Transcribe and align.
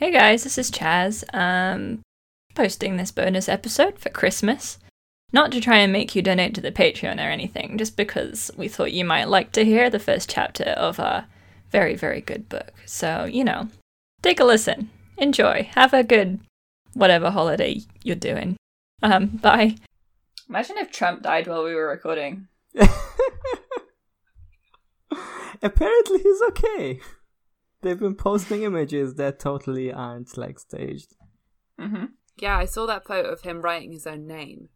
Hey 0.00 0.10
guys, 0.12 0.44
this 0.44 0.56
is 0.56 0.70
Chaz. 0.70 1.24
Um, 1.34 2.00
posting 2.54 2.96
this 2.96 3.12
bonus 3.12 3.50
episode 3.50 3.98
for 3.98 4.08
Christmas. 4.08 4.78
Not 5.30 5.52
to 5.52 5.60
try 5.60 5.76
and 5.76 5.92
make 5.92 6.16
you 6.16 6.22
donate 6.22 6.54
to 6.54 6.62
the 6.62 6.72
Patreon 6.72 7.18
or 7.18 7.28
anything, 7.28 7.76
just 7.76 7.98
because 7.98 8.50
we 8.56 8.66
thought 8.66 8.92
you 8.92 9.04
might 9.04 9.28
like 9.28 9.52
to 9.52 9.62
hear 9.62 9.90
the 9.90 9.98
first 9.98 10.30
chapter 10.30 10.64
of 10.64 10.98
a 10.98 11.28
very, 11.70 11.96
very 11.96 12.22
good 12.22 12.48
book. 12.48 12.72
So, 12.86 13.24
you 13.24 13.44
know, 13.44 13.68
take 14.22 14.40
a 14.40 14.44
listen. 14.44 14.88
Enjoy. 15.18 15.68
Have 15.74 15.92
a 15.92 16.02
good 16.02 16.40
whatever 16.94 17.30
holiday 17.30 17.80
you're 18.02 18.16
doing. 18.16 18.56
Um, 19.02 19.26
bye. 19.26 19.76
Imagine 20.48 20.78
if 20.78 20.90
Trump 20.90 21.24
died 21.24 21.46
while 21.46 21.62
we 21.62 21.74
were 21.74 21.88
recording. 21.88 22.48
Apparently 25.62 26.20
he's 26.22 26.40
okay. 26.48 27.00
They've 27.82 27.98
been 27.98 28.14
posting 28.14 28.62
images 28.62 29.14
that 29.14 29.38
totally 29.38 29.92
aren't 29.92 30.36
like 30.36 30.58
staged. 30.58 31.14
Mm-hmm. 31.80 32.06
Yeah, 32.38 32.56
I 32.58 32.64
saw 32.66 32.86
that 32.86 33.06
photo 33.06 33.30
of 33.30 33.40
him 33.42 33.62
writing 33.62 33.92
his 33.92 34.06
own 34.06 34.26
name. 34.26 34.68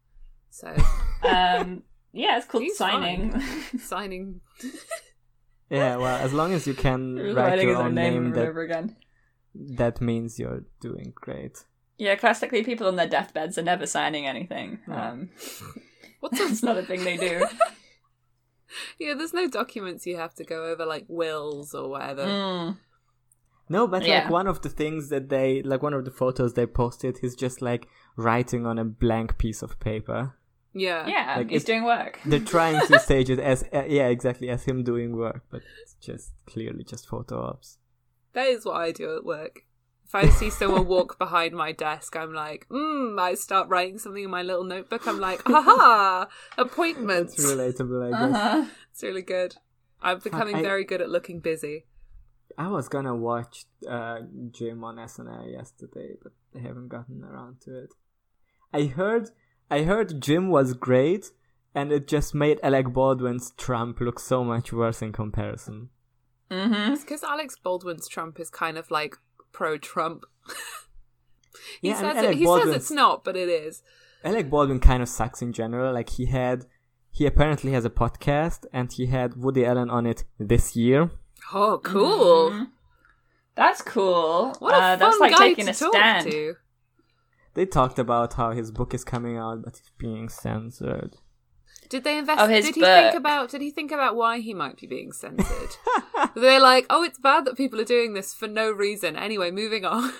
So 0.50 0.74
Um, 1.24 1.82
yeah, 2.12 2.36
it's 2.38 2.46
called 2.46 2.64
He's 2.64 2.76
signing. 2.78 3.40
signing. 3.78 4.40
Yeah, 5.70 5.96
well, 5.96 6.16
as 6.22 6.32
long 6.32 6.52
as 6.52 6.66
you 6.66 6.74
can 6.74 7.16
write 7.34 7.60
your 7.62 7.76
own 7.76 7.86
own 7.86 7.94
name 7.94 8.12
name, 8.14 8.26
over 8.26 8.34
that, 8.40 8.48
over 8.48 8.62
again. 8.62 8.96
that 9.54 10.00
means 10.00 10.38
you're 10.38 10.64
doing 10.80 11.12
great. 11.14 11.64
Yeah, 11.98 12.14
classically, 12.16 12.62
people 12.64 12.86
on 12.86 12.96
their 12.96 13.08
deathbeds 13.08 13.56
are 13.58 13.62
never 13.62 13.86
signing 13.86 14.26
anything. 14.26 14.80
Yeah. 14.88 15.10
Um, 15.12 15.30
What's 16.20 16.40
it's 16.40 16.62
not 16.62 16.78
a 16.78 16.82
thing 16.82 17.04
they 17.04 17.16
do. 17.16 17.44
yeah, 18.98 19.14
there's 19.14 19.34
no 19.34 19.48
documents 19.48 20.06
you 20.06 20.16
have 20.16 20.34
to 20.36 20.44
go 20.44 20.64
over 20.66 20.84
like 20.86 21.04
wills 21.08 21.74
or 21.74 21.88
whatever. 21.90 22.24
Mm. 22.24 22.76
No, 23.68 23.86
but 23.86 24.04
Yeah. 24.04 24.22
like 24.24 24.30
one 24.30 24.46
of 24.46 24.60
the 24.62 24.68
things 24.68 25.08
that 25.08 25.28
they, 25.30 25.62
like 25.62 25.82
one 25.82 25.94
of 25.94 26.04
the 26.04 26.10
photos 26.10 26.54
they 26.54 26.66
posted, 26.66 27.18
he's 27.18 27.34
just 27.34 27.62
like 27.62 27.88
writing 28.16 28.66
on 28.66 28.78
a 28.78 28.84
blank 28.84 29.38
piece 29.38 29.62
of 29.62 29.78
paper. 29.80 30.34
Yeah. 30.74 31.06
Yeah, 31.06 31.34
Like, 31.38 31.50
he's 31.50 31.64
doing 31.64 31.84
work. 31.84 32.18
They're 32.26 32.40
trying 32.56 32.84
to 32.88 32.98
stage 32.98 33.30
it 33.30 33.38
as, 33.38 33.62
uh, 33.72 33.84
yeah, 33.86 34.08
exactly, 34.08 34.50
as 34.50 34.64
him 34.64 34.82
doing 34.82 35.16
work, 35.16 35.44
but 35.50 35.62
it's 35.82 35.94
just 36.00 36.32
clearly 36.46 36.84
just 36.84 37.06
photo 37.08 37.40
ops. 37.42 37.78
That 38.32 38.48
is 38.48 38.64
what 38.64 38.76
I 38.76 38.90
do 38.92 39.16
at 39.16 39.24
work. 39.24 39.60
If 40.06 40.14
I 40.14 40.28
see 40.28 40.50
someone 40.50 40.86
walk 40.86 41.16
behind 41.24 41.54
my 41.54 41.72
desk, 41.72 42.14
I'm 42.16 42.34
like, 42.34 42.68
mm, 42.68 43.18
I 43.20 43.34
start 43.34 43.68
writing 43.68 43.98
something 43.98 44.24
in 44.24 44.30
my 44.30 44.42
little 44.42 44.64
notebook. 44.64 45.06
I'm 45.08 45.18
like, 45.20 45.42
haha, 45.46 46.26
appointments. 46.58 47.34
It's 47.34 47.46
relatable, 47.50 48.06
I 48.06 48.10
guess. 48.10 48.36
Uh-huh. 48.36 48.64
It's 48.92 49.02
really 49.02 49.22
good. 49.22 49.56
I'm 50.02 50.18
becoming 50.18 50.56
I- 50.56 50.62
very 50.62 50.84
good 50.84 51.00
at 51.00 51.08
looking 51.08 51.40
busy. 51.40 51.86
I 52.56 52.68
was 52.68 52.88
gonna 52.88 53.14
watch 53.14 53.64
uh, 53.88 54.20
Jim 54.50 54.84
on 54.84 54.96
SNL 54.96 55.52
yesterday, 55.52 56.14
but 56.22 56.32
I 56.54 56.60
haven't 56.60 56.88
gotten 56.88 57.24
around 57.24 57.60
to 57.62 57.78
it. 57.78 57.90
I 58.72 58.84
heard, 58.84 59.30
I 59.70 59.82
heard 59.82 60.20
Jim 60.20 60.48
was 60.48 60.74
great, 60.74 61.30
and 61.74 61.92
it 61.92 62.06
just 62.08 62.34
made 62.34 62.58
Alec 62.62 62.92
Baldwin's 62.92 63.52
Trump 63.56 64.00
look 64.00 64.18
so 64.18 64.44
much 64.44 64.72
worse 64.72 65.02
in 65.02 65.12
comparison. 65.12 65.90
Mm-hmm. 66.50 66.92
It's 66.92 67.02
because 67.02 67.22
Alec 67.24 67.50
Baldwin's 67.62 68.08
Trump 68.08 68.38
is 68.38 68.50
kind 68.50 68.78
of 68.78 68.90
like 68.90 69.16
pro-Trump. 69.52 70.24
he 71.80 71.88
Yeah, 71.88 72.00
says 72.00 72.24
it, 72.24 72.34
he 72.34 72.46
says 72.46 72.68
it's 72.68 72.90
not, 72.90 73.24
but 73.24 73.36
it 73.36 73.48
is. 73.48 73.82
Alec 74.24 74.48
Baldwin 74.50 74.80
kind 74.80 75.02
of 75.02 75.08
sucks 75.08 75.42
in 75.42 75.52
general. 75.52 75.92
Like 75.92 76.10
he 76.10 76.26
had, 76.26 76.66
he 77.10 77.26
apparently 77.26 77.72
has 77.72 77.84
a 77.84 77.90
podcast, 77.90 78.66
and 78.72 78.92
he 78.92 79.06
had 79.06 79.36
Woody 79.36 79.64
Allen 79.64 79.90
on 79.90 80.06
it 80.06 80.24
this 80.38 80.76
year. 80.76 81.10
Oh, 81.54 81.80
cool! 81.82 82.50
Mhm. 82.50 82.66
That's 83.54 83.80
cool. 83.82 84.54
What 84.58 84.74
a 84.74 84.76
uh, 84.76 84.80
fun 84.80 84.98
that's 84.98 85.20
like 85.20 85.32
guy 85.32 85.48
taking 85.48 85.66
to 85.66 85.70
a 85.70 85.74
talk 85.74 85.92
stand. 85.94 86.30
to. 86.30 86.54
They 87.54 87.66
talked 87.66 88.00
about 88.00 88.34
how 88.34 88.50
his 88.50 88.72
book 88.72 88.92
is 88.92 89.04
coming 89.04 89.36
out, 89.36 89.62
but 89.62 89.74
it's 89.78 89.90
being 89.96 90.28
censored. 90.28 91.16
Did 91.88 92.02
they 92.02 92.18
invest? 92.18 92.40
Oh, 92.40 92.48
his 92.48 92.64
did 92.66 92.74
he 92.74 92.80
book. 92.80 92.88
think 92.88 93.14
about? 93.14 93.50
Did 93.50 93.60
he 93.60 93.70
think 93.70 93.92
about 93.92 94.16
why 94.16 94.40
he 94.40 94.52
might 94.54 94.76
be 94.80 94.88
being 94.88 95.12
censored? 95.12 95.76
They're 96.34 96.58
like, 96.60 96.86
oh, 96.90 97.04
it's 97.04 97.18
bad 97.20 97.44
that 97.44 97.56
people 97.56 97.80
are 97.80 97.84
doing 97.84 98.14
this 98.14 98.34
for 98.34 98.48
no 98.48 98.72
reason. 98.72 99.16
Anyway, 99.16 99.52
moving 99.52 99.84
on. 99.84 100.12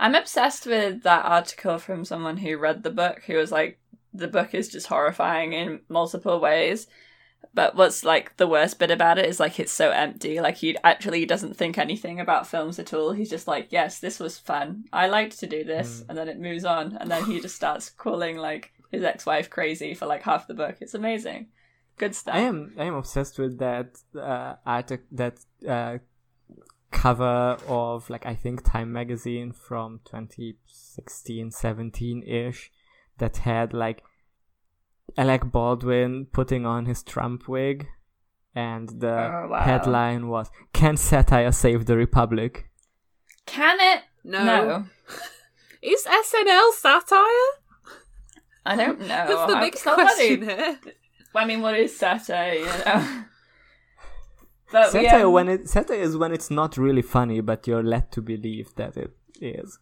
I'm 0.00 0.14
obsessed 0.16 0.66
with 0.66 1.02
that 1.02 1.24
article 1.24 1.78
from 1.78 2.04
someone 2.04 2.38
who 2.38 2.56
read 2.56 2.82
the 2.82 2.90
book, 2.90 3.22
who 3.26 3.36
was 3.36 3.52
like, 3.52 3.78
the 4.14 4.28
book 4.28 4.54
is 4.54 4.68
just 4.68 4.86
horrifying 4.88 5.52
in 5.52 5.80
multiple 5.88 6.40
ways. 6.40 6.88
But 7.54 7.74
what's 7.74 8.04
like 8.04 8.36
the 8.36 8.46
worst 8.46 8.78
bit 8.78 8.90
about 8.90 9.18
it 9.18 9.26
is 9.26 9.40
like 9.40 9.58
it's 9.58 9.72
so 9.72 9.90
empty. 9.90 10.40
Like 10.40 10.56
he 10.58 10.76
actually 10.84 11.26
doesn't 11.26 11.56
think 11.56 11.78
anything 11.78 12.20
about 12.20 12.46
films 12.46 12.78
at 12.78 12.94
all. 12.94 13.12
He's 13.12 13.30
just 13.30 13.48
like, 13.48 13.68
yes, 13.70 13.98
this 13.98 14.20
was 14.20 14.38
fun. 14.38 14.84
I 14.92 15.08
liked 15.08 15.38
to 15.40 15.46
do 15.46 15.64
this, 15.64 16.04
and 16.08 16.16
then 16.16 16.28
it 16.28 16.38
moves 16.38 16.64
on, 16.64 16.96
and 17.00 17.10
then 17.10 17.24
he 17.24 17.40
just 17.40 17.56
starts 17.56 17.90
calling 17.90 18.36
like 18.36 18.72
his 18.90 19.02
ex-wife 19.02 19.50
crazy 19.50 19.94
for 19.94 20.06
like 20.06 20.22
half 20.22 20.46
the 20.46 20.54
book. 20.54 20.76
It's 20.80 20.94
amazing, 20.94 21.48
good 21.96 22.14
stuff. 22.14 22.36
I 22.36 22.40
am 22.40 22.74
I 22.78 22.84
am 22.84 22.94
obsessed 22.94 23.38
with 23.38 23.58
that 23.58 23.98
uh, 24.16 24.54
article 24.64 25.06
that 25.12 25.38
uh, 25.68 25.98
cover 26.90 27.56
of 27.66 28.08
like 28.08 28.24
I 28.26 28.34
think 28.34 28.64
Time 28.64 28.92
magazine 28.92 29.52
from 29.52 30.00
2016 30.04 31.50
17 31.50 32.22
ish 32.22 32.70
that 33.18 33.38
had 33.38 33.74
like 33.74 34.02
Alec 35.16 35.50
Baldwin 35.50 36.26
putting 36.32 36.66
on 36.66 36.86
his 36.86 37.02
Trump 37.02 37.48
wig 37.48 37.88
and 38.54 38.88
the 39.00 39.10
Oh, 39.12 39.48
wow. 39.50 39.60
headline 39.60 40.28
was 40.28 40.50
Can 40.72 40.96
satire 40.96 41.52
save 41.52 41.86
the 41.86 41.96
republic? 41.96 42.68
Can 43.46 43.78
it? 43.80 44.02
No. 44.24 44.44
No. 44.44 44.84
Is 45.82 46.04
SNL 46.04 46.72
satire? 46.72 47.48
I 48.66 48.76
don't 48.76 49.00
know. 49.00 49.06
That's 49.06 49.28
the 49.52 49.56
I'm 49.56 49.60
big 49.62 49.80
question 49.80 50.40
funny. 50.40 50.54
here. 50.54 50.78
I 51.34 51.44
mean, 51.44 51.60
what 51.62 51.74
is 51.78 51.96
satire? 51.96 52.54
You 52.54 52.64
know. 52.66 53.24
But 54.70 54.90
satire 54.90 55.26
um, 55.26 55.32
when 55.32 55.48
it 55.48 55.68
satire 55.68 55.96
is 55.96 56.16
when 56.16 56.30
it's 56.32 56.50
not 56.50 56.76
really 56.76 57.00
funny 57.00 57.40
but 57.40 57.66
you're 57.66 57.82
led 57.82 58.12
to 58.12 58.20
believe 58.20 58.74
that 58.76 58.96
it 58.98 59.12
is. 59.40 59.78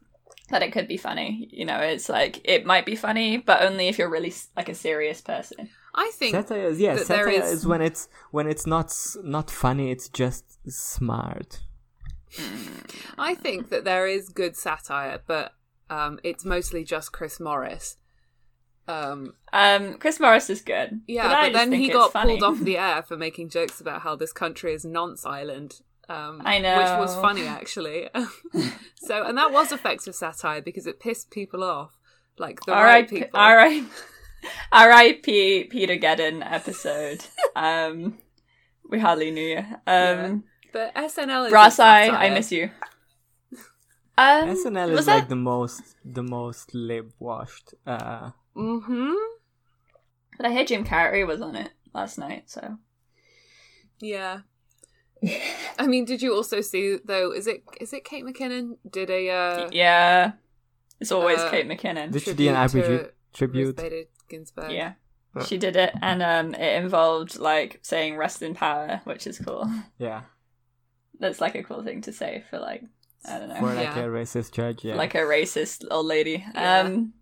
That 0.49 0.63
it 0.63 0.73
could 0.73 0.89
be 0.89 0.97
funny. 0.97 1.49
You 1.51 1.65
know, 1.65 1.79
it's 1.79 2.09
like 2.09 2.41
it 2.45 2.65
might 2.67 2.87
be 2.87 2.97
funny, 2.97 3.37
but 3.39 3.63
only 3.63 3.89
if 3.89 3.99
you're 3.99 4.11
really 4.11 4.33
like 4.57 4.69
a 4.69 4.75
serious 4.75 5.21
person. 5.21 5.69
I 5.95 6.11
think 6.15 6.35
Satire 6.35 6.65
is 6.69 6.79
yeah, 6.81 6.95
that 6.95 7.07
there 7.09 7.25
satire 7.31 7.43
is- 7.43 7.53
is... 7.61 7.67
when 7.67 7.81
it's 7.83 8.09
when 8.31 8.47
it's 8.47 8.67
not 8.67 8.95
not 9.23 9.51
funny, 9.51 9.91
it's 9.91 10.09
just 10.09 10.45
smart. 10.71 11.61
I 13.19 13.35
think 13.35 13.71
that 13.71 13.85
there 13.85 14.07
is 14.07 14.29
good 14.29 14.57
satire, 14.57 15.21
but 15.27 15.55
um, 15.89 16.19
it's 16.23 16.45
mostly 16.45 16.85
just 16.85 17.13
Chris 17.13 17.41
Morris. 17.41 17.97
Um, 18.89 19.35
Um, 19.53 19.95
Chris 19.99 20.21
Morris 20.21 20.51
is 20.51 20.61
good. 20.61 21.01
yeah, 21.09 21.27
I 21.29 21.47
but, 21.49 21.53
then 21.55 21.73
he 21.73 21.89
got 21.89 22.13
funny. 22.13 22.39
pulled 22.39 22.59
off 22.59 22.65
the 22.65 22.79
air 22.89 23.03
for 23.03 23.17
making 23.17 23.49
jokes 23.49 23.81
about 23.81 24.03
how 24.03 24.15
this 24.17 24.33
country 24.33 24.75
is 24.75 24.85
nonce 24.85 25.25
island. 25.25 25.81
Um, 26.09 26.41
I 26.45 26.59
which 26.59 27.01
was 27.01 27.17
funny 27.17 27.47
actually. 27.47 28.09
so, 28.97 29.25
and 29.25 29.37
that 29.39 29.53
was 29.53 29.73
effective 29.73 30.15
satire 30.15 30.63
because 30.63 30.87
it 30.87 31.01
pissed 31.01 31.31
people 31.31 31.65
off, 31.65 31.99
like 32.39 32.61
the 32.65 32.73
right 32.73 32.81
R.I.P. 33.05 33.19
people. 33.21 33.41
R.I.P. 33.41 33.87
R.I.P. 34.73 35.69
Paedogeddon 35.73 36.43
episode. 36.49 37.25
um, 37.57 38.19
we 38.89 39.01
hardly 39.01 39.31
knew 39.33 39.49
you. 39.57 39.65
Um, 39.87 40.45
But 40.73 40.95
SNL 40.95 41.47
is 41.47 41.51
Brass 41.51 41.79
a 41.81 41.83
Eye. 41.85 42.27
I 42.27 42.31
miss 42.31 42.53
you. 42.53 42.71
Um, 44.19 44.49
SNL 44.51 44.91
is 44.99 45.07
that- 45.07 45.15
like 45.17 45.29
the 45.29 45.37
most 45.37 45.83
the 46.05 46.23
most 46.23 46.75
lib 46.75 47.13
washed. 47.19 47.75
Uh, 47.87 48.31
Mm-hmm. 48.57 49.13
But 50.39 50.47
I 50.47 50.55
heard 50.55 50.67
Jim 50.69 50.85
Carrey 50.85 51.27
was 51.27 51.43
on 51.43 51.57
it 51.57 51.71
last 51.95 52.17
night, 52.19 52.45
so 52.49 52.79
Yeah. 54.01 54.41
I 55.79 55.87
mean, 55.87 56.05
did 56.05 56.23
you 56.23 56.35
also 56.35 56.61
see 56.61 56.99
though? 57.05 57.33
Is 57.33 57.47
it 57.47 57.63
is 57.81 57.93
it 57.93 58.05
Kate 58.05 58.25
McKinnon 58.25 58.77
did 58.91 59.11
a 59.11 59.31
uh, 59.31 59.69
yeah, 59.73 60.33
it's 61.01 61.13
always 61.13 61.39
Uh, 61.39 61.51
Kate 61.51 61.67
McKinnon. 61.67 62.13
did 62.13 62.23
she 62.23 62.35
do 62.35 62.49
an 62.49 62.55
tribute 62.69 62.85
RBG 62.85 63.05
to 63.05 63.11
tribute? 63.33 63.67
Ruth 63.67 63.77
Bader 63.77 64.03
Ginsburg? 64.29 64.71
Yeah, 64.73 64.93
Huh. 65.35 65.45
she 65.45 65.59
did 65.59 65.77
it, 65.77 65.93
and 66.03 66.23
um, 66.23 66.55
it 66.55 66.83
involved 66.83 67.39
like 67.39 67.81
saying 67.83 68.17
"rest 68.17 68.43
in 68.43 68.55
power," 68.55 69.01
which 69.05 69.27
is 69.27 69.39
cool. 69.39 69.71
Yeah, 69.99 70.23
That's 71.19 71.41
like 71.41 71.55
a 71.55 71.63
cool 71.63 71.83
thing 71.83 72.03
to 72.03 72.13
say 72.13 72.45
for 72.51 72.59
like 72.59 72.83
I 73.25 73.39
don't 73.39 73.49
know, 73.49 73.57
for 73.57 73.75
like 73.75 73.97
Yeah. 73.97 74.05
a 74.05 74.09
racist 74.09 74.53
judge. 74.53 74.85
Yeah, 74.85 74.95
like 74.97 75.15
a 75.15 75.19
racist 75.19 75.85
old 75.91 76.07
lady. 76.07 76.45
Yeah. 76.55 76.81
Um, 76.81 77.15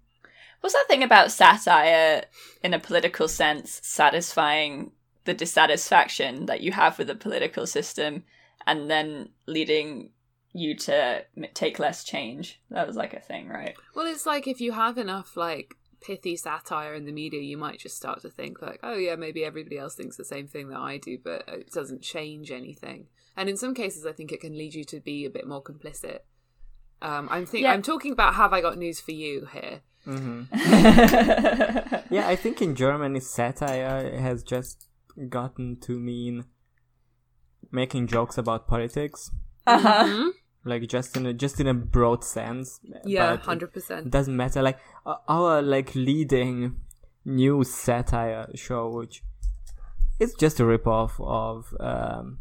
what's 0.60 0.74
that 0.74 0.86
thing 0.88 1.02
about 1.04 1.30
satire 1.30 2.24
in 2.62 2.74
a 2.74 2.78
political 2.80 3.28
sense 3.28 3.80
satisfying 3.84 4.90
the 5.24 5.34
dissatisfaction 5.34 6.46
that 6.46 6.60
you 6.60 6.72
have 6.72 6.98
with 6.98 7.06
the 7.08 7.14
political 7.14 7.66
system, 7.66 8.24
and 8.66 8.90
then 8.90 9.30
leading 9.46 10.10
you 10.52 10.76
to 10.76 11.24
take 11.54 11.78
less 11.78 12.04
change? 12.04 12.60
That 12.70 12.86
was 12.86 12.96
like 12.96 13.14
a 13.14 13.20
thing, 13.20 13.48
right? 13.48 13.74
Well, 13.94 14.06
it's 14.06 14.26
like 14.26 14.46
if 14.46 14.60
you 14.60 14.72
have 14.72 14.98
enough 14.98 15.36
like 15.36 15.74
pithy 16.00 16.36
satire 16.36 16.94
in 16.94 17.06
the 17.06 17.12
media, 17.12 17.40
you 17.40 17.56
might 17.56 17.78
just 17.78 17.96
start 17.96 18.20
to 18.22 18.30
think 18.30 18.60
like, 18.60 18.78
oh 18.82 18.96
yeah, 18.96 19.16
maybe 19.16 19.44
everybody 19.44 19.78
else 19.78 19.94
thinks 19.94 20.16
the 20.16 20.24
same 20.24 20.46
thing 20.46 20.68
that 20.68 20.78
I 20.78 20.98
do, 20.98 21.18
but 21.22 21.44
it 21.48 21.72
doesn't 21.72 22.02
change 22.02 22.50
anything. 22.50 23.06
And 23.36 23.48
in 23.48 23.56
some 23.56 23.74
cases, 23.74 24.06
I 24.06 24.12
think 24.12 24.30
it 24.30 24.40
can 24.40 24.56
lead 24.56 24.74
you 24.74 24.84
to 24.84 25.00
be 25.00 25.24
a 25.24 25.30
bit 25.30 25.46
more 25.48 25.62
complicit. 25.62 26.18
Um, 27.02 27.28
I'm 27.30 27.46
think 27.46 27.64
Yeah. 27.64 27.72
I'm 27.72 27.82
talking 27.82 28.12
about 28.12 28.34
have 28.34 28.52
I 28.52 28.60
got 28.60 28.78
news 28.78 29.00
for 29.00 29.12
you 29.12 29.48
here. 29.52 29.80
Yeah, 32.10 32.28
I 32.28 32.36
think 32.36 32.62
in 32.62 32.74
Germany 32.74 33.20
satire 33.20 34.20
has 34.20 34.42
just 34.42 34.86
gotten 35.28 35.76
to 35.80 35.98
mean 35.98 36.44
making 37.70 38.06
jokes 38.06 38.38
about 38.38 38.68
politics, 38.68 39.30
uh-huh. 39.66 40.30
like 40.64 40.88
just 40.88 41.16
in 41.16 41.26
a 41.26 41.32
just 41.32 41.60
in 41.60 41.66
a 41.66 41.74
broad 41.74 42.24
sense. 42.24 42.80
Yeah, 43.04 43.36
hundred 43.36 43.72
percent. 43.72 44.10
doesn't 44.10 44.36
matter. 44.36 44.62
Like 44.62 44.78
uh, 45.06 45.16
our 45.28 45.62
like 45.62 45.94
leading 45.94 46.80
news 47.24 47.72
satire 47.72 48.48
show, 48.54 48.88
which 48.88 49.22
it's 50.20 50.34
just 50.34 50.60
a 50.60 50.64
rip 50.64 50.86
off 50.86 51.20
of 51.20 51.74
um 51.80 52.38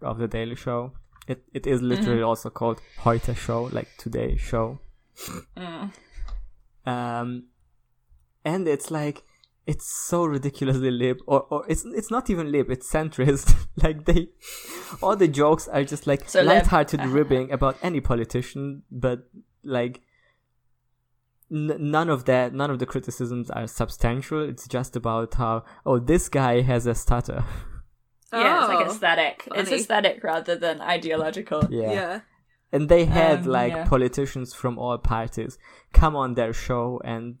of 0.00 0.18
the 0.18 0.28
Daily 0.28 0.54
Show. 0.56 0.92
It 1.26 1.44
it 1.52 1.66
is 1.66 1.82
literally 1.82 2.22
also 2.22 2.50
called 2.50 2.80
Heute 2.98 3.34
Show, 3.36 3.70
like 3.72 3.88
Today 3.96 4.36
Show. 4.36 4.80
Mm. 5.56 5.92
um 6.86 7.44
and 8.44 8.66
it's 8.66 8.90
like 8.90 9.22
it's 9.66 9.86
so 9.86 10.24
ridiculously 10.24 10.90
lib 10.90 11.18
or, 11.26 11.42
or 11.50 11.64
it's 11.68 11.84
it's 11.84 12.10
not 12.10 12.28
even 12.28 12.50
lib 12.50 12.68
it's 12.70 12.90
centrist 12.92 13.54
like 13.82 14.04
they 14.06 14.28
all 15.02 15.14
the 15.16 15.28
jokes 15.28 15.68
are 15.68 15.84
just 15.84 16.06
like 16.06 16.28
So 16.28 16.40
lib. 16.40 16.48
light-hearted 16.48 17.04
ribbing 17.18 17.52
about 17.52 17.76
any 17.82 18.00
politician 18.00 18.82
but 18.90 19.20
like 19.62 20.00
n- 21.50 21.76
none 21.78 22.08
of 22.10 22.24
that 22.24 22.52
none 22.52 22.70
of 22.70 22.78
the 22.78 22.86
criticisms 22.86 23.50
are 23.50 23.66
substantial 23.66 24.42
it's 24.48 24.66
just 24.66 24.96
about 24.96 25.34
how 25.34 25.64
oh 25.86 25.98
this 25.98 26.28
guy 26.28 26.60
has 26.62 26.86
a 26.86 26.94
stutter 26.94 27.44
Yeah, 28.34 28.60
it's 28.60 28.68
like 28.68 28.86
Oh, 28.86 28.90
aesthetic. 28.90 29.48
It's 29.54 29.70
aesthetic 29.70 30.24
rather 30.24 30.56
than 30.56 30.80
ideological. 30.80 31.66
yeah, 31.70 31.92
Yeah. 31.92 32.20
and 32.72 32.88
they 32.88 33.04
had 33.04 33.40
Um, 33.40 33.52
like 33.58 33.72
yeah. 33.74 33.84
politicians 33.86 34.54
from 34.54 34.78
all 34.78 34.96
parties 34.96 35.58
come 35.92 36.16
on 36.16 36.32
their 36.32 36.54
show 36.54 36.98
and 37.04 37.36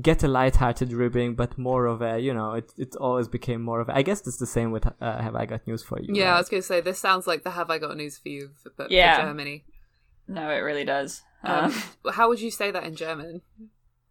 get 0.00 0.22
a 0.22 0.28
light-hearted 0.28 0.92
ribbing 0.92 1.34
but 1.34 1.58
more 1.58 1.86
of 1.86 2.00
a 2.00 2.18
you 2.20 2.32
know 2.32 2.52
it, 2.54 2.72
it 2.78 2.94
always 2.96 3.26
became 3.26 3.60
more 3.60 3.80
of 3.80 3.88
a, 3.88 3.96
i 3.96 4.02
guess 4.02 4.24
it's 4.24 4.36
the 4.36 4.46
same 4.46 4.70
with 4.70 4.86
uh, 4.86 5.20
have 5.20 5.34
i 5.34 5.44
got 5.44 5.66
news 5.66 5.82
for 5.82 5.98
you 6.00 6.14
Yeah, 6.14 6.34
I 6.34 6.38
was 6.38 6.48
going 6.48 6.62
to 6.62 6.66
say 6.66 6.80
this 6.80 7.00
sounds 7.00 7.26
like 7.26 7.42
the 7.42 7.50
have 7.50 7.70
I 7.70 7.78
got 7.78 7.96
news 7.96 8.16
for 8.16 8.28
you, 8.28 8.50
for, 8.62 8.70
but 8.76 8.90
Yeah. 8.92 9.16
for 9.16 9.22
Germany. 9.26 9.64
No, 10.28 10.48
it 10.50 10.62
really 10.62 10.84
does. 10.84 11.22
Um, 11.42 11.64
Um, 11.64 11.72
how 12.14 12.28
would 12.28 12.40
you 12.40 12.50
say 12.52 12.70
that 12.70 12.84
in 12.84 12.94
German? 12.94 13.42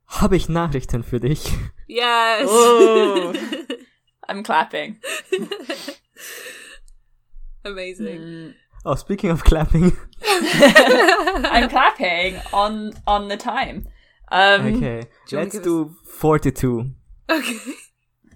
habe 0.08 0.36
ich 0.36 0.50
nachrichten 0.50 1.04
für 1.04 1.20
dich 1.22 1.50
Yes. 1.88 2.50
Ooh. 2.50 3.34
I'm 4.28 4.44
clapping. 4.44 4.98
Amazing. 7.66 8.20
Mm. 8.20 8.54
oh 8.86 8.96
speaking 8.96 9.30
of 9.32 9.44
clapping 9.44 9.92
I'm 10.24 11.70
clapping 11.70 12.40
on 12.54 12.94
on 13.06 13.28
the 13.30 13.38
time. 13.38 13.88
Um, 14.32 14.76
okay 14.76 15.04
Do 15.28 15.38
let's 15.38 15.54
give 15.54 15.64
do 15.64 15.96
42 16.06 16.92
Okay. 17.30 17.58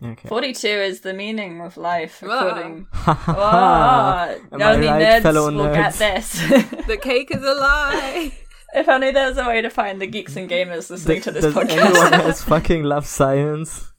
okay 0.03 0.27
42 0.27 0.67
is 0.67 1.01
the 1.01 1.13
meaning 1.13 1.61
of 1.61 1.77
life, 1.77 2.21
Wow. 2.21 2.47
according. 2.47 2.87
Am 3.07 3.15
Oh, 3.27 3.33
I 3.35 4.73
only 4.73 4.87
right, 4.87 5.01
nerds 5.01 5.21
fellow 5.23 5.51
will 5.51 5.73
get 5.73 5.93
this. 5.93 6.41
The 6.87 6.97
cake 6.97 7.29
is 7.31 7.41
a 7.43 7.53
lie. 7.53 8.31
if 8.75 8.87
only 8.89 9.11
there 9.11 9.27
was 9.29 9.37
a 9.37 9.45
way 9.47 9.61
to 9.61 9.69
find 9.69 10.01
the 10.01 10.07
geeks 10.07 10.35
and 10.35 10.49
gamers 10.49 10.89
listening 10.89 11.21
to 11.21 11.31
this 11.31 11.43
does 11.45 11.53
podcast. 11.53 11.77
anyone 11.85 12.13
else 12.13 12.41
fucking 12.43 12.83
love 12.83 13.05
science 13.05 13.89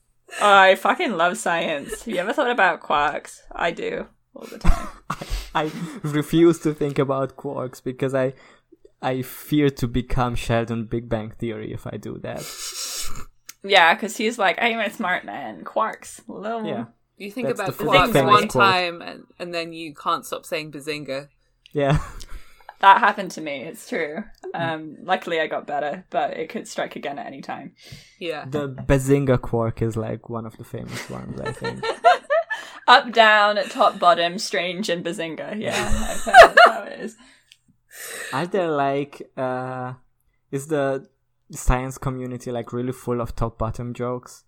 Oh, 0.40 0.52
I 0.70 0.75
fucking 0.75 1.12
love 1.17 1.38
science. 1.38 2.02
Have 2.02 2.08
you 2.12 2.19
ever 2.20 2.32
thought 2.32 2.50
about 2.50 2.81
quarks? 2.81 3.38
I 3.52 3.70
do 3.70 4.08
all 4.35 4.47
the 4.50 4.58
time. 4.58 4.88
I 5.55 5.70
refuse 6.02 6.58
to 6.61 6.75
think 6.75 6.99
about 6.99 7.37
quarks 7.37 7.81
because 7.82 8.14
I 8.17 8.32
I 9.04 9.22
fear 9.22 9.70
to 9.70 9.86
become 9.86 10.34
Sheldon 10.34 10.86
Big 10.86 11.08
Bang 11.08 11.30
Theory 11.30 11.72
if 11.72 11.86
I 11.86 11.96
do 11.96 12.18
that. 12.18 12.44
yeah, 13.62 13.94
because 13.94 14.16
he's 14.16 14.38
like, 14.38 14.58
I'm 14.60 14.80
a 14.80 14.90
smart 14.90 15.24
man. 15.24 15.64
Quarks. 15.64 16.20
Little... 16.26 16.64
Yeah. 16.64 16.86
You 17.16 17.30
think 17.30 17.46
That's 17.46 17.60
about 17.60 17.78
the 17.78 17.84
quarks 17.84 18.26
one 18.26 18.48
quote. 18.48 18.50
time 18.50 19.00
and, 19.00 19.24
and 19.38 19.54
then 19.54 19.72
you 19.72 19.94
can't 19.94 20.26
stop 20.26 20.44
saying 20.44 20.72
bazinga. 20.72 21.28
Yeah. 21.72 21.98
That 22.80 22.98
happened 22.98 23.30
to 23.32 23.40
me. 23.40 23.62
It's 23.62 23.88
true. 23.88 24.24
Um, 24.52 24.96
luckily, 25.02 25.40
I 25.40 25.46
got 25.46 25.66
better, 25.66 26.04
but 26.10 26.36
it 26.36 26.48
could 26.48 26.66
strike 26.68 26.96
again 26.96 27.18
at 27.18 27.26
any 27.26 27.40
time. 27.40 27.72
Yeah. 28.18 28.44
The 28.46 28.68
Bazinga 28.68 29.40
quark 29.40 29.80
is 29.80 29.96
like 29.96 30.28
one 30.28 30.44
of 30.44 30.56
the 30.56 30.64
famous 30.64 31.08
ones, 31.08 31.40
I 31.40 31.52
think. 31.52 31.84
Up, 32.86 33.12
down, 33.12 33.56
top, 33.70 33.98
bottom, 33.98 34.38
strange, 34.38 34.90
and 34.90 35.04
bazinga. 35.04 35.58
Yeah, 35.58 35.74
I've 36.10 36.20
heard 36.20 36.34
that's 36.34 36.66
how 36.66 36.82
it 36.82 37.00
is. 37.00 37.16
Are 38.32 38.46
there 38.46 38.70
like 38.70 39.31
uh 39.37 39.94
is 40.50 40.67
the 40.69 41.08
science 41.50 41.99
community 41.99 42.50
like 42.50 42.73
really 42.73 42.93
full 42.93 43.20
of 43.20 43.37
top 43.37 43.58
bottom 43.58 43.94
jokes? 43.94 44.44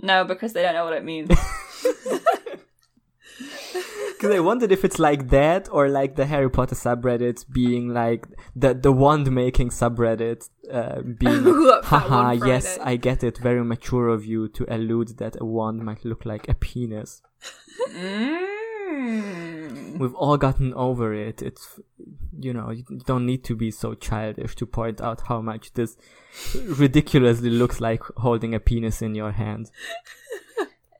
No, 0.00 0.24
because 0.24 0.52
they 0.52 0.62
don't 0.62 0.74
know 0.74 0.84
what 0.84 0.92
it 0.94 1.04
means. 1.04 1.30
Because 4.16 4.34
I 4.34 4.40
wondered 4.40 4.72
if 4.72 4.82
it's 4.82 4.98
like 4.98 5.28
that 5.28 5.68
or 5.70 5.90
like 5.90 6.16
the 6.16 6.24
Harry 6.24 6.48
Potter 6.48 6.74
subreddit 6.74 7.44
being 7.52 7.92
like 7.92 8.26
the 8.54 8.72
the 8.72 8.90
wand 8.90 9.30
making 9.30 9.68
subreddit 9.68 10.48
uh, 10.72 11.02
being 11.02 11.44
haha 11.84 12.30
yes 12.30 12.78
I 12.82 12.96
get 12.96 13.22
it 13.22 13.36
very 13.36 13.62
mature 13.62 14.08
of 14.08 14.24
you 14.24 14.48
to 14.48 14.64
allude 14.74 15.18
that 15.18 15.36
a 15.38 15.44
wand 15.44 15.84
might 15.84 16.02
look 16.04 16.24
like 16.24 16.48
a 16.48 16.54
penis. 16.54 17.20
mm. 17.90 18.46
We've 19.98 20.14
all 20.14 20.36
gotten 20.38 20.72
over 20.74 21.12
it. 21.14 21.42
It's 21.42 21.80
you 22.40 22.52
know 22.52 22.70
you 22.70 22.84
don't 23.04 23.26
need 23.26 23.44
to 23.44 23.54
be 23.56 23.70
so 23.70 23.94
childish 23.94 24.54
to 24.56 24.66
point 24.66 25.00
out 25.00 25.22
how 25.28 25.40
much 25.42 25.72
this 25.74 25.96
ridiculously 26.54 27.50
looks 27.50 27.80
like 27.80 28.02
holding 28.18 28.54
a 28.54 28.60
penis 28.60 29.02
in 29.02 29.14
your 29.14 29.32
hand. 29.32 29.70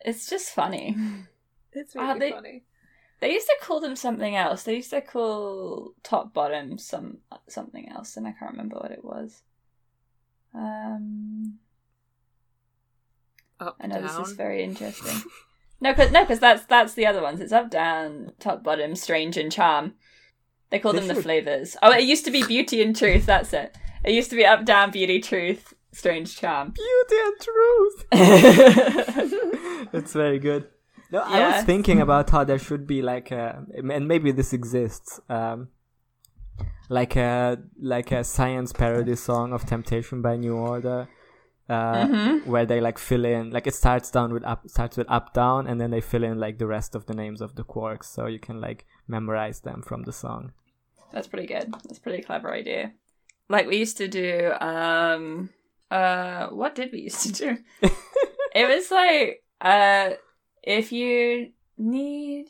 It's 0.09 0.31
just 0.31 0.51
funny. 0.51 0.95
It's 1.73 1.97
Ah, 1.97 2.09
really 2.13 2.19
they- 2.21 2.31
funny. 2.31 2.63
They 3.19 3.33
used 3.33 3.47
to 3.49 3.57
call 3.61 3.81
them 3.81 3.97
something 3.97 4.37
else. 4.37 4.63
They 4.63 4.77
used 4.77 4.91
to 4.91 5.01
call 5.01 5.95
top 6.05 6.33
bottom 6.33 6.79
some 6.79 7.19
something 7.49 7.89
else, 7.89 8.17
and 8.17 8.27
I 8.29 8.33
can't 8.33 8.53
remember 8.53 8.77
what 8.77 8.93
it 8.93 9.03
was. 9.05 9.43
Um, 10.55 11.59
Up, 13.59 13.77
I 13.81 13.87
know 13.89 14.01
down. 14.01 14.05
this 14.05 14.29
is 14.29 14.37
very 14.37 14.63
interesting. 14.63 15.23
no, 15.81 15.93
because 15.93 16.11
no, 16.11 16.23
because 16.23 16.41
that's 16.41 16.65
that's 16.67 16.95
the 16.95 17.07
other 17.07 17.23
ones. 17.23 17.41
It's 17.41 17.53
up, 17.53 17.71
down, 17.71 18.33
top, 18.39 18.63
bottom, 18.63 18.95
strange, 18.97 19.37
and 19.37 19.53
charm. 19.53 19.95
They 20.71 20.79
call 20.79 20.93
They 20.93 21.01
them 21.01 21.09
the 21.09 21.23
flavors. 21.23 21.77
Oh, 21.83 21.93
it 21.93 22.05
used 22.05 22.25
to 22.25 22.31
be 22.31 22.43
beauty 22.43 22.83
and 22.83 22.97
truth. 22.97 23.27
That's 23.27 23.53
it. 23.53 23.77
It 24.05 24.13
used 24.13 24.31
to 24.31 24.37
be 24.37 24.45
up, 24.45 24.65
down, 24.65 24.91
beauty, 24.91 25.21
truth, 25.21 25.75
strange, 25.93 26.37
charm. 26.37 26.73
Beauty 26.73 27.17
and 27.25 27.41
truth. 27.41 28.05
it's 29.93 30.13
very 30.13 30.39
good. 30.39 30.69
No, 31.11 31.21
I 31.21 31.57
was 31.57 31.65
thinking 31.65 32.01
about 32.01 32.31
how 32.31 32.45
there 32.45 32.59
should 32.59 32.87
be 32.87 33.01
like 33.01 33.31
a, 33.31 33.65
and 33.77 34.09
maybe 34.09 34.33
this 34.33 34.53
exists, 34.53 35.21
um, 35.29 35.69
like 36.89 37.17
a 37.17 37.59
like 37.81 38.11
a 38.13 38.25
science 38.25 38.73
parody 38.73 39.15
song 39.15 39.53
of 39.53 39.65
Temptation 39.67 40.21
by 40.21 40.37
New 40.37 40.57
Order, 40.57 41.09
uh, 41.69 42.07
Mhm. 42.07 42.47
where 42.47 42.65
they 42.67 42.81
like 42.81 42.99
fill 42.99 43.25
in 43.25 43.51
like 43.51 43.67
it 43.67 43.75
starts 43.75 44.11
down 44.11 44.33
with 44.33 44.45
up 44.45 44.69
starts 44.69 44.97
with 44.97 45.11
up 45.11 45.33
down, 45.35 45.67
and 45.67 45.81
then 45.81 45.91
they 45.91 46.01
fill 46.01 46.23
in 46.25 46.39
like 46.39 46.59
the 46.59 46.67
rest 46.67 46.95
of 46.95 47.07
the 47.07 47.15
names 47.15 47.41
of 47.41 47.55
the 47.57 47.65
quarks, 47.65 48.05
so 48.05 48.27
you 48.27 48.39
can 48.39 48.61
like 48.61 48.87
memorize 49.09 49.61
them 49.61 49.83
from 49.83 50.03
the 50.05 50.13
song. 50.13 50.53
That's 51.13 51.27
pretty 51.29 51.47
good. 51.47 51.73
That's 51.85 51.99
pretty 51.99 52.23
clever 52.23 52.53
idea. 52.53 52.93
Like 53.49 53.67
we 53.67 53.77
used 53.77 53.97
to 53.99 54.09
do 54.09 54.53
um 54.61 55.51
uh 55.91 56.49
what 56.49 56.75
did 56.75 56.91
we 56.93 57.01
used 57.03 57.23
to 57.27 57.33
do? 57.33 57.59
it 58.55 58.67
was 58.69 58.91
like 58.91 59.43
uh 59.61 60.11
if 60.63 60.93
you 60.93 61.51
need 61.79 62.47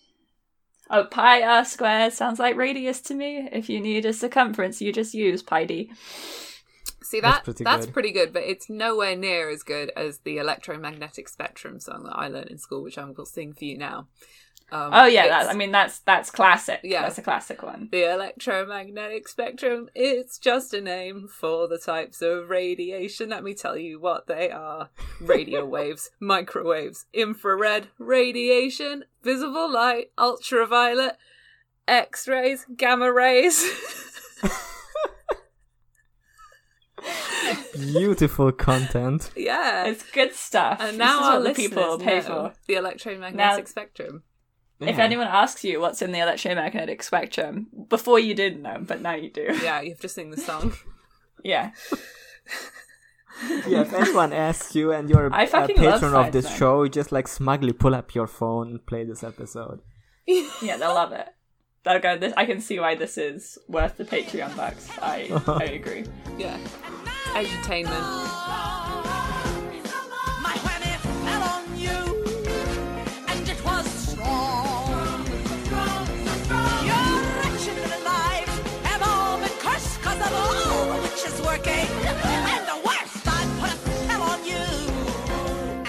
Oh, 0.89 1.03
pi 1.05 1.43
r 1.43 1.65
squared 1.65 2.13
sounds 2.13 2.39
like 2.39 2.55
radius 2.57 3.01
to 3.03 3.15
me. 3.15 3.49
If 3.51 3.69
you 3.69 3.81
need 3.81 4.07
a 4.07 4.13
circumference, 4.13 4.81
you 4.81 4.93
just 4.93 5.15
use 5.15 5.43
pi 5.43 5.65
d. 5.65 5.91
See 7.07 7.21
That's 7.21 7.37
that 7.39 7.45
pretty 7.45 7.65
that's 7.65 7.87
good. 7.87 7.93
pretty 7.93 8.13
good, 8.13 8.33
but 8.33 8.43
it's 8.43 8.69
nowhere 8.69 9.15
near 9.17 9.49
as 9.49 9.63
good 9.63 9.93
as 9.97 10.19
the 10.19 10.39
electromagnetic 10.39 11.29
spectrum 11.29 11.79
song 11.79 12.03
that 12.05 12.17
I 12.17 12.29
learned 12.29 12.51
in 12.51 12.59
school, 12.59 12.83
which 12.83 12.99
I'm 12.99 13.13
going 13.13 13.27
to 13.27 13.33
sing 13.33 13.53
for 13.53 13.65
you 13.65 13.79
now. 13.79 14.09
Um, 14.73 14.91
Oh 14.93 15.07
yeah, 15.07 15.29
that, 15.29 15.49
I 15.49 15.55
mean 15.55 15.71
that's 15.71 16.01
that's 16.01 16.33
classic. 16.33 16.81
Yeah. 16.83 17.03
that's 17.03 17.19
a 17.19 17.23
classic 17.23 17.63
one. 17.63 17.89
The 17.93 18.13
electromagnetic 18.13 19.29
spectrum, 19.29 19.89
it's 19.95 20.39
just 20.39 20.75
a 20.75 20.81
name 20.81 21.29
for 21.29 21.69
the 21.69 21.79
types 21.79 22.21
of 22.21 22.51
radiation. 22.51 23.29
Let 23.29 23.45
me 23.45 23.55
tell 23.55 23.77
you 23.77 24.01
what 24.01 24.27
they 24.27 24.51
are 24.51 24.89
radio 25.21 25.65
waves, 25.77 26.11
microwaves, 26.19 27.07
infrared 27.13 27.87
radiation, 28.01 29.05
visible 29.23 29.73
light, 29.73 30.11
ultraviolet, 30.19 31.17
X 31.87 32.27
rays, 32.27 32.67
gamma 32.77 33.13
rays. 33.13 33.65
Beautiful 37.73 38.53
content. 38.53 39.31
yeah. 39.37 39.85
It's 39.87 40.03
good 40.11 40.35
stuff. 40.35 40.79
and 40.81 40.99
now 40.99 41.21
is 41.21 41.27
our 41.27 41.43
the 41.43 41.55
people 41.55 41.99
pay 41.99 42.21
for. 42.21 42.53
the 42.67 42.75
electromagnetic 42.75 43.37
Now- 43.37 43.65
spectrum. 43.65 44.23
If 44.79 44.99
anyone 44.99 45.27
asks 45.27 45.65
you 45.65 45.81
what's 45.81 46.03
in 46.03 46.13
the 46.13 46.19
electromagnetic 46.19 47.03
spectrum, 47.03 47.69
before 47.89 48.19
you 48.19 48.35
didn't 48.35 48.61
know, 48.61 48.77
but 48.83 49.01
now 49.01 49.15
you 49.15 49.31
do. 49.31 49.57
Yeah, 49.63 49.81
you've 49.81 50.01
just 50.01 50.15
sing 50.15 50.31
the 50.31 50.37
song. 50.41 50.73
Yeah. 51.45 51.71
yeah, 53.69 53.83
if 53.83 53.93
anyone 53.93 54.33
asks 54.33 54.75
you 54.75 54.93
and 54.93 55.09
you're 55.09 55.33
I 55.33 55.45
a 55.45 55.47
fucking 55.47 55.77
patron 55.77 56.15
of 56.15 56.33
this 56.33 56.47
Seinfeld. 56.49 56.59
show, 56.59 56.89
just 56.89 57.13
like 57.13 57.29
smugly 57.29 57.73
pull 57.73 57.95
up 57.95 58.15
your 58.15 58.27
phone 58.27 58.69
and 58.69 58.87
play 58.87 59.05
this 59.05 59.23
episode. 59.23 59.81
Yeah, 60.27 60.77
they'll 60.77 60.95
love 60.95 61.13
it. 61.13 61.29
They'll 61.85 62.01
go, 62.01 62.19
this, 62.19 62.33
I 62.37 62.47
can 62.47 62.61
see 62.61 62.81
why 62.81 62.97
this 62.97 63.17
is 63.17 63.59
worth 63.69 63.97
the 63.97 64.05
Patreon 64.05 64.57
bucks. 64.57 64.91
I, 65.01 65.31
I 65.47 65.65
agree. 65.65 66.05
yeah. 66.37 66.59
Edutainment. 67.37 68.07
My 70.41 70.55
whammy 70.65 70.95
fell 71.27 71.43
on 71.55 71.65
you, 71.77 71.99
and 73.29 73.47
it 73.47 73.61
was 73.63 73.87
strong. 73.87 75.27
Your 76.89 77.13
wretched 77.37 77.77
little 77.77 78.05
lives 78.05 78.57
have 78.85 79.03
all 79.07 79.37
been 79.39 79.57
cursed 79.61 80.01
'cause 80.01 80.21
of 80.27 80.33
all 80.33 80.55
the 80.55 80.69
witches 81.03 81.39
working. 81.43 81.89
And 82.07 82.65
the 82.73 82.79
worst, 82.87 83.29
I 83.29 83.29
put 83.61 83.71
a 83.71 83.77
spell 83.85 84.23
on 84.23 84.41
you, 84.47 84.67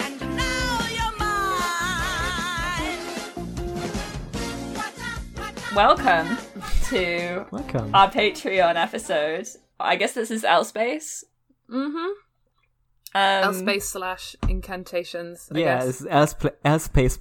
and 0.04 0.20
now 0.36 0.86
you're 0.96 1.16
mine. 1.16 3.04
Welcome 5.74 6.28
to 6.90 7.46
Welcome. 7.50 7.94
our 7.94 8.10
Patreon 8.10 8.76
episode. 8.76 9.48
I 9.80 9.96
guess 9.96 10.12
this 10.12 10.30
is 10.30 10.44
L 10.44 10.64
Space. 10.64 11.24
Mm-hmm. 11.70 11.96
Um, 13.14 13.44
L 13.44 13.54
Space 13.54 13.88
slash 13.88 14.36
incantations. 14.48 15.48
I 15.54 15.58
yeah, 15.58 15.76
guess. 15.78 15.86
this 15.86 16.00
is 16.02 16.06
Elsp- 16.06 16.52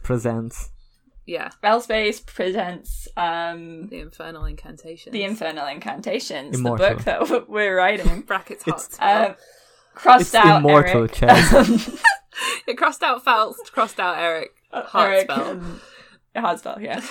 presents. 0.02 0.70
Yeah. 1.26 1.50
L 1.64 1.82
Space 1.82 2.20
presents 2.20 3.08
um, 3.18 3.88
The 3.88 4.00
infernal 4.00 4.46
incantations. 4.46 5.12
The 5.14 5.24
Infernal 5.24 5.68
Incantations, 5.68 6.58
Immortal. 6.58 6.88
the 6.90 6.96
book 6.96 7.04
that 7.06 7.50
we're 7.50 7.76
writing. 7.76 8.22
brackets 8.28 8.64
hot 8.64 8.76
It's- 8.76 8.98
Um, 9.30 9.36
crossed 9.94 10.22
It's 10.22 10.36
out 10.36 10.60
immortal, 10.60 11.02
Eric. 11.02 11.12
Chaz. 11.14 12.04
it 12.68 12.78
crossed 12.78 13.04
out 13.04 13.24
Faust, 13.24 13.72
crossed 13.74 14.00
out 14.00 14.18
Eric. 14.18 14.52
Hot 14.72 15.08
Eric 15.10 15.32
spell. 15.32 15.52
and- 15.52 15.80
hard 16.36 16.60
spell, 16.60 16.78
yeah. 16.82 17.02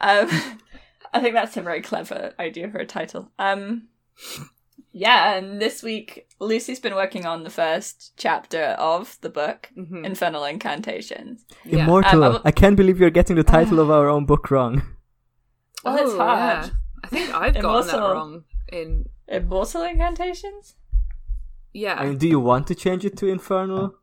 Um, 0.00 0.28
I 1.14 1.20
think 1.20 1.34
that's 1.34 1.56
a 1.56 1.62
very 1.62 1.80
clever 1.82 2.32
idea 2.38 2.68
for 2.70 2.78
a 2.78 2.86
title. 2.86 3.30
Um, 3.38 3.88
yeah, 4.92 5.34
and 5.34 5.60
this 5.60 5.82
week 5.82 6.26
Lucy's 6.38 6.80
been 6.80 6.94
working 6.94 7.24
on 7.26 7.44
the 7.44 7.50
first 7.50 8.12
chapter 8.16 8.62
of 8.78 9.18
the 9.20 9.30
book, 9.30 9.70
Mhm. 9.76 10.04
Infernal 10.04 10.44
Incantations. 10.44 11.44
Yeah. 11.64 11.84
Immortal. 11.84 12.18
Um, 12.18 12.22
I 12.22 12.26
w- 12.32 12.42
I 12.44 12.50
can't 12.50 12.76
believe 12.76 13.00
you're 13.00 13.10
getting 13.10 13.36
the 13.36 13.44
title 13.44 13.78
of 13.80 13.90
our 13.90 14.08
own 14.08 14.24
book 14.26 14.50
wrong. 14.50 14.82
Well, 15.84 15.96
it's 15.96 16.12
Oh, 16.12 16.18
hard. 16.18 16.64
yeah. 16.66 16.70
I 17.04 17.06
think 17.08 17.34
I've 17.34 17.60
gotten 17.60 17.86
that 17.88 17.98
wrong. 17.98 18.44
In 18.72 19.08
Immortal 19.28 19.82
Incantations? 19.82 20.76
yeah, 21.72 21.94
I 21.98 22.04
mean, 22.06 22.18
do 22.18 22.28
you 22.28 22.38
want 22.40 22.66
to 22.68 22.74
change 22.74 23.04
it 23.04 23.16
to 23.18 23.26
Infernal? 23.26 23.94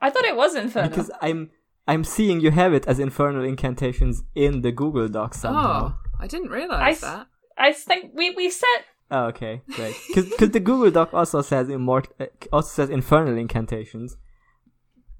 I 0.00 0.10
thought 0.10 0.24
it 0.24 0.36
was 0.36 0.54
Infernal. 0.54 0.88
Because 0.90 1.10
I'm 1.20 1.50
I'm 1.88 2.04
seeing 2.04 2.40
you 2.40 2.50
have 2.50 2.72
it 2.74 2.86
as 2.86 2.98
Infernal 2.98 3.44
Incantations 3.44 4.22
in 4.34 4.60
the 4.60 4.70
Google 4.72 5.08
Doc 5.08 5.34
somehow. 5.34 5.94
oh, 5.94 5.98
I 6.20 6.26
didn't 6.26 6.50
realize 6.50 6.96
s- 6.96 7.00
that. 7.00 7.26
I 7.56 7.72
think 7.72 8.12
we, 8.14 8.30
we 8.30 8.50
set 8.50 8.84
Oh, 9.10 9.24
okay, 9.26 9.62
great. 9.70 9.96
Because 10.14 10.50
the 10.50 10.60
Google 10.60 10.90
Doc 10.90 11.14
also 11.14 11.40
says 11.40 11.68
immort- 11.68 12.10
uh, 12.20 12.26
also 12.52 12.68
says 12.68 12.90
Infernal 12.90 13.36
Incantations, 13.38 14.16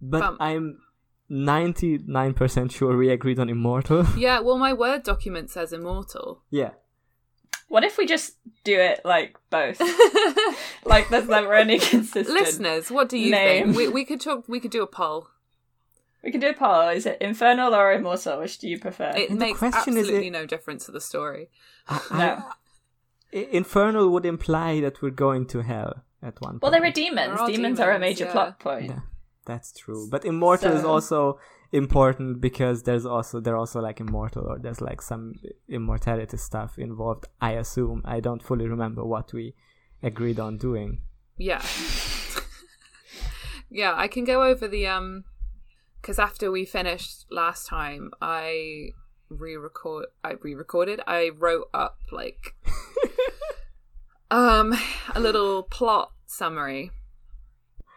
but 0.01 0.21
Bum. 0.21 0.37
I'm 0.41 0.79
ninety 1.29 1.99
nine 2.07 2.35
percent 2.35 2.73
sure 2.73 2.97
we 2.97 3.11
agreed 3.11 3.39
on 3.39 3.49
Immortal. 3.49 4.05
Yeah, 4.17 4.41
well, 4.41 4.59
my 4.59 4.73
word 4.73 5.03
document 5.05 5.51
says 5.51 5.73
immortal. 5.73 6.43
yeah. 6.51 6.71
What 7.69 7.85
if 7.85 7.99
we 7.99 8.07
just 8.07 8.37
do 8.65 8.79
it 8.81 9.03
like 9.05 9.37
both? 9.51 9.79
like 10.87 11.11
there's 11.11 11.29
never 11.29 11.53
any 11.55 11.79
consistent. 11.93 12.29
Listeners, 12.31 12.91
what 12.91 13.11
do 13.11 13.19
you 13.19 13.31
Name. 13.31 13.65
think? 13.67 13.77
We 13.77 13.89
we 13.89 14.05
could 14.07 14.21
talk. 14.23 14.49
We 14.49 14.59
could 14.61 14.71
do 14.71 14.83
a 14.83 14.87
poll. 14.87 15.29
We 16.25 16.31
can 16.33 16.41
do 16.41 16.49
a 16.49 16.55
poll. 16.55 16.89
Is 16.89 17.05
it 17.07 17.19
infernal 17.21 17.75
or 17.75 17.93
immortal? 17.93 18.41
Which 18.41 18.59
do 18.59 18.69
you 18.69 18.79
prefer? 18.79 19.13
It 19.17 19.29
And 19.31 19.39
makes 19.39 19.59
question 19.59 19.95
is 19.99 20.01
absolutely 20.05 20.29
it- 20.29 20.33
no 20.33 20.47
difference 20.47 20.87
to 20.87 20.93
the 20.93 21.01
story. 21.01 21.51
I- 21.89 22.01
no. 22.13 22.43
I- 23.33 23.49
Infernal 23.53 24.11
would 24.11 24.27
imply 24.27 24.81
that 24.81 25.03
we're 25.03 25.11
going 25.11 25.47
to 25.47 25.63
hell 25.63 26.05
at 26.23 26.41
one 26.41 26.53
point. 26.53 26.63
Well, 26.63 26.73
there 26.73 26.85
are 26.85 26.91
demons. 26.91 27.37
There 27.37 27.41
are 27.41 27.51
demons, 27.51 27.81
are 27.81 27.93
a 27.93 27.99
major 27.99 28.25
yeah. 28.25 28.33
plot 28.33 28.59
point. 28.59 28.87
Yeah, 28.87 29.01
that's 29.47 29.73
true. 29.73 30.09
But 30.11 30.25
immortal 30.25 30.73
is 30.73 30.85
also 30.85 31.39
important 31.73 32.41
because 32.41 32.85
there's 32.85 33.05
also 33.05 33.41
they're 33.41 33.57
also 33.57 33.81
like 33.81 34.01
immortal 34.01 34.47
or 34.47 34.59
there's 34.59 34.81
like 34.81 35.03
some 35.03 35.35
immortality 35.69 36.37
stuff 36.37 36.79
involved. 36.79 37.27
I 37.41 37.53
assume. 37.53 38.03
I 38.05 38.21
don't 38.21 38.43
fully 38.43 38.67
remember 38.67 39.05
what 39.05 39.33
we 39.33 39.55
agreed 40.03 40.41
on 40.41 40.57
doing. 40.57 41.03
Yeah. 41.37 41.63
yeah, 43.71 43.95
I 43.97 44.09
can 44.09 44.25
go 44.25 44.43
over 44.43 44.67
the 44.67 44.87
um 44.87 45.25
cuz 46.03 46.19
after 46.19 46.51
we 46.51 46.65
finished 46.65 47.27
last 47.31 47.67
time, 47.67 48.11
I 48.21 48.93
re-record 49.29 50.07
I 50.25 50.33
re-recorded. 50.41 51.01
I 51.07 51.31
wrote 51.37 51.69
up 51.75 51.99
like 52.11 52.55
um 54.31 54.75
a 55.15 55.21
little 55.21 55.63
plot 55.63 56.13
summary. 56.27 56.91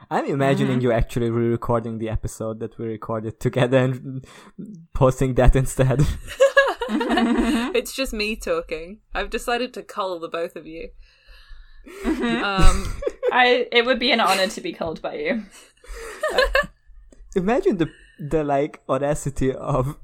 I'm 0.09 0.25
imagining 0.25 0.77
Mm-hmm. 0.77 0.81
you 0.81 0.91
actually 0.91 1.29
re-recording 1.29 1.99
the 1.99 2.09
episode 2.09 2.59
that 2.59 2.77
we 2.77 2.85
recorded 2.87 3.39
together 3.39 3.77
and 3.77 4.25
posting 4.93 5.35
that 5.35 5.55
instead. 5.55 6.01
it's 6.89 7.93
just 7.93 8.11
me 8.11 8.35
talking. 8.35 8.99
I've 9.13 9.29
decided 9.29 9.73
to 9.75 9.83
cull 9.83 10.19
the 10.19 10.27
both 10.27 10.55
of 10.55 10.65
you. 10.67 10.89
Um 12.05 12.93
I. 13.31 13.67
It 13.71 13.85
would 13.85 13.99
be 13.99 14.11
an 14.11 14.19
honor 14.19 14.47
to 14.47 14.61
be 14.61 14.73
called 14.73 15.01
by 15.01 15.15
you. 15.15 15.43
Imagine 17.35 17.77
the 17.77 17.89
the 18.19 18.43
like 18.43 18.81
audacity 18.89 19.53
of 19.53 19.97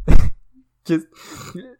just 0.87 1.05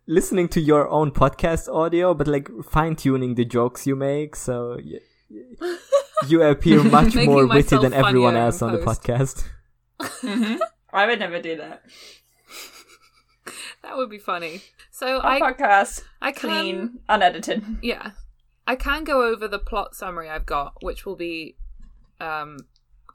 listening 0.06 0.48
to 0.50 0.60
your 0.62 0.88
own 0.90 1.12
podcast 1.12 1.68
audio, 1.74 2.14
but 2.14 2.28
like 2.28 2.50
fine 2.70 2.96
tuning 2.96 3.36
the 3.36 3.46
jokes 3.46 3.88
you 3.88 3.96
make, 3.96 4.36
so 4.36 4.78
y- 4.84 5.00
y- 5.30 5.78
you 6.28 6.42
appear 6.44 6.84
much 6.84 7.16
more 7.16 7.48
witty 7.48 7.78
than 7.78 7.94
everyone 7.94 8.36
else 8.36 8.62
on 8.62 8.72
the 8.74 8.80
post. 8.84 9.02
podcast. 9.04 10.60
I 10.94 11.06
would 11.06 11.20
never 11.20 11.42
do 11.42 11.58
that. 11.58 11.84
that 13.84 13.98
would 13.98 14.10
be 14.10 14.18
funny. 14.20 14.62
So 14.92 15.20
Our 15.20 15.32
I 15.34 15.40
podcast 15.42 16.04
I 16.22 16.32
can 16.32 16.50
clean, 16.50 17.00
unedited. 17.10 17.64
Yeah. 17.82 18.12
I 18.66 18.76
can 18.76 19.04
go 19.04 19.24
over 19.24 19.48
the 19.48 19.60
plot 19.60 19.96
summary 19.96 20.30
I've 20.30 20.46
got, 20.46 20.74
which 20.84 21.06
will 21.06 21.16
be 21.16 21.56
um 22.20 22.58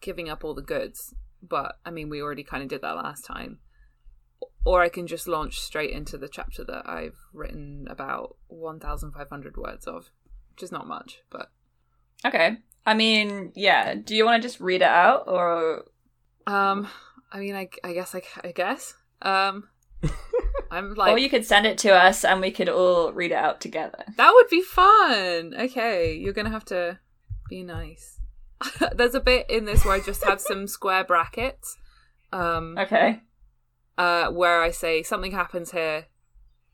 giving 0.00 0.28
up 0.28 0.44
all 0.44 0.54
the 0.54 0.62
goods. 0.62 1.14
But 1.42 1.78
I 1.84 1.90
mean 1.90 2.08
we 2.08 2.22
already 2.22 2.44
kinda 2.44 2.66
did 2.66 2.82
that 2.82 2.96
last 2.96 3.24
time. 3.24 3.58
Or 4.64 4.80
I 4.82 4.88
can 4.88 5.06
just 5.06 5.26
launch 5.26 5.58
straight 5.60 5.90
into 5.90 6.16
the 6.16 6.28
chapter 6.28 6.62
that 6.64 6.88
I've 6.88 7.16
written 7.32 7.86
about 7.90 8.36
one 8.48 8.78
thousand 8.78 9.12
five 9.12 9.28
hundred 9.28 9.56
words 9.56 9.86
of. 9.86 10.10
Which 10.50 10.62
is 10.62 10.72
not 10.72 10.86
much, 10.86 11.20
but 11.30 11.50
Okay. 12.24 12.58
I 12.84 12.94
mean, 12.94 13.52
yeah. 13.54 13.94
Do 13.94 14.14
you 14.14 14.24
want 14.24 14.42
to 14.42 14.46
just 14.48 14.60
read 14.60 14.82
it 14.82 14.88
out, 14.88 15.24
or 15.26 15.84
um 16.46 16.88
I 17.32 17.38
mean 17.38 17.54
I, 17.54 17.68
I 17.82 17.92
guess 17.92 18.14
I, 18.14 18.22
I 18.44 18.52
guess. 18.52 18.94
Um 19.22 19.68
I'm 20.70 20.94
like 20.94 21.12
or 21.12 21.18
you 21.18 21.30
could 21.30 21.44
send 21.44 21.66
it 21.66 21.78
to 21.78 21.90
us 21.94 22.24
and 22.24 22.40
we 22.40 22.50
could 22.50 22.68
all 22.68 23.12
read 23.12 23.30
it 23.32 23.36
out 23.36 23.60
together? 23.60 24.04
That 24.16 24.32
would 24.34 24.48
be 24.48 24.62
fun. 24.62 25.54
Okay, 25.58 26.14
you're 26.14 26.32
gonna 26.32 26.50
have 26.50 26.64
to 26.66 26.98
be 27.48 27.62
nice. 27.62 28.20
There's 28.94 29.14
a 29.14 29.20
bit 29.20 29.50
in 29.50 29.64
this 29.64 29.84
where 29.84 29.94
I 29.94 30.00
just 30.00 30.24
have 30.24 30.40
some 30.40 30.66
square 30.68 31.04
brackets, 31.04 31.76
um, 32.32 32.76
Okay. 32.78 33.20
Uh, 34.02 34.30
where 34.30 34.60
I 34.62 34.70
say 34.72 35.02
something 35.02 35.32
happens 35.32 35.70
here. 35.70 36.06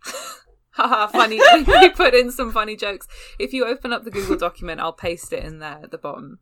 Haha, 0.70 1.08
funny. 1.08 1.40
we 1.66 1.90
put 1.90 2.14
in 2.14 2.30
some 2.30 2.52
funny 2.52 2.76
jokes. 2.76 3.06
If 3.38 3.52
you 3.52 3.66
open 3.66 3.92
up 3.92 4.04
the 4.04 4.10
Google 4.10 4.36
document, 4.36 4.80
I'll 4.80 4.92
paste 4.92 5.32
it 5.32 5.44
in 5.44 5.58
there 5.58 5.80
at 5.82 5.90
the 5.90 5.98
bottom. 5.98 6.38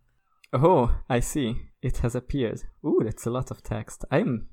Oh, 0.53 0.95
I 1.09 1.21
see. 1.21 1.57
It 1.83 1.99
has 1.99 2.15
appeared. 2.15 2.63
Ooh, 2.85 3.01
that's 3.05 3.27
a 3.27 3.31
lot 3.31 3.51
of 3.51 3.63
text. 3.63 4.05
I'm 4.13 4.49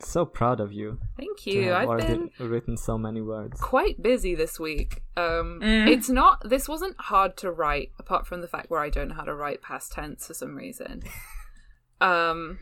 so 0.00 0.24
proud 0.26 0.60
of 0.60 0.72
you. 0.72 0.98
Thank 1.16 1.46
you. 1.46 1.72
I've 1.72 1.88
already 1.88 2.28
been 2.38 2.50
written 2.50 2.76
so 2.76 2.98
many 2.98 3.22
words. 3.22 3.60
quite 3.60 4.02
busy 4.02 4.34
this 4.34 4.58
week. 4.60 5.02
Um, 5.16 5.60
Mm. 5.62 5.88
It's 5.88 6.08
not. 6.10 6.48
This 6.48 6.68
wasn't 6.68 6.96
hard 7.00 7.36
to 7.38 7.50
write, 7.50 7.92
apart 7.98 8.26
from 8.26 8.40
the 8.40 8.48
fact 8.48 8.70
where 8.70 8.80
I 8.80 8.90
don't 8.90 9.08
know 9.08 9.14
how 9.14 9.24
to 9.24 9.34
write 9.34 9.62
past 9.62 9.92
tense 9.92 10.26
for 10.26 10.34
some 10.34 10.54
reason. 10.56 11.02
Um, 12.02 12.58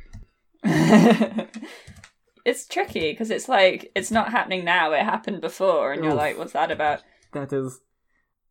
it's 2.44 2.66
tricky 2.66 3.12
because 3.12 3.30
it's 3.30 3.48
like 3.48 3.90
it's 3.94 4.10
not 4.10 4.30
happening 4.30 4.64
now; 4.64 4.92
it 4.92 5.02
happened 5.02 5.40
before, 5.40 5.92
and 5.92 6.02
you're 6.02 6.12
Oof. 6.12 6.18
like, 6.18 6.38
"What's 6.38 6.52
that 6.52 6.70
about?" 6.70 7.02
That 7.32 7.52
is 7.52 7.80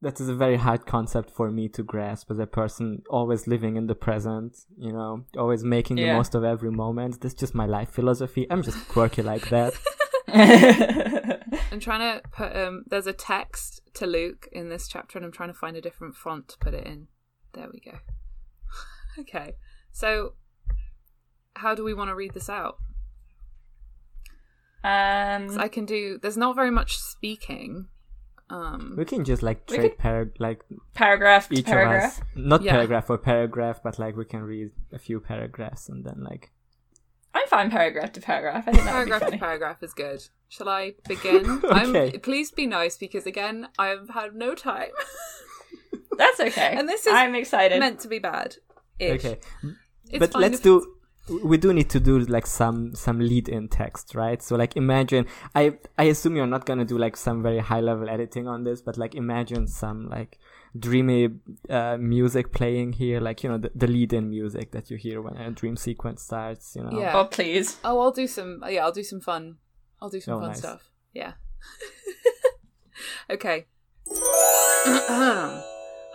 that 0.02 0.20
is 0.20 0.30
a 0.30 0.36
very 0.36 0.58
hard 0.58 0.86
concept 0.86 1.32
for 1.32 1.50
me 1.50 1.68
to 1.70 1.82
grasp 1.82 2.30
as 2.30 2.38
a 2.40 2.46
person 2.46 3.02
always 3.10 3.48
living 3.48 3.78
in 3.78 3.88
the 3.88 3.96
present, 3.96 4.56
you 4.78 4.92
know, 4.92 5.26
always 5.38 5.64
making 5.64 5.96
the 5.96 6.14
most 6.14 6.36
of 6.36 6.44
every 6.44 6.70
moment. 6.70 7.22
That's 7.22 7.34
just 7.34 7.56
my 7.56 7.66
life 7.66 7.90
philosophy. 7.90 8.46
I'm 8.50 8.62
just 8.62 8.88
quirky 8.90 9.24
like 9.24 9.50
that. 9.50 9.74
I'm 11.72 11.80
trying 11.80 12.02
to 12.02 12.22
put 12.30 12.56
um 12.56 12.84
there's 12.88 13.08
a 13.08 13.14
text 13.14 13.82
to 13.96 14.06
Luke 14.06 14.48
in 14.52 14.70
this 14.70 14.88
chapter 14.88 15.18
and 15.18 15.26
I'm 15.26 15.32
trying 15.32 15.50
to 15.50 15.58
find 15.58 15.78
a 15.78 15.82
different 15.82 16.16
font 16.16 16.50
to 16.50 16.58
put 16.60 16.74
it 16.74 16.86
in. 16.86 17.08
There 17.54 17.68
we 17.72 17.80
go. 17.80 17.98
okay. 19.20 19.56
So 19.92 20.34
how 21.56 21.74
do 21.74 21.84
we 21.84 21.94
want 21.94 22.10
to 22.10 22.16
read 22.16 22.34
this 22.34 22.50
out? 22.50 22.78
Um, 24.92 25.48
'Cause 25.48 25.58
I 25.58 25.68
can 25.76 25.86
do 25.86 26.00
there's 26.22 26.38
not 26.46 26.56
very 26.62 26.72
much 26.80 26.92
speaking. 27.16 27.88
Um 28.50 28.82
We 28.98 29.06
can 29.12 29.24
just 29.32 29.44
like 29.50 29.60
trade 29.68 29.82
could- 29.82 29.98
par 30.04 30.20
like 30.48 30.60
paragraph 30.94 31.44
to 31.50 31.56
each 31.56 31.66
paragraph. 31.66 32.14
of 32.14 32.24
us, 32.24 32.28
not 32.54 32.62
Yeah. 32.64 32.72
paragraph 32.76 33.06
for 33.08 33.18
paragraph, 33.18 33.78
but 33.86 34.00
like 34.04 34.16
we 34.22 34.26
can 34.34 34.42
read 34.54 34.70
a 34.98 35.00
few 35.08 35.20
paragraphs 35.20 35.90
and 35.90 36.00
then 36.06 36.20
like 36.32 36.44
I'm 37.36 37.48
fine 37.48 37.70
paragraph 37.70 38.12
to 38.14 38.22
paragraph. 38.22 38.64
I 38.68 38.72
think 38.72 38.84
that 38.86 38.96
would 38.98 39.06
be 39.06 39.10
paragraph 39.12 39.32
to 39.32 39.38
paragraph 39.48 39.84
is 39.84 39.94
good. 39.94 40.20
Shall 40.56 40.70
I 40.70 40.96
begin? 41.14 41.44
I'm 41.80 41.94
Okay. 41.96 42.18
please 42.30 42.50
be 42.62 42.66
nice 42.80 42.96
because 42.98 43.26
again 43.34 43.68
I've 43.78 44.10
had 44.20 44.34
no 44.46 44.56
time. 44.56 44.92
That's 46.18 46.40
okay. 46.40 46.72
And 46.78 46.88
this 46.90 47.06
is 47.06 47.14
I'm 47.14 47.36
excited. 47.36 47.80
meant 47.80 48.00
to 48.02 48.08
be 48.08 48.20
bad. 48.20 48.56
Okay. 49.00 49.40
It's 50.10 50.20
but 50.20 50.34
let's 50.36 50.60
do 50.60 50.76
we 51.44 51.58
do 51.58 51.74
need 51.74 51.90
to 51.90 52.00
do 52.00 52.20
like 52.20 52.48
some 52.48 52.96
some 52.96 53.20
lead 53.20 53.50
in 53.50 53.68
text 53.68 54.16
right 54.16 54.42
so 54.42 54.56
like 54.56 54.78
imagine 54.78 55.26
i 55.56 55.74
i 55.98 56.04
assume 56.06 56.36
you're 56.36 56.48
not 56.48 56.66
gonna 56.66 56.86
do 56.86 56.98
like 56.98 57.18
some 57.18 57.44
very 57.44 57.60
high 57.60 57.82
level 57.82 58.10
editing 58.10 58.48
on 58.48 58.64
this 58.64 58.82
but 58.82 58.98
like 58.98 59.14
imagine 59.16 59.68
some 59.68 60.08
like 60.10 60.40
dreamy 60.78 61.30
uh, 61.70 61.98
music 61.98 62.52
playing 62.54 62.94
here 62.94 63.20
like 63.20 63.44
you 63.44 63.50
know 63.50 63.58
the, 63.58 63.72
the 63.76 63.88
lead 63.88 64.14
in 64.14 64.30
music 64.30 64.72
that 64.72 64.90
you 64.92 64.98
hear 64.98 65.22
when 65.22 65.36
a 65.38 65.52
dream 65.52 65.76
sequence 65.76 66.22
starts 66.22 66.76
you 66.76 66.84
know 66.84 66.98
Yeah. 67.00 67.14
Oh 67.16 67.26
please. 67.26 67.78
Oh, 67.84 68.00
I'll 68.00 68.12
do 68.12 68.28
some. 68.28 68.64
Yeah, 68.70 68.86
I'll 68.86 68.92
do 68.92 69.04
some 69.04 69.20
fun. 69.22 69.58
I'll 70.02 70.10
do 70.10 70.20
some 70.22 70.36
Oh, 70.36 70.40
fun 70.40 70.50
nice. 70.50 70.60
stuff. 70.60 70.92
Yeah. 71.14 71.34
okay. 73.30 73.66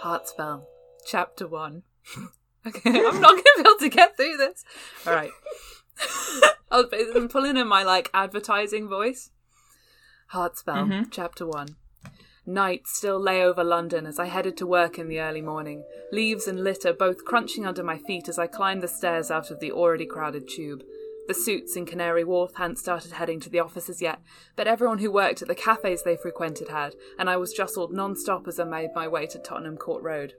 Heartspell, 0.03 0.65
chapter 1.07 1.49
one. 1.49 1.83
okay, 2.67 2.91
I'm 3.07 3.21
not 3.21 3.31
gonna 3.37 3.43
be 3.57 3.61
able 3.61 3.79
to 3.79 3.89
get 3.89 4.17
through 4.17 4.37
this. 4.37 4.65
All 5.07 5.15
right. 5.15 5.31
I'll, 6.71 6.89
I'm 7.15 7.29
pulling 7.29 7.57
in 7.57 7.67
my 7.69 7.83
like 7.83 8.11
advertising 8.15 8.89
voice. 8.89 9.31
Heartspell, 10.33 10.89
Mhm. 10.89 11.07
chapter 11.11 11.47
one. 11.47 11.77
Night 12.45 12.89
still 12.89 13.21
lay 13.21 13.43
over 13.43 13.63
London 13.63 14.05
as 14.07 14.19
I 14.19 14.27
headed 14.27 14.57
to 14.57 14.67
work 14.67 14.99
in 14.99 15.07
the 15.09 15.21
early 15.21 15.43
morning, 15.43 15.85
leaves 16.11 16.49
and 16.49 16.65
litter 16.65 16.93
both 16.93 17.25
crunching 17.25 17.65
under 17.67 17.85
my 17.85 17.99
feet 17.99 18.29
as 18.29 18.39
I 18.39 18.49
climbed 18.49 18.83
the 18.83 18.89
stairs 18.89 19.31
out 19.31 19.51
of 19.53 19.61
the 19.61 19.71
already 19.71 20.07
crowded 20.07 20.49
tube. 20.49 20.83
The 21.29 21.35
suits 21.35 21.77
in 21.77 21.87
Canary 21.87 22.25
Wharf 22.25 22.55
hadn't 22.57 22.81
started 22.81 23.13
heading 23.13 23.39
to 23.41 23.49
the 23.51 23.61
offices 23.61 24.03
yet, 24.03 24.19
but 24.57 24.67
everyone 24.67 24.99
who 24.99 25.13
worked 25.13 25.41
at 25.41 25.47
the 25.47 25.55
cafes 25.55 26.03
they 26.03 26.17
frequented 26.17 26.69
had, 26.69 26.97
and 27.17 27.31
I 27.31 27.37
was 27.37 27.53
jostled 27.53 27.93
non 27.93 28.17
stop 28.17 28.49
as 28.49 28.59
I 28.59 28.65
made 28.65 28.91
my 28.93 29.07
way 29.07 29.27
to 29.27 29.39
Tottenham 29.39 29.77
Court 29.77 30.03
Road. 30.03 30.35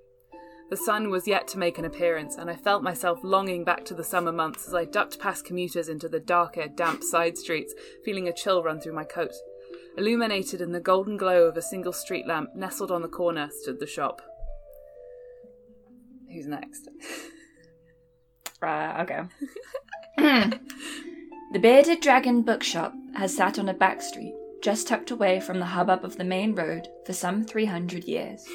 The 0.73 0.77
sun 0.77 1.11
was 1.11 1.27
yet 1.27 1.47
to 1.49 1.59
make 1.59 1.77
an 1.77 1.85
appearance, 1.85 2.35
and 2.35 2.49
I 2.49 2.55
felt 2.55 2.81
myself 2.81 3.19
longing 3.21 3.63
back 3.63 3.85
to 3.85 3.93
the 3.93 4.03
summer 4.03 4.31
months 4.31 4.67
as 4.67 4.73
I 4.73 4.85
ducked 4.85 5.19
past 5.19 5.45
commuters 5.45 5.87
into 5.87 6.09
the 6.09 6.19
darker, 6.19 6.67
damp 6.67 7.03
side 7.03 7.37
streets, 7.37 7.75
feeling 8.03 8.27
a 8.27 8.33
chill 8.33 8.63
run 8.63 8.79
through 8.79 8.93
my 8.93 9.03
coat. 9.03 9.33
Illuminated 9.99 10.61
in 10.61 10.71
the 10.71 10.79
golden 10.79 11.15
glow 11.15 11.43
of 11.43 11.57
a 11.57 11.61
single 11.61 11.93
street 11.93 12.25
lamp 12.25 12.55
nestled 12.55 12.89
on 12.89 13.03
the 13.03 13.07
corner 13.07 13.51
stood 13.61 13.79
the 13.79 13.85
shop. 13.85 14.23
Who's 16.33 16.47
next? 16.47 16.89
Uh, 18.63 19.01
okay. 19.01 19.23
the 21.51 21.59
Bearded 21.59 21.99
Dragon 21.99 22.41
Bookshop 22.41 22.93
has 23.13 23.35
sat 23.35 23.59
on 23.59 23.67
a 23.67 23.73
back 23.73 24.01
street, 24.01 24.33
just 24.63 24.87
tucked 24.87 25.11
away 25.11 25.41
from 25.41 25.59
the 25.59 25.65
hubbub 25.65 26.05
of 26.05 26.15
the 26.15 26.23
main 26.23 26.55
road, 26.55 26.87
for 27.05 27.11
some 27.11 27.43
300 27.43 28.05
years. 28.05 28.47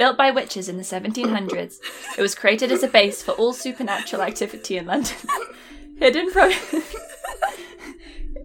Built 0.00 0.16
by 0.16 0.30
witches 0.30 0.70
in 0.70 0.78
the 0.78 0.82
1700s, 0.82 1.78
it 2.16 2.22
was 2.22 2.34
created 2.34 2.72
as 2.72 2.82
a 2.82 2.88
base 2.88 3.22
for 3.22 3.32
all 3.32 3.52
supernatural 3.52 4.22
activity 4.22 4.78
in 4.78 4.86
London. 4.86 5.14
Hidden 5.98 6.30
from. 6.30 6.50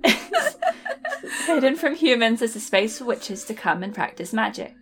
Hidden 1.45 1.77
from 1.77 1.95
humans 1.95 2.41
as 2.41 2.57
a 2.57 2.59
space 2.59 2.97
for 2.97 3.05
witches 3.05 3.45
to 3.45 3.53
come 3.53 3.83
and 3.83 3.95
practice 3.95 4.33
magic. 4.33 4.75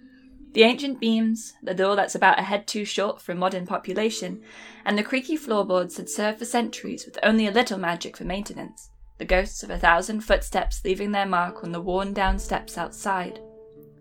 The 0.53 0.63
ancient 0.63 0.99
beams, 0.99 1.53
the 1.61 1.75
door 1.75 1.95
that's 1.95 2.15
about 2.15 2.39
a 2.39 2.41
head 2.41 2.65
too 2.65 2.85
short 2.85 3.21
for 3.21 3.33
a 3.33 3.35
modern 3.35 3.67
population, 3.67 4.41
and 4.83 4.97
the 4.97 5.03
creaky 5.03 5.37
floorboards 5.37 5.97
had 5.97 6.09
served 6.09 6.39
for 6.39 6.45
centuries 6.45 7.05
with 7.05 7.19
only 7.21 7.45
a 7.45 7.51
little 7.51 7.77
magic 7.77 8.17
for 8.17 8.23
maintenance, 8.23 8.89
the 9.19 9.25
ghosts 9.25 9.61
of 9.61 9.69
a 9.69 9.77
thousand 9.77 10.21
footsteps 10.21 10.81
leaving 10.83 11.11
their 11.11 11.27
mark 11.27 11.63
on 11.63 11.71
the 11.71 11.79
worn 11.79 12.13
down 12.13 12.39
steps 12.39 12.79
outside. 12.79 13.39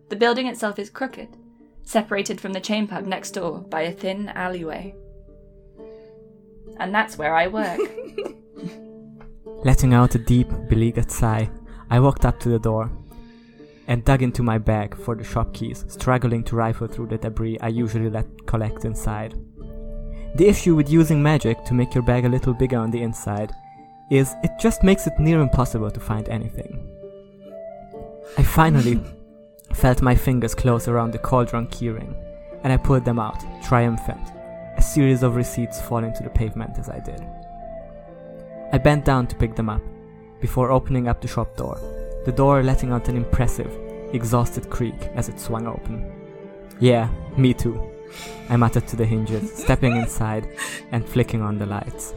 The 0.09 0.17
building 0.17 0.47
itself 0.47 0.79
is 0.79 0.89
crooked, 0.89 1.37
separated 1.93 2.41
from 2.41 2.53
the 2.53 2.61
chain 2.61 2.87
pub 2.87 3.05
next 3.05 3.33
door 3.33 3.61
by 3.61 3.83
a 3.83 3.93
thin 3.93 4.29
alleyway. 4.31 4.95
And 6.79 6.95
that's 6.95 7.19
where 7.19 7.35
I 7.35 7.47
work. 7.49 7.81
letting 9.65 9.95
out 9.95 10.15
a 10.17 10.19
deep 10.19 10.49
beleaguered 10.69 11.09
sigh 11.09 11.49
i 11.89 12.01
walked 12.01 12.25
up 12.25 12.41
to 12.41 12.49
the 12.49 12.59
door 12.59 12.91
and 13.87 14.05
dug 14.05 14.21
into 14.21 14.43
my 14.43 14.59
bag 14.59 14.97
for 14.97 15.15
the 15.15 15.23
shop 15.23 15.55
keys 15.55 15.85
struggling 15.87 16.43
to 16.43 16.57
rifle 16.57 16.89
through 16.89 17.07
the 17.07 17.17
debris 17.19 17.57
i 17.61 17.69
usually 17.69 18.11
let 18.11 18.27
collect 18.45 18.85
inside 18.85 19.35
the 20.35 20.49
issue 20.49 20.75
with 20.75 20.91
using 20.91 21.23
magic 21.23 21.63
to 21.65 21.75
make 21.75 21.95
your 21.95 22.03
bag 22.03 22.25
a 22.25 22.29
little 22.29 22.55
bigger 22.55 22.79
on 22.79 22.91
the 22.91 23.03
inside 23.03 23.53
is 24.11 24.35
it 24.43 24.51
just 24.59 24.83
makes 24.83 25.07
it 25.07 25.13
near 25.19 25.41
impossible 25.41 25.91
to 25.91 26.01
find 26.01 26.29
anything. 26.29 26.87
I 28.37 28.43
finally 28.43 29.01
felt 29.75 30.03
my 30.03 30.15
fingers 30.15 30.55
close 30.55 30.89
around 30.89 31.13
the 31.13 31.19
cauldron 31.19 31.67
keyring, 31.69 32.15
and 32.63 32.73
I 32.73 32.77
pulled 32.77 33.05
them 33.05 33.19
out, 33.19 33.43
triumphant, 33.63 34.33
a 34.77 34.83
series 34.83 35.23
of 35.23 35.37
receipts 35.37 35.81
falling 35.81 36.13
to 36.15 36.23
the 36.23 36.31
pavement 36.31 36.79
as 36.79 36.89
I 36.89 36.99
did. 37.01 37.21
I 38.73 38.79
bent 38.79 39.05
down 39.05 39.27
to 39.29 39.37
pick 39.37 39.55
them 39.55 39.69
up, 39.69 39.83
before 40.41 40.73
opening 40.73 41.09
up 41.09 41.21
the 41.21 41.29
shop 41.29 41.57
door, 41.57 41.79
the 42.25 42.33
door 42.33 42.63
letting 42.63 42.93
out 42.93 43.09
an 43.09 43.17
impressive, 43.17 43.73
exhausted 44.13 44.69
creak 44.71 45.11
as 45.15 45.29
it 45.29 45.39
swung 45.41 45.67
open. 45.67 46.11
Yeah, 46.81 47.09
me 47.37 47.55
too. 47.55 47.81
I 48.49 48.57
muttered 48.57 48.89
to 48.89 48.97
the 48.97 49.07
hinges, 49.07 49.53
stepping 49.65 49.97
inside 49.97 50.49
and 50.91 51.09
flicking 51.09 51.43
on 51.43 51.59
the 51.59 51.67
lights. 51.67 52.15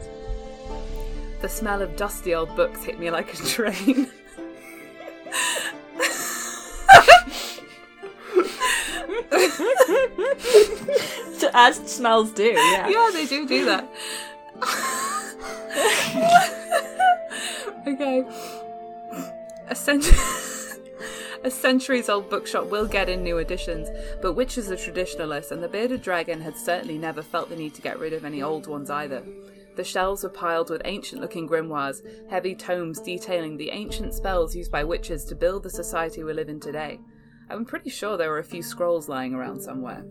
The 1.40 1.48
smell 1.48 1.82
of 1.82 1.96
dusty 1.96 2.34
old 2.34 2.54
books 2.56 2.82
hit 2.82 2.98
me 2.98 3.10
like 3.10 3.32
a 3.32 3.36
train. 3.36 4.10
As 11.54 11.76
smells 11.90 12.32
do, 12.32 12.44
yeah. 12.44 12.88
yeah, 12.88 13.10
they 13.12 13.26
do 13.26 13.46
do 13.46 13.64
that. 13.64 13.88
okay. 17.86 18.24
A, 19.68 19.74
cent- 19.74 20.12
a 21.44 21.50
centuries 21.50 22.08
old 22.08 22.30
bookshop 22.30 22.66
will 22.66 22.86
get 22.86 23.08
in 23.08 23.22
new 23.22 23.38
additions, 23.38 23.88
but 24.20 24.34
Witches 24.34 24.70
are 24.70 24.76
traditionalists, 24.76 25.50
and 25.50 25.62
the 25.62 25.68
Bearded 25.68 26.02
Dragon 26.02 26.40
had 26.40 26.56
certainly 26.56 26.98
never 26.98 27.22
felt 27.22 27.48
the 27.48 27.56
need 27.56 27.74
to 27.74 27.82
get 27.82 27.98
rid 27.98 28.12
of 28.12 28.24
any 28.24 28.42
old 28.42 28.66
ones 28.66 28.90
either. 28.90 29.22
The 29.76 29.84
shelves 29.84 30.22
were 30.22 30.30
piled 30.30 30.70
with 30.70 30.82
ancient 30.84 31.20
looking 31.20 31.48
grimoires, 31.48 32.00
heavy 32.30 32.54
tomes 32.54 33.00
detailing 33.00 33.56
the 33.56 33.70
ancient 33.70 34.14
spells 34.14 34.56
used 34.56 34.72
by 34.72 34.84
witches 34.84 35.24
to 35.26 35.34
build 35.34 35.62
the 35.62 35.70
society 35.70 36.24
we 36.24 36.32
live 36.32 36.48
in 36.48 36.60
today. 36.60 36.98
I'm 37.48 37.64
pretty 37.64 37.90
sure 37.90 38.16
there 38.16 38.30
were 38.30 38.40
a 38.40 38.44
few 38.44 38.62
scrolls 38.62 39.08
lying 39.08 39.32
around 39.34 39.60
somewhere. 39.60 40.04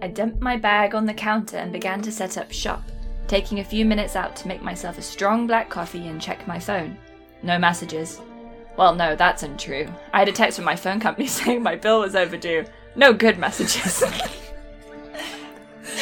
I 0.00 0.08
dumped 0.08 0.40
my 0.40 0.56
bag 0.56 0.94
on 0.94 1.06
the 1.06 1.14
counter 1.14 1.56
and 1.56 1.72
began 1.72 2.02
to 2.02 2.12
set 2.12 2.38
up 2.38 2.52
shop, 2.52 2.82
taking 3.26 3.60
a 3.60 3.64
few 3.64 3.84
minutes 3.84 4.16
out 4.16 4.36
to 4.36 4.48
make 4.48 4.62
myself 4.62 4.98
a 4.98 5.02
strong 5.02 5.46
black 5.46 5.68
coffee 5.68 6.06
and 6.06 6.20
check 6.20 6.46
my 6.46 6.58
phone. 6.58 6.96
No 7.42 7.58
messages. 7.58 8.20
Well, 8.76 8.94
no, 8.94 9.16
that's 9.16 9.42
untrue. 9.42 9.88
I 10.12 10.20
had 10.20 10.28
a 10.28 10.32
text 10.32 10.56
from 10.56 10.64
my 10.64 10.76
phone 10.76 11.00
company 11.00 11.26
saying 11.28 11.62
my 11.62 11.76
bill 11.76 12.00
was 12.00 12.14
overdue. 12.14 12.64
No 12.94 13.12
good 13.12 13.38
messages. 13.38 14.02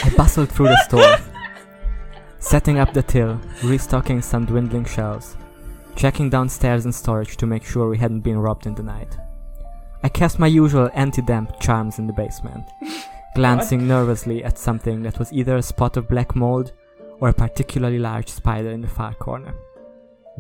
I 0.05 0.11
bustled 0.17 0.51
through 0.51 0.69
the 0.69 0.83
store, 0.89 1.19
setting 2.39 2.79
up 2.79 2.93
the 2.93 3.03
till, 3.03 3.41
restocking 3.63 4.23
some 4.23 4.45
dwindling 4.47 4.85
shelves, 4.85 5.37
checking 5.97 6.31
downstairs 6.31 6.87
in 6.87 6.93
storage 6.93 7.37
to 7.37 7.47
make 7.47 7.65
sure 7.65 7.89
we 7.89 7.99
hadn't 7.99 8.21
been 8.21 8.39
robbed 8.39 8.67
in 8.67 8.75
the 8.75 8.83
night. 8.83 9.17
I 10.03 10.09
cast 10.09 10.39
my 10.39 10.47
usual 10.47 10.91
anti 10.95 11.23
damp 11.23 11.61
charms 11.61 11.99
in 11.99 12.07
the 12.07 12.13
basement, 12.13 12.65
glancing 13.35 13.87
nervously 13.87 14.43
at 14.43 14.59
something 14.59 15.03
that 15.03 15.19
was 15.19 15.33
either 15.33 15.57
a 15.57 15.63
spot 15.63 15.97
of 15.97 16.09
black 16.09 16.35
mold 16.35 16.73
or 17.21 17.29
a 17.29 17.35
particularly 17.35 17.99
large 17.99 18.29
spider 18.29 18.71
in 18.71 18.81
the 18.81 18.89
far 18.89 19.15
corner. 19.15 19.55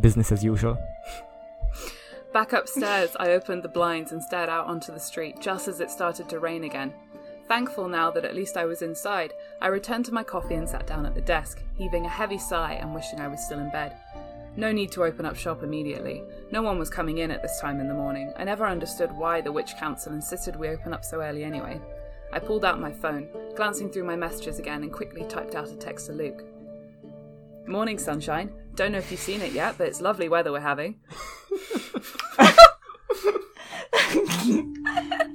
Business 0.01 0.33
as 0.33 0.43
usual. 0.43 0.79
Back 2.33 2.53
upstairs, 2.53 3.17
I 3.19 3.33
opened 3.33 3.65
the 3.65 3.69
blinds 3.69 4.13
and 4.13 4.23
stared 4.23 4.49
out 4.49 4.67
onto 4.67 4.93
the 4.93 5.01
street 5.01 5.41
just 5.41 5.67
as 5.67 5.81
it 5.81 5.91
started 5.91 6.29
to 6.29 6.39
rain 6.39 6.65
again. 6.65 6.95
Thankful 7.49 7.89
now 7.89 8.13
that 8.13 8.25
at 8.25 8.37
least 8.37 8.57
I 8.57 8.65
was 8.65 8.81
inside, 8.81 9.33
I 9.61 9.67
returned 9.67 10.05
to 10.05 10.15
my 10.15 10.23
coffee 10.23 10.55
and 10.55 10.69
sat 10.69 10.87
down 10.87 11.05
at 11.05 11.17
the 11.17 11.21
desk, 11.21 11.61
heaving 11.75 12.07
a 12.07 12.09
heavy 12.09 12.39
sigh 12.39 12.75
and 12.75 12.95
wishing 12.95 13.21
I 13.21 13.27
was 13.27 13.45
still 13.45 13.59
in 13.59 13.71
bed. 13.71 13.97
No 14.57 14.73
need 14.73 14.91
to 14.93 15.05
open 15.05 15.25
up 15.25 15.37
shop 15.37 15.63
immediately. 15.63 16.23
No 16.51 16.63
one 16.63 16.79
was 16.79 16.91
coming 16.91 17.19
in 17.19 17.31
at 17.31 17.43
this 17.43 17.61
time 17.61 17.81
in 17.81 17.89
the 17.89 17.95
morning. 17.95 18.33
I 18.37 18.45
never 18.45 18.67
understood 18.67 19.13
why 19.13 19.41
the 19.41 19.53
Witch 19.53 19.77
Council 19.79 20.13
insisted 20.13 20.57
we 20.57 20.69
open 20.69 20.93
up 20.93 21.05
so 21.05 21.21
early 21.21 21.45
anyway. 21.45 21.81
I 22.33 22.39
pulled 22.39 22.65
out 22.65 22.81
my 22.81 22.93
phone, 22.93 23.29
glancing 23.57 23.91
through 23.91 24.05
my 24.05 24.17
messages 24.17 24.59
again, 24.59 24.83
and 24.83 24.93
quickly 24.93 25.25
typed 25.25 25.55
out 25.55 25.69
a 25.69 25.77
text 25.77 26.07
to 26.07 26.13
Luke. 26.13 26.45
Morning, 27.67 27.99
sunshine. 27.99 28.53
Don't 28.75 28.93
know 28.93 28.99
if 28.99 29.11
you've 29.11 29.21
seen 29.21 29.41
it 29.41 29.53
yet, 29.53 29.77
but 29.79 29.87
it's 29.87 30.01
lovely 30.01 30.29
weather 30.29 30.53
we're 30.53 30.61
having. 30.61 30.97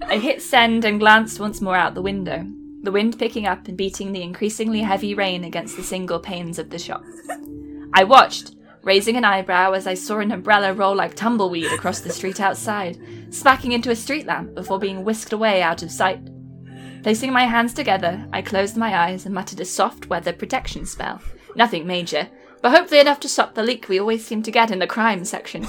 I 0.08 0.18
hit 0.22 0.42
send 0.42 0.86
and 0.86 1.00
glanced 1.00 1.40
once 1.40 1.62
more 1.62 1.76
out 1.76 1.94
the 1.94 2.02
window, 2.02 2.46
the 2.84 2.92
wind 2.92 3.20
picking 3.20 3.46
up 3.46 3.68
and 3.68 3.78
beating 3.78 4.12
the 4.12 4.22
increasingly 4.22 4.82
heavy 4.82 5.14
rain 5.14 5.44
against 5.44 5.78
the 5.78 5.84
single 5.84 6.20
panes 6.20 6.60
of 6.60 6.70
the 6.70 6.80
shop. 6.80 7.04
I 7.94 8.04
watched, 8.04 8.55
raising 8.86 9.18
an 9.18 9.26
eyebrow 9.26 9.74
as 9.74 9.88
I 9.88 9.96
saw 9.96 10.20
an 10.20 10.32
umbrella 10.32 10.72
roll 10.72 10.96
like 10.96 11.16
tumbleweed 11.16 11.72
across 11.74 12.00
the 12.00 12.14
street 12.14 12.40
outside, 12.40 12.98
smacking 13.32 13.74
into 13.74 13.90
a 13.90 13.96
street 13.96 14.28
lamp 14.28 14.54
before 14.54 14.80
being 14.80 15.04
whisked 15.04 15.34
away 15.34 15.62
out 15.62 15.84
of 15.84 15.92
sight. 15.92 16.22
Placing 17.02 17.34
my 17.34 17.46
hands 17.46 17.74
together, 17.74 18.26
I 18.32 18.42
closed 18.42 18.78
my 18.78 18.96
eyes 18.96 19.26
and 19.26 19.34
muttered 19.36 19.60
a 19.60 19.66
soft 19.66 20.08
weather 20.08 20.32
protection 20.32 20.86
spell. 20.86 21.20
Nothing 21.56 21.88
major, 21.88 22.30
but 22.62 22.72
hopefully 22.72 23.00
enough 23.00 23.20
to 23.22 23.30
stop 23.30 23.56
the 23.56 23.64
leak 23.64 23.90
we 23.90 24.00
always 24.00 24.26
seem 24.26 24.44
to 24.44 24.52
get 24.52 24.72
in 24.72 24.80
the 24.80 24.88
crime 24.88 25.26
section. 25.26 25.68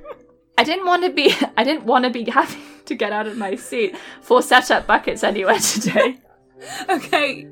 I 0.58 0.64
didn't 0.64 0.86
want 0.86 1.02
to 1.02 1.10
be 1.10 1.34
I 1.56 1.64
didn't 1.64 1.84
want 1.84 2.04
to 2.04 2.10
be 2.10 2.24
having 2.30 2.62
to 2.84 2.94
get 2.94 3.12
out 3.12 3.26
of 3.26 3.36
my 3.36 3.56
seat 3.56 3.96
for 4.20 4.40
set 4.40 4.70
up 4.70 4.86
buckets 4.86 5.24
anywhere 5.24 5.58
today. 5.58 6.18
Okay, 6.88 7.48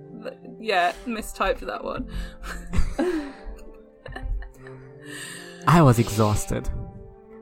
yeah, 0.61 0.93
mistyped 1.05 1.67
that 1.67 1.83
one. 1.83 2.09
I 5.67 5.83
was 5.83 5.99
exhausted. 5.99 6.69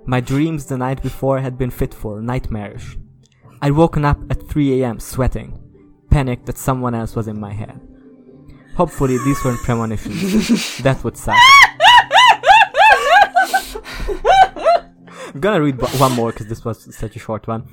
My 0.06 0.20
dreams 0.20 0.66
the 0.66 0.78
night 0.78 1.02
before 1.02 1.40
had 1.40 1.58
been 1.58 1.70
fitful, 1.70 2.20
nightmarish. 2.20 2.96
I'd 3.60 3.72
woken 3.72 4.04
up 4.04 4.18
at 4.30 4.48
3 4.48 4.84
am 4.84 5.00
sweating, 5.00 5.58
panicked 6.10 6.46
that 6.46 6.58
someone 6.58 6.94
else 6.94 7.14
was 7.14 7.28
in 7.28 7.40
my 7.40 7.52
head. 7.52 7.80
Hopefully, 8.76 9.18
these 9.18 9.44
weren't 9.44 9.60
premonitions. 9.60 10.78
that 10.82 11.02
would 11.02 11.16
suck. 11.16 11.36
I'm 15.34 15.40
gonna 15.40 15.60
read 15.60 15.80
one 15.98 16.12
more 16.12 16.32
because 16.32 16.46
this 16.46 16.64
was 16.64 16.94
such 16.96 17.16
a 17.16 17.18
short 17.18 17.46
one. 17.46 17.68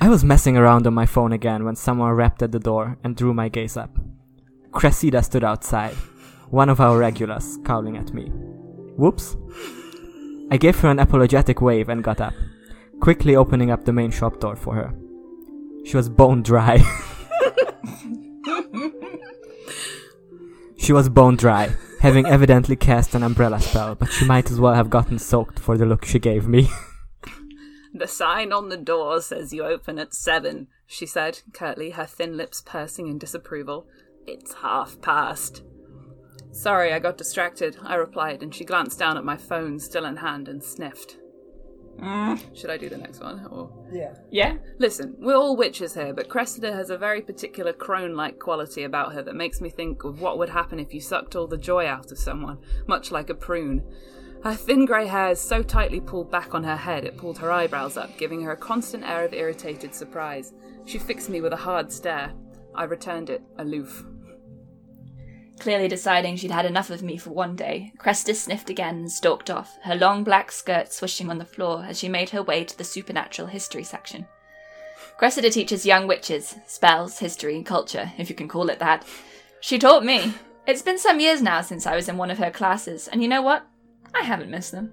I 0.00 0.08
was 0.08 0.24
messing 0.24 0.56
around 0.56 0.86
on 0.86 0.94
my 0.94 1.06
phone 1.06 1.32
again 1.32 1.64
when 1.64 1.76
someone 1.76 2.12
rapped 2.12 2.42
at 2.42 2.52
the 2.52 2.58
door 2.58 2.98
and 3.02 3.16
drew 3.16 3.32
my 3.32 3.48
gaze 3.48 3.76
up. 3.76 3.96
Cressida 4.72 5.22
stood 5.22 5.44
outside, 5.44 5.94
one 6.50 6.68
of 6.68 6.80
our 6.80 6.98
regulars, 6.98 7.54
scowling 7.54 7.96
at 7.96 8.12
me. 8.12 8.30
Whoops. 8.96 9.36
I 10.50 10.56
gave 10.56 10.78
her 10.80 10.88
an 10.88 10.98
apologetic 10.98 11.60
wave 11.60 11.88
and 11.88 12.04
got 12.04 12.20
up, 12.20 12.34
quickly 13.00 13.34
opening 13.34 13.70
up 13.70 13.84
the 13.84 13.92
main 13.92 14.10
shop 14.10 14.40
door 14.40 14.56
for 14.56 14.74
her. 14.74 14.94
She 15.84 15.96
was 15.96 16.08
bone 16.08 16.42
dry. 16.42 16.78
she 20.76 20.92
was 20.92 21.08
bone 21.08 21.36
dry, 21.36 21.74
having 22.00 22.26
evidently 22.26 22.76
cast 22.76 23.14
an 23.14 23.22
umbrella 23.22 23.60
spell, 23.60 23.94
but 23.94 24.12
she 24.12 24.24
might 24.24 24.50
as 24.50 24.60
well 24.60 24.74
have 24.74 24.90
gotten 24.90 25.18
soaked 25.18 25.58
for 25.58 25.76
the 25.76 25.86
look 25.86 26.04
she 26.04 26.18
gave 26.18 26.46
me. 26.46 26.68
The 27.96 28.08
sign 28.08 28.52
on 28.52 28.70
the 28.70 28.76
door 28.76 29.20
says 29.20 29.52
you 29.52 29.64
open 29.64 30.00
at 30.00 30.14
seven, 30.14 30.66
she 30.84 31.06
said 31.06 31.42
curtly, 31.52 31.90
her 31.90 32.06
thin 32.06 32.36
lips 32.36 32.60
pursing 32.60 33.06
in 33.06 33.18
disapproval. 33.18 33.86
It's 34.26 34.54
half 34.54 35.00
past. 35.00 35.62
Sorry, 36.54 36.92
I 36.92 37.00
got 37.00 37.18
distracted, 37.18 37.76
I 37.82 37.96
replied, 37.96 38.44
and 38.44 38.54
she 38.54 38.64
glanced 38.64 38.96
down 38.96 39.18
at 39.18 39.24
my 39.24 39.36
phone 39.36 39.80
still 39.80 40.04
in 40.04 40.16
hand 40.16 40.48
and 40.48 40.62
sniffed. 40.62 41.18
Mm. 41.98 42.56
Should 42.56 42.70
I 42.70 42.76
do 42.76 42.88
the 42.88 42.96
next 42.96 43.20
one? 43.20 43.44
Or 43.50 43.72
yeah, 43.92 44.14
Yeah. 44.30 44.58
Listen, 44.78 45.16
we're 45.18 45.34
all 45.34 45.56
witches 45.56 45.94
here, 45.94 46.14
but 46.14 46.28
Cressida 46.28 46.72
has 46.72 46.90
a 46.90 46.98
very 46.98 47.22
particular 47.22 47.72
crone 47.72 48.14
like 48.14 48.38
quality 48.38 48.84
about 48.84 49.14
her 49.14 49.22
that 49.22 49.34
makes 49.34 49.60
me 49.60 49.68
think 49.68 50.04
of 50.04 50.20
what 50.20 50.38
would 50.38 50.48
happen 50.48 50.78
if 50.78 50.94
you 50.94 51.00
sucked 51.00 51.34
all 51.34 51.48
the 51.48 51.58
joy 51.58 51.86
out 51.86 52.12
of 52.12 52.18
someone, 52.18 52.58
much 52.86 53.10
like 53.10 53.30
a 53.30 53.34
prune. 53.34 53.82
Her 54.44 54.54
thin 54.54 54.84
grey 54.84 55.08
hair 55.08 55.30
is 55.30 55.40
so 55.40 55.60
tightly 55.60 56.00
pulled 56.00 56.30
back 56.30 56.54
on 56.54 56.62
her 56.62 56.76
head 56.76 57.04
it 57.04 57.16
pulled 57.16 57.38
her 57.38 57.50
eyebrows 57.50 57.96
up, 57.96 58.16
giving 58.16 58.42
her 58.42 58.52
a 58.52 58.56
constant 58.56 59.02
air 59.02 59.24
of 59.24 59.34
irritated 59.34 59.92
surprise. 59.92 60.52
She 60.84 60.98
fixed 60.98 61.30
me 61.30 61.40
with 61.40 61.52
a 61.52 61.56
hard 61.56 61.90
stare. 61.90 62.32
I 62.76 62.84
returned 62.84 63.30
it, 63.30 63.42
aloof. 63.58 64.04
Clearly 65.58 65.88
deciding 65.88 66.36
she'd 66.36 66.50
had 66.50 66.66
enough 66.66 66.90
of 66.90 67.02
me 67.02 67.16
for 67.16 67.30
one 67.30 67.56
day, 67.56 67.92
Cressida 67.98 68.34
sniffed 68.34 68.70
again 68.70 68.96
and 68.96 69.10
stalked 69.10 69.50
off, 69.50 69.78
her 69.82 69.94
long 69.94 70.24
black 70.24 70.50
skirt 70.50 70.92
swishing 70.92 71.30
on 71.30 71.38
the 71.38 71.44
floor 71.44 71.84
as 71.88 71.98
she 71.98 72.08
made 72.08 72.30
her 72.30 72.42
way 72.42 72.64
to 72.64 72.76
the 72.76 72.84
supernatural 72.84 73.48
history 73.48 73.84
section. 73.84 74.26
Cressida 75.16 75.50
teaches 75.50 75.86
young 75.86 76.06
witches 76.06 76.56
spells, 76.66 77.18
history, 77.18 77.54
and 77.54 77.64
culture, 77.64 78.12
if 78.18 78.28
you 78.28 78.34
can 78.34 78.48
call 78.48 78.68
it 78.68 78.80
that. 78.80 79.06
She 79.60 79.78
taught 79.78 80.04
me. 80.04 80.34
It's 80.66 80.82
been 80.82 80.98
some 80.98 81.20
years 81.20 81.40
now 81.40 81.60
since 81.60 81.86
I 81.86 81.94
was 81.94 82.08
in 82.08 82.16
one 82.16 82.30
of 82.30 82.38
her 82.38 82.50
classes, 82.50 83.08
and 83.08 83.22
you 83.22 83.28
know 83.28 83.42
what? 83.42 83.66
I 84.14 84.22
haven't 84.22 84.50
missed 84.50 84.72
them. 84.72 84.92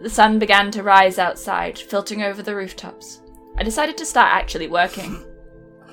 The 0.00 0.10
sun 0.10 0.38
began 0.38 0.70
to 0.70 0.82
rise 0.82 1.18
outside, 1.18 1.78
filtering 1.78 2.22
over 2.22 2.42
the 2.42 2.54
rooftops. 2.54 3.20
I 3.58 3.62
decided 3.62 3.98
to 3.98 4.06
start 4.06 4.32
actually 4.32 4.68
working. 4.68 5.22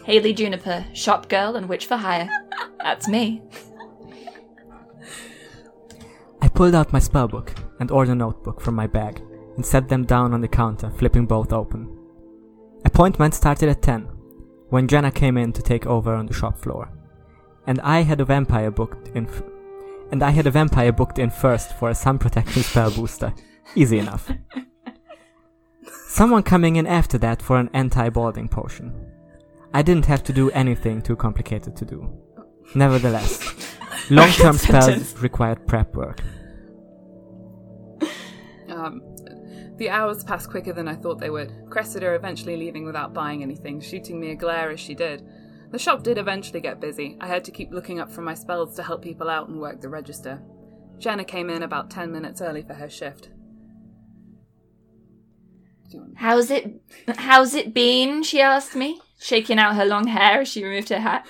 Haley 0.05 0.33
Juniper, 0.33 0.85
shop 0.93 1.27
girl 1.27 1.55
and 1.55 1.67
witch 1.67 1.87
for 1.87 1.97
hire. 1.97 2.29
That's 2.79 3.07
me. 3.07 3.41
I 6.41 6.47
pulled 6.49 6.75
out 6.75 6.93
my 6.93 6.99
spellbook 6.99 7.49
and 7.79 7.91
order 7.91 8.15
notebook 8.15 8.61
from 8.61 8.75
my 8.75 8.87
bag 8.87 9.21
and 9.55 9.65
set 9.65 9.89
them 9.89 10.05
down 10.05 10.33
on 10.33 10.41
the 10.41 10.47
counter, 10.47 10.89
flipping 10.91 11.25
both 11.25 11.51
open. 11.51 11.93
Appointment 12.85 13.33
started 13.33 13.69
at 13.69 13.81
10, 13.81 14.03
when 14.69 14.87
Jenna 14.87 15.11
came 15.11 15.37
in 15.37 15.51
to 15.53 15.61
take 15.61 15.85
over 15.85 16.13
on 16.13 16.27
the 16.27 16.33
shop 16.33 16.57
floor. 16.57 16.91
And 17.65 17.81
I 17.81 18.01
had 18.01 18.21
a 18.21 18.25
vampire 18.25 18.71
booked 18.71 19.09
in 19.09 19.27
f- 19.27 19.43
and 20.11 20.23
I 20.23 20.29
had 20.29 20.47
a 20.47 20.51
vampire 20.51 20.93
booked 20.93 21.19
in 21.19 21.29
first 21.29 21.77
for 21.77 21.89
a 21.89 21.95
sun 21.95 22.17
protection 22.17 22.63
spell 22.63 22.91
booster. 22.91 23.33
Easy 23.75 23.99
enough. 23.99 24.31
Someone 26.07 26.43
coming 26.43 26.77
in 26.77 26.87
after 26.87 27.17
that 27.17 27.41
for 27.41 27.57
an 27.57 27.69
anti-balding 27.73 28.47
potion. 28.47 28.93
I 29.73 29.81
didn't 29.81 30.05
have 30.05 30.23
to 30.23 30.33
do 30.33 30.49
anything 30.51 31.01
too 31.01 31.15
complicated 31.15 31.75
to 31.75 31.85
do. 31.85 32.09
Nevertheless, 32.75 34.09
long-term 34.09 34.53
spells 34.57 35.17
required 35.21 35.65
prep 35.67 35.95
work. 35.95 36.21
Um, 38.69 39.01
the 39.77 39.89
hours 39.89 40.23
passed 40.23 40.49
quicker 40.49 40.73
than 40.73 40.87
I 40.87 40.95
thought 40.95 41.19
they 41.19 41.29
would. 41.29 41.53
Cressida 41.69 42.13
eventually 42.13 42.57
leaving 42.57 42.85
without 42.85 43.13
buying 43.13 43.41
anything, 43.43 43.79
shooting 43.79 44.19
me 44.19 44.31
a 44.31 44.35
glare 44.35 44.69
as 44.71 44.79
she 44.79 44.93
did. 44.95 45.25
The 45.71 45.79
shop 45.79 46.03
did 46.03 46.17
eventually 46.17 46.61
get 46.61 46.79
busy. 46.79 47.17
I 47.19 47.27
had 47.27 47.43
to 47.45 47.51
keep 47.51 47.71
looking 47.71 47.99
up 47.99 48.11
from 48.11 48.23
my 48.25 48.33
spells 48.33 48.75
to 48.75 48.83
help 48.83 49.01
people 49.01 49.29
out 49.29 49.49
and 49.49 49.59
work 49.59 49.81
the 49.81 49.89
register. 49.89 50.41
Jenna 50.97 51.23
came 51.25 51.49
in 51.49 51.63
about 51.63 51.89
ten 51.89 52.11
minutes 52.11 52.41
early 52.41 52.61
for 52.63 52.73
her 52.73 52.89
shift. 52.89 53.29
Do 55.89 55.97
you 55.97 55.99
want- 56.01 56.17
How's 56.17 56.49
it 56.51 56.81
how's 57.17 57.53
it 57.53 57.73
been? 57.73 58.23
she 58.23 58.41
asked 58.41 58.75
me, 58.75 58.99
shaking 59.19 59.59
out 59.59 59.75
her 59.75 59.85
long 59.85 60.07
hair 60.07 60.41
as 60.41 60.47
she 60.47 60.63
removed 60.63 60.89
her 60.89 60.99
hat. 60.99 61.25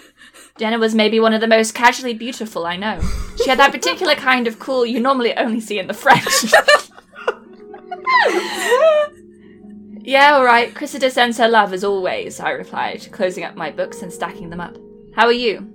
Jenna 0.57 0.79
was 0.79 0.95
maybe 0.95 1.19
one 1.19 1.33
of 1.33 1.41
the 1.41 1.47
most 1.47 1.73
casually 1.73 2.13
beautiful 2.13 2.65
I 2.65 2.77
know. 2.77 2.99
She 3.37 3.49
had 3.49 3.59
that 3.59 3.71
particular 3.71 4.15
kind 4.15 4.47
of 4.47 4.59
cool 4.59 4.85
you 4.85 4.99
normally 4.99 5.35
only 5.35 5.59
see 5.59 5.79
in 5.79 5.87
the 5.87 5.93
French. 5.93 6.25
yeah, 10.01 10.33
all 10.33 10.43
right. 10.43 10.73
Cressida 10.73 11.11
sends 11.11 11.37
her 11.37 11.47
love 11.47 11.73
as 11.73 11.83
always, 11.83 12.39
I 12.39 12.51
replied, 12.51 13.07
closing 13.11 13.43
up 13.43 13.55
my 13.55 13.71
books 13.71 14.01
and 14.01 14.11
stacking 14.11 14.49
them 14.49 14.61
up. 14.61 14.77
How 15.15 15.25
are 15.25 15.31
you? 15.31 15.73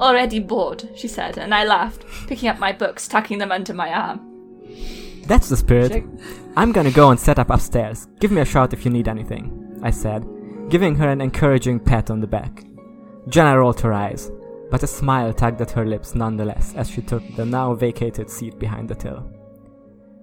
Already 0.00 0.40
bored, 0.40 0.88
she 0.96 1.06
said, 1.06 1.38
and 1.38 1.54
I 1.54 1.64
laughed, 1.64 2.04
picking 2.26 2.48
up 2.48 2.58
my 2.58 2.72
books, 2.72 3.06
tucking 3.06 3.38
them 3.38 3.52
under 3.52 3.72
my 3.72 3.90
arm. 3.90 4.20
That's 5.26 5.48
the 5.48 5.56
spirit. 5.56 6.04
I'm 6.56 6.72
gonna 6.72 6.90
go 6.90 7.10
and 7.10 7.18
set 7.18 7.38
up 7.38 7.50
upstairs. 7.50 8.08
Give 8.18 8.32
me 8.32 8.40
a 8.40 8.44
shout 8.44 8.72
if 8.72 8.84
you 8.84 8.90
need 8.90 9.08
anything, 9.08 9.80
I 9.82 9.90
said, 9.90 10.24
giving 10.68 10.94
her 10.96 11.08
an 11.08 11.20
encouraging 11.20 11.78
pat 11.78 12.10
on 12.10 12.20
the 12.20 12.26
back. 12.26 12.64
Jenna 13.28 13.58
rolled 13.58 13.80
her 13.80 13.92
eyes, 13.92 14.30
but 14.70 14.82
a 14.82 14.86
smile 14.86 15.32
tugged 15.32 15.60
at 15.60 15.70
her 15.70 15.84
lips 15.84 16.14
nonetheless 16.14 16.74
as 16.74 16.90
she 16.90 17.02
took 17.02 17.22
the 17.36 17.44
now 17.44 17.74
vacated 17.74 18.30
seat 18.30 18.58
behind 18.58 18.88
the 18.88 18.94
till. 18.94 19.30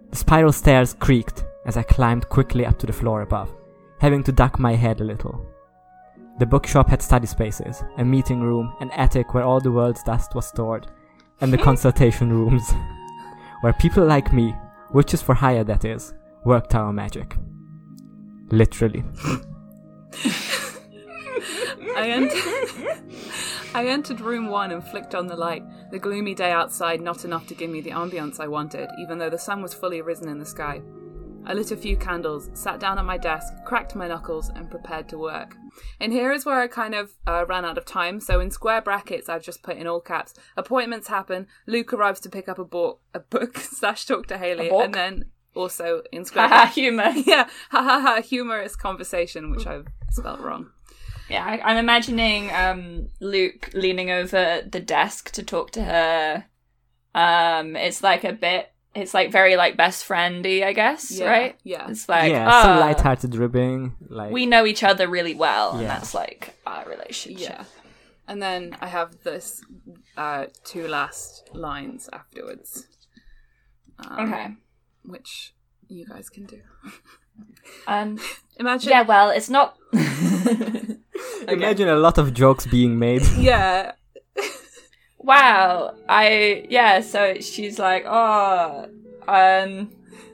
The 0.10 0.18
spiral 0.18 0.52
stairs 0.52 0.94
creaked 0.94 1.46
as 1.66 1.78
I 1.78 1.84
climbed 1.84 2.28
quickly 2.30 2.66
up 2.66 2.78
to 2.80 2.88
the 2.88 2.94
floor 2.94 3.22
above, 3.22 3.54
having 4.00 4.24
to 4.24 4.32
duck 4.32 4.60
my 4.60 4.76
head 4.76 5.00
a 5.00 5.06
little. 5.06 5.46
The 6.40 6.46
bookshop 6.46 6.90
had 6.90 7.02
study 7.02 7.28
spaces, 7.28 7.84
a 7.98 8.04
meeting 8.04 8.42
room, 8.42 8.76
an 8.80 8.90
attic 8.92 9.34
where 9.34 9.44
all 9.44 9.60
the 9.60 9.72
world's 9.72 10.04
dust 10.04 10.34
was 10.34 10.48
stored, 10.48 10.88
and 11.40 11.54
the 11.54 11.58
consultation 11.70 12.30
rooms, 12.32 12.74
where 13.62 13.74
people 13.74 14.06
like 14.06 14.34
me, 14.34 14.56
witches 14.92 15.22
for 15.22 15.36
hire 15.36 15.64
that 15.64 15.86
is, 15.86 16.14
worked 16.44 16.74
our 16.74 16.92
magic. 16.92 17.38
Literally. 18.50 19.04
I 21.96 22.10
entered. 22.10 23.04
I 23.74 23.88
entered 23.88 24.20
room 24.20 24.48
one 24.48 24.72
and 24.72 24.84
flicked 24.84 25.16
on 25.16 25.28
the 25.28 25.36
light. 25.36 25.64
The 25.92 26.00
gloomy 26.00 26.36
day 26.36 26.52
outside 26.52 27.00
not 27.00 27.24
enough 27.24 27.48
to 27.48 27.56
give 27.56 27.70
me 27.70 27.80
the 27.80 27.92
ambience 27.92 28.40
I 28.40 28.48
wanted, 28.48 28.90
even 29.00 29.18
though 29.18 29.30
the 29.30 29.40
sun 29.40 29.62
was 29.62 29.74
fully 29.74 30.02
risen 30.02 30.28
in 30.28 30.40
the 30.40 30.46
sky. 30.46 30.82
I 31.46 31.54
lit 31.54 31.72
a 31.72 31.78
few 31.78 31.98
candles, 31.98 32.50
sat 32.54 32.80
down 32.80 33.00
at 33.00 33.06
my 33.06 33.18
desk, 33.18 33.54
cracked 33.66 33.96
my 33.96 34.08
knuckles, 34.08 34.50
and 34.50 34.70
prepared 34.70 35.10
to 35.10 35.18
work. 35.18 35.56
And 36.00 36.14
here 36.14 36.32
is 36.32 36.46
where 36.46 36.60
I 36.60 36.68
kind 36.68 36.94
of 36.94 37.14
uh, 37.26 37.46
ran 37.48 37.66
out 37.66 37.78
of 37.78 37.86
time. 37.86 38.20
So 38.20 38.40
in 38.40 38.52
square 38.52 38.82
brackets, 38.82 39.28
I've 39.28 39.42
just 39.42 39.64
put 39.64 39.78
in 39.78 39.88
all 39.88 40.02
caps. 40.02 40.34
Appointments 40.56 41.08
happen. 41.08 41.48
Luke 41.66 41.94
arrives 41.94 42.20
to 42.22 42.30
pick 42.30 42.48
up 42.48 42.60
a 42.60 42.66
book, 42.66 43.00
a 43.14 43.20
book 43.20 43.58
slash 43.60 44.06
talk 44.06 44.28
to 44.28 44.38
Haley, 44.38 44.70
and 44.70 44.94
then 44.94 45.26
also 45.56 46.04
in 46.12 46.26
square. 46.26 46.48
Haha, 46.48 46.66
humor. 46.72 47.10
yeah, 47.16 47.48
ha 47.70 47.84
ha 47.84 48.00
ha, 48.00 48.22
humorous 48.22 48.76
conversation, 48.76 49.52
which 49.52 49.68
I've 49.68 49.88
spelt 50.12 50.40
wrong. 50.40 50.70
Yeah, 51.30 51.46
I, 51.46 51.62
I'm 51.72 51.78
imagining 51.78 52.52
um, 52.52 53.10
Luke 53.22 53.70
leaning 53.74 54.12
over 54.12 54.64
the 54.70 54.80
desk 54.82 55.32
to 55.32 55.44
talk 55.44 55.72
to 55.72 55.84
her. 55.84 56.46
Um, 57.16 57.76
it's 57.76 58.04
like 58.04 58.24
a 58.24 58.34
bit. 58.34 58.72
It's 58.94 59.14
like 59.14 59.32
very 59.32 59.56
like 59.56 59.78
best 59.78 60.06
friendy, 60.06 60.66
I 60.66 60.74
guess, 60.74 61.12
Yeah, 61.12 61.30
right? 61.30 61.60
yeah. 61.64 61.90
It's 61.90 62.10
like 62.10 62.30
yeah, 62.30 62.62
some 62.62 62.78
ah, 62.78 62.80
light-hearted 62.82 63.34
ribbing. 63.36 63.96
Like 64.10 64.34
we 64.34 64.46
know 64.46 64.66
each 64.66 64.84
other 64.84 65.08
really 65.08 65.34
well, 65.34 65.78
and 65.78 65.88
that's 65.88 66.14
like 66.14 66.56
our 66.68 66.84
relationship. 66.90 67.50
Yeah. 67.50 67.64
And 68.28 68.42
then 68.42 68.76
I 68.82 68.88
have 68.88 69.24
this 69.24 69.64
uh, 70.18 70.48
two 70.66 70.88
last 70.90 71.50
lines 71.54 72.10
afterwards, 72.12 72.88
um, 74.00 74.28
Okay. 74.34 74.48
Which 75.04 75.54
you 75.88 76.06
guys 76.06 76.30
can 76.30 76.46
do. 76.46 76.60
Um. 77.88 78.20
Imagine, 78.58 78.90
Yeah. 78.90 79.02
Well, 79.04 79.30
it's 79.30 79.50
not. 79.50 79.78
imagine 81.48 81.88
a 81.88 81.96
lot 81.96 82.18
of 82.18 82.34
jokes 82.34 82.66
being 82.68 83.00
made. 83.00 83.24
yeah, 83.38 83.94
wow 85.18 85.96
i 86.10 86.66
yeah 86.70 87.00
so 87.00 87.36
she's 87.40 87.78
like 87.80 88.04
oh 88.08 88.88
um 89.28 89.90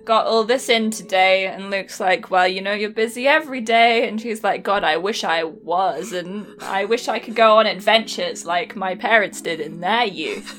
got 0.05 0.25
all 0.25 0.43
this 0.45 0.69
in 0.69 0.89
today 0.91 1.45
and 1.47 1.69
luke's 1.69 1.99
like 1.99 2.31
well 2.31 2.47
you 2.47 2.61
know 2.61 2.73
you're 2.73 2.89
busy 2.89 3.27
every 3.27 3.59
day 3.61 4.07
and 4.07 4.21
she's 4.21 4.43
like 4.43 4.63
god 4.63 4.83
i 4.83 4.95
wish 4.95 5.23
i 5.25 5.43
was 5.43 6.13
and 6.13 6.45
i 6.61 6.85
wish 6.85 7.07
i 7.09 7.19
could 7.19 7.35
go 7.35 7.57
on 7.57 7.65
adventures 7.67 8.45
like 8.45 8.75
my 8.75 8.95
parents 8.95 9.41
did 9.41 9.59
in 9.59 9.79
their 9.81 10.05
youth 10.05 10.49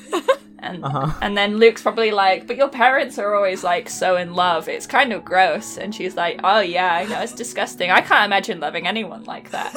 and 0.61 0.83
Uh-huh. 0.83 1.11
and 1.21 1.37
then 1.37 1.57
luke's 1.57 1.81
probably 1.81 2.11
like 2.11 2.47
but 2.47 2.55
your 2.57 2.69
parents 2.69 3.17
are 3.17 3.35
always 3.35 3.63
like 3.63 3.89
so 3.89 4.15
in 4.17 4.33
love 4.33 4.67
it's 4.69 4.85
kind 4.87 5.11
of 5.13 5.23
gross 5.25 5.77
and 5.77 5.93
she's 5.95 6.15
like 6.15 6.39
oh 6.43 6.59
yeah 6.59 6.93
i 6.93 7.05
know 7.05 7.19
it's 7.21 7.33
disgusting 7.33 7.89
i 7.91 8.01
can't 8.01 8.25
imagine 8.25 8.59
loving 8.59 8.87
anyone 8.87 9.23
like 9.25 9.49
that 9.51 9.75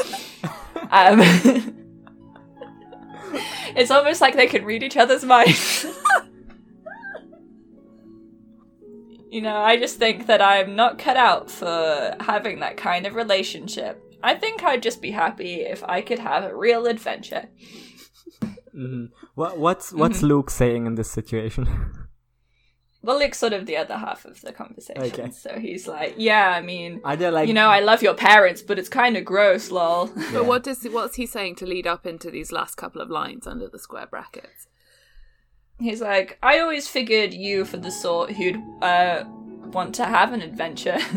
um 0.90 1.20
It's 3.74 3.90
almost 3.90 4.20
like 4.20 4.34
they 4.36 4.46
can 4.46 4.66
read 4.66 4.82
each 4.82 4.98
other's 4.98 5.24
minds. 5.24 5.86
you 9.30 9.40
know, 9.40 9.56
I 9.56 9.78
just 9.78 9.98
think 9.98 10.26
that 10.26 10.42
I'm 10.42 10.76
not 10.76 10.98
cut 10.98 11.16
out 11.16 11.50
for 11.50 12.14
having 12.20 12.60
that 12.60 12.76
kind 12.76 13.06
of 13.06 13.14
relationship. 13.14 14.02
I 14.22 14.34
think 14.34 14.62
I'd 14.62 14.82
just 14.82 15.00
be 15.00 15.10
happy 15.12 15.62
if 15.62 15.82
I 15.84 16.02
could 16.02 16.18
have 16.18 16.44
a 16.44 16.54
real 16.54 16.86
adventure. 16.86 17.48
Mhm. 18.74 19.10
What, 19.34 19.58
what's 19.58 19.92
what's 19.92 20.18
Mm-hmm. 20.18 20.26
Luke 20.26 20.50
saying 20.50 20.86
in 20.86 20.94
this 20.94 21.10
situation? 21.10 21.66
Well, 23.04 23.18
Luke's 23.18 23.38
sort 23.38 23.52
of 23.52 23.66
the 23.66 23.76
other 23.76 23.96
half 23.96 24.24
of 24.24 24.40
the 24.42 24.52
conversation. 24.52 25.02
Okay. 25.02 25.30
So 25.32 25.58
he's 25.58 25.88
like, 25.88 26.14
yeah, 26.16 26.50
I 26.50 26.62
mean, 26.62 27.00
Are 27.04 27.16
there 27.16 27.32
like 27.32 27.48
you 27.48 27.52
know, 27.52 27.66
I 27.68 27.80
love 27.80 28.00
your 28.00 28.14
parents, 28.14 28.62
but 28.62 28.78
it's 28.78 28.88
kind 28.88 29.16
of 29.16 29.24
gross, 29.24 29.72
lol. 29.72 30.06
But 30.32 30.46
what 30.46 30.62
does 30.62 30.84
what's 30.84 31.16
he 31.16 31.26
saying 31.26 31.56
to 31.56 31.66
lead 31.66 31.84
up 31.84 32.06
into 32.06 32.30
these 32.30 32.52
last 32.52 32.76
couple 32.76 33.00
of 33.00 33.10
lines 33.10 33.44
under 33.44 33.66
the 33.68 33.80
square 33.80 34.06
brackets? 34.06 34.68
He's 35.80 36.00
like, 36.00 36.38
I 36.44 36.60
always 36.60 36.86
figured 36.86 37.34
you 37.34 37.64
for 37.64 37.76
the 37.76 37.90
sort 37.90 38.30
who'd 38.30 38.60
uh, 38.82 39.24
want 39.72 39.96
to 39.96 40.04
have 40.04 40.32
an 40.32 40.40
adventure. 40.40 40.98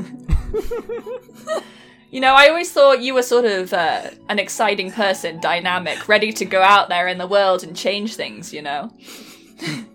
you 2.16 2.22
know, 2.22 2.34
I 2.34 2.48
always 2.48 2.72
thought 2.72 3.02
you 3.02 3.14
were 3.14 3.22
sort 3.24 3.44
of 3.44 3.74
uh, 3.74 4.10
an 4.30 4.40
exciting 4.40 4.90
person, 4.90 5.42
dynamic, 5.42 6.08
ready 6.08 6.32
to 6.32 6.46
go 6.46 6.62
out 6.62 6.88
there 6.88 7.10
in 7.10 7.18
the 7.18 7.28
world 7.28 7.62
and 7.66 7.76
change 7.76 8.16
things, 8.16 8.54
you 8.54 8.62
know? 8.62 8.82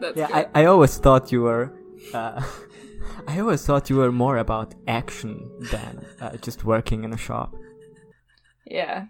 That's 0.00 0.16
Yeah. 0.16 0.28
I, 0.32 0.62
I 0.62 0.64
always 0.64 0.96
thought 0.96 1.30
you 1.32 1.42
were. 1.42 1.72
Uh, 2.14 2.42
I 3.28 3.38
always 3.40 3.64
thought 3.66 3.90
you 3.90 3.96
were 3.96 4.10
more 4.10 4.38
about 4.38 4.74
action 4.88 5.50
than 5.70 6.06
uh, 6.20 6.36
just 6.38 6.64
working 6.64 7.04
in 7.04 7.12
a 7.12 7.18
shop. 7.18 7.54
Yeah. 8.64 9.06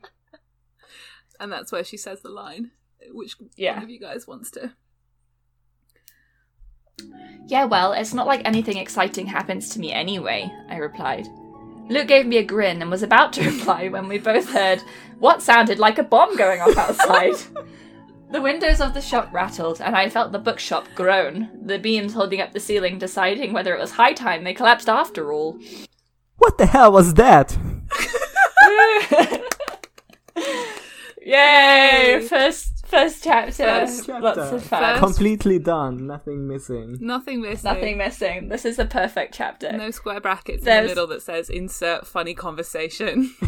and 1.39 1.53
that's 1.53 1.71
where 1.71 1.85
she 1.85 1.97
says 1.97 2.21
the 2.23 2.31
line. 2.31 2.73
Which 3.13 3.37
Yeah. 3.57 3.75
one 3.75 3.85
of 3.85 3.91
you 3.91 4.01
guys 4.01 4.27
wants 4.27 4.51
to? 4.53 4.73
Yeah, 7.47 7.65
well, 7.65 7.93
it's 7.93 8.15
not 8.15 8.27
like 8.27 8.43
anything 8.45 8.79
exciting 8.79 9.27
happens 9.27 9.69
to 9.71 9.81
me 9.81 9.93
anyway, 9.93 10.51
I 10.69 10.77
replied. 10.77 11.29
Luke 11.89 12.09
gave 12.09 12.27
me 12.27 12.39
a 12.39 12.43
grin 12.43 12.81
and 12.81 12.91
was 12.91 13.03
about 13.03 13.33
to 13.35 13.45
reply 13.51 13.89
when 13.89 14.09
we 14.09 14.19
both 14.19 14.49
heard 14.51 14.83
what 15.19 15.43
sounded 15.43 15.79
like 15.79 15.99
a 15.99 16.03
bomb 16.03 16.37
going 16.37 16.61
off 16.61 16.77
outside. 16.77 17.35
the 18.33 18.41
windows 18.41 18.81
of 18.81 18.95
the 18.95 19.01
shop 19.01 19.29
rattled, 19.33 19.81
and 19.81 19.95
I 19.95 20.09
felt 20.09 20.33
the 20.33 20.39
bookshop 20.39 20.87
groan, 20.95 21.51
the 21.65 21.79
beams 21.79 22.15
holding 22.15 22.41
up 22.41 22.53
the 22.53 22.61
ceiling 22.61 22.99
deciding 22.99 23.53
whether 23.53 23.75
it 23.75 23.81
was 23.81 23.93
high 23.93 24.15
time 24.15 24.45
they 24.45 24.55
collapsed 24.55 24.89
after 24.89 25.33
all. 25.33 25.59
What 26.39 26.57
the 26.59 26.67
hell 26.67 26.93
was 26.93 27.15
that? 27.15 27.57
Yay! 31.25 32.27
First 32.29 32.72
first 32.93 33.25
chapter. 33.25 33.65
First 33.65 34.09
Lots 34.09 34.37
chapter. 34.37 34.57
of 34.57 34.63
fun. 34.65 34.83
First- 34.83 35.01
Completely 35.03 35.59
done, 35.59 36.07
nothing 36.07 36.47
missing. 36.47 36.99
Nothing 37.01 37.41
missing. 37.41 37.65
Nothing 37.73 37.99
missing. 37.99 38.49
This 38.49 38.65
is 38.65 38.79
a 38.79 38.85
perfect 38.85 39.35
chapter. 39.35 39.73
No 39.73 39.91
square 39.91 40.21
brackets 40.21 40.67
in 40.67 40.83
the 40.83 40.89
middle 40.89 41.07
that 41.09 41.23
says 41.23 41.51
insert 41.51 42.07
funny 42.07 42.35
conversation. 42.35 43.35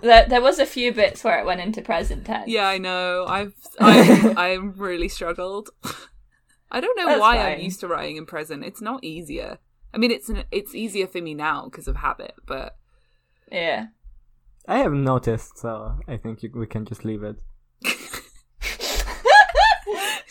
There, 0.00 0.26
there 0.28 0.40
was 0.40 0.58
a 0.58 0.66
few 0.66 0.92
bits 0.92 1.22
where 1.22 1.38
it 1.38 1.46
went 1.46 1.60
into 1.60 1.80
present 1.80 2.24
tense. 2.26 2.48
yeah, 2.48 2.66
I 2.66 2.78
know. 2.78 3.24
I've 3.28 3.52
I 3.80 4.34
I 4.36 4.52
really 4.54 5.06
struggled. 5.06 5.70
I 6.72 6.80
don't 6.80 6.96
know 6.96 7.06
That's 7.06 7.20
why 7.20 7.36
I'm 7.38 7.60
used 7.60 7.78
to 7.80 7.86
writing 7.88 8.16
in 8.16 8.26
present. 8.26 8.64
It's 8.64 8.80
not 8.80 9.04
easier. 9.04 9.58
I 9.94 9.98
mean, 9.98 10.10
it's 10.10 10.28
an, 10.28 10.42
it's 10.50 10.74
easier 10.74 11.06
for 11.06 11.20
me 11.20 11.34
now 11.34 11.66
because 11.66 11.86
of 11.86 11.96
habit, 11.96 12.34
but 12.46 12.76
Yeah. 13.52 13.86
I 14.66 14.78
haven't 14.78 15.04
noticed, 15.04 15.58
so 15.58 16.00
I 16.08 16.16
think 16.16 16.42
you, 16.42 16.50
we 16.52 16.66
can 16.66 16.84
just 16.84 17.04
leave 17.04 17.22
it. 17.22 17.36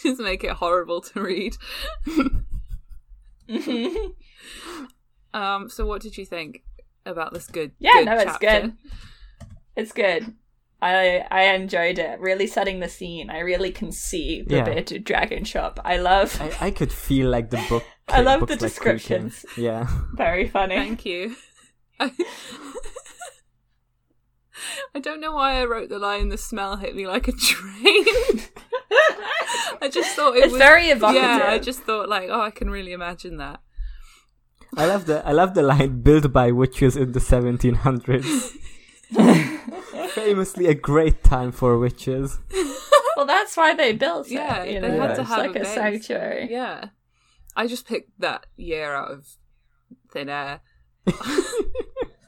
just 0.03 0.21
make 0.21 0.43
it 0.43 0.51
horrible 0.53 1.01
to 1.01 1.21
read. 1.21 1.57
um. 5.33 5.69
So, 5.69 5.85
what 5.85 6.01
did 6.01 6.17
you 6.17 6.25
think 6.25 6.63
about 7.05 7.33
this 7.33 7.47
good? 7.47 7.71
Yeah, 7.79 7.93
good 7.95 8.05
no, 8.05 8.13
it's 8.17 8.23
chapter? 8.39 8.61
good. 8.61 8.73
It's 9.75 9.91
good. 9.91 10.33
I 10.81 11.25
I 11.29 11.43
enjoyed 11.53 11.99
it. 11.99 12.19
Really 12.19 12.47
setting 12.47 12.79
the 12.79 12.89
scene. 12.89 13.29
I 13.29 13.39
really 13.39 13.71
can 13.71 13.91
see 13.91 14.41
the 14.41 14.55
Yeah. 14.57 14.63
bearded 14.63 15.03
dragon 15.03 15.43
shop. 15.43 15.79
I 15.85 15.97
love. 15.97 16.39
I, 16.41 16.67
I 16.67 16.71
could 16.71 16.91
feel 16.91 17.29
like 17.29 17.49
the 17.51 17.63
book. 17.69 17.83
I 18.07 18.21
love 18.21 18.39
books, 18.41 18.55
the 18.57 18.63
like, 18.65 18.75
creaking. 18.75 19.27
descriptions. 19.27 19.45
Yeah. 19.57 19.87
Very 20.15 20.47
funny. 20.49 20.75
Thank 20.75 21.05
you. 21.05 21.35
I 21.99 22.11
don't 24.99 25.21
know 25.21 25.31
why 25.33 25.61
I 25.61 25.65
wrote 25.65 25.89
the 25.89 25.99
line 25.99 26.29
"the 26.29 26.37
smell 26.37 26.77
hit 26.77 26.95
me 26.95 27.05
like 27.07 27.27
a 27.27 27.31
train." 27.31 28.05
I 29.81 29.89
just 29.89 30.15
thought 30.15 30.35
it 30.35 30.43
It's 30.43 30.53
was 30.53 30.59
very 30.59 30.87
evocative. 30.89 31.23
Yeah, 31.23 31.45
I 31.49 31.59
just 31.59 31.81
thought 31.81 32.09
like, 32.09 32.29
oh, 32.29 32.41
I 32.41 32.51
can 32.51 32.69
really 32.69 32.93
imagine 32.93 33.37
that. 33.37 33.61
I 34.77 34.85
love 34.85 35.05
the 35.05 35.25
I 35.27 35.31
love 35.31 35.53
the 35.53 35.63
line 35.63 36.01
built 36.01 36.31
by 36.31 36.51
witches 36.51 36.95
in 36.95 37.11
the 37.11 37.19
1700s. 37.19 38.51
Famously 40.11 40.67
a 40.67 40.73
great 40.73 41.23
time 41.23 41.51
for 41.51 41.77
witches. 41.77 42.39
well, 43.17 43.25
that's 43.25 43.57
why 43.57 43.73
they 43.75 43.91
built 43.93 44.27
it. 44.27 44.33
Yeah, 44.33 44.63
you 44.63 44.79
they 44.79 44.91
know, 44.91 45.01
had 45.01 45.09
it's 45.11 45.19
to 45.19 45.25
have 45.25 45.37
like 45.39 45.55
a 45.55 45.61
a, 45.61 45.65
sanctuary. 45.65 46.47
Yeah, 46.49 46.89
I 47.55 47.67
just 47.67 47.85
picked 47.85 48.19
that 48.19 48.45
year 48.55 48.93
out 48.93 49.11
of 49.11 49.27
thin 50.11 50.29
air. 50.29 50.61
Mm-hmm. 51.07 51.57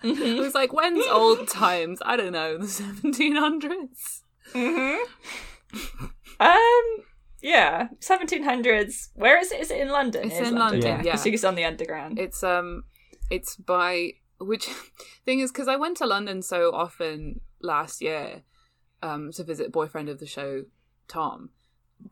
It 0.06 0.38
was 0.38 0.53
like, 0.53 0.73
when's 0.73 1.08
old 1.08 1.47
times? 1.47 2.01
I 2.06 2.17
don't 2.17 2.34
know, 2.34 2.58
the 2.58 2.65
1700s. 2.65 4.23
Um. 6.41 7.03
Yeah, 7.43 7.89
1700s. 7.99 9.10
Where 9.15 9.38
is 9.38 9.51
it? 9.51 9.60
Is 9.60 9.69
it 9.69 9.82
in 9.82 9.89
London? 9.89 10.25
It's 10.25 10.36
It 10.38 10.43
is 10.43 10.47
in 10.49 10.56
London, 10.56 10.82
Yeah. 10.82 10.95
yeah. 11.03 11.12
Because 11.12 11.25
it's 11.25 11.43
on 11.43 11.56
the 11.56 11.65
underground. 11.65 12.17
It's 12.17 12.41
um, 12.43 12.86
it's 13.29 13.56
by 13.58 14.13
which 14.39 14.65
thing 15.25 15.39
is 15.39 15.51
because 15.51 15.67
I 15.67 15.75
went 15.75 15.97
to 15.97 16.06
London 16.08 16.41
so 16.41 16.71
often 16.73 17.41
last 17.62 18.01
year, 18.01 18.43
um, 19.01 19.32
to 19.34 19.43
visit 19.43 19.71
boyfriend 19.71 20.10
of 20.10 20.19
the 20.19 20.25
show, 20.25 20.63
Tom, 21.08 21.49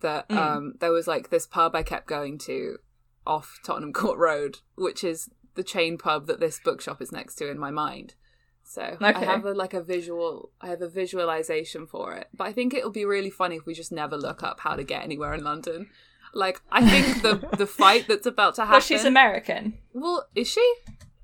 that 0.01 0.27
Mm. 0.29 0.37
um, 0.37 0.73
there 0.79 0.91
was 0.91 1.07
like 1.07 1.29
this 1.29 1.47
pub 1.47 1.75
I 1.75 1.83
kept 1.83 2.07
going 2.07 2.37
to 2.39 2.77
off 3.25 3.59
Tottenham 3.65 3.93
Court 3.93 4.17
Road, 4.17 4.59
which 4.75 5.03
is 5.03 5.29
the 5.55 5.63
chain 5.63 5.97
pub 5.97 6.27
that 6.27 6.39
this 6.39 6.59
bookshop 6.63 7.01
is 7.01 7.11
next 7.11 7.35
to 7.35 7.49
in 7.49 7.57
my 7.59 7.71
mind. 7.71 8.15
So 8.63 8.95
I 9.01 9.11
have 9.25 9.43
a, 9.45 9.51
like 9.53 9.73
a 9.73 9.81
visual, 9.81 10.49
I 10.61 10.67
have 10.69 10.81
a 10.81 10.87
visualization 10.87 11.85
for 11.87 12.13
it. 12.13 12.27
But 12.33 12.47
I 12.47 12.53
think 12.53 12.73
it'll 12.73 12.91
be 12.91 13.05
really 13.05 13.29
funny 13.29 13.57
if 13.57 13.65
we 13.65 13.73
just 13.73 13.91
never 13.91 14.15
look 14.17 14.43
up 14.43 14.61
how 14.61 14.75
to 14.75 14.83
get 14.83 15.03
anywhere 15.03 15.33
in 15.33 15.43
London. 15.43 15.89
Like 16.33 16.61
I 16.71 16.87
think 16.89 17.21
the 17.21 17.45
the 17.57 17.67
fight 17.67 18.05
that's 18.07 18.25
about 18.25 18.55
to 18.55 18.61
happen. 18.61 18.71
Well, 18.73 18.81
she's 18.81 19.03
American. 19.05 19.77
Well, 19.93 20.27
is 20.35 20.47
she? 20.47 20.73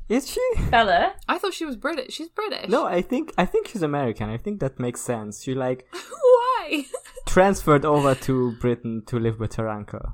Is 0.09 0.29
she? 0.29 0.41
Bella. 0.69 1.15
I 1.27 1.37
thought 1.37 1.53
she 1.53 1.65
was 1.65 1.75
British. 1.77 2.13
She's 2.15 2.29
British. 2.29 2.69
No, 2.69 2.85
I 2.85 3.01
think 3.01 3.33
I 3.37 3.45
think 3.45 3.67
she's 3.69 3.81
American. 3.81 4.29
I 4.29 4.37
think 4.37 4.59
that 4.59 4.79
makes 4.79 4.99
sense. 5.01 5.43
She 5.43 5.53
like 5.53 5.87
Why? 5.93 6.85
transferred 7.25 7.85
over 7.85 8.15
to 8.15 8.51
Britain 8.59 9.03
to 9.07 9.19
live 9.19 9.39
with 9.39 9.55
her 9.55 9.69
uncle, 9.69 10.13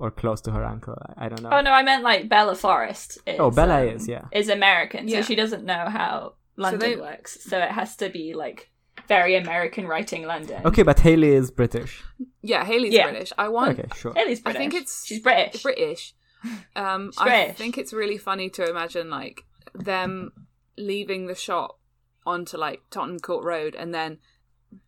or 0.00 0.10
close 0.10 0.40
to 0.42 0.50
her 0.52 0.64
uncle. 0.64 0.96
I 1.16 1.26
I 1.26 1.28
don't 1.28 1.42
know. 1.42 1.50
Oh 1.52 1.60
no, 1.60 1.70
I 1.72 1.82
meant 1.84 2.02
like 2.02 2.28
Bella 2.28 2.54
Forrest. 2.56 3.18
Is, 3.26 3.38
Oh, 3.38 3.50
Bella 3.50 3.82
um, 3.82 3.88
is, 3.88 4.08
yeah. 4.08 4.24
is 4.32 4.48
American, 4.48 5.08
so 5.08 5.16
Yeah. 5.16 5.22
she 5.22 5.34
doesn't 5.36 5.64
know 5.64 5.86
how 5.88 6.34
London 6.56 6.80
they- 6.80 6.96
works. 6.96 7.42
So 7.44 7.58
it 7.58 7.70
has 7.70 7.96
to 7.96 8.08
be 8.08 8.34
like 8.34 8.70
very 9.08 9.34
American 9.36 9.86
writing 9.86 10.24
London. 10.26 10.62
Okay, 10.64 10.82
but 10.82 11.00
Haley 11.00 11.32
is 11.32 11.50
British. 11.50 12.02
Yeah, 12.42 12.64
Haley's 12.64 12.94
Yeah. 12.94 13.10
British. 13.10 13.32
I 13.36 13.48
want. 13.48 13.78
Okay, 13.78 13.88
sure. 13.96 14.14
Haley's 14.14 14.40
British. 14.40 14.40
I 14.40 14.42
British. 14.42 14.58
think 14.72 14.74
it's 14.82 15.06
she's 15.06 15.20
British. 15.20 15.62
British. 15.62 16.14
Um, 16.76 17.10
She's 17.10 17.18
I 17.20 17.24
British. 17.28 17.56
think 17.56 17.78
it's 17.78 17.92
really 17.94 18.18
funny 18.18 18.50
to 18.50 18.68
imagine 18.68 19.08
like 19.08 19.44
them 19.74 20.30
leaving 20.76 21.26
the 21.26 21.34
shop 21.34 21.78
onto 22.26 22.58
like 22.58 22.82
Tottenham 22.90 23.18
Court 23.18 23.44
Road 23.44 23.74
and 23.74 23.94
then 23.94 24.18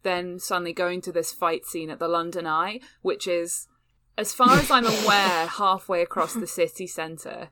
then 0.03 0.39
suddenly 0.39 0.75
going 0.75 1.01
to 1.03 1.13
this 1.13 1.33
fight 1.33 1.65
scene 1.65 1.89
at 1.89 1.99
the 1.99 2.09
London 2.09 2.47
Eye, 2.47 2.81
which 3.03 3.27
is, 3.27 3.69
as 4.19 4.35
far 4.35 4.51
as 4.51 4.71
I'm 4.71 4.85
aware, 5.05 5.47
halfway 5.47 6.03
across 6.03 6.35
the 6.35 6.47
city 6.47 6.87
centre. 6.87 7.49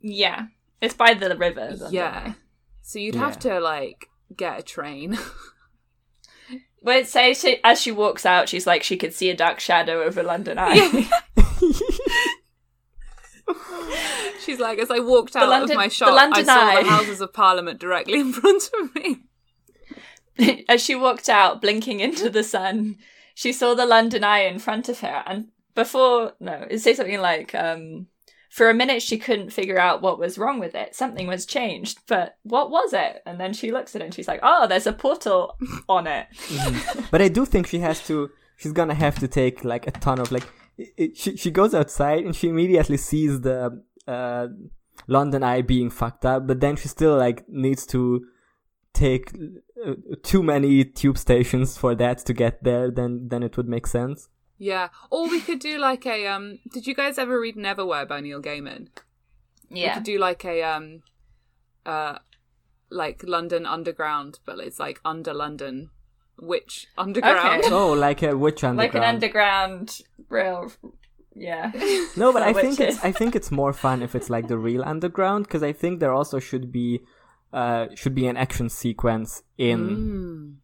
Yeah, 0.00 0.46
it's 0.80 0.94
by 0.94 1.12
the 1.14 1.36
river. 1.36 1.66
London 1.70 1.92
Yeah. 1.92 2.22
Eye. 2.28 2.34
So 2.86 2.98
you'd 2.98 3.14
have 3.14 3.38
to 3.40 3.60
like 3.60 4.08
get 4.36 4.60
a 4.60 4.62
train. 4.62 5.18
Well, 6.82 6.98
it 6.98 7.08
says 7.08 7.40
she, 7.40 7.58
as 7.64 7.80
she 7.80 7.90
walks 7.90 8.26
out, 8.26 8.50
she's 8.50 8.66
like 8.66 8.82
she 8.82 8.98
could 8.98 9.14
see 9.14 9.30
a 9.30 9.34
dark 9.34 9.58
shadow 9.58 10.02
over 10.02 10.22
London 10.22 10.58
Eye. 10.60 11.08
She's 14.44 14.58
like, 14.58 14.78
as 14.78 14.90
I 14.90 14.98
walked 14.98 15.36
out 15.36 15.48
London- 15.48 15.70
of 15.72 15.76
my 15.76 15.88
the 15.88 15.94
shop, 15.94 16.08
I 16.10 16.12
London 16.14 16.44
saw 16.44 16.52
Eye. 16.52 16.82
the 16.82 16.88
Houses 16.90 17.20
of 17.20 17.32
Parliament 17.32 17.80
directly 17.80 18.20
in 18.20 18.32
front 18.32 18.70
of 18.78 18.94
me. 18.94 19.22
as 20.68 20.82
she 20.82 20.94
walked 20.94 21.28
out, 21.28 21.62
blinking 21.62 22.00
into 22.00 22.28
the 22.28 22.44
sun, 22.44 22.96
she 23.34 23.52
saw 23.52 23.74
the 23.74 23.86
London 23.86 24.24
Eye 24.24 24.40
in 24.40 24.58
front 24.58 24.88
of 24.88 25.00
her. 25.00 25.22
And 25.26 25.48
before, 25.74 26.32
no, 26.40 26.66
it 26.70 26.80
says 26.80 26.96
something 26.98 27.20
like, 27.20 27.54
um, 27.54 28.08
for 28.54 28.70
a 28.70 28.74
minute 28.74 29.02
she 29.02 29.18
couldn't 29.18 29.50
figure 29.52 29.80
out 29.86 30.00
what 30.00 30.16
was 30.16 30.38
wrong 30.38 30.60
with 30.60 30.76
it. 30.76 30.94
Something 30.94 31.26
was 31.26 31.44
changed, 31.44 31.98
but 32.06 32.36
what 32.44 32.70
was 32.70 32.92
it? 32.92 33.20
And 33.26 33.40
then 33.40 33.52
she 33.52 33.72
looks 33.72 33.96
at 33.96 34.00
it 34.00 34.04
and 34.04 34.14
she's 34.14 34.28
like, 34.28 34.38
oh, 34.44 34.68
there's 34.68 34.86
a 34.86 34.92
portal 34.92 35.56
on 35.88 36.06
it. 36.06 36.26
But 37.10 37.20
I 37.20 37.28
do 37.28 37.44
think 37.46 37.66
she 37.66 37.80
has 37.80 37.98
to. 38.06 38.30
She's 38.56 38.70
gonna 38.72 38.94
have 38.94 39.18
to 39.18 39.26
take 39.26 39.64
like 39.64 39.88
a 39.88 39.90
ton 39.90 40.20
of 40.20 40.30
like. 40.30 40.46
It, 40.78 40.88
it- 40.96 41.16
she 41.16 41.36
she 41.36 41.50
goes 41.50 41.74
outside 41.74 42.22
and 42.24 42.34
she 42.38 42.48
immediately 42.48 42.96
sees 42.96 43.40
the 43.40 43.82
uh, 44.06 44.46
London 45.08 45.42
Eye 45.42 45.62
being 45.62 45.90
fucked 45.90 46.24
up, 46.24 46.46
but 46.46 46.60
then 46.60 46.76
she 46.76 46.86
still 46.86 47.16
like 47.16 47.48
needs 47.48 47.84
to 47.86 48.24
take 48.92 49.32
uh, 49.84 49.94
too 50.22 50.42
many 50.44 50.84
tube 50.84 51.18
stations 51.18 51.76
for 51.76 51.96
that 51.96 52.18
to 52.26 52.32
get 52.32 52.62
there. 52.62 52.92
Then 52.98 53.26
then 53.30 53.42
it 53.42 53.56
would 53.56 53.68
make 53.68 53.88
sense. 53.88 54.28
Yeah. 54.58 54.88
Or 55.10 55.28
we 55.28 55.40
could 55.40 55.58
do 55.58 55.78
like 55.78 56.06
a 56.06 56.26
um 56.26 56.58
did 56.72 56.86
you 56.86 56.94
guys 56.94 57.18
ever 57.18 57.38
read 57.40 57.56
Neverwhere 57.56 58.06
by 58.08 58.20
Neil 58.20 58.40
Gaiman? 58.40 58.88
Yeah. 59.70 59.88
We 59.88 59.94
could 59.94 60.04
do 60.04 60.18
like 60.18 60.44
a 60.44 60.62
um 60.62 61.02
uh 61.86 62.18
like 62.90 63.22
London 63.24 63.66
Underground, 63.66 64.38
but 64.46 64.58
it's 64.60 64.78
like 64.78 65.00
under 65.04 65.34
London 65.34 65.90
Witch 66.40 66.86
Underground. 66.96 67.64
Okay. 67.64 67.72
Oh, 67.74 67.92
like 67.92 68.22
a 68.22 68.36
witch 68.36 68.62
underground. 68.64 68.76
Like 68.78 68.94
an 68.94 69.02
underground 69.14 70.00
rail 70.28 70.70
Yeah. 71.34 71.72
No, 72.16 72.32
but 72.32 72.42
I 72.42 72.52
think 72.52 72.78
witches. 72.78 72.96
it's 72.96 73.04
I 73.04 73.10
think 73.12 73.34
it's 73.34 73.50
more 73.50 73.72
fun 73.72 74.02
if 74.02 74.14
it's 74.14 74.30
like 74.30 74.46
the 74.48 74.58
real 74.58 74.82
underground 74.84 75.44
because 75.46 75.62
I 75.64 75.72
think 75.72 75.98
there 76.00 76.12
also 76.12 76.38
should 76.38 76.70
be 76.70 77.00
uh 77.52 77.86
should 77.94 78.14
be 78.14 78.26
an 78.28 78.36
action 78.36 78.68
sequence 78.68 79.42
in 79.58 79.80
Mm. 79.88 80.54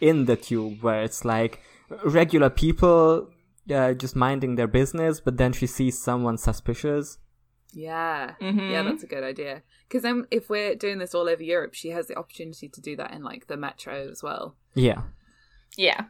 in 0.00 0.24
the 0.26 0.36
tube 0.36 0.82
where 0.82 1.02
it's 1.02 1.24
like 1.24 1.60
regular 2.04 2.50
people 2.50 3.30
uh, 3.70 3.94
just 3.94 4.16
minding 4.16 4.54
their 4.56 4.66
business, 4.66 5.20
but 5.20 5.36
then 5.36 5.52
she 5.52 5.66
sees 5.66 5.98
someone 6.00 6.38
suspicious. 6.38 7.18
Yeah. 7.72 8.34
Mhm. 8.40 8.70
Yeah, 8.70 8.82
that's 8.82 9.02
a 9.02 9.06
good 9.06 9.24
idea. 9.24 9.62
Because 9.86 10.02
then 10.02 10.26
if 10.30 10.48
we're 10.48 10.74
doing 10.74 10.98
this 10.98 11.14
all 11.14 11.28
over 11.28 11.42
Europe, 11.42 11.74
she 11.74 11.90
has 11.90 12.06
the 12.06 12.16
opportunity 12.16 12.68
to 12.68 12.80
do 12.80 12.96
that 12.96 13.12
in 13.12 13.22
like 13.22 13.46
the 13.46 13.56
metro 13.56 14.08
as 14.10 14.22
well. 14.22 14.56
Yeah, 14.74 15.02
Yeah. 15.76 16.04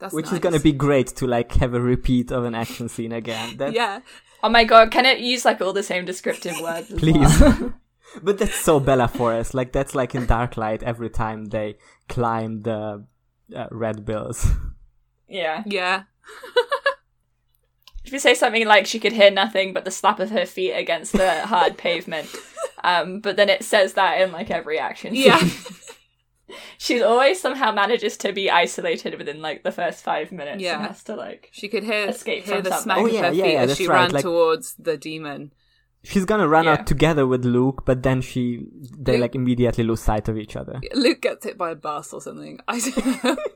That's 0.00 0.14
which 0.14 0.32
is 0.32 0.38
gonna 0.38 0.60
be 0.60 0.72
great 0.72 1.08
to 1.16 1.26
like 1.26 1.52
have 1.54 1.74
a 1.74 1.80
repeat 1.80 2.30
of 2.30 2.44
an 2.44 2.54
action 2.54 2.88
scene 2.88 3.12
again. 3.12 3.56
That, 3.58 3.72
Yeah. 3.72 4.00
Oh 4.42 4.48
my 4.48 4.64
god, 4.64 4.90
can 4.92 5.04
it 5.06 5.18
use 5.18 5.44
like 5.44 5.60
all 5.60 5.72
the 5.72 5.82
same 5.82 6.04
descriptive 6.04 6.60
words? 6.60 6.92
Please. 6.96 7.40
well? 7.40 7.74
but 8.22 8.38
that's 8.38 8.54
so 8.54 8.80
Bella 8.80 9.08
Forrest. 9.08 9.54
Like 9.54 9.72
that's 9.72 9.94
like 9.94 10.14
in 10.14 10.26
Dark 10.26 10.56
Light 10.56 10.82
every 10.82 11.10
time 11.10 11.46
they 11.46 11.76
climb 12.08 12.62
the 12.62 13.04
uh, 13.54 13.66
red 13.70 14.04
bills. 14.04 14.46
Yeah. 15.28 15.62
Yeah. 15.66 16.02
If 18.04 18.12
you 18.12 18.18
say 18.18 18.34
something 18.34 18.66
like 18.66 18.86
she 18.86 18.98
could 18.98 19.12
hear 19.12 19.30
nothing 19.30 19.74
but 19.74 19.84
the 19.84 19.90
slap 19.90 20.18
of 20.18 20.30
her 20.30 20.46
feet 20.46 20.72
against 20.72 21.12
the 21.12 21.40
hard 21.46 21.76
pavement, 21.76 22.28
um, 22.82 23.20
but 23.20 23.36
then 23.36 23.50
it 23.50 23.62
says 23.62 23.92
that 23.94 24.20
in 24.22 24.32
like 24.32 24.50
every 24.50 24.78
action. 24.78 25.14
scene. 25.14 25.24
Yeah. 26.50 26.56
she 26.78 27.02
always 27.02 27.38
somehow 27.38 27.70
manages 27.72 28.16
to 28.16 28.32
be 28.32 28.50
isolated 28.50 29.18
within 29.18 29.42
like 29.42 29.62
the 29.64 29.70
first 29.72 30.02
five 30.02 30.32
minutes. 30.32 30.62
Yeah. 30.62 30.78
and 30.78 30.86
has 30.86 31.02
to 31.04 31.14
like. 31.16 31.50
She 31.52 31.68
could 31.68 31.84
hear 31.84 32.06
Escape 32.08 32.44
hear 32.44 32.54
from 32.54 32.64
the 32.64 32.70
something. 32.70 32.82
smack 32.84 32.98
Oh, 33.00 33.06
of 33.06 33.12
yeah, 33.12 33.22
her 33.28 33.32
yeah, 33.34 33.44
feet 33.44 33.52
yeah, 33.52 33.60
as 33.60 33.76
she 33.76 33.86
right, 33.86 33.94
ran 33.96 34.10
like- 34.12 34.22
towards 34.22 34.74
the 34.78 34.96
demon. 34.96 35.52
She's 36.04 36.24
gonna 36.24 36.48
run 36.48 36.64
Yeah. 36.64 36.72
out 36.74 36.86
together 36.86 37.26
with 37.26 37.44
Luke, 37.44 37.82
but 37.84 38.02
then 38.02 38.22
she 38.22 38.64
they 38.98 39.12
Luke- 39.14 39.20
like 39.20 39.34
immediately 39.34 39.84
lose 39.84 40.00
sight 40.00 40.28
of 40.28 40.38
each 40.38 40.56
other. 40.56 40.80
Luke 40.94 41.20
gets 41.20 41.44
hit 41.44 41.58
by 41.58 41.72
a 41.72 41.74
bus 41.74 42.14
or 42.14 42.22
something. 42.22 42.58
I 42.66 42.80
don't 42.80 43.24
know. 43.24 43.36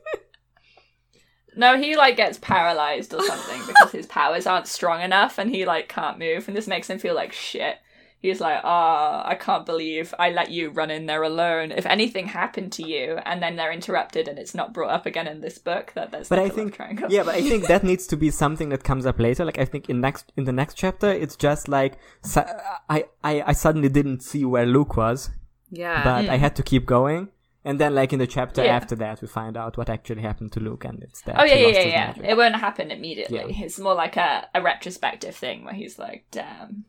No, 1.55 1.77
he 1.77 1.95
like 1.95 2.17
gets 2.17 2.37
paralyzed 2.39 3.13
or 3.13 3.21
something 3.23 3.61
because 3.67 3.91
his 3.91 4.05
powers 4.07 4.47
aren't 4.47 4.67
strong 4.67 5.01
enough 5.01 5.37
and 5.37 5.49
he 5.49 5.65
like 5.65 5.87
can't 5.89 6.19
move, 6.19 6.47
and 6.47 6.55
this 6.57 6.67
makes 6.67 6.89
him 6.89 6.99
feel 6.99 7.15
like 7.15 7.31
shit. 7.33 7.77
He's 8.19 8.39
like, 8.39 8.61
ah, 8.63 9.21
I 9.27 9.35
can't 9.35 9.65
believe 9.65 10.13
I 10.17 10.29
let 10.31 10.49
you 10.49 10.69
run 10.69 10.89
in 10.89 11.07
there 11.07 11.23
alone. 11.23 11.73
If 11.73 11.85
anything 11.85 12.27
happened 12.27 12.71
to 12.73 12.87
you, 12.87 13.17
and 13.25 13.43
then 13.43 13.57
they're 13.57 13.73
interrupted, 13.73 14.29
and 14.29 14.39
it's 14.39 14.55
not 14.55 14.73
brought 14.73 14.91
up 14.91 15.05
again 15.05 15.27
in 15.27 15.41
this 15.41 15.57
book, 15.57 15.91
that 15.95 16.11
there's 16.11 16.29
But 16.29 16.39
like 16.39 16.51
I 16.51 16.53
a 16.53 16.55
think, 16.55 16.73
triangle. 16.75 17.11
yeah, 17.11 17.23
but 17.23 17.35
I 17.35 17.41
think 17.41 17.67
that 17.67 17.83
needs 17.89 18.07
to 18.07 18.15
be 18.15 18.31
something 18.31 18.69
that 18.69 18.85
comes 18.85 19.05
up 19.05 19.19
later. 19.19 19.43
Like 19.43 19.59
I 19.59 19.65
think 19.65 19.89
in 19.89 19.99
next 19.99 20.31
in 20.37 20.45
the 20.45 20.53
next 20.53 20.75
chapter, 20.75 21.09
it's 21.11 21.35
just 21.35 21.67
like 21.67 21.97
su- 22.23 22.47
I 22.89 23.05
I, 23.25 23.43
I 23.47 23.51
suddenly 23.51 23.89
didn't 23.89 24.21
see 24.23 24.45
where 24.45 24.65
Luke 24.65 24.95
was, 24.95 25.29
Yeah. 25.69 26.01
but 26.05 26.29
I 26.29 26.37
had 26.37 26.55
to 26.55 26.63
keep 26.63 26.85
going. 26.85 27.27
And 27.65 27.79
then, 27.79 27.95
like 27.95 28.11
in 28.11 28.19
the 28.19 28.27
chapter 28.27 28.63
Yeah. 28.63 28.75
after 28.75 28.95
that, 28.95 29.21
we 29.21 29.27
find 29.27 29.55
out 29.55 29.77
what 29.77 29.89
actually 29.89 30.21
happened 30.21 30.51
to 30.53 30.59
Luke, 30.59 30.83
and 30.85 31.01
it's 31.01 31.21
that. 31.21 31.39
Oh 31.39 31.45
yeah, 31.45 31.55
yeah, 31.55 31.67
yeah, 31.67 31.81
yeah. 31.87 32.07
magic. 32.07 32.23
It 32.25 32.37
won't 32.37 32.55
happen 32.57 32.91
immediately. 32.91 33.37
Yeah. 33.37 33.65
It's 33.65 33.79
more 33.79 33.95
like 33.95 34.17
a, 34.17 34.47
a 34.53 34.61
retrospective 34.61 35.35
thing 35.35 35.63
where 35.63 35.73
he's 35.73 35.97
like, 35.97 36.25
"Damn, 36.29 36.83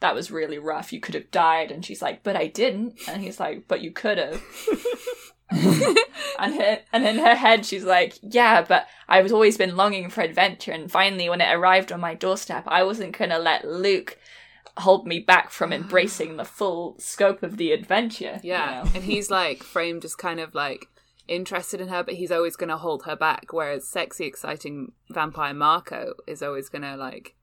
that 0.00 0.14
was 0.14 0.30
really 0.32 0.58
rough. 0.58 0.92
You 0.92 0.98
could 1.00 1.14
have 1.14 1.30
died," 1.30 1.70
and 1.70 1.84
she's 1.84 2.02
like, 2.02 2.24
"But 2.24 2.34
I 2.34 2.48
didn't," 2.48 2.98
and 3.08 3.22
he's 3.22 3.38
like, 3.38 3.68
"But 3.68 3.80
you 3.80 3.92
could 3.92 4.18
have." 4.18 4.42
and 5.50 6.54
her, 6.54 6.78
and 6.92 7.06
in 7.06 7.18
her 7.18 7.34
head, 7.34 7.64
she's 7.64 7.84
like, 7.84 8.18
"Yeah, 8.22 8.62
but 8.62 8.86
I've 9.08 9.32
always 9.32 9.56
been 9.56 9.76
longing 9.76 10.10
for 10.10 10.22
adventure, 10.22 10.72
and 10.72 10.90
finally, 10.90 11.28
when 11.28 11.40
it 11.40 11.52
arrived 11.54 11.92
on 11.92 12.00
my 12.00 12.14
doorstep, 12.14 12.64
I 12.66 12.82
wasn't 12.82 13.16
gonna 13.16 13.38
let 13.38 13.64
Luke." 13.64 14.18
Hold 14.78 15.06
me 15.06 15.18
back 15.20 15.50
from 15.50 15.72
embracing 15.80 16.36
the 16.36 16.44
full 16.44 16.96
scope 16.98 17.42
of 17.42 17.56
the 17.56 17.72
adventure. 17.72 18.40
you 18.42 18.50
yeah. 18.50 18.82
know? 18.84 18.90
And 18.94 19.04
he's 19.04 19.30
like 19.30 19.62
framed 19.62 20.04
as 20.04 20.14
kind 20.14 20.40
of 20.40 20.54
like 20.54 20.86
interested 21.28 21.80
in 21.80 21.88
her, 21.88 22.02
but 22.02 22.14
he's 22.14 22.32
always 22.32 22.56
going 22.56 22.68
to 22.70 22.76
hold 22.76 23.04
her 23.04 23.16
back. 23.16 23.52
Whereas 23.52 23.86
sexy, 23.86 24.26
exciting 24.26 24.92
vampire 25.10 25.54
Marco 25.54 26.14
is 26.26 26.42
always 26.42 26.68
going 26.68 26.82
to 26.82 26.96
like 26.96 27.34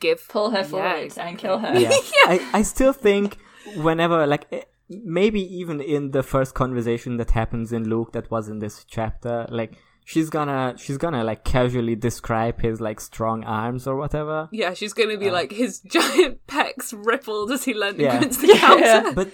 give 0.00 0.26
pull 0.28 0.50
her 0.50 0.58
Yeah, 0.58 0.64
forward 0.64 1.04
exactly. 1.04 1.30
and 1.30 1.38
kill 1.38 1.58
her. 1.58 1.74
yeah. 1.78 1.90
I, 2.24 2.50
I 2.54 2.62
still 2.62 2.92
think 2.92 3.36
whenever 3.76 4.26
like 4.26 4.46
eh, 4.52 4.62
maybe 4.88 5.40
even 5.40 5.80
in 5.80 6.10
the 6.10 6.22
first 6.22 6.54
conversation 6.54 7.16
that 7.18 7.30
happens 7.32 7.72
in 7.72 7.88
Luke 7.88 8.12
that 8.12 8.30
was 8.30 8.48
in 8.48 8.58
this 8.58 8.84
chapter, 8.84 9.46
like 9.48 9.74
she's 10.04 10.30
gonna 10.30 10.74
she's 10.78 10.98
gonna 10.98 11.24
like 11.24 11.44
casually 11.44 11.94
describe 11.96 12.60
his 12.60 12.80
like 12.80 13.00
strong 13.00 13.44
arms 13.44 13.86
or 13.86 13.96
whatever. 13.96 14.48
Yeah, 14.52 14.74
she's 14.74 14.92
going 14.92 15.10
to 15.10 15.18
be 15.18 15.28
uh, 15.28 15.32
like 15.32 15.52
his 15.52 15.80
giant 15.86 16.46
pecs 16.46 16.92
rippled 16.96 17.50
as 17.52 17.64
he 17.64 17.74
leant 17.74 17.98
Yeah. 17.98 18.18
against 18.18 18.40
the 18.40 18.48
Yeah. 18.48 18.58
counter. 18.58 19.12
But 19.14 19.30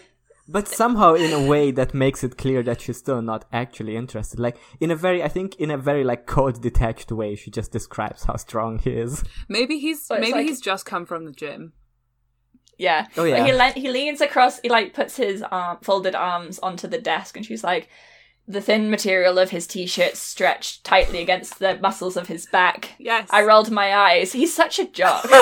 but 0.50 0.66
somehow 0.66 1.12
in 1.14 1.30
a 1.32 1.46
way 1.46 1.70
that 1.72 1.92
makes 1.92 2.24
it 2.24 2.38
clear 2.38 2.62
that 2.62 2.80
she's 2.80 2.96
still 2.96 3.20
not 3.20 3.44
actually 3.52 3.96
interested. 3.96 4.40
Like 4.40 4.56
in 4.80 4.90
a 4.90 4.96
very 4.96 5.22
I 5.22 5.28
think 5.28 5.56
in 5.56 5.70
a 5.70 5.76
very 5.76 6.04
like 6.04 6.26
cold 6.26 6.62
detached 6.62 7.12
way 7.12 7.34
she 7.36 7.50
just 7.50 7.70
describes 7.72 8.24
how 8.24 8.36
strong 8.36 8.78
he 8.78 8.90
is. 8.92 9.22
Maybe 9.48 9.78
he's 9.78 10.06
But 10.08 10.18
it's 10.20 10.22
maybe 10.28 10.38
like- 10.38 10.48
he's 10.48 10.60
just 10.60 10.86
come 10.86 11.04
from 11.06 11.24
the 11.26 11.32
gym. 11.32 11.72
Yeah. 12.78 13.06
Oh, 13.16 13.22
But 13.22 13.24
yeah. 13.24 13.44
he 13.44 13.52
le- 13.52 13.72
he 13.82 13.90
leans 13.90 14.20
across. 14.20 14.60
He 14.60 14.68
like 14.68 14.94
puts 14.94 15.16
his 15.16 15.42
arm 15.42 15.78
folded 15.82 16.14
arms 16.14 16.58
onto 16.60 16.86
the 16.86 16.98
desk, 16.98 17.36
and 17.36 17.44
she's 17.44 17.64
like, 17.64 17.88
the 18.48 18.60
thin 18.62 18.90
material 18.90 19.38
of 19.38 19.50
his 19.50 19.66
t-shirt 19.66 20.16
stretched 20.16 20.82
tightly 20.82 21.20
against 21.20 21.58
the 21.58 21.78
muscles 21.78 22.16
of 22.16 22.28
his 22.28 22.46
back. 22.46 22.94
Yes. 22.98 23.28
I 23.30 23.44
rolled 23.44 23.70
my 23.70 23.94
eyes. 23.94 24.32
He's 24.32 24.54
such 24.54 24.78
a 24.78 24.86
jock. 24.86 25.28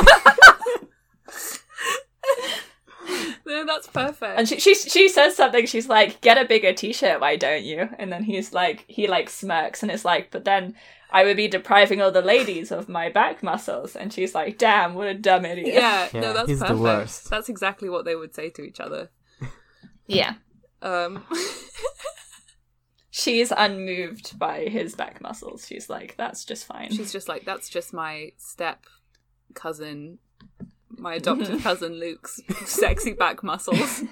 No, 3.49 3.65
that's 3.65 3.87
perfect. 3.87 4.37
and 4.39 4.49
she, 4.49 4.59
she 4.59 4.75
she 4.75 5.09
says 5.09 5.37
something. 5.37 5.67
She's 5.67 5.89
like, 5.89 6.21
"Get 6.21 6.37
a 6.37 6.45
bigger 6.45 6.73
t-shirt, 6.73 7.21
why 7.21 7.37
don't 7.37 7.63
you?" 7.63 7.89
And 7.97 8.11
then 8.13 8.25
he's 8.25 8.53
like, 8.53 8.85
he 8.89 9.07
like 9.07 9.31
smirks, 9.31 9.85
and 9.85 9.93
it's 9.93 10.05
like, 10.05 10.33
"But 10.33 10.45
then 10.45 10.75
I 11.13 11.23
would 11.23 11.37
be 11.37 11.47
depriving 11.47 12.03
all 12.03 12.11
the 12.11 12.21
ladies 12.23 12.73
of 12.73 12.89
my 12.89 13.09
back 13.09 13.45
muscles." 13.45 13.95
And 13.95 14.13
she's 14.13 14.35
like, 14.35 14.59
"Damn, 14.59 14.95
what 14.95 15.07
a 15.07 15.15
dumb 15.15 15.45
idiot." 15.45 15.69
yeah, 15.75 16.09
Yeah, 16.13 16.21
no, 16.21 16.33
that's 16.33 16.49
he's 16.49 16.59
the 16.59 16.65
perfect. 16.67 16.81
worst. 16.83 17.31
That's 17.31 17.49
exactly 17.49 17.89
what 17.89 18.05
they 18.05 18.17
would 18.17 18.35
say 18.35 18.51
to 18.51 18.63
each 18.63 18.81
other. 18.81 19.11
yeah. 20.09 20.35
Um, 20.83 21.23
She's 23.19 23.51
unmoved 23.51 24.39
by 24.39 24.65
his 24.65 24.95
back 24.95 25.23
muscles. 25.23 25.67
She's 25.67 25.89
like, 25.89 26.17
"That's 26.19 26.45
just 26.45 26.67
fine." 26.67 26.91
she's 26.91 27.11
just 27.11 27.31
like, 27.31 27.47
that's 27.47 27.71
just 27.71 27.95
my 27.95 28.33
step 28.37 28.85
cousin, 29.55 30.19
my 30.91 31.15
adopted 31.15 31.61
cousin 31.63 31.95
Luke's 31.95 32.43
sexy 32.67 33.15
back 33.15 33.43
muscles. 33.43 34.03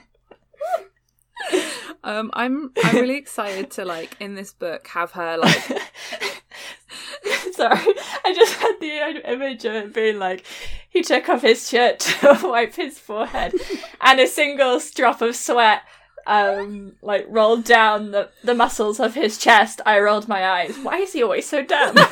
um, 2.03 2.31
I'm 2.33 2.73
I'm 2.83 2.97
really 2.97 3.17
excited 3.17 3.71
to 3.73 3.85
like 3.85 4.17
in 4.21 4.37
this 4.37 4.55
book 4.55 4.87
have 4.89 5.13
her 5.13 5.37
like 5.37 5.67
Sorry, 7.53 7.95
I 8.25 8.33
just 8.35 8.55
had 8.55 8.77
the 8.81 9.31
image 9.31 9.67
of 9.67 9.75
it 9.75 9.93
being 9.93 10.19
like 10.19 10.47
he 10.89 11.03
took 11.03 11.29
off 11.29 11.43
his 11.43 11.69
shirt 11.69 11.99
to 11.99 12.41
wipe 12.43 12.77
his 12.77 12.99
forehead, 12.99 13.53
and 14.01 14.19
a 14.19 14.27
single 14.27 14.81
drop 14.95 15.21
of 15.21 15.37
sweat 15.37 15.83
um 16.27 16.97
like 17.03 17.27
rolled 17.29 17.65
down 17.65 18.11
the, 18.13 18.31
the 18.43 18.55
muscles 18.55 18.99
of 19.01 19.15
his 19.15 19.39
chest. 19.39 19.81
I 19.87 19.99
rolled 20.01 20.29
my 20.29 20.45
eyes. 20.47 20.77
Why 20.79 20.99
is 20.99 21.13
he 21.13 21.23
always 21.23 21.47
so 21.49 21.63
dumb? 21.65 21.97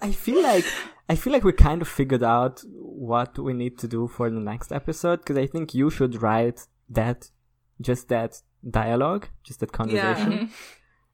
I 0.00 0.10
feel 0.10 0.42
like 0.42 0.64
I 1.08 1.14
feel 1.14 1.32
like 1.32 1.44
we 1.44 1.52
kind 1.52 1.82
of 1.82 1.88
figured 1.88 2.22
out 2.24 2.62
what 2.70 3.38
we 3.38 3.52
need 3.52 3.78
to 3.78 3.88
do 3.88 4.08
for 4.08 4.28
the 4.30 4.40
next 4.40 4.72
episode 4.72 5.18
because 5.20 5.38
I 5.38 5.46
think 5.46 5.74
you 5.74 5.90
should 5.90 6.20
write 6.22 6.66
that 6.90 7.30
just 7.80 8.08
that 8.08 8.40
dialogue, 8.68 9.28
just 9.44 9.60
that 9.60 9.72
conversation. 9.72 10.50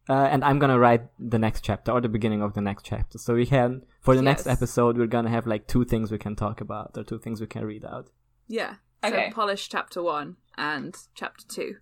Uh, 0.09 0.12
and 0.33 0.43
I'm 0.43 0.59
gonna 0.59 0.79
write 0.79 1.03
the 1.18 1.39
next 1.39 1.61
chapter 1.62 1.93
or 1.93 2.01
the 2.01 2.09
beginning 2.09 2.41
of 2.43 2.55
the 2.55 2.62
next 2.62 2.85
chapter. 2.85 3.18
So 3.18 3.35
we 3.35 3.45
can, 3.45 3.83
for 4.01 4.16
the 4.16 4.22
next 4.22 4.47
episode, 4.47 4.97
we're 4.97 5.07
gonna 5.07 5.29
have 5.29 5.47
like 5.47 5.66
two 5.66 5.85
things 5.85 6.11
we 6.11 6.16
can 6.18 6.35
talk 6.35 6.62
about 6.62 6.97
or 6.97 7.05
two 7.05 7.18
things 7.18 7.41
we 7.43 7.47
can 7.47 7.64
read 7.66 7.85
out. 7.85 8.09
yeah. 8.47 8.76
So 9.05 9.11
Okay. 9.11 9.31
polish 9.33 9.68
chapter 9.68 10.03
one 10.03 10.37
and 10.59 10.94
chapter 11.14 11.44
two. 11.48 11.76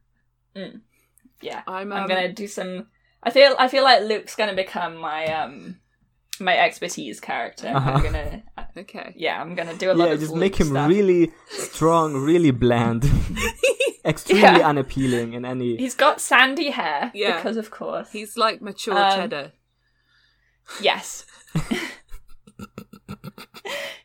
yeah, 1.43 1.63
I'm, 1.67 1.93
I'm 1.93 2.03
um, 2.03 2.09
gonna 2.09 2.33
do 2.33 2.47
some. 2.47 2.87
I 3.23 3.31
feel 3.31 3.55
I 3.59 3.69
feel 3.69 3.83
like 3.85 4.03
Luke's 4.03 4.37
gonna 4.37 4.55
become 4.55 4.97
my 4.97 5.27
um 5.27 5.81
my 6.39 6.57
expertise 6.57 7.19
character. 7.21 7.69
Uh-huh. 7.69 7.91
I'm 7.93 8.03
gonna 8.03 8.43
Okay. 8.77 9.15
yeah, 9.17 9.41
I'm 9.41 9.55
gonna 9.55 9.75
do 9.77 9.91
a 9.91 9.95
lot 9.95 10.09
Yeah, 10.09 10.15
of 10.15 10.21
just 10.21 10.33
Luke 10.33 10.41
make 10.41 10.57
him 10.57 10.69
stuff. 10.69 10.89
really 10.89 11.33
strong, 11.49 12.15
really 12.15 12.51
bland, 12.51 13.11
extremely 14.05 14.43
Yeah. 14.61 14.69
unappealing 14.69 15.33
in 15.33 15.45
any. 15.45 15.77
He's 15.79 15.95
got 15.95 16.21
sandy 16.21 16.71
hair 16.71 17.11
Yeah. 17.15 17.37
because 17.37 17.57
of 17.57 17.71
course. 17.71 18.11
He's 18.13 18.37
like 18.37 18.61
mature 18.61 18.97
Um, 18.99 19.17
cheddar. 19.17 19.53
Yes. 20.81 21.25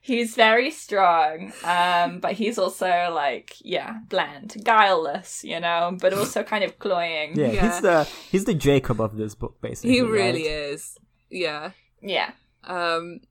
he's 0.02 0.36
very 0.36 0.72
strong, 0.72 1.52
um, 1.64 2.20
but 2.20 2.34
he's 2.34 2.58
also 2.58 3.12
like, 3.14 3.56
yeah, 3.62 4.00
bland, 4.10 4.56
guileless, 4.64 5.44
you 5.44 5.60
know, 5.60 5.98
but 6.00 6.14
also 6.14 6.44
kind 6.54 6.64
of 6.64 6.78
cloying. 6.80 7.38
Yeah, 7.38 7.52
Yeah. 7.52 7.72
he's 7.72 7.82
the 7.82 8.04
he's 8.32 8.46
the 8.46 8.54
Jacob 8.54 9.00
of 9.02 9.16
this 9.18 9.36
book, 9.36 9.60
basically. 9.62 9.92
He 9.92 10.02
really 10.02 10.44
right? 10.48 10.52
is. 10.74 10.98
Yeah. 11.30 11.72
Yeah. 12.02 12.32
Um, 12.64 13.22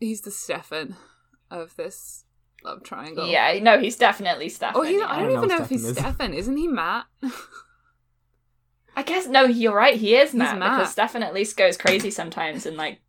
he's 0.00 0.20
the 0.22 0.30
Stefan 0.30 0.96
of 1.50 1.74
this 1.76 2.24
love 2.64 2.82
triangle. 2.82 3.26
Yeah, 3.28 3.58
no, 3.62 3.78
he's 3.78 3.96
definitely 3.96 4.48
Stefan. 4.48 4.80
Oh, 4.80 4.82
he, 4.82 4.98
yeah. 4.98 5.04
I 5.06 5.18
I 5.18 5.22
don't 5.22 5.32
even 5.32 5.48
know 5.48 5.58
if 5.62 5.68
he's 5.68 5.82
Stefan 5.82 5.90
is. 5.96 5.98
Stefan. 5.98 6.34
Isn't 6.34 6.56
he 6.56 6.68
Matt? 6.68 7.06
I 8.96 9.02
guess 9.04 9.28
no, 9.28 9.44
you're 9.44 9.74
right. 9.74 9.94
He 9.96 10.16
is 10.16 10.34
Matt, 10.34 10.58
Matt. 10.58 10.78
because 10.78 10.92
Stefan 10.92 11.22
at 11.22 11.32
least 11.34 11.56
goes 11.56 11.76
crazy 11.76 12.10
sometimes 12.10 12.66
and 12.66 12.76
like 12.76 13.00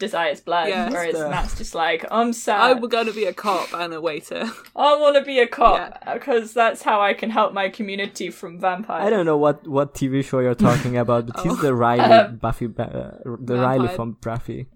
desires 0.00 0.40
blood, 0.40 0.68
Yeah. 0.68 0.86
uh, 0.86 0.90
whereas 0.90 1.14
the- 1.14 1.28
Matt's 1.30 1.56
just 1.56 1.74
like, 1.76 2.04
I'm 2.10 2.32
sad. 2.32 2.60
I'm 2.60 2.80
gonna 2.88 3.12
be 3.12 3.26
a 3.26 3.32
cop 3.32 3.72
and 3.72 3.94
a 3.94 4.00
waiter. 4.00 4.42
I 4.74 4.96
want 4.96 5.14
to 5.14 5.22
be 5.22 5.38
a 5.38 5.46
cop 5.46 6.02
because 6.12 6.52
that's 6.52 6.82
how 6.82 7.00
I 7.00 7.14
can 7.14 7.30
help 7.30 7.52
my 7.52 7.68
community 7.68 8.30
from 8.30 8.58
vampires. 8.58 9.06
I 9.06 9.10
don't 9.10 9.26
know 9.26 9.36
what 9.36 9.64
what 9.68 9.94
TV 9.94 10.24
show 10.24 10.40
you're 10.40 10.56
talking 10.56 10.96
about, 11.04 11.26
but 11.28 11.38
he's 11.44 11.52
Oh. 11.52 11.56
the 11.56 11.72
Riley 11.74 12.02
Um, 12.02 12.36
Buffy, 12.38 12.66
uh, 12.66 13.10
the 13.38 13.56
Riley 13.56 13.88
from 13.94 14.16
Buffy. 14.20 14.66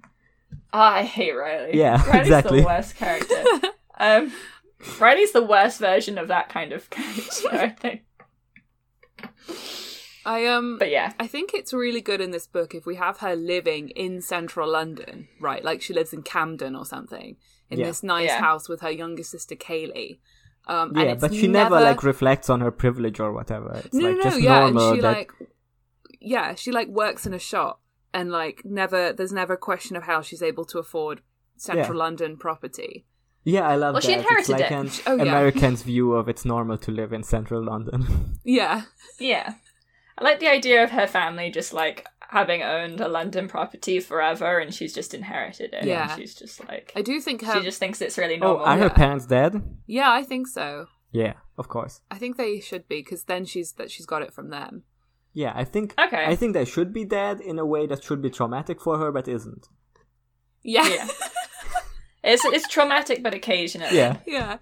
Ah, 0.73 0.95
I 0.97 1.03
hate 1.03 1.33
Riley. 1.33 1.77
Yeah, 1.77 1.97
Riley's 2.07 2.29
exactly. 2.29 2.61
the 2.61 2.67
worst 2.67 2.95
character. 2.97 3.43
um, 3.99 4.33
Riley's 5.01 5.33
the 5.33 5.43
worst 5.43 5.81
version 5.81 6.19
of 6.19 6.29
that 6.29 6.49
kind 6.49 6.73
of 6.73 6.89
character, 6.91 7.49
I 7.51 7.69
think. 7.71 8.03
I 10.27 10.47
um 10.47 10.79
But 10.79 10.91
yeah, 10.91 11.13
I 11.21 11.27
think 11.27 11.53
it's 11.55 11.73
really 11.73 12.01
good 12.01 12.21
in 12.21 12.31
this 12.31 12.47
book 12.47 12.75
if 12.75 12.87
we 12.87 12.97
have 12.97 13.19
her 13.19 13.35
living 13.37 13.91
in 13.91 14.21
central 14.23 14.71
London, 14.71 15.29
right? 15.41 15.63
Like 15.65 15.83
she 15.83 15.93
lives 15.93 16.13
in 16.13 16.23
Camden 16.23 16.75
or 16.75 16.85
something, 16.87 17.37
in 17.71 17.79
Yeah. 17.79 17.87
this 17.87 18.03
nice 18.03 18.29
Yeah. 18.29 18.41
house 18.41 18.69
with 18.69 18.81
her 18.81 18.91
younger 18.91 19.23
sister 19.23 19.55
Kaylee. 19.55 20.19
Um, 20.67 20.93
Yeah, 20.97 21.03
it's 21.13 21.21
but 21.21 21.35
she 21.35 21.47
never, 21.47 21.79
like 21.79 22.03
reflects 22.03 22.49
on 22.49 22.61
her 22.63 22.71
privilege 22.71 23.21
or 23.21 23.33
whatever. 23.35 23.83
It's 23.85 23.95
no, 23.95 24.09
like 24.09 24.17
no, 24.17 24.23
just 24.23 24.41
yeah, 24.41 24.61
normal 24.61 24.89
and 24.89 24.97
she 24.97 25.01
that 25.03 25.13
like, 25.17 25.33
yeah, 26.21 26.55
she 26.55 26.73
like 26.73 26.89
works 26.89 27.27
in 27.27 27.35
a 27.35 27.39
shop, 27.39 27.83
and 28.15 28.31
like 28.31 28.63
never, 28.65 29.13
there's 29.13 29.33
never 29.33 29.55
a 29.55 29.59
question 29.59 29.95
of 29.95 30.05
how 30.05 30.23
she's 30.23 30.43
able 30.43 30.65
to 30.67 30.79
afford 30.79 31.21
central 31.57 31.97
Yeah. 31.99 32.05
London 32.05 32.37
property. 32.39 33.05
yeah, 33.45 33.69
I 33.69 33.77
love 33.77 33.93
Well, 33.93 34.01
that. 34.01 34.05
she 34.09 34.15
it's 34.15 34.49
like 34.49 34.63
it. 34.63 34.71
an 34.73 34.91
Oh, 35.07 35.17
yeah. 35.17 35.23
American's 35.23 35.83
view 35.83 36.15
of 36.15 36.31
it's 36.31 36.47
normal 36.47 36.79
to 36.79 36.91
live 36.91 37.13
in 37.13 37.23
central 37.23 37.63
London. 37.63 38.07
Yeah, 38.45 38.83
yeah. 39.19 39.55
I 40.17 40.25
like 40.25 40.41
the 40.41 40.49
idea 40.49 40.85
of 40.85 40.91
her 40.91 41.07
family 41.07 41.51
just 41.51 41.73
like 41.73 42.07
having 42.29 42.63
owned 42.63 43.01
a 43.01 43.09
London 43.09 43.49
property 43.49 44.01
forever 44.01 44.59
and 44.59 44.73
she's 44.75 44.93
just 44.93 45.15
inherited 45.15 45.73
it. 45.73 45.85
Yeah. 45.85 46.11
And 46.11 46.21
she's 46.21 46.35
just 46.35 46.67
like, 46.69 46.93
I 46.97 47.03
do 47.03 47.21
think 47.21 47.43
her. 47.43 47.55
she 47.55 47.63
just 47.63 47.79
thinks 47.79 48.01
it's 48.01 48.19
really 48.19 48.37
oh, 48.37 48.47
normal. 48.47 48.67
are 48.67 48.77
her 48.79 48.85
yeah. 48.87 48.93
parents 48.93 49.27
dead? 49.27 49.63
Yeah, 49.87 50.11
I 50.11 50.23
think 50.23 50.47
so. 50.49 50.87
Yeah, 51.13 51.35
of 51.57 51.69
course. 51.69 52.01
I 52.11 52.19
think 52.19 52.37
they 52.37 52.61
should 52.61 52.89
be 52.89 52.97
because 53.01 53.25
then 53.25 53.45
she's 53.45 53.73
that 53.75 53.91
she's 53.91 54.07
got 54.07 54.23
it 54.23 54.33
from 54.33 54.51
them. 54.51 54.83
Yeah, 55.33 55.53
I 55.55 55.65
think. 55.65 55.95
Okay. 55.99 56.25
I 56.27 56.37
think 56.37 56.55
they 56.55 56.65
should 56.65 56.93
be 56.93 57.05
dead 57.05 57.41
in 57.41 57.59
a 57.59 57.67
way 57.67 57.87
that 57.87 58.05
should 58.05 58.23
be 58.23 58.31
traumatic 58.31 58.81
for 58.81 58.99
her, 58.99 59.11
but 59.11 59.29
isn't. 59.29 59.69
Yeah, 60.63 60.89
Yeah. 60.89 61.09
it's, 62.25 62.45
it's 62.45 62.69
traumatic, 62.69 63.23
but 63.23 63.35
occasionally. 63.35 63.97
Yeah. 63.97 64.19
yeah. 64.27 64.59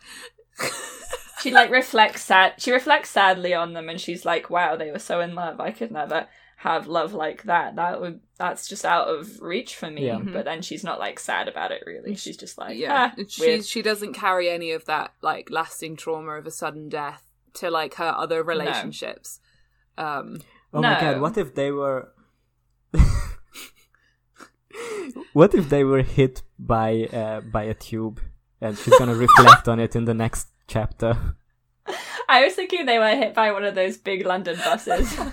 she 1.43 1.51
like 1.51 1.71
reflects 1.71 2.23
sad 2.23 2.55
she 2.59 2.71
reflects 2.71 3.11
sadly 3.11 3.53
on 3.55 3.73
them 3.73 3.89
and 3.89 4.01
she's 4.01 4.25
like 4.25 4.51
wow 4.51 4.77
they 4.77 4.91
were 4.91 4.99
so 4.99 5.21
in 5.21 5.35
love. 5.35 5.61
I 5.61 5.71
could 5.71 5.91
never 5.91 6.27
have 6.57 6.87
love 6.87 7.13
like 7.13 7.43
that. 7.45 7.75
That 7.75 8.01
would 8.01 8.21
that's 8.39 8.69
just 8.69 8.85
out 8.85 9.09
of 9.09 9.41
reach 9.43 9.75
for 9.75 9.91
me. 9.91 10.07
Yeah. 10.07 10.21
but 10.21 10.45
then 10.45 10.63
she's 10.63 10.85
not 10.85 11.01
like 11.01 11.19
sad 11.19 11.49
about 11.49 11.73
it 11.73 11.83
really. 11.85 12.15
She's 12.15 12.37
just 12.37 12.57
like 12.57 12.77
yeah 12.79 13.11
ah, 13.11 13.15
And 13.17 13.29
weird. 13.41 13.65
she 13.65 13.69
she 13.69 13.83
doesn't 13.83 14.13
carry 14.13 14.49
any 14.49 14.71
of 14.71 14.85
that 14.85 15.13
like 15.23 15.51
lasting 15.51 15.97
trauma 15.97 16.33
of 16.33 16.47
a 16.47 16.53
sudden 16.53 16.89
death 16.89 17.25
to 17.55 17.71
like 17.71 17.95
her 17.95 18.15
other 18.17 18.43
relationships. 18.45 19.41
Um 19.99 20.39
Oh 20.73 20.81
my 20.81 21.01
god, 21.01 21.21
what 21.21 21.37
if 21.37 21.55
they 21.55 21.71
were. 21.71 22.13
what 25.33 25.55
if 25.55 25.69
they 25.69 25.85
were 25.85 26.03
hit 26.03 26.43
by 26.59 27.09
uh, 27.13 27.41
by 27.41 27.65
a 27.65 27.75
tube 27.75 28.21
and 28.61 28.79
she's 28.79 28.97
gonna 28.99 29.15
reflect 29.15 29.69
on 29.69 29.81
it 29.81 29.97
in 29.97 30.05
the 30.05 30.15
next 30.15 30.52
chapter? 30.73 31.11
i 32.29 32.45
was 32.45 32.55
thinking 32.55 32.87
they 32.87 32.99
were 32.99 33.09
hit 33.23 33.35
by 33.35 33.51
one 33.53 33.65
of 33.65 33.75
those 33.75 33.97
big 33.99 34.25
london 34.27 34.57
buses. 34.65 35.19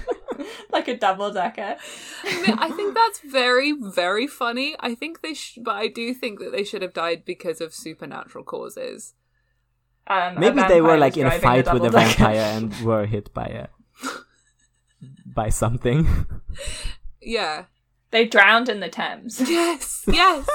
Like 0.72 0.88
a 0.88 0.96
double 0.96 1.32
decker. 1.34 1.76
I, 2.24 2.42
mean, 2.48 2.58
I 2.60 2.70
think 2.72 2.96
that's 2.96 3.20
very 3.22 3.74
very 3.74 4.26
funny. 4.28 4.76
I 4.80 4.96
think 4.96 5.22
they 5.22 5.34
sh- 5.34 5.58
but 5.62 5.76
i 5.76 5.88
do 5.88 6.14
think 6.14 6.40
that 6.40 6.52
they 6.54 6.64
should 6.64 6.82
have 6.82 6.94
died 6.94 7.24
because 7.26 7.60
of 7.60 7.74
supernatural 7.74 8.44
causes. 8.46 9.16
Um, 10.08 10.40
Maybe 10.40 10.62
they 10.68 10.80
were 10.82 10.96
like 10.98 11.18
in 11.18 11.26
a 11.26 11.30
driving 11.40 11.64
fight 11.64 11.74
with 11.74 11.84
a 11.84 11.90
vampire 11.90 12.38
and 12.56 12.74
were 12.90 13.06
hit 13.06 13.34
by 13.34 13.48
a 13.64 13.68
by 15.26 15.50
something. 15.50 16.08
yeah. 17.22 17.66
They 18.12 18.26
drowned 18.26 18.70
in 18.70 18.80
the 18.80 18.90
thames. 18.90 19.42
Yes 19.50 20.04
yes. 20.08 20.48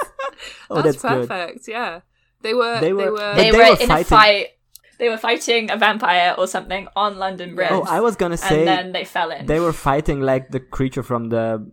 Oh, 0.70 0.80
that's, 0.82 1.02
that's, 1.02 1.02
good. 1.02 1.28
perfect. 1.28 1.68
Yeah. 1.68 2.00
They 2.40 2.54
were 2.54 2.80
They 2.80 2.86
they 2.86 2.92
were- 2.94 3.12
were, 3.12 3.34
they, 3.34 3.50
they 3.50 3.58
were, 3.58 3.64
were 3.64 3.80
in 3.80 3.88
fighting- 3.88 3.90
a 3.90 4.04
fight 4.04 4.46
they 4.98 5.08
were 5.08 5.18
fighting 5.18 5.70
a 5.70 5.76
vampire 5.76 6.34
or 6.36 6.46
something 6.46 6.88
on 6.96 7.18
london 7.18 7.54
bridge 7.54 7.68
Oh, 7.70 7.82
I 7.82 8.00
was 8.00 8.16
gonna 8.16 8.36
say 8.36 8.60
and 8.60 8.68
then 8.68 8.92
they 8.92 9.04
fell 9.04 9.30
in 9.30 9.46
they 9.46 9.60
were 9.60 9.72
fighting 9.72 10.20
like 10.20 10.50
the 10.50 10.60
creature 10.60 11.02
from 11.02 11.28
the 11.28 11.66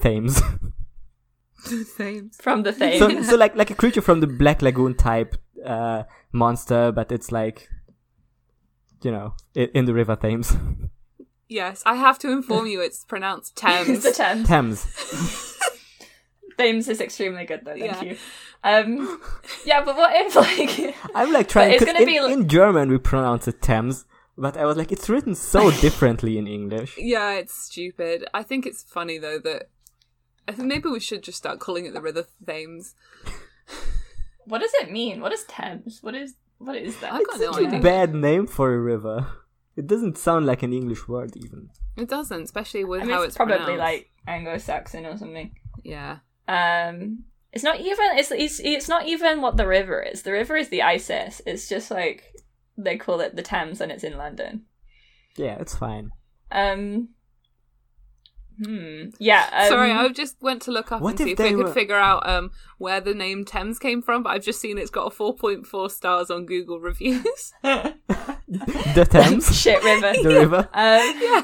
Thames. 0.00 0.40
the 1.70 1.84
Thames. 1.96 2.36
from 2.40 2.62
the 2.62 2.72
thing 2.72 2.98
so, 2.98 3.22
so 3.22 3.36
like 3.36 3.54
like 3.56 3.70
a 3.70 3.74
creature 3.74 4.00
from 4.00 4.20
the 4.20 4.26
Black 4.26 4.62
Lagoon 4.62 4.94
type 4.94 5.36
uh, 5.64 6.04
monster, 6.32 6.92
but 6.92 7.12
it's 7.12 7.30
like, 7.30 7.68
you 9.02 9.10
know, 9.10 9.34
i 9.56 9.68
in 9.74 9.84
the 9.84 9.94
River 9.94 10.16
Thames. 10.16 10.56
Yes, 11.48 11.82
I 11.84 11.96
have 11.96 12.18
to 12.20 12.32
inform 12.32 12.66
you 12.66 12.80
it's 12.80 13.04
pronounced 13.04 13.56
Thames. 13.56 13.88
It's 13.90 14.04
the 14.04 14.12
Thames. 14.12 14.48
Thames. 14.48 15.51
Thames 16.62 16.88
is 16.88 17.00
extremely 17.00 17.44
good 17.44 17.60
though. 17.64 17.72
Thank 17.78 18.02
Yeah. 18.02 18.02
you. 18.02 18.16
Um, 18.64 19.20
yeah, 19.64 19.84
but 19.84 19.96
what 19.96 20.12
if 20.14 20.34
like 20.36 20.96
I'm 21.14 21.32
like 21.32 21.48
trying. 21.48 21.72
it's 21.72 21.78
'cause 21.80 21.86
gonna 21.92 22.00
in, 22.00 22.06
be 22.06 22.20
li- 22.20 22.32
in 22.32 22.48
German 22.48 22.90
we 22.90 22.98
pronounce 22.98 23.48
it 23.48 23.60
Thames, 23.60 24.04
but 24.38 24.56
I 24.56 24.64
was 24.66 24.76
like, 24.76 24.92
it's 24.92 25.08
written 25.10 25.34
so 25.34 25.70
differently 25.86 26.38
in 26.38 26.46
English. 26.46 26.96
yeah, 26.98 27.32
it's 27.32 27.54
stupid. 27.54 28.24
I 28.32 28.42
think 28.42 28.66
it's 28.66 28.82
funny 28.82 29.18
though 29.18 29.38
that 29.40 29.68
I 30.48 30.52
think 30.52 30.68
maybe 30.68 30.88
we 30.88 31.00
should 31.00 31.22
just 31.22 31.38
start 31.38 31.58
calling 31.60 31.86
it 31.86 31.92
the 31.94 32.00
River 32.00 32.24
Thames. 32.46 32.94
what 34.44 34.60
does 34.60 34.72
it 34.80 34.90
mean? 34.90 35.20
What 35.20 35.32
is 35.32 35.44
Thames? 35.44 35.98
What 36.02 36.14
is 36.14 36.34
what 36.58 36.76
is 36.76 36.96
that? 37.00 37.12
I've 37.12 37.26
got 37.26 37.36
It's 37.40 37.44
no 37.44 37.52
such 37.52 37.72
a 37.74 37.80
bad 37.80 38.14
name 38.14 38.46
for 38.46 38.72
a 38.72 38.78
river. 38.78 39.26
It 39.76 39.86
doesn't 39.86 40.18
sound 40.18 40.46
like 40.46 40.62
an 40.62 40.72
English 40.72 41.08
word 41.08 41.32
even. 41.36 41.70
It 41.96 42.08
doesn't, 42.08 42.42
especially 42.42 42.84
with 42.84 43.02
I 43.02 43.04
mean, 43.04 43.14
how 43.14 43.22
it's, 43.22 43.28
it's 43.30 43.36
probably 43.36 43.56
pronounced. 43.56 43.78
like 43.78 44.10
Anglo-Saxon 44.28 45.06
or 45.06 45.16
something. 45.16 45.50
yeah. 45.82 46.18
Um, 46.48 47.24
it's 47.52 47.64
not 47.64 47.80
even. 47.80 48.06
It's, 48.16 48.30
it's 48.30 48.60
it's 48.60 48.88
not 48.88 49.06
even 49.06 49.40
what 49.40 49.56
the 49.56 49.66
river 49.66 50.00
is. 50.02 50.22
The 50.22 50.32
river 50.32 50.56
is 50.56 50.68
the 50.68 50.82
Isis. 50.82 51.40
It's 51.46 51.68
just 51.68 51.90
like 51.90 52.34
they 52.76 52.96
call 52.96 53.20
it 53.20 53.36
the 53.36 53.42
Thames, 53.42 53.80
and 53.80 53.92
it's 53.92 54.04
in 54.04 54.16
London. 54.16 54.62
Yeah, 55.36 55.56
it's 55.60 55.76
fine. 55.76 56.10
Um. 56.50 57.10
Hmm. 58.62 59.04
Yeah. 59.18 59.48
Um, 59.52 59.68
Sorry, 59.68 59.90
I 59.90 60.08
just 60.08 60.36
went 60.42 60.62
to 60.62 60.70
look 60.72 60.92
up 60.92 61.00
and 61.02 61.10
if 61.12 61.18
see 61.24 61.32
if 61.32 61.38
they 61.38 61.50
we 61.52 61.56
could 61.56 61.66
were- 61.68 61.72
figure 61.72 61.96
out 61.96 62.28
um 62.28 62.50
where 62.78 63.00
the 63.00 63.14
name 63.14 63.44
Thames 63.44 63.78
came 63.78 64.02
from, 64.02 64.22
but 64.22 64.30
I've 64.30 64.44
just 64.44 64.60
seen 64.60 64.76
it's 64.78 64.90
got 64.90 65.06
a 65.06 65.14
4.4 65.14 65.90
stars 65.90 66.30
on 66.30 66.46
Google 66.46 66.78
reviews. 66.80 67.52
The 67.64 69.06
Thames, 69.08 69.58
shit 69.58 69.82
river. 69.82 70.12
the 70.22 70.28
river. 70.28 70.68
Um, 70.74 71.14
yeah. 71.22 71.42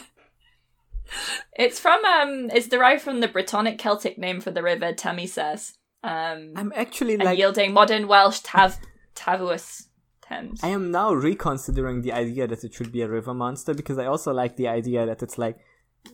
It's 1.57 1.81
from 1.81 2.05
um. 2.05 2.51
It's 2.53 2.69
derived 2.69 3.03
from 3.03 3.21
the 3.21 3.29
Brittonic 3.29 3.79
Celtic 3.79 4.19
name 4.19 4.41
for 4.41 4.51
the 4.51 4.63
river 4.63 4.93
Tamises. 4.93 5.73
Um, 6.03 6.53
I'm 6.57 6.73
actually 6.77 7.17
like, 7.17 7.39
yielding 7.39 7.73
modern 7.73 8.07
Welsh 8.07 8.41
Tav 8.41 8.77
Tavuus 9.15 9.87
Thames. 10.23 10.61
I 10.63 10.69
am 10.69 10.91
now 10.91 11.13
reconsidering 11.13 12.03
the 12.03 12.13
idea 12.13 12.47
that 12.47 12.63
it 12.63 12.73
should 12.75 12.93
be 12.93 13.03
a 13.03 13.09
river 13.09 13.35
monster 13.35 13.75
because 13.75 13.99
I 13.99 14.07
also 14.07 14.33
like 14.33 14.57
the 14.57 14.69
idea 14.69 15.07
that 15.07 15.23
it's 15.23 15.39
like 15.39 15.59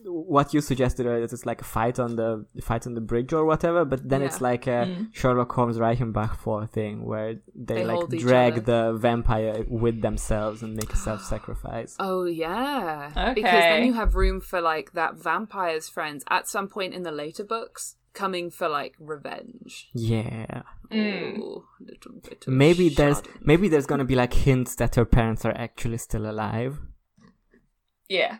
what 0.03 0.53
you 0.53 0.61
suggested 0.61 1.05
earlier 1.05 1.21
that 1.21 1.33
it's 1.33 1.45
like 1.45 1.61
a 1.61 1.65
fight 1.65 1.99
on 1.99 2.15
the 2.15 2.45
fight 2.61 2.85
on 2.87 2.93
the 2.93 3.01
bridge 3.01 3.33
or 3.33 3.45
whatever, 3.45 3.85
but 3.85 4.07
then 4.07 4.21
it's 4.21 4.41
like 4.41 4.67
a 4.67 4.85
Mm. 4.85 5.13
Sherlock 5.13 5.51
Holmes 5.51 5.77
Reichenbach 5.77 6.35
Fall 6.37 6.65
thing 6.65 7.05
where 7.05 7.35
they, 7.55 7.75
They 7.75 7.85
like 7.85 8.09
drag 8.09 8.65
the 8.65 8.93
vampire 8.93 9.65
with 9.67 10.01
themselves 10.01 10.61
and 10.63 10.75
make 10.75 10.91
a 10.93 10.97
self-sacrifice. 10.97 11.95
Oh 11.99 12.25
yeah. 12.25 13.11
Okay. 13.15 13.33
Because 13.33 13.51
then 13.51 13.85
you 13.85 13.93
have 13.93 14.15
room 14.15 14.41
for 14.41 14.61
like 14.61 14.91
that 14.93 15.15
vampire's 15.15 15.89
friends 15.89 16.23
at 16.29 16.47
some 16.47 16.67
point 16.67 16.93
in 16.93 17.03
the 17.03 17.11
later 17.11 17.43
books 17.43 17.95
coming 18.13 18.49
for 18.49 18.67
like 18.69 18.95
revenge. 18.99 19.89
Yeah. 19.93 20.63
Mm. 20.91 21.39
Ooh, 21.39 21.65
little 21.79 22.13
bit 22.23 22.45
of 22.47 22.53
Maybe 22.53 22.89
there's 22.89 23.21
maybe 23.41 23.67
there's 23.69 23.85
gonna 23.85 24.05
be 24.05 24.15
like 24.15 24.33
hints 24.33 24.75
that 24.75 24.95
her 24.95 25.05
parents 25.05 25.45
are 25.45 25.57
actually 25.57 25.97
still 25.97 26.29
alive. 26.29 26.79
Yeah. 28.07 28.37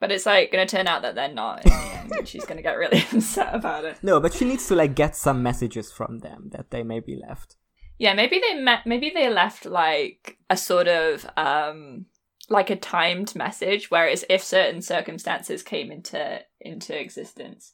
But 0.00 0.12
it's 0.12 0.26
like 0.26 0.52
gonna 0.52 0.66
turn 0.66 0.86
out 0.86 1.02
that 1.02 1.14
they're 1.14 1.32
not 1.32 1.64
end, 1.66 2.12
and 2.12 2.28
she's 2.28 2.44
gonna 2.44 2.62
get 2.62 2.76
really 2.78 2.98
upset 3.12 3.54
about 3.54 3.84
it. 3.84 3.96
No, 4.02 4.20
but 4.20 4.34
she 4.34 4.44
needs 4.44 4.66
to 4.68 4.74
like 4.74 4.94
get 4.94 5.16
some 5.16 5.42
messages 5.42 5.90
from 5.90 6.18
them 6.18 6.50
that 6.52 6.70
they 6.70 6.82
may 6.82 7.00
be 7.00 7.16
left. 7.16 7.56
Yeah, 7.98 8.12
maybe 8.12 8.38
they 8.38 8.54
met 8.60 8.86
maybe 8.86 9.10
they 9.14 9.30
left 9.30 9.64
like 9.64 10.36
a 10.50 10.56
sort 10.56 10.86
of 10.88 11.26
um 11.36 12.06
like 12.50 12.68
a 12.70 12.76
timed 12.76 13.34
message, 13.34 13.90
whereas 13.90 14.24
if 14.28 14.42
certain 14.42 14.82
circumstances 14.82 15.62
came 15.62 15.90
into 15.90 16.40
into 16.60 16.98
existence, 17.00 17.72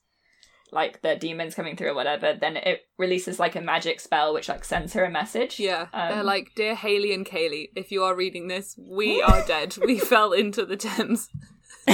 like 0.70 1.02
the 1.02 1.16
demons 1.16 1.54
coming 1.54 1.76
through 1.76 1.90
or 1.90 1.94
whatever, 1.94 2.32
then 2.40 2.56
it 2.56 2.82
releases 2.98 3.38
like 3.38 3.56
a 3.56 3.60
magic 3.60 4.00
spell 4.00 4.32
which 4.32 4.48
like 4.48 4.64
sends 4.64 4.94
her 4.94 5.04
a 5.04 5.10
message. 5.10 5.58
Yeah, 5.60 5.88
they're 5.92 6.20
Um, 6.20 6.24
like, 6.26 6.52
dear 6.54 6.74
Haley 6.74 7.12
and 7.12 7.26
Kaylee, 7.26 7.68
if 7.76 7.90
you 7.92 8.02
are 8.04 8.14
reading 8.16 8.48
this, 8.48 8.78
we 8.78 9.20
are 9.28 9.44
dead. 9.44 9.76
We 9.84 9.98
fell 9.98 10.32
into 10.32 10.64
the 10.64 10.76
Thames. 10.78 11.28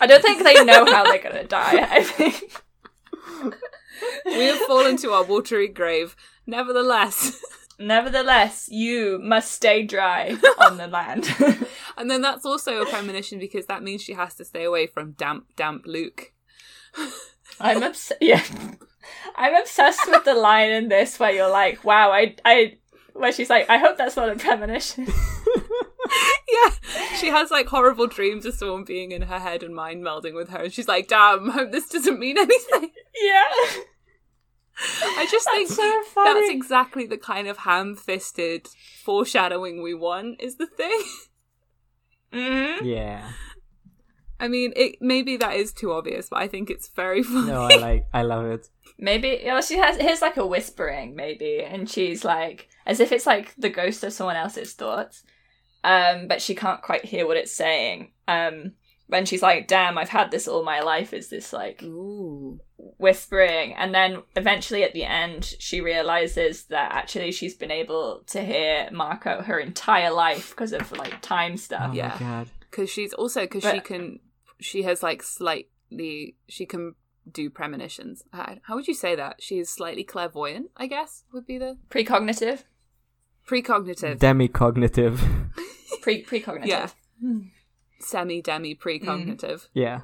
I 0.00 0.06
don't 0.06 0.22
think 0.22 0.42
they 0.42 0.64
know 0.64 0.84
how 0.84 1.04
they're 1.04 1.22
gonna 1.22 1.44
die. 1.44 1.86
I 1.90 2.02
think. 2.02 2.62
We 4.26 4.44
have 4.44 4.58
fallen 4.60 4.96
to 4.98 5.12
our 5.12 5.24
watery 5.24 5.68
grave. 5.68 6.16
Nevertheless, 6.46 7.40
Nevertheless, 7.78 8.68
you 8.70 9.18
must 9.22 9.52
stay 9.52 9.82
dry 9.82 10.36
on 10.58 10.78
the 10.78 10.86
land. 10.86 11.28
and 11.96 12.10
then 12.10 12.22
that's 12.22 12.46
also 12.46 12.80
a 12.80 12.86
premonition 12.86 13.38
because 13.38 13.66
that 13.66 13.82
means 13.82 14.02
she 14.02 14.14
has 14.14 14.34
to 14.34 14.44
stay 14.44 14.64
away 14.64 14.86
from 14.86 15.12
damp, 15.12 15.44
damp 15.56 15.84
Luke. 15.86 16.32
I'm 17.60 17.82
obsessed. 17.82 18.18
Yeah, 18.22 18.42
I'm 19.36 19.54
obsessed 19.54 20.08
with 20.08 20.24
the 20.24 20.34
line 20.34 20.70
in 20.70 20.88
this 20.88 21.20
where 21.20 21.30
you're 21.30 21.50
like, 21.50 21.84
"Wow, 21.84 22.10
I, 22.10 22.34
I," 22.44 22.78
where 23.12 23.30
she's 23.30 23.50
like, 23.50 23.70
"I 23.70 23.78
hope 23.78 23.96
that's 23.96 24.16
not 24.16 24.30
a 24.30 24.34
premonition." 24.34 25.06
Yeah, 26.48 26.70
she 27.18 27.26
has 27.28 27.50
like 27.50 27.66
horrible 27.66 28.06
dreams 28.06 28.46
of 28.46 28.54
someone 28.54 28.84
being 28.84 29.10
in 29.10 29.22
her 29.22 29.38
head 29.40 29.62
and 29.64 29.74
mind 29.74 30.04
melding 30.04 30.34
with 30.34 30.48
her, 30.50 30.62
and 30.64 30.72
she's 30.72 30.86
like, 30.88 31.08
"Damn, 31.08 31.50
hope 31.50 31.72
this 31.72 31.88
doesn't 31.88 32.18
mean 32.20 32.38
anything." 32.38 32.90
yeah, 33.22 33.42
I 35.02 35.26
just 35.30 35.48
think 35.50 35.68
That's 35.68 35.76
so 35.76 36.02
funny. 36.14 36.40
that's 36.40 36.50
exactly 36.54 37.06
the 37.06 37.16
kind 37.18 37.48
of 37.48 37.58
ham-fisted 37.58 38.68
foreshadowing 39.04 39.82
we 39.82 39.94
want. 39.94 40.40
Is 40.40 40.56
the 40.56 40.66
thing. 40.66 41.02
hmm 42.32 42.84
Yeah. 42.84 43.28
I 44.38 44.48
mean, 44.48 44.72
it 44.76 44.96
maybe 45.00 45.36
that 45.38 45.56
is 45.56 45.72
too 45.72 45.92
obvious, 45.92 46.28
but 46.28 46.40
I 46.42 46.46
think 46.48 46.68
it's 46.70 46.88
very 46.88 47.22
funny. 47.22 47.46
No, 47.48 47.62
I 47.62 47.76
like 47.76 48.06
I 48.12 48.22
love 48.22 48.44
it. 48.46 48.68
Maybe 48.98 49.40
you 49.42 49.48
know, 49.48 49.60
she 49.62 49.78
has 49.78 49.96
here's 49.96 50.22
like 50.22 50.36
a 50.36 50.46
whispering, 50.46 51.16
maybe, 51.16 51.62
and 51.62 51.88
she's 51.88 52.24
like, 52.24 52.68
as 52.86 53.00
if 53.00 53.12
it's 53.12 53.26
like 53.26 53.54
the 53.56 53.70
ghost 53.70 54.04
of 54.04 54.12
someone 54.12 54.36
else's 54.36 54.74
thoughts, 54.74 55.24
um, 55.86 56.26
but 56.28 56.42
she 56.42 56.54
can't 56.54 56.82
quite 56.82 57.04
hear 57.06 57.26
what 57.26 57.36
it's 57.38 57.52
saying. 57.52 58.10
Um, 58.28 58.72
when 59.06 59.24
she's 59.24 59.40
like, 59.42 59.68
"Damn, 59.68 59.96
I've 59.98 60.08
had 60.08 60.30
this 60.32 60.48
all 60.48 60.64
my 60.64 60.80
life," 60.80 61.12
is 61.14 61.28
this 61.30 61.52
like 61.52 61.82
Ooh. 61.84 62.58
whispering 62.98 63.72
and 63.74 63.94
then 63.94 64.22
eventually 64.36 64.82
at 64.82 64.92
the 64.92 65.04
end 65.04 65.44
she 65.58 65.80
realizes 65.80 66.64
that 66.64 66.92
actually 66.92 67.30
she's 67.32 67.54
been 67.54 67.70
able 67.70 68.22
to 68.26 68.42
hear 68.42 68.88
marco 68.92 69.42
her 69.42 69.58
entire 69.58 70.10
life 70.10 70.50
because 70.50 70.72
of 70.72 70.90
like 70.92 71.20
time 71.22 71.56
stuff 71.56 71.90
Oh 71.90 71.94
Yeah. 71.94 72.44
because 72.60 72.90
she's 72.90 73.12
also 73.14 73.42
because 73.42 73.64
she 73.64 73.80
can 73.80 74.20
she 74.60 74.82
has 74.82 75.02
like 75.02 75.22
slightly 75.22 76.36
she 76.48 76.66
can 76.66 76.94
do 77.30 77.48
premonitions 77.50 78.22
how, 78.32 78.56
how 78.62 78.74
would 78.76 78.86
you 78.88 78.94
say 78.94 79.14
that 79.16 79.36
she's 79.40 79.68
slightly 79.70 80.04
clairvoyant 80.04 80.70
i 80.76 80.86
guess 80.86 81.24
would 81.32 81.46
be 81.46 81.58
the 81.58 81.76
precognitive 81.90 82.64
precognitive 83.48 84.18
Demi-cognitive. 84.18 85.22
pre 86.06 86.40
precognitive 86.40 86.66
yeah 86.66 86.88
semi 87.98 88.40
demi 88.40 88.74
precognitive 88.74 89.66
yeah. 89.74 90.00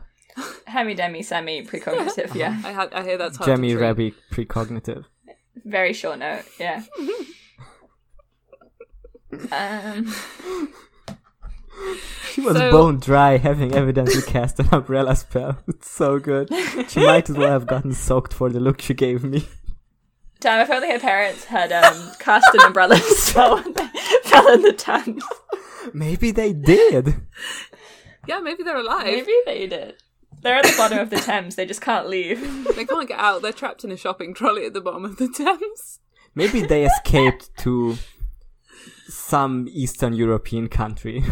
hemi 0.66 0.94
demi 0.94 1.22
semi 1.22 1.62
precognitive 1.62 2.34
yeah 2.34 2.60
i 2.64 2.72
had 2.72 2.92
i 2.92 3.02
hear 3.04 3.16
that's 3.16 3.36
hard 3.36 3.46
Jemmy 3.46 3.68
to 3.68 3.74
treat. 3.74 3.84
Rebby 3.86 4.14
precognitive. 4.32 5.04
very 5.64 5.92
short 5.92 6.18
note 6.18 6.44
yeah 6.58 6.82
um 9.52 10.12
She 12.32 12.40
was 12.40 12.56
So- 12.56 12.70
bone 12.70 12.98
dry, 12.98 13.38
having 13.38 13.74
evidently 13.74 14.22
cast 14.22 14.60
an 14.60 14.68
umbrella 14.72 15.16
spell. 15.16 15.58
It's 15.68 15.90
so 15.90 16.18
good. 16.18 16.48
She 16.88 17.00
might 17.04 17.28
as 17.30 17.36
well 17.36 17.50
have 17.50 17.66
gotten 17.66 17.92
soaked 17.92 18.32
for 18.34 18.50
the 18.50 18.60
look 18.60 18.80
she 18.80 18.94
gave 18.94 19.24
me. 19.24 19.46
Damn 20.42 20.60
if 20.60 20.70
only 20.70 20.90
her 20.90 20.98
parents 20.98 21.44
had 21.44 21.72
um 21.72 22.10
cast 22.18 22.46
an 22.54 22.60
umbrella 22.66 22.96
spell 22.98 23.54
when 23.54 23.72
they 23.72 23.88
fell 24.24 24.52
in 24.52 24.62
the 24.62 24.72
Thames. 24.72 25.24
Maybe 25.94 26.30
they 26.30 26.52
did. 26.52 27.14
yeah 28.26 28.40
maybe 28.40 28.62
they're 28.62 28.76
alive 28.76 29.04
maybe 29.06 29.32
they 29.46 29.66
did 29.66 29.94
they're 30.42 30.56
at 30.56 30.64
the 30.64 30.74
bottom 30.76 30.98
of 30.98 31.10
the 31.10 31.20
Thames. 31.20 31.54
They 31.54 31.66
just 31.66 31.80
can't 31.80 32.08
leave. 32.08 32.40
they 32.76 32.84
can't 32.84 33.06
get 33.08 33.18
out 33.18 33.42
they're 33.42 33.52
trapped 33.52 33.84
in 33.84 33.92
a 33.92 33.96
shopping 33.96 34.34
trolley 34.34 34.66
at 34.66 34.74
the 34.74 34.80
bottom 34.80 35.04
of 35.04 35.16
the 35.16 35.28
thames 35.28 36.00
Maybe 36.34 36.62
they 36.62 36.84
escaped 36.92 37.50
to 37.58 37.96
some 39.08 39.68
Eastern 39.70 40.14
European 40.14 40.68
country. 40.68 41.22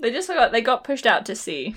They 0.00 0.10
just 0.10 0.28
got 0.28 0.52
they 0.52 0.60
got 0.60 0.84
pushed 0.84 1.06
out 1.06 1.24
to 1.26 1.34
sea 1.34 1.74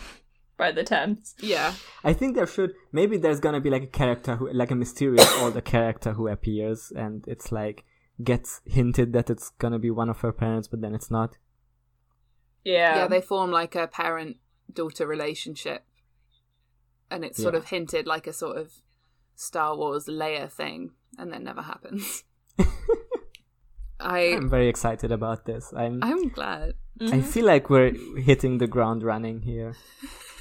by 0.58 0.72
the 0.72 0.84
Thames. 0.84 1.36
yeah 1.40 1.74
I 2.04 2.14
think 2.14 2.36
there 2.36 2.48
should 2.48 2.74
maybe 2.92 3.18
there's 3.18 3.40
gonna 3.40 3.60
be 3.62 3.70
like 3.70 3.84
a 3.84 3.88
character 3.88 4.36
who 4.38 4.52
like 4.54 4.72
a 4.72 4.76
mysterious 4.76 5.30
older 5.42 5.62
character 5.62 6.14
who 6.14 6.28
appears 6.28 6.92
and 6.96 7.26
it's 7.28 7.52
like 7.52 7.84
gets 8.24 8.62
hinted 8.66 9.12
that 9.14 9.30
it's 9.30 9.50
gonna 9.60 9.80
be 9.80 9.92
one 9.92 10.10
of 10.10 10.22
her 10.22 10.32
parents 10.32 10.68
but 10.68 10.82
then 10.82 10.96
it's 10.96 11.12
not. 11.12 11.38
Yeah. 12.64 12.96
yeah 12.96 13.08
they 13.08 13.22
form 13.22 13.52
like 13.52 13.76
a 13.76 13.88
parent 13.88 14.38
daughter 14.74 15.06
relationship 15.06 15.86
and 17.12 17.24
it's 17.26 17.42
sort 17.42 17.54
Yeah. 17.54 17.60
of 17.60 17.66
hinted 17.70 18.08
like 18.08 18.26
a 18.26 18.34
sort 18.34 18.58
of 18.58 18.72
star 19.36 19.76
wars 19.76 20.06
Leia 20.08 20.50
thing 20.50 20.92
and 21.18 21.32
then 21.32 21.44
never 21.44 21.62
happens 21.62 22.24
I 24.00 24.20
I'm 24.36 24.50
very 24.50 24.68
excited 24.68 25.12
about 25.12 25.46
this. 25.46 25.74
I'm. 25.76 26.00
I'm 26.04 26.28
glad. 26.28 26.74
Mm-hmm. 27.00 27.14
I 27.14 27.22
feel 27.22 27.46
like 27.46 27.70
we're 27.70 27.94
hitting 28.18 28.58
the 28.58 28.68
ground 28.68 29.04
running 29.04 29.42
here. 29.42 29.74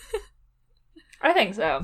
I 1.25 1.33
think 1.33 1.55
so. 1.55 1.81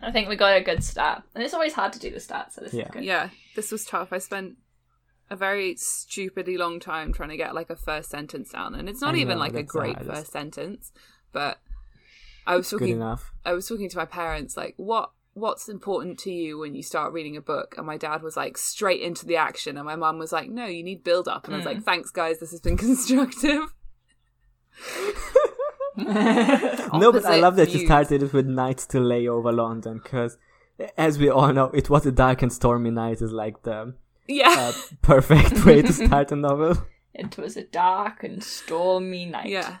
I 0.00 0.12
think 0.12 0.28
we 0.28 0.36
got 0.36 0.56
a 0.56 0.60
good 0.60 0.84
start, 0.84 1.22
and 1.34 1.42
it's 1.42 1.54
always 1.54 1.72
hard 1.72 1.92
to 1.94 1.98
do 1.98 2.10
the 2.10 2.18
stats. 2.18 2.52
So 2.52 2.60
this 2.60 2.74
Yeah. 2.74 2.84
is 2.86 2.90
good. 2.90 3.04
Yeah, 3.04 3.30
this 3.56 3.72
was 3.72 3.84
tough. 3.84 4.12
I 4.12 4.18
spent 4.18 4.56
a 5.30 5.36
very 5.36 5.74
stupidly 5.76 6.56
long 6.58 6.78
time 6.78 7.12
trying 7.12 7.30
to 7.30 7.36
get 7.36 7.54
like 7.54 7.70
a 7.70 7.76
first 7.76 8.10
sentence 8.10 8.50
down, 8.50 8.74
and 8.74 8.88
it's 8.88 9.00
not 9.00 9.14
I 9.14 9.18
even 9.18 9.38
know, 9.38 9.44
like 9.44 9.54
a 9.54 9.62
great 9.62 9.96
hardest. 9.96 10.14
first 10.16 10.32
sentence. 10.32 10.92
But 11.32 11.60
I 12.46 12.56
was 12.56 12.68
Good 12.70 12.80
talking. 12.80 12.96
enough. 12.96 13.32
I 13.44 13.52
was 13.52 13.66
talking 13.66 13.88
to 13.88 13.96
my 13.96 14.04
parents 14.04 14.56
like, 14.56 14.74
what 14.76 15.10
what's 15.34 15.66
important 15.68 16.18
to 16.18 16.30
you 16.30 16.58
when 16.58 16.74
you 16.74 16.82
start 16.82 17.12
reading 17.14 17.36
a 17.38 17.40
book? 17.40 17.74
And 17.78 17.86
my 17.86 17.96
dad 17.96 18.22
was 18.22 18.36
like, 18.36 18.58
straight 18.58 19.00
into 19.00 19.24
the 19.24 19.36
action, 19.36 19.78
and 19.78 19.86
my 19.86 19.96
mum 19.96 20.18
was 20.18 20.32
like, 20.32 20.50
no, 20.50 20.66
you 20.66 20.82
need 20.82 21.02
build 21.04 21.26
up. 21.28 21.46
And 21.46 21.54
I 21.54 21.56
was 21.58 21.64
like, 21.66 21.78
mm. 21.78 21.84
thanks 21.84 22.10
guys, 22.10 22.38
this 22.38 22.50
has 22.50 22.60
been 22.60 22.76
constructive. 22.88 23.72
No, 26.94 27.12
but 27.12 27.24
I 27.24 27.36
love 27.40 27.56
that 27.56 27.70
you 27.72 27.84
started 27.86 28.22
it 28.22 28.32
with 28.32 28.46
nights 28.46 28.86
to 28.88 29.00
lay 29.00 29.26
over 29.28 29.52
London, 29.52 30.00
because 30.02 30.36
as 30.96 31.18
we 31.18 31.28
all 31.28 31.52
know, 31.52 31.66
it 31.74 31.88
was 31.90 32.06
a 32.06 32.12
dark 32.12 32.42
and 32.42 32.52
stormy 32.52 32.90
night 32.90 33.20
is 33.22 33.32
like 33.32 33.62
the 33.62 33.94
Yeah, 34.28 34.54
uh, 34.58 34.72
perfect 35.02 35.64
way 35.64 35.82
to 35.82 35.92
start 36.06 36.32
a 36.32 36.36
novel. 36.36 36.76
It 37.14 37.36
was 37.36 37.56
a 37.56 37.64
dark 37.64 38.24
and 38.24 38.42
stormy 38.42 39.26
night. 39.26 39.48
yeah. 39.48 39.78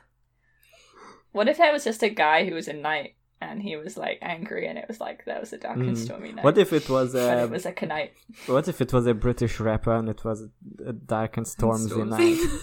What 1.32 1.48
if 1.48 1.56
that 1.58 1.72
was 1.72 1.84
just 1.84 2.02
a 2.02 2.10
guy 2.10 2.44
who 2.46 2.54
was 2.54 2.68
a 2.68 2.74
knight 2.74 3.14
and 3.40 3.60
he 3.62 3.74
was 3.76 3.96
like 3.96 4.18
angry, 4.22 4.66
and 4.68 4.78
it 4.78 4.84
was 4.86 5.00
like 5.00 5.24
there 5.24 5.40
was 5.40 5.52
a 5.52 5.58
dark 5.58 5.78
and 5.78 5.96
Mm. 5.96 6.04
stormy 6.04 6.32
night. 6.32 6.44
What 6.44 6.58
if 6.58 6.72
it 6.72 6.88
was 6.90 7.12
But 7.14 7.38
a 7.38 7.42
it 7.44 7.50
was 7.50 7.64
like 7.64 7.82
a 7.82 7.86
night. 7.86 8.12
what 8.46 8.68
if 8.68 8.80
it 8.80 8.92
was 8.92 9.06
a 9.06 9.14
British 9.14 9.58
rapper 9.60 9.94
and 9.94 10.08
it 10.08 10.24
was 10.24 10.42
a 10.86 10.92
dark 10.92 11.38
and 11.38 11.46
stormy 11.48 11.86
Stormzy. 11.90 12.08
night? 12.08 12.60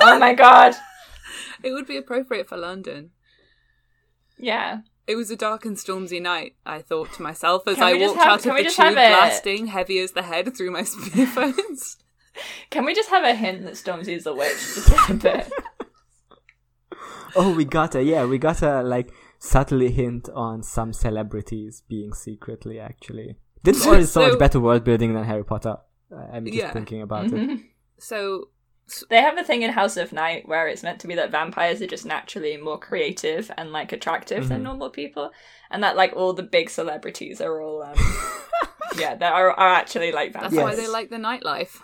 Oh 0.00 0.18
my 0.18 0.32
god! 0.34 0.74
It 1.64 1.72
would 1.72 1.86
be 1.86 1.96
appropriate 1.96 2.48
for 2.48 2.56
London. 2.56 3.10
Yeah. 4.38 4.80
It 5.06 5.16
was 5.16 5.30
a 5.30 5.36
dark 5.36 5.64
and 5.66 5.78
stormy 5.78 6.18
night, 6.20 6.56
I 6.64 6.80
thought 6.80 7.12
to 7.14 7.22
myself 7.22 7.66
as 7.68 7.78
I 7.78 7.94
walked 7.94 8.18
have- 8.18 8.26
out 8.26 8.46
of 8.46 8.56
the 8.56 8.70
tube, 8.70 8.94
blasting 8.94 9.66
heavy 9.66 9.98
as 9.98 10.12
the 10.12 10.22
head 10.22 10.56
through 10.56 10.70
my 10.70 10.80
earphones. 11.14 11.98
Can 12.70 12.84
we 12.84 12.94
just 12.94 13.10
have 13.10 13.22
a 13.22 13.34
hint 13.34 13.64
that 13.64 13.74
Stormzy's 13.74 14.26
a 14.26 14.32
witch? 14.34 14.50
Just 14.88 15.10
a 15.10 15.14
bit. 15.14 15.52
Oh, 17.36 17.54
we 17.54 17.64
got 17.64 17.94
a 17.94 18.02
yeah, 18.02 18.24
we 18.24 18.38
got 18.38 18.62
a 18.62 18.82
like 18.82 19.12
subtly 19.38 19.90
hint 19.90 20.28
on 20.34 20.62
some 20.62 20.92
celebrities 20.92 21.82
being 21.88 22.12
secretly 22.12 22.78
actually. 22.80 23.36
This 23.62 23.84
one 23.86 24.00
is 24.00 24.10
so, 24.12 24.22
So- 24.22 24.28
much 24.30 24.38
better 24.38 24.60
world 24.60 24.84
building 24.84 25.14
than 25.14 25.24
Harry 25.24 25.44
Potter. 25.44 25.76
Uh, 26.10 26.16
I'm 26.32 26.44
just 26.46 26.56
Yeah. 26.56 26.72
thinking 26.72 27.02
about 27.02 27.32
it. 27.32 27.60
so 27.98 28.48
They 29.08 29.20
have 29.22 29.38
a 29.38 29.44
thing 29.44 29.62
in 29.62 29.70
House 29.70 29.96
of 29.96 30.12
Night 30.12 30.46
where 30.46 30.68
it's 30.68 30.82
meant 30.82 31.00
to 31.00 31.06
be 31.06 31.14
that 31.14 31.30
vampires 31.30 31.80
are 31.80 31.86
just 31.86 32.04
naturally 32.04 32.56
more 32.58 32.78
creative 32.78 33.50
and 33.56 33.72
like 33.72 33.92
attractive 33.92 34.48
than 34.48 34.60
Mhm. 34.60 34.64
normal 34.64 34.90
people, 34.90 35.30
and 35.70 35.82
that 35.82 35.96
like 35.96 36.12
all 36.14 36.32
the 36.34 36.42
big 36.42 36.68
celebrities 36.68 37.40
are 37.40 37.60
all 37.62 37.82
um, 37.82 37.94
yeah, 38.98 39.14
they 39.14 39.24
are, 39.26 39.50
are 39.52 39.74
actually 39.74 40.12
like 40.12 40.32
that's 40.34 40.54
vampires. 40.54 40.76
why 40.78 40.82
they 40.82 40.88
like 40.88 41.08
the 41.10 41.16
nightlife. 41.16 41.80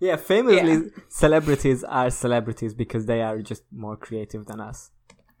Yeah, 0.00 0.16
famously, 0.16 0.72
Yeah. 0.72 0.80
celebrities 1.08 1.84
are 1.84 2.10
celebrities 2.10 2.74
because 2.74 3.04
they 3.06 3.20
are 3.22 3.40
just 3.42 3.62
more 3.70 3.96
creative 3.96 4.46
than 4.46 4.60
us. 4.60 4.90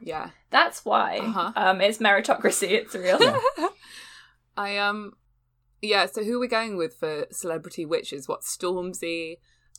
Yeah. 0.00 0.30
That's 0.50 0.84
why. 0.84 1.18
Uh-huh. 1.18 1.52
Um, 1.56 1.80
it's 1.80 1.98
meritocracy. 1.98 2.70
It's 2.70 2.94
real. 2.94 3.18
I 4.56 4.76
um 4.78 5.14
yeah, 5.82 6.06
so 6.06 6.22
who 6.24 6.36
are 6.36 6.40
we 6.40 6.48
going 6.48 6.76
with 6.76 6.94
for 6.96 7.26
celebrity 7.30 7.84
witches? 7.84 8.28
What 8.28 8.42
Stormzy? 8.42 9.38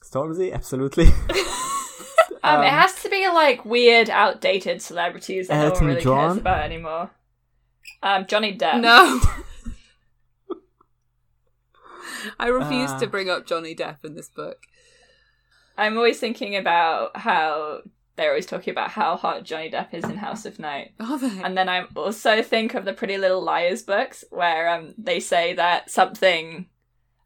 Stormzy, 0.09 0.53
absolutely. 0.53 1.07
Um, 2.43 2.61
it 2.61 2.67
Um, 2.67 2.73
has 2.75 3.01
to 3.01 3.09
be 3.09 3.27
like 3.27 3.65
weird, 3.65 4.07
outdated 4.07 4.79
celebrities 4.79 5.47
that 5.47 5.57
no 5.57 5.65
Elton 5.65 5.87
one 5.87 5.95
really 5.95 6.03
John? 6.03 6.27
cares 6.27 6.37
about 6.37 6.63
anymore. 6.63 7.09
Um, 8.03 8.27
Johnny 8.27 8.55
Depp. 8.55 8.81
No. 8.81 9.19
I 12.39 12.47
refuse 12.47 12.91
Ah. 12.91 12.99
to 12.99 13.07
bring 13.07 13.29
up 13.31 13.47
Johnny 13.47 13.73
Depp 13.75 14.03
in 14.05 14.13
this 14.13 14.29
book. 14.29 14.57
I'm 15.77 15.97
always 15.97 16.19
thinking 16.19 16.55
about 16.55 17.17
how 17.17 17.79
they're 18.15 18.29
always 18.29 18.45
talking 18.45 18.71
about 18.71 18.91
how 18.91 19.17
hot 19.17 19.43
Johnny 19.43 19.69
Depp 19.71 19.93
is 19.95 20.03
in 20.05 20.17
House 20.17 20.45
of 20.45 20.59
Night. 20.59 20.93
Are 20.99 21.17
they? 21.17 21.41
And 21.43 21.57
then 21.57 21.67
I 21.67 21.85
also 21.95 22.41
think 22.43 22.75
of 22.75 22.85
the 22.85 22.93
Pretty 22.93 23.17
Little 23.17 23.41
Liars 23.43 23.81
books 23.81 24.23
where 24.29 24.69
um, 24.69 24.93
they 24.99 25.19
say 25.19 25.53
that 25.55 25.89
something, 25.89 26.67
I 26.67 26.74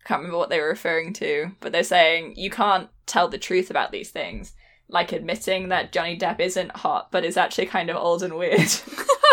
can't 0.10 0.22
remember 0.22 0.39
what 0.39 0.49
they 0.49 0.60
were 0.60 0.68
referring 0.70 1.14
to, 1.14 1.51
but 1.60 1.72
they're 1.72 1.84
saying 1.84 2.34
you 2.36 2.49
can't 2.49 2.89
tell 3.05 3.28
the 3.28 3.38
truth 3.38 3.70
about 3.70 3.91
these 3.91 4.10
things. 4.10 4.53
Like 4.88 5.12
admitting 5.12 5.70
that 5.70 5.91
Johnny 5.91 6.18
Depp 6.18 6.39
isn't 6.39 6.78
hot, 6.78 7.12
but 7.12 7.24
is 7.24 7.38
actually 7.38 7.68
kind 7.68 7.91
of 7.91 7.95
old 7.95 8.24
and 8.24 8.36
weird. 8.36 8.72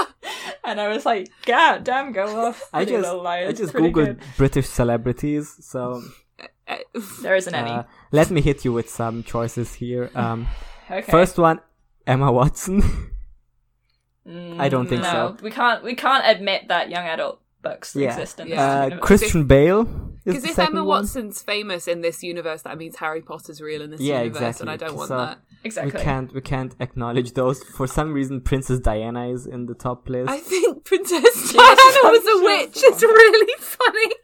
and 0.64 0.78
I 0.78 0.88
was 0.88 1.06
like, 1.06 1.30
God 1.46 1.82
damn, 1.82 2.12
go 2.12 2.26
off. 2.48 2.68
I 2.74 2.84
just 2.84 3.08
I 3.08 3.52
just 3.52 3.72
googled 3.72 3.92
good. 3.94 4.20
British 4.36 4.68
celebrities, 4.68 5.56
so 5.60 6.02
There 7.22 7.34
isn't 7.34 7.54
any. 7.54 7.70
uh, 7.70 7.84
let 8.12 8.30
me 8.30 8.42
hit 8.42 8.66
you 8.66 8.72
with 8.74 8.90
some 8.90 9.22
choices 9.22 9.72
here. 9.74 10.10
Um, 10.14 10.46
okay. 10.90 11.10
First 11.10 11.38
one, 11.38 11.60
Emma 12.06 12.30
Watson. 12.30 12.82
Mm, 14.28 14.60
I 14.60 14.68
don't 14.68 14.88
think 14.88 15.02
no, 15.04 15.10
so. 15.10 15.36
We 15.42 15.50
can't. 15.50 15.82
We 15.82 15.94
can't 15.94 16.24
admit 16.26 16.68
that 16.68 16.90
young 16.90 17.06
adult 17.06 17.40
books 17.68 17.94
Yeah. 17.96 18.08
exist 18.10 18.40
in 18.40 18.48
this 18.48 18.56
Yeah. 18.56 18.90
uh. 18.92 18.98
Christian 18.98 19.44
Bale 19.46 19.84
Because 20.24 20.44
if 20.44 20.54
second 20.54 20.76
Emma 20.76 20.84
one. 20.84 21.02
Watson's 21.02 21.40
famous 21.42 21.86
in 21.86 22.00
this 22.00 22.22
universe, 22.22 22.62
that 22.62 22.76
means 22.78 22.96
Harry 22.96 23.22
Potter's 23.22 23.60
real 23.60 23.80
in 23.82 23.90
this 23.90 24.00
Yeah, 24.00 24.22
universe, 24.22 24.36
exactly. 24.40 24.62
and 24.62 24.70
I 24.70 24.76
don't 24.76 24.96
want 24.96 25.08
So- 25.08 25.16
that. 25.18 25.38
exactly. 25.64 25.92
We 25.98 26.04
can't 26.04 26.34
we 26.34 26.40
can't 26.40 26.74
acknowledge 26.80 27.32
those. 27.40 27.62
For 27.78 27.86
some 27.86 28.12
reason, 28.12 28.40
Princess 28.40 28.78
Diana 28.80 29.28
is 29.28 29.46
in 29.46 29.66
the 29.66 29.74
top 29.74 30.08
list. 30.08 30.28
I 30.30 30.38
think 30.38 30.84
Princess 30.90 31.52
Diana 31.52 32.00
was 32.16 32.26
a 32.26 32.38
witch. 32.48 32.78
It's 32.88 33.02
really 33.02 33.54
funny. 33.60 34.10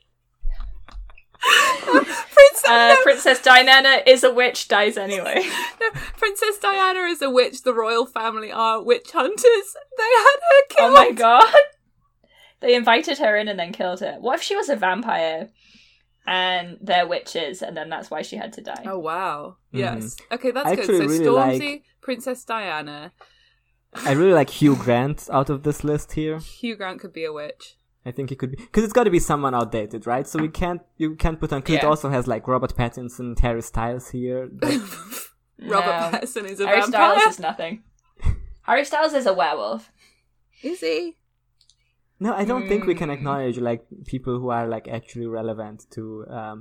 Princess, 1.83 2.71
Uh, 2.71 2.95
no, 2.95 3.03
Princess 3.03 3.43
Diana 3.43 4.03
is 4.07 4.23
a 4.25 4.33
witch, 4.33 4.69
dies 4.69 4.97
anyway. 4.97 5.43
no, 5.81 5.91
Princess 6.17 6.59
Diana 6.59 7.01
is 7.09 7.21
a 7.21 7.31
witch. 7.31 7.63
The 7.63 7.75
royal 7.75 8.07
family 8.07 8.53
are 8.53 8.83
witch 8.83 9.11
hunters. 9.13 9.77
They 9.99 10.13
had 10.27 10.39
her 10.51 10.67
killed. 10.69 10.91
oh 10.91 10.95
my 10.95 11.11
god! 11.11 11.53
They 12.63 12.75
invited 12.75 13.19
her 13.19 13.37
in 13.37 13.49
and 13.49 13.59
then 13.59 13.73
killed 13.73 14.01
her. 14.01 14.17
What 14.21 14.37
if 14.37 14.43
she 14.43 14.57
was 14.57 14.69
a 14.69 14.77
vampire 14.77 15.51
and 16.27 16.79
they're 16.81 17.07
witches 17.07 17.61
and 17.61 17.77
then 17.77 17.91
that's 17.91 18.11
why 18.11 18.23
she 18.23 18.37
had 18.37 18.53
to 18.55 18.61
die? 18.63 18.85
Oh 18.87 18.99
wow! 18.99 19.57
Mhm. 19.75 19.79
Yes. 19.81 20.17
Okay, 20.31 20.53
that's 20.53 20.69
I 20.69 20.77
good. 20.77 20.87
So 20.87 20.93
really 20.93 21.19
Stormzy, 21.19 21.71
like- 21.73 21.83
Princess 22.01 22.45
Diana, 22.45 23.13
I 23.95 24.13
really 24.13 24.33
like 24.33 24.51
Hugh 24.51 24.77
Grant 24.77 25.29
out 25.31 25.51
of 25.51 25.65
this 25.65 25.85
list 25.85 26.13
here. 26.13 26.39
Hugh 26.39 26.77
Grant 26.77 27.01
could 27.01 27.13
be 27.13 27.25
a 27.25 27.33
witch. 27.33 27.77
I 28.05 28.11
think 28.11 28.33
it 28.33 28.39
could 28.39 28.51
be 28.53 28.57
because 28.57 28.85
it's 28.85 28.93
got 28.93 29.05
to 29.05 29.11
be 29.11 29.21
someone 29.21 29.55
outdated, 29.55 30.07
right? 30.07 30.27
So 30.27 30.41
we 30.41 30.49
can't 30.49 30.83
you 30.97 31.15
can't 31.17 31.39
put 31.39 31.53
on 31.53 31.61
because 31.61 31.77
it 31.77 31.85
also 31.85 32.09
has 32.11 32.27
like 32.27 32.49
Robert 32.49 32.75
Pattinson, 32.75 33.39
Harry 33.41 33.63
Styles 33.63 34.11
here. 34.11 34.49
But 34.51 34.71
Robert 35.61 35.87
No. 35.87 36.19
Pattinson 36.19 36.45
is 36.51 36.61
a 36.61 36.67
Harry 36.67 36.81
vampire. 36.81 37.17
Styles 37.19 37.35
is 37.35 37.41
nothing. 37.41 37.83
Harry 38.63 38.85
Styles 38.85 39.13
is 39.15 39.27
a 39.27 39.33
werewolf. 39.33 39.91
Is 40.63 40.81
he? 40.81 41.17
No, 42.23 42.31
I 42.43 42.45
don't 42.51 42.67
think 42.71 42.81
we 42.87 42.95
can 42.95 43.09
Mm. 43.11 43.15
acknowledge 43.17 43.59
like 43.71 43.83
people 44.15 44.35
who 44.41 44.49
are 44.57 44.67
like 44.75 44.87
actually 44.99 45.27
relevant 45.41 45.79
to 45.95 46.03
um 46.41 46.59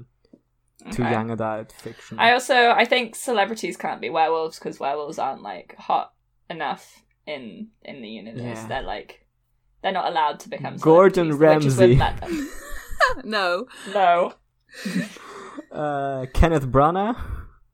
to 0.95 1.01
Okay. 1.03 1.11
young 1.15 1.29
adult 1.31 1.69
fiction. 1.85 2.13
I 2.19 2.29
also 2.37 2.57
I 2.81 2.85
think 2.91 3.15
celebrities 3.15 3.77
can't 3.83 4.01
be 4.05 4.09
werewolves 4.09 4.57
because 4.59 4.79
werewolves 4.79 5.19
aren't 5.25 5.43
like 5.51 5.69
hot 5.87 6.07
enough 6.49 6.83
in 7.33 7.41
in 7.89 8.01
the 8.01 8.09
universe. 8.21 8.61
Yeah. 8.61 8.67
They're 8.69 8.89
like 8.95 9.11
they're 9.81 9.97
not 10.01 10.07
allowed 10.11 10.37
to 10.43 10.49
become 10.49 10.75
Gordon 10.77 11.31
celebrities. 11.31 11.75
The 11.77 11.87
witches 11.87 11.99
wouldn't 11.99 12.21
Ramsay. 12.21 12.47
no. 13.35 13.65
No, 13.93 14.33
uh, 15.71 16.25
Kenneth 16.33 16.67
Branagh, 16.75 17.15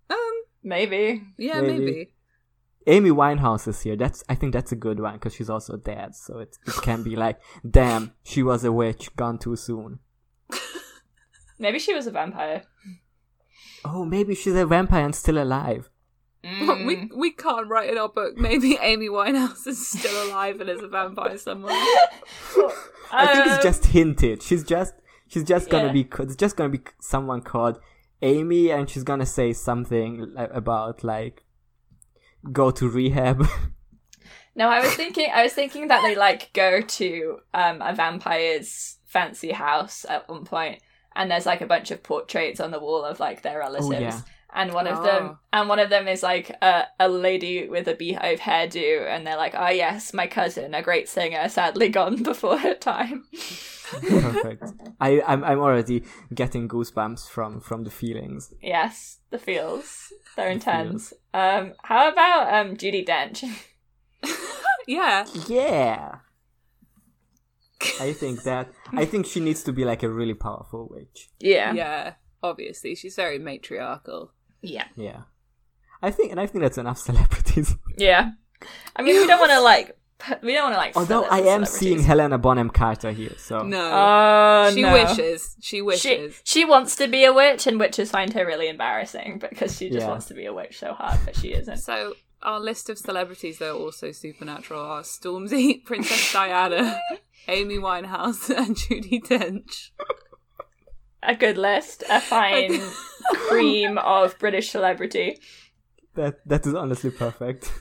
Um. 0.10 0.36
maybe. 0.64 1.24
Yeah, 1.38 1.62
Maybe. 1.62 1.86
maybe. 1.86 2.12
Amy 2.88 3.10
Winehouse 3.12 3.68
is 3.68 3.82
here. 3.82 3.96
That's 3.98 4.24
I 4.30 4.36
think 4.36 4.54
that's 4.54 4.72
a 4.72 4.76
good 4.76 5.00
one 5.00 5.14
because 5.16 5.36
she's 5.36 5.50
also 5.50 5.76
dead, 5.78 6.16
so 6.16 6.40
it 6.40 6.58
it 6.66 6.74
can 6.82 7.04
be 7.04 7.16
like, 7.16 7.38
damn, 7.70 8.14
she 8.24 8.42
was 8.44 8.64
a 8.64 8.72
witch, 8.72 9.16
gone 9.16 9.38
too 9.38 9.56
soon. 9.58 10.00
Maybe 11.60 11.80
she 11.80 11.94
was 11.94 12.08
a 12.08 12.12
vampire. 12.12 12.64
Oh, 13.86 14.06
maybe 14.06 14.36
she's 14.36 14.56
a 14.56 14.66
vampire 14.66 15.06
and 15.06 15.16
still 15.16 15.38
alive. 15.42 15.90
Mm. 16.44 16.86
We 16.86 17.10
we 17.16 17.32
can't 17.32 17.68
write 17.68 17.90
in 17.90 17.98
our 17.98 18.10
book. 18.10 18.38
Maybe 18.38 18.78
Amy 18.82 19.08
Winehouse 19.10 19.66
is 19.68 19.88
still 19.88 20.30
alive 20.30 20.60
and 20.62 20.70
is 20.70 20.82
a 20.84 20.88
vampire 20.88 21.38
somewhere. 21.38 21.74
I 23.12 23.28
think 23.34 23.46
it's 23.48 23.56
Um, 23.58 23.64
just 23.64 23.86
hinted. 23.88 24.44
She's 24.44 24.64
just 24.64 24.94
she's 25.28 25.44
just 25.44 25.70
gonna 25.70 25.88
Yeah. 25.88 25.94
be 25.94 26.08
it's 26.20 26.36
just 26.36 26.56
gonna 26.58 26.70
be 26.70 26.82
someone 27.02 27.42
called 27.42 27.80
Amy, 28.22 28.72
and 28.72 28.90
she's 28.90 29.04
gonna 29.04 29.26
say 29.26 29.54
something 29.54 30.34
about 30.38 31.04
like 31.04 31.44
go 32.52 32.72
to 32.72 32.90
rehab. 32.90 33.46
No, 34.56 34.70
I 34.70 34.80
was 34.80 34.96
thinking. 34.96 35.30
I 35.32 35.44
was 35.44 35.54
thinking 35.54 35.88
that 35.90 36.02
they 36.02 36.16
like 36.16 36.52
go 36.54 36.82
to 36.82 37.38
um, 37.54 37.80
a 37.80 37.94
vampire's 37.94 38.98
fancy 39.06 39.52
house 39.52 40.04
at 40.10 40.28
one 40.28 40.46
point, 40.46 40.82
and 41.16 41.30
there's 41.30 41.46
like 41.46 41.62
a 41.62 41.68
bunch 41.68 41.92
of 41.92 42.02
portraits 42.02 42.60
on 42.60 42.72
the 42.72 42.80
wall 42.80 43.06
of 43.06 43.20
like 43.20 43.44
their 43.44 43.60
relatives, 43.60 43.88
Oh, 43.88 43.92
yeah. 44.00 44.20
And 44.54 44.74
one 44.74 44.88
of 44.88 45.04
them 45.04 45.24
Oh. 45.32 45.38
and 45.54 45.70
one 45.70 45.80
of 45.80 45.90
them 45.90 46.08
is 46.08 46.24
like 46.24 46.50
a, 46.62 46.86
a 47.00 47.08
lady 47.10 47.68
with 47.68 47.88
a 47.88 47.94
beehive 47.94 48.40
hairdo 48.40 49.06
and 49.08 49.28
they're 49.28 49.38
like 49.38 49.54
oh 49.56 49.70
yes 49.70 50.14
my 50.14 50.26
cousin 50.28 50.74
a 50.74 50.82
great 50.82 51.10
singer 51.10 51.48
sadly 51.50 51.90
gone 52.00 52.24
before 52.24 52.58
her 52.58 52.74
time 52.74 53.26
Perfect. 54.10 54.64
I 55.00 55.22
I'm 55.28 55.44
I'm 55.44 55.60
already 55.60 56.04
getting 56.34 56.68
goosebumps 56.68 57.30
from 57.30 57.60
from 57.62 57.84
the 57.84 57.92
feelings. 57.92 58.54
yes 58.62 59.20
the 59.30 59.38
feels 59.38 60.12
they're 60.36 60.50
intense 60.50 61.14
um 61.34 61.74
how 61.84 62.10
about 62.10 62.54
um 62.54 62.78
judi 62.78 63.06
dench 63.06 63.44
Yeah. 64.88 65.26
Yeah. 65.50 66.16
I 68.00 68.14
think 68.14 68.44
that 68.44 68.70
I 68.94 69.06
think 69.06 69.26
she 69.26 69.40
needs 69.40 69.62
to 69.64 69.74
be 69.74 69.84
like 69.86 70.02
a 70.04 70.10
really 70.10 70.34
powerful 70.34 70.88
witch. 70.90 71.30
yeah 71.40 71.74
Yeah. 71.74 72.14
Obviously, 72.44 72.94
she's 72.96 73.16
very 73.16 73.40
matriarchal. 73.40 74.32
Yeah 74.68 74.86
Yeah. 74.96 75.22
I 76.02 76.12
think 76.12 76.32
and 76.32 76.40
I 76.40 76.46
think 76.48 76.62
that's 76.64 76.78
enough 76.78 76.98
celebrities. 77.10 77.76
yeah 77.98 78.32
i 78.96 79.02
mean 79.04 79.16
we 79.22 79.28
don't 79.28 79.40
want 79.40 79.52
to 79.52 79.60
like 79.74 79.88
we 80.42 80.54
don't 80.54 80.64
want 80.64 80.74
to 80.74 80.80
like 80.80 80.98
Although 80.98 81.26
I 81.26 81.42
am 81.42 81.64
seeing. 81.66 82.00
Helena 82.02 82.40
Bonham 82.40 82.72
Carter 82.72 83.12
here, 83.12 83.36
so 83.38 83.62
No. 83.62 83.92
oh 83.94 84.72
she 84.74 84.82
no. 84.82 84.92
wishes. 84.94 85.56
She 85.62 85.78
She, 85.78 85.82
wishes. 85.84 86.42
she 86.44 86.66
wants 86.66 86.96
to 86.96 87.08
be 87.08 87.24
a 87.24 87.32
witch, 87.32 87.68
and 87.68 87.80
witches 87.80 88.10
find 88.10 88.34
her 88.34 88.44
really 88.44 88.68
embarrassing 88.68 89.38
because 89.40 89.78
she 89.78 89.90
just 89.90 90.00
Yeah. 90.02 90.08
wants 90.10 90.26
to 90.30 90.34
be 90.34 90.46
a 90.48 90.54
witch 90.54 90.80
so 90.80 90.94
hard, 90.94 91.20
but 91.24 91.36
she 91.36 91.50
isn't. 91.54 91.78
So 91.78 92.14
our 92.42 92.60
list 92.60 92.90
of 92.90 92.98
celebrities 92.98 93.60
that 93.60 93.70
are 93.70 93.78
also 93.86 94.12
supernatural 94.12 94.82
are 94.82 95.04
Stormzy, 95.04 95.86
Princess 95.90 96.34
Diana, 96.34 97.00
Amy 97.48 97.78
Winehouse, 97.78 98.50
and 98.50 98.76
Judi 98.76 99.22
Dench. 99.24 99.92
A 101.24 101.36
good 101.36 101.58
list, 101.58 102.04
a 102.10 102.22
fine 102.22 102.80
cream 103.50 103.98
of 103.98 104.38
British 104.40 104.70
celebrity. 104.72 105.40
that 106.16 106.40
that 106.48 106.66
is 106.66 106.74
honestly 106.74 107.10
perfect. 107.12 107.72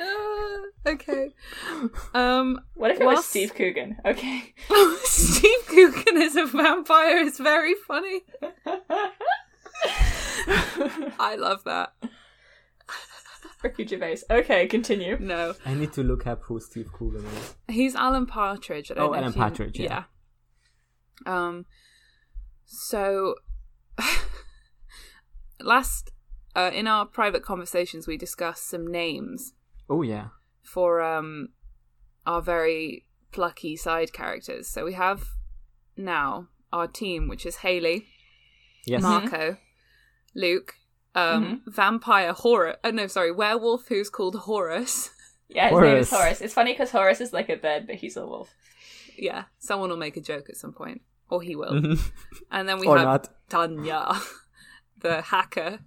Uh, 0.00 0.58
okay. 0.86 1.34
Um, 2.14 2.60
What 2.74 2.90
if 2.92 3.00
it 3.00 3.04
was 3.04 3.24
Steve 3.24 3.54
Coogan? 3.54 3.96
Okay. 4.04 4.54
Steve 5.04 5.66
Coogan 5.66 6.16
is 6.22 6.36
a 6.36 6.46
vampire. 6.46 7.18
It's 7.18 7.38
very 7.38 7.74
funny. 7.86 8.20
I 11.18 11.36
love 11.36 11.64
that. 11.64 11.92
Ricky 13.62 13.86
Gervais. 13.86 14.18
Okay, 14.30 14.66
continue. 14.68 15.18
No, 15.18 15.54
I 15.66 15.74
need 15.74 15.92
to 15.94 16.02
look 16.02 16.26
up 16.26 16.42
who 16.44 16.60
Steve 16.60 16.92
Coogan 16.92 17.24
is. 17.26 17.54
he's 17.66 17.94
Alan 17.96 18.24
Partridge. 18.26 18.90
I 18.90 18.94
don't 18.94 19.04
Oh, 19.04 19.08
know 19.10 19.14
Alan 19.16 19.28
if 19.30 19.34
you- 19.36 19.42
Partridge, 19.42 19.78
yeah. 19.80 20.04
Um. 21.26 21.66
So, 22.66 23.36
last 25.60 26.10
uh, 26.54 26.70
in 26.72 26.86
our 26.86 27.06
private 27.06 27.42
conversations, 27.42 28.06
we 28.06 28.16
discussed 28.16 28.68
some 28.68 28.86
names 28.86 29.52
Oh 29.88 30.02
yeah. 30.02 30.28
for 30.62 31.00
um 31.00 31.48
our 32.26 32.42
very 32.42 33.04
plucky 33.32 33.76
side 33.76 34.12
characters. 34.12 34.68
So 34.68 34.84
we 34.84 34.94
have 34.94 35.24
now 35.96 36.48
our 36.72 36.86
team, 36.86 37.28
which 37.28 37.46
is 37.46 37.56
Haley, 37.56 38.06
Yes. 38.86 39.02
Marco, 39.02 39.56
Luke, 40.34 40.74
um, 41.14 41.62
vampire 41.66 42.32
Horus. 42.32 42.76
Oh 42.84 42.90
no, 42.90 43.06
sorry, 43.06 43.32
werewolf 43.32 43.88
who's 43.88 44.10
called 44.10 44.34
Horus. 44.36 45.10
Yeah, 45.50 45.70
his 45.70 45.80
name 45.80 45.96
is 45.96 46.10
Horace. 46.10 46.22
Horace. 46.24 46.40
It's 46.42 46.52
funny 46.52 46.74
because 46.74 46.90
Horus 46.90 47.22
is 47.22 47.32
like 47.32 47.48
a 47.48 47.56
bird, 47.56 47.86
but 47.86 47.96
he's 47.96 48.18
a 48.18 48.26
wolf. 48.26 48.54
yeah, 49.16 49.44
someone 49.58 49.88
will 49.88 49.96
make 49.96 50.18
a 50.18 50.20
joke 50.20 50.50
at 50.50 50.56
some 50.58 50.74
point, 50.74 51.00
or 51.30 51.40
he 51.42 51.56
will. 51.56 51.72
Mhm. 51.72 51.98
And 52.50 52.68
then 52.68 52.78
we 52.80 52.86
or 52.86 52.98
have 52.98 53.06
not. 53.06 53.28
Tanya, 53.48 54.20
the 55.00 55.22
hacker. 55.22 55.78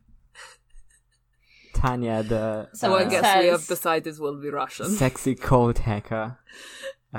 Tanya, 1.73 2.23
the 2.23 2.67
So 2.73 2.87
Someone 2.87 3.03
I 3.03 3.05
uh, 3.05 3.09
guess 3.09 3.35
we 3.37 3.41
says- 3.49 3.59
have 3.59 3.67
decided 3.67 4.19
will 4.19 4.39
be 4.41 4.49
Russian. 4.49 4.89
sexy 4.89 5.35
cold 5.35 5.79
hacker. 5.79 6.37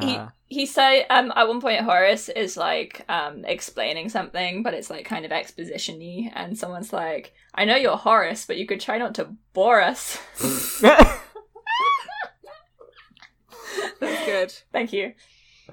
He 0.00 0.16
Uh, 0.16 0.28
he 0.48 0.64
say 0.66 1.04
um 1.06 1.32
at 1.36 1.46
one 1.48 1.60
point 1.60 1.82
Horace 1.82 2.28
is 2.30 2.56
like 2.56 3.04
um 3.08 3.44
explaining 3.44 4.08
something, 4.08 4.62
but 4.62 4.72
it's 4.74 4.88
like 4.90 5.04
kind 5.04 5.24
of 5.26 5.32
exposition-y, 5.32 6.30
and 6.34 6.56
someone's 6.56 6.92
like, 6.92 7.34
"I 7.54 7.64
know 7.66 7.76
you're 7.76 7.96
Horace, 7.98 8.46
but 8.46 8.56
you 8.56 8.66
could 8.66 8.80
try 8.80 8.96
not 8.98 9.14
to 9.16 9.28
bore 9.52 9.82
us." 9.82 10.18
That's 14.00 14.24
good. 14.26 14.52
Thank 14.72 14.92
you. 14.92 15.12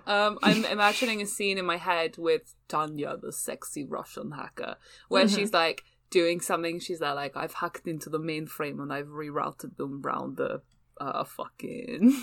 Um, 0.08 0.40
I'm 0.44 0.66
imagining 0.66 1.22
a 1.22 1.26
scene 1.26 1.58
in 1.58 1.66
my 1.66 1.78
head 1.78 2.18
with 2.18 2.56
Tanya, 2.68 3.18
the 3.22 3.32
sexy 3.32 3.84
Russian 3.84 4.32
hacker, 4.32 4.76
where 5.08 5.26
Mhm. 5.26 5.36
she's 5.36 5.54
like 5.54 5.84
doing 6.10 6.42
something. 6.42 6.80
She's 6.80 7.00
there 7.00 7.14
like, 7.16 7.38
I've 7.38 7.54
hacked 7.54 7.88
into 7.88 8.10
the 8.10 8.20
mainframe 8.20 8.82
and 8.82 8.92
I've 8.92 9.08
rerouted 9.08 9.78
them 9.78 10.02
around 10.04 10.38
the 10.38 10.62
uh, 11.00 11.24
fucking 11.24 12.14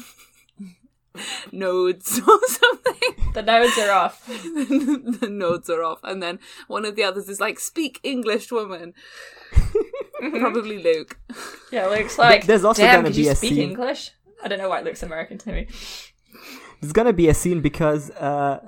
nodes 1.52 2.20
or 2.28 2.38
something. 2.46 3.32
The 3.34 3.42
nodes 3.42 3.78
are 3.78 3.90
off. 3.90 4.26
the 4.26 5.28
nodes 5.30 5.68
are 5.70 5.82
off, 5.82 6.00
and 6.02 6.22
then 6.22 6.38
one 6.68 6.84
of 6.84 6.96
the 6.96 7.04
others 7.04 7.28
is 7.28 7.40
like, 7.40 7.58
"Speak 7.58 8.00
English, 8.02 8.50
woman." 8.50 8.94
Probably 10.18 10.82
Luke. 10.82 11.18
Yeah, 11.70 11.86
Luke's 11.88 12.18
like, 12.18 12.46
there's 12.46 12.64
also 12.64 12.82
Damn, 12.82 12.96
gonna 12.96 13.08
could 13.08 13.16
be 13.16 13.22
you 13.24 13.30
a 13.30 13.34
speak 13.34 13.50
scene- 13.54 13.70
English? 13.70 14.10
I 14.42 14.48
don't 14.48 14.58
know 14.58 14.68
why 14.68 14.78
it 14.80 14.84
looks 14.84 15.02
American 15.02 15.36
to 15.38 15.52
me. 15.52 15.68
There's 16.86 16.92
gonna 16.92 17.12
be 17.12 17.28
a 17.28 17.34
scene 17.34 17.60
because 17.62 18.10
uh, 18.12 18.60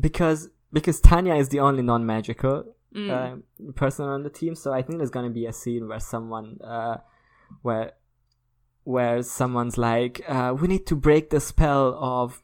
because 0.00 0.48
because 0.72 1.00
Tanya 1.00 1.34
is 1.36 1.48
the 1.50 1.60
only 1.60 1.82
non-magical 1.82 2.74
Mm. 2.94 3.10
uh, 3.10 3.72
person 3.74 4.06
on 4.06 4.22
the 4.22 4.30
team, 4.30 4.54
so 4.54 4.72
I 4.72 4.80
think 4.80 4.96
there's 4.98 5.10
gonna 5.10 5.28
be 5.28 5.44
a 5.44 5.52
scene 5.52 5.88
where 5.88 6.00
someone 6.00 6.58
uh, 6.64 6.96
where 7.60 7.92
where 8.84 9.22
someone's 9.22 9.76
like, 9.76 10.22
uh, 10.26 10.54
we 10.58 10.66
need 10.68 10.86
to 10.86 10.96
break 10.96 11.28
the 11.28 11.38
spell 11.38 11.94
of 12.00 12.42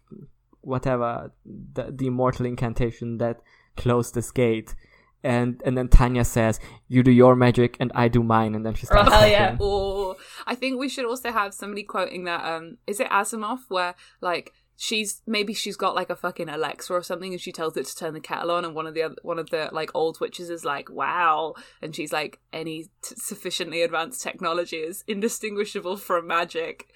whatever 0.61 1.33
the, 1.47 1.91
the 1.91 2.07
immortal 2.09 2.45
incantation 2.45 3.17
that 3.19 3.41
closed 3.79 4.15
this 4.15 4.31
gate. 4.31 4.75
And 5.23 5.63
and 5.65 5.79
then 5.79 5.89
Tanya 5.89 6.25
says, 6.25 6.61
"You 6.89 7.03
do 7.03 7.11
your 7.11 7.35
magic, 7.35 7.79
and 7.81 7.91
I 7.95 8.09
do 8.09 8.23
mine." 8.23 8.55
And 8.55 8.67
then 8.67 8.75
she 8.75 8.85
starts. 8.85 9.09
Oh, 9.09 9.13
hell 9.13 9.27
yeah. 9.39 9.57
Or 9.59 10.17
I 10.47 10.55
think 10.55 10.79
we 10.79 10.91
should 10.91 11.07
also 11.07 11.33
have 11.33 11.55
somebody 11.55 11.85
quoting 11.85 12.25
that. 12.25 12.45
Um, 12.45 12.77
is 12.87 13.01
it 13.01 13.09
Asimov 13.09 13.61
where 13.71 13.95
like 14.21 14.53
she's 14.77 15.23
maybe 15.27 15.55
she's 15.55 15.77
got 15.77 15.95
like 15.95 16.11
a 16.11 16.17
fucking 16.17 16.49
Alexa 16.49 16.93
or 16.93 17.03
something, 17.03 17.33
and 17.33 17.41
she 17.41 17.53
tells 17.53 17.77
it 17.77 17.87
to 17.87 17.97
turn 17.97 18.15
the 18.15 18.21
kettle 18.21 18.51
on, 18.51 18.65
and 18.65 18.75
one 18.75 18.87
of 18.87 18.95
the 18.95 19.03
other, 19.03 19.17
one 19.23 19.39
of 19.39 19.51
the 19.51 19.69
like 19.73 19.91
old 19.95 20.21
witches 20.21 20.51
is 20.51 20.65
like, 20.65 20.91
"Wow," 20.91 21.55
and 21.81 21.95
she's 21.95 22.13
like, 22.13 22.41
"Any 22.53 22.85
t- 23.03 23.15
sufficiently 23.17 23.83
advanced 23.83 24.23
technology 24.23 24.79
is 24.79 25.05
indistinguishable 25.07 25.97
from 25.97 26.27
magic," 26.27 26.89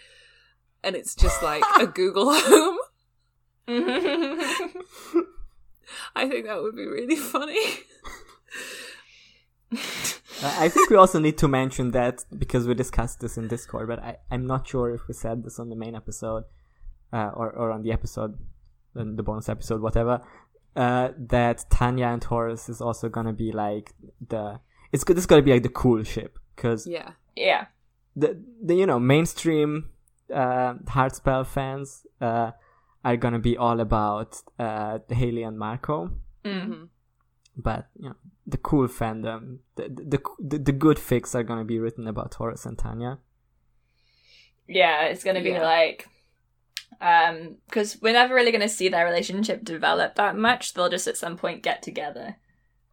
and 0.83 0.97
it's 0.97 1.15
just 1.15 1.43
like 1.43 1.63
a 1.79 1.87
Google 1.87 2.33
Home. 2.33 2.79
I 6.15 6.29
think 6.29 6.47
that 6.47 6.63
would 6.63 6.77
be 6.77 6.87
really 6.87 7.17
funny. 7.17 7.59
I 10.43 10.69
think 10.69 10.89
we 10.89 10.97
also 10.97 11.19
need 11.19 11.37
to 11.39 11.49
mention 11.49 11.91
that 11.91 12.25
because 12.37 12.67
we 12.67 12.75
discussed 12.75 13.21
this 13.21 13.37
in 13.37 13.49
Discord, 13.49 13.89
but 13.89 13.99
I, 13.99 14.17
I'm 14.31 14.47
not 14.47 14.69
sure 14.69 14.95
if 14.95 15.09
we 15.09 15.15
said 15.15 15.45
this 15.45 15.59
on 15.59 15.69
the 15.69 15.77
main 15.77 15.95
episode 15.95 16.45
uh, 17.13 17.31
or, 17.35 17.51
or 17.51 17.71
on 17.71 17.83
the 17.83 17.93
episode, 17.93 18.39
on 18.97 19.17
the 19.17 19.23
bonus 19.23 19.49
episode, 19.49 19.81
whatever. 19.81 20.21
Uh, 20.77 21.11
that 21.19 21.65
Tanya 21.71 22.07
and 22.07 22.23
Taurus 22.23 22.69
is 22.69 22.81
also 22.81 23.09
gonna 23.09 23.33
be 23.33 23.51
like 23.51 23.93
the 24.29 24.61
it's 24.93 25.03
good. 25.03 25.17
This 25.17 25.27
gonna 25.27 25.43
be 25.43 25.53
like 25.53 25.65
the 25.65 25.69
cool 25.69 26.03
ship 26.05 26.39
because 26.55 26.87
yeah. 26.87 27.13
yeah. 27.35 27.67
the 28.15 28.41
the 28.63 28.75
you 28.75 28.87
know 28.87 29.01
mainstream 29.01 29.91
uh, 30.33 30.75
Heartspell 30.85 31.47
fans 31.47 32.07
uh, 32.21 32.53
are 33.05 33.17
gonna 33.17 33.41
be 33.41 33.57
all 33.57 33.81
about 33.81 34.41
uh, 34.59 34.99
Haley 35.11 35.43
and 35.43 35.59
Marco 35.59 36.11
Mm. 36.45 36.89
but 37.57 37.89
you 37.99 38.09
know 38.11 38.15
the 38.47 38.57
cool 38.57 38.87
fandom 38.87 39.59
the 39.75 39.89
the 39.89 40.21
the, 40.39 40.59
the 40.59 40.73
good 40.73 40.97
fics 40.99 41.35
are 41.35 41.43
gonna 41.43 41.65
be 41.65 41.81
written 41.81 42.07
about 42.07 42.31
Taurus 42.31 42.65
and 42.65 42.79
Tanya. 42.79 43.19
Yeah, 44.69 45.05
it's 45.07 45.25
gonna 45.25 45.43
be 45.43 45.51
Yeah. 45.51 45.63
like 45.65 46.09
um 47.01 47.57
because 47.67 47.99
we're 48.03 48.13
never 48.13 48.35
really 48.35 48.53
gonna 48.53 48.69
see 48.69 48.89
their 48.89 49.05
relationship 49.05 49.65
develop 49.65 50.15
that 50.17 50.37
much. 50.37 50.75
They'll 50.75 50.89
just 50.89 51.07
at 51.09 51.17
some 51.17 51.37
point 51.37 51.63
get 51.63 51.83
together. 51.83 52.37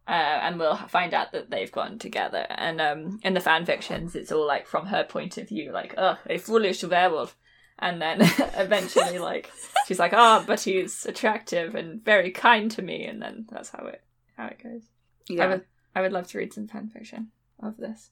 Uh, 0.08 0.38
and 0.42 0.56
we'll 0.60 0.76
find 0.76 1.12
out 1.12 1.32
that 1.32 1.50
they've 1.50 1.72
gotten 1.72 1.98
together. 1.98 2.46
And 2.50 2.80
um, 2.80 3.18
in 3.24 3.34
the 3.34 3.40
fan 3.40 3.66
fictions, 3.66 4.14
it's 4.14 4.30
all 4.30 4.46
like 4.46 4.68
from 4.68 4.86
her 4.86 5.02
point 5.02 5.36
of 5.36 5.48
view, 5.48 5.72
like, 5.72 5.94
oh, 5.98 6.16
a 6.30 6.38
foolish 6.38 6.84
werewolf. 6.84 7.36
And 7.80 8.00
then 8.00 8.20
eventually, 8.56 9.18
like, 9.32 9.50
she's 9.88 9.98
like, 9.98 10.12
oh, 10.14 10.44
but 10.46 10.60
he's 10.60 11.06
attractive 11.06 11.74
and 11.74 12.04
very 12.04 12.30
kind 12.30 12.70
to 12.70 12.82
me. 12.82 13.04
And 13.04 13.20
then 13.20 13.46
that's 13.50 13.70
how 13.70 13.86
it 13.86 14.00
how 14.36 14.46
it 14.46 14.62
goes. 14.62 14.82
I 15.28 15.32
Yeah. 15.32 15.48
would 15.48 15.64
I 15.96 16.00
would 16.02 16.12
love 16.12 16.28
to 16.28 16.38
read 16.38 16.52
some 16.52 16.68
fan 16.68 16.88
fiction 16.88 17.32
of 17.60 17.76
this. 17.76 18.10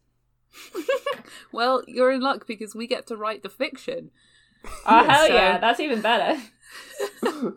well, 1.52 1.82
you're 1.86 2.10
in 2.10 2.20
luck 2.22 2.44
because 2.46 2.74
we 2.74 2.88
get 2.88 3.06
to 3.06 3.16
write 3.16 3.44
the 3.44 3.48
fiction. 3.48 4.10
Oh 4.86 5.02
Yeah, 5.02 5.12
hell 5.12 5.26
so- 5.26 5.34
yeah, 5.34 5.58
that's 5.58 5.80
even 5.80 6.00
better. 6.00 6.40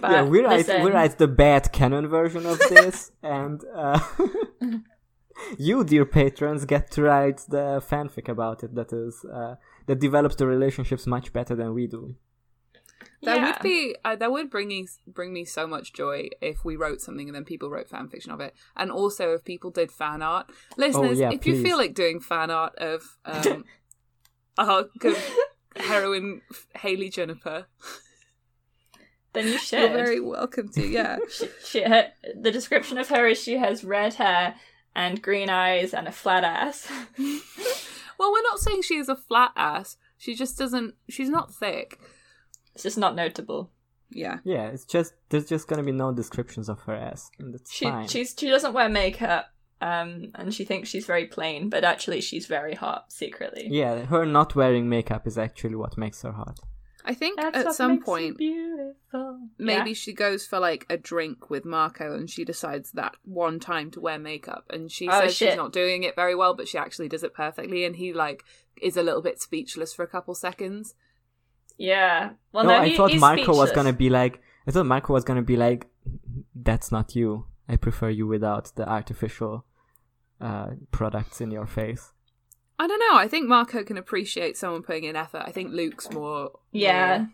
But 0.00 0.10
yeah, 0.10 0.22
we 0.24 0.40
write 0.42 0.58
listen, 0.58 0.82
we 0.82 0.90
write 0.90 1.18
the 1.18 1.28
bad 1.28 1.72
canon 1.72 2.06
version 2.08 2.44
of 2.46 2.58
this, 2.68 3.12
and 3.22 3.64
uh, 3.74 3.98
you, 5.58 5.84
dear 5.84 6.04
patrons, 6.04 6.64
get 6.64 6.90
to 6.92 7.02
write 7.02 7.38
the 7.48 7.82
fanfic 7.88 8.28
about 8.28 8.62
it. 8.62 8.74
That 8.74 8.92
is 8.92 9.24
uh, 9.24 9.56
that 9.86 10.00
develops 10.00 10.36
the 10.36 10.46
relationships 10.46 11.06
much 11.06 11.32
better 11.32 11.54
than 11.54 11.72
we 11.74 11.86
do. 11.86 12.16
That 13.22 13.38
yeah. 13.38 13.46
would 13.46 13.62
be 13.62 13.96
uh, 14.04 14.16
that 14.16 14.30
would 14.30 14.50
bring 14.50 14.68
me 14.68 14.86
bring 15.06 15.32
me 15.32 15.44
so 15.44 15.66
much 15.66 15.92
joy 15.92 16.28
if 16.40 16.64
we 16.64 16.76
wrote 16.76 17.00
something 17.00 17.28
and 17.28 17.34
then 17.34 17.44
people 17.44 17.70
wrote 17.70 17.88
fan 17.88 18.08
fiction 18.08 18.32
of 18.32 18.40
it, 18.40 18.54
and 18.76 18.90
also 18.90 19.32
if 19.34 19.44
people 19.44 19.70
did 19.70 19.90
fan 19.90 20.20
art. 20.22 20.50
Listeners, 20.76 21.18
yeah, 21.18 21.30
if 21.32 21.46
you 21.46 21.62
feel 21.62 21.78
like 21.78 21.94
doing 21.94 22.20
fan 22.20 22.50
art 22.50 22.74
of 22.76 23.16
um, 23.24 23.64
our 24.58 24.84
good 25.76 25.84
heroine 25.86 26.40
Haley 26.74 27.08
Juniper, 27.10 27.66
Then 29.32 29.46
you 29.48 29.58
should. 29.58 29.78
you're 29.80 29.88
very 29.90 30.20
welcome 30.20 30.68
to. 30.70 30.86
Yeah, 30.86 31.18
she, 31.30 31.48
she, 31.64 31.82
her, 31.82 32.10
the 32.40 32.50
description 32.50 32.98
of 32.98 33.08
her 33.08 33.26
is 33.26 33.40
she 33.40 33.56
has 33.58 33.84
red 33.84 34.14
hair 34.14 34.54
and 34.94 35.20
green 35.22 35.50
eyes 35.50 35.92
and 35.94 36.08
a 36.08 36.12
flat 36.12 36.44
ass. 36.44 36.90
well, 38.18 38.32
we're 38.32 38.42
not 38.42 38.58
saying 38.60 38.82
she 38.82 38.96
is 38.96 39.08
a 39.08 39.16
flat 39.16 39.52
ass. 39.56 39.96
She 40.18 40.34
just 40.34 40.56
doesn't. 40.58 40.94
She's 41.10 41.28
not 41.28 41.54
thick. 41.54 41.98
it's 42.74 42.82
just 42.84 42.96
not 42.98 43.14
notable. 43.14 43.70
Yeah. 44.10 44.38
Yeah, 44.44 44.68
it's 44.68 44.84
just 44.84 45.12
there's 45.28 45.46
just 45.48 45.68
gonna 45.68 45.82
be 45.82 45.92
no 45.92 46.12
descriptions 46.12 46.68
of 46.68 46.80
her 46.82 46.94
ass, 46.94 47.28
and 47.38 47.52
that's 47.52 47.72
She 47.72 47.84
fine. 47.84 48.06
she's 48.08 48.34
she 48.38 48.48
doesn't 48.48 48.72
wear 48.72 48.88
makeup, 48.88 49.46
um, 49.80 50.30
and 50.34 50.52
she 50.54 50.64
thinks 50.64 50.88
she's 50.88 51.06
very 51.06 51.26
plain, 51.26 51.68
but 51.68 51.84
actually 51.84 52.20
she's 52.20 52.46
very 52.46 52.74
hot 52.74 53.12
secretly. 53.12 53.68
Yeah, 53.70 54.04
her 54.06 54.24
not 54.26 54.54
wearing 54.54 54.88
makeup 54.88 55.26
is 55.26 55.36
actually 55.38 55.74
what 55.76 55.96
makes 55.98 56.22
her 56.22 56.32
hot. 56.32 56.58
I 57.04 57.14
think 57.14 57.40
That's 57.40 57.58
at 57.58 57.66
what 57.66 57.74
some 57.76 57.92
makes 57.92 58.04
point 58.04 58.36
beautiful. 58.36 59.38
maybe 59.58 59.90
Yeah. 59.90 59.94
she 59.94 60.12
goes 60.12 60.44
for 60.44 60.58
like 60.58 60.86
a 60.90 60.96
drink 60.96 61.50
with 61.50 61.64
Marco 61.64 62.12
and 62.16 62.28
she 62.28 62.44
decides 62.44 62.90
that 62.92 63.14
one 63.24 63.60
time 63.60 63.92
to 63.92 64.00
wear 64.00 64.18
makeup 64.18 64.64
and 64.70 64.90
she 64.90 65.08
Oh, 65.08 65.20
says 65.20 65.36
she's 65.36 65.54
not 65.54 65.72
doing 65.72 66.02
it 66.02 66.16
very 66.16 66.34
well 66.34 66.54
but 66.54 66.66
she 66.66 66.76
actually 66.78 67.08
does 67.08 67.22
it 67.22 67.32
perfectly 67.32 67.84
and 67.84 67.94
he 67.94 68.12
like 68.12 68.42
is 68.82 68.96
a 68.96 69.04
little 69.04 69.22
bit 69.22 69.40
speechless 69.40 69.94
for 69.94 70.02
a 70.02 70.08
couple 70.08 70.34
seconds. 70.34 70.94
Yeah. 71.78 72.30
Well, 72.52 72.64
no, 72.64 72.70
no, 72.70 72.76
I 72.82 72.88
he- 72.88 72.96
thought 72.96 73.10
he's 73.10 73.20
Marco 73.20 73.54
was 73.56 73.70
gonna 73.72 73.92
be 73.92 74.08
like. 74.10 74.40
I 74.66 74.70
thought 74.72 74.86
Marco 74.86 75.12
was 75.12 75.22
gonna 75.24 75.42
be 75.42 75.56
like, 75.56 75.86
"That's 76.54 76.90
not 76.90 77.14
you. 77.14 77.44
I 77.68 77.76
prefer 77.76 78.08
you 78.10 78.26
without 78.26 78.72
the 78.76 78.88
artificial 78.88 79.64
uh, 80.40 80.68
products 80.90 81.40
in 81.40 81.50
your 81.50 81.66
face." 81.66 82.12
I 82.78 82.86
don't 82.86 83.00
know. 83.00 83.16
I 83.18 83.26
think 83.28 83.48
Marco 83.48 83.82
can 83.84 83.96
appreciate 83.96 84.56
someone 84.58 84.82
putting 84.82 85.04
in 85.04 85.16
effort. 85.16 85.42
I 85.46 85.50
think 85.50 85.72
Luke's 85.72 86.10
more 86.10 86.50
Yeah. 86.72 87.18
more- 87.18 87.28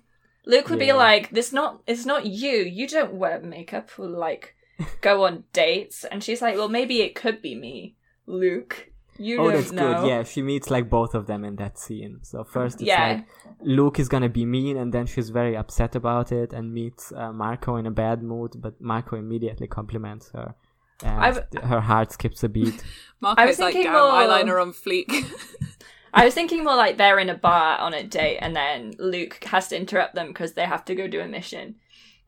Luke 0.44 0.68
would 0.70 0.78
Yeah. 0.80 0.86
be 0.86 0.92
like, 0.92 1.30
"This 1.30 1.52
not 1.52 1.82
it's 1.86 2.06
not 2.06 2.26
you. 2.26 2.50
You 2.78 2.86
don't 2.88 3.14
wear 3.14 3.40
makeup 3.40 3.90
or 3.98 4.06
like 4.08 4.54
go 5.00 5.24
on 5.24 5.44
dates." 5.52 6.04
And 6.04 6.22
she's 6.22 6.40
like, 6.42 6.56
"Well, 6.56 6.68
maybe 6.68 7.00
it 7.02 7.14
could 7.14 7.42
be 7.42 7.54
me, 7.54 7.96
Luke. 8.26 8.90
You 9.18 9.40
oh, 9.40 9.44
don't 9.50 9.54
that's 9.54 9.72
know." 9.72 10.00
good. 10.00 10.08
Yeah, 10.08 10.22
she 10.24 10.42
meets 10.42 10.70
like 10.70 10.88
both 10.88 11.14
of 11.14 11.26
them 11.26 11.44
in 11.44 11.56
that 11.56 11.78
scene. 11.78 12.20
So 12.22 12.44
first, 12.44 12.76
it's 12.80 12.88
Yeah. 12.88 13.06
like 13.08 13.26
Luke 13.60 13.98
is 14.00 14.08
gonna 14.08 14.28
be 14.28 14.44
mean, 14.46 14.76
and 14.76 14.92
then 14.92 15.06
she's 15.06 15.30
very 15.30 15.56
upset 15.56 15.94
about 15.94 16.32
it, 16.32 16.52
and 16.52 16.72
meets 16.72 17.12
uh, 17.12 17.32
Marco 17.32 17.76
in 17.76 17.86
a 17.86 17.90
bad 17.90 18.22
mood. 18.22 18.52
But 18.60 18.80
Marco 18.80 19.16
immediately 19.16 19.66
compliments 19.68 20.30
her, 20.34 20.54
and 21.02 21.20
I've- 21.20 21.40
her 21.66 21.80
heart 21.80 22.12
skips 22.12 22.42
a 22.44 22.48
beat. 22.48 22.82
Marco's 23.20 23.46
was 23.46 23.58
like 23.60 23.74
thinking 23.74 23.92
damn 23.92 24.00
more- 24.00 24.12
eyeliner 24.12 24.60
on 24.60 24.72
fleek. 24.72 25.10
I 26.14 26.24
was 26.24 26.34
thinking 26.38 26.64
more 26.64 26.76
like 26.76 26.96
they're 26.98 27.18
in 27.18 27.30
a 27.30 27.34
bar 27.36 27.78
on 27.78 27.94
a 27.94 28.02
date, 28.02 28.38
and 28.38 28.54
then 28.54 28.94
Luke 28.98 29.42
has 29.44 29.68
to 29.68 29.76
interrupt 29.76 30.14
them 30.14 30.28
because 30.28 30.52
they 30.54 30.64
have 30.66 30.84
to 30.86 30.94
go 30.94 31.06
do 31.06 31.20
a 31.20 31.26
mission, 31.28 31.76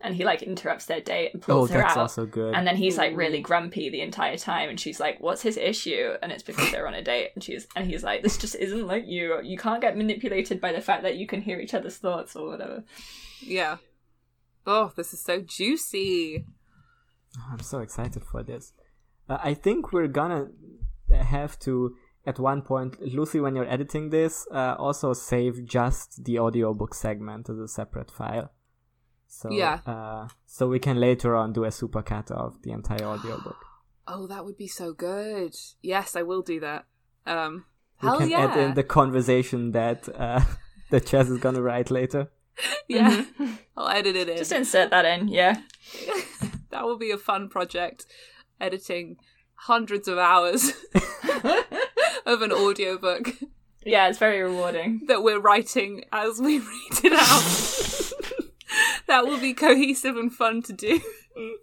and 0.01 0.15
he 0.15 0.25
like 0.25 0.43
interrupts 0.43 0.87
their 0.87 1.01
date 1.01 1.35
and 1.35 1.43
oh, 1.43 1.47
pulls 1.47 1.71
her 1.71 1.79
that's 1.79 1.93
out. 1.97 2.03
also 2.03 2.27
good. 2.27 2.55
And 2.55 2.67
then 2.67 2.77
he's 2.77 2.97
like 2.97 3.17
really 3.17 3.41
grumpy 3.41 3.91
the 3.91 4.01
entire 4.01 4.37
time, 4.39 4.71
and 4.71 4.79
she's 4.81 5.01
like, 5.01 5.21
"What's 5.21 5.43
his 5.43 5.57
issue?" 5.57 6.15
And 6.23 6.31
it's 6.33 6.43
because 6.43 6.71
they're 6.71 6.87
on 6.87 6.95
a 6.95 7.03
date, 7.03 7.31
and 7.35 7.43
she's 7.43 7.67
and 7.77 7.87
he's 7.87 8.03
like, 8.05 8.23
"This 8.23 8.39
just 8.39 8.55
isn't 8.55 8.87
like 8.87 9.05
you. 9.07 9.41
You 9.43 9.59
can't 9.59 9.81
get 9.81 9.97
manipulated 9.97 10.61
by 10.61 10.73
the 10.73 10.81
fact 10.81 11.03
that 11.03 11.17
you 11.17 11.27
can 11.27 11.43
hear 11.43 11.59
each 11.61 11.75
other's 11.75 11.97
thoughts 11.99 12.37
or 12.37 12.49
whatever." 12.49 12.85
yeah. 13.43 13.77
Oh, 14.67 14.93
this 14.97 15.13
is 15.13 15.21
so 15.21 15.43
juicy. 15.43 16.47
Oh, 17.39 17.49
I'm 17.53 17.61
so 17.61 17.81
excited 17.81 18.23
for 18.25 18.43
this. 18.43 18.73
Uh, 19.29 19.39
I 19.43 19.55
think 19.55 19.93
we're 19.93 20.09
gonna 20.09 20.49
have 21.11 21.59
to, 21.61 21.97
at 22.27 22.39
one 22.39 22.63
point, 22.63 23.01
Lucy, 23.01 23.41
when 23.41 23.57
you're 23.57 23.69
editing 23.69 24.11
this, 24.11 24.47
uh, 24.51 24.75
also 24.79 25.13
save 25.13 25.65
just 25.65 26.25
the 26.25 26.39
audiobook 26.39 26.95
segment 26.95 27.49
as 27.49 27.59
a 27.59 27.69
separate 27.69 28.11
file. 28.11 28.53
So, 29.27 29.51
Yeah. 29.51 29.81
Uh, 29.87 30.29
so 30.47 30.69
we 30.69 30.79
can 30.79 30.99
later 31.01 31.35
on 31.35 31.53
do 31.53 31.65
a 31.65 31.69
supercut 31.71 32.31
of 32.31 32.63
the 32.63 32.71
entire 32.73 33.05
audiobook. 33.05 33.57
Oh, 34.07 34.27
that 34.27 34.45
would 34.45 34.59
be 34.59 34.69
so 34.69 34.93
good. 34.93 35.57
Yes, 35.81 36.15
I 36.15 36.21
will 36.21 36.43
do 36.43 36.61
that. 36.61 36.85
Um, 37.25 37.65
We 38.03 38.09
hell 38.09 38.19
can 38.19 38.29
yeah. 38.29 38.45
add 38.45 38.59
in 38.59 38.75
the 38.75 38.83
conversation 38.83 39.73
that 39.73 40.07
uh, 40.15 40.43
that 40.91 41.07
Chess 41.07 41.31
is 41.31 41.39
gonna 41.41 41.63
write 41.63 41.91
later. 41.91 42.31
yeah, 42.87 43.25
I'll 43.75 43.89
edit 43.89 44.15
it 44.15 44.29
in. 44.29 44.37
Just 44.37 44.53
insert 44.53 44.91
that 44.91 45.07
in, 45.07 45.29
yeah. 45.29 45.57
that 46.75 46.85
will 46.85 46.99
be 46.99 47.13
a 47.13 47.17
fun 47.17 47.49
project. 47.49 48.05
Editing 48.61 49.17
hundreds 49.55 50.09
of 50.09 50.19
hours 50.19 50.73
of 52.27 52.43
an 52.43 52.53
audiobook 52.53 53.29
Yeah, 53.85 54.09
it's 54.09 54.19
very 54.19 54.43
rewarding. 54.43 55.03
that 55.07 55.23
we're 55.23 55.39
writing 55.41 56.05
as 56.13 56.41
we 56.41 56.59
read 56.73 56.99
it 57.05 57.13
out. 57.13 58.45
that 59.07 59.25
will 59.25 59.39
be 59.41 59.55
cohesive 59.55 60.17
and 60.17 60.33
fun 60.33 60.63
to 60.63 60.73
do. 60.73 61.01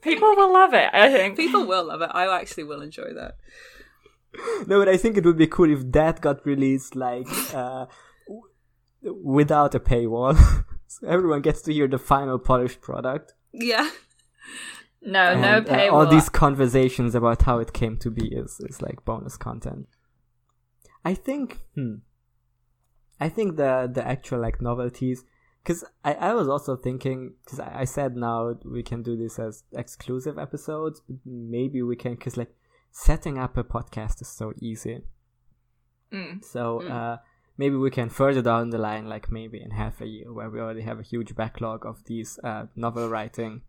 People 0.01 0.29
will 0.35 0.51
love 0.53 0.73
it, 0.73 0.89
I 0.93 1.11
think. 1.11 1.35
People 1.37 1.65
will 1.65 1.83
love 1.85 2.01
it. 2.01 2.09
I 2.13 2.23
actually 2.39 2.63
will 2.63 2.81
enjoy 2.81 3.13
that. 3.13 3.35
No, 4.67 4.79
but 4.79 4.87
I 4.89 4.95
think 4.97 5.17
it 5.17 5.25
would 5.25 5.37
be 5.37 5.47
cool 5.47 5.69
if 5.71 5.91
that 5.91 6.21
got 6.21 6.45
released 6.45 6.95
like 6.95 7.27
uh, 7.53 7.85
w- 8.27 9.21
without 9.23 9.75
a 9.75 9.79
paywall, 9.79 10.37
so 10.87 11.07
everyone 11.07 11.41
gets 11.41 11.61
to 11.63 11.73
hear 11.73 11.87
the 11.87 11.97
final 11.99 12.39
polished 12.39 12.79
product. 12.81 13.33
Yeah. 13.51 13.89
No, 15.03 15.33
no 15.35 15.57
And, 15.57 15.67
uh, 15.67 15.73
paywall. 15.73 15.93
all 15.93 16.05
these 16.05 16.29
conversations 16.29 17.15
about 17.15 17.41
how 17.43 17.57
it 17.59 17.73
came 17.73 17.97
to 17.97 18.11
be 18.11 18.27
is, 18.27 18.59
is 18.59 18.81
like 18.81 19.03
bonus 19.03 19.35
content. 19.37 19.87
I 21.03 21.15
think, 21.15 21.59
hmm, 21.75 21.95
I 23.19 23.29
think 23.29 23.55
the 23.57 23.89
the 23.91 24.05
actual 24.07 24.39
like 24.39 24.61
novelties, 24.61 25.23
because 25.63 25.83
I, 26.03 26.13
I 26.13 26.33
was 26.33 26.47
also 26.47 26.75
thinking, 26.75 27.33
because 27.43 27.59
I, 27.59 27.79
I 27.81 27.85
said 27.85 28.15
now 28.15 28.55
we 28.63 28.83
can 28.83 29.01
do 29.01 29.17
this 29.17 29.39
as 29.39 29.63
exclusive 29.73 30.37
episodes, 30.37 31.01
but 31.07 31.17
maybe 31.25 31.81
we 31.81 31.95
can, 31.95 32.13
because 32.15 32.37
like 32.37 32.53
setting 32.91 33.37
up 33.39 33.57
a 33.57 33.63
podcast 33.63 34.21
is 34.21 34.27
so 34.27 34.53
easy. 34.59 35.01
Mm. 36.13 36.43
So 36.43 36.81
Mm. 36.83 36.91
uh, 36.91 37.17
maybe 37.57 37.75
we 37.75 37.89
can 37.89 38.09
further 38.09 38.41
down 38.43 38.69
the 38.69 38.77
line, 38.77 39.07
like 39.07 39.31
maybe 39.31 39.61
in 39.61 39.71
half 39.71 40.01
a 40.01 40.05
year, 40.07 40.31
where 40.31 40.49
we 40.49 40.59
already 40.59 40.81
have 40.81 40.99
a 40.99 41.03
huge 41.03 41.35
backlog 41.35 41.85
of 41.85 42.03
these 42.05 42.37
uh, 42.43 42.65
novel 42.75 43.09
writing 43.09 43.61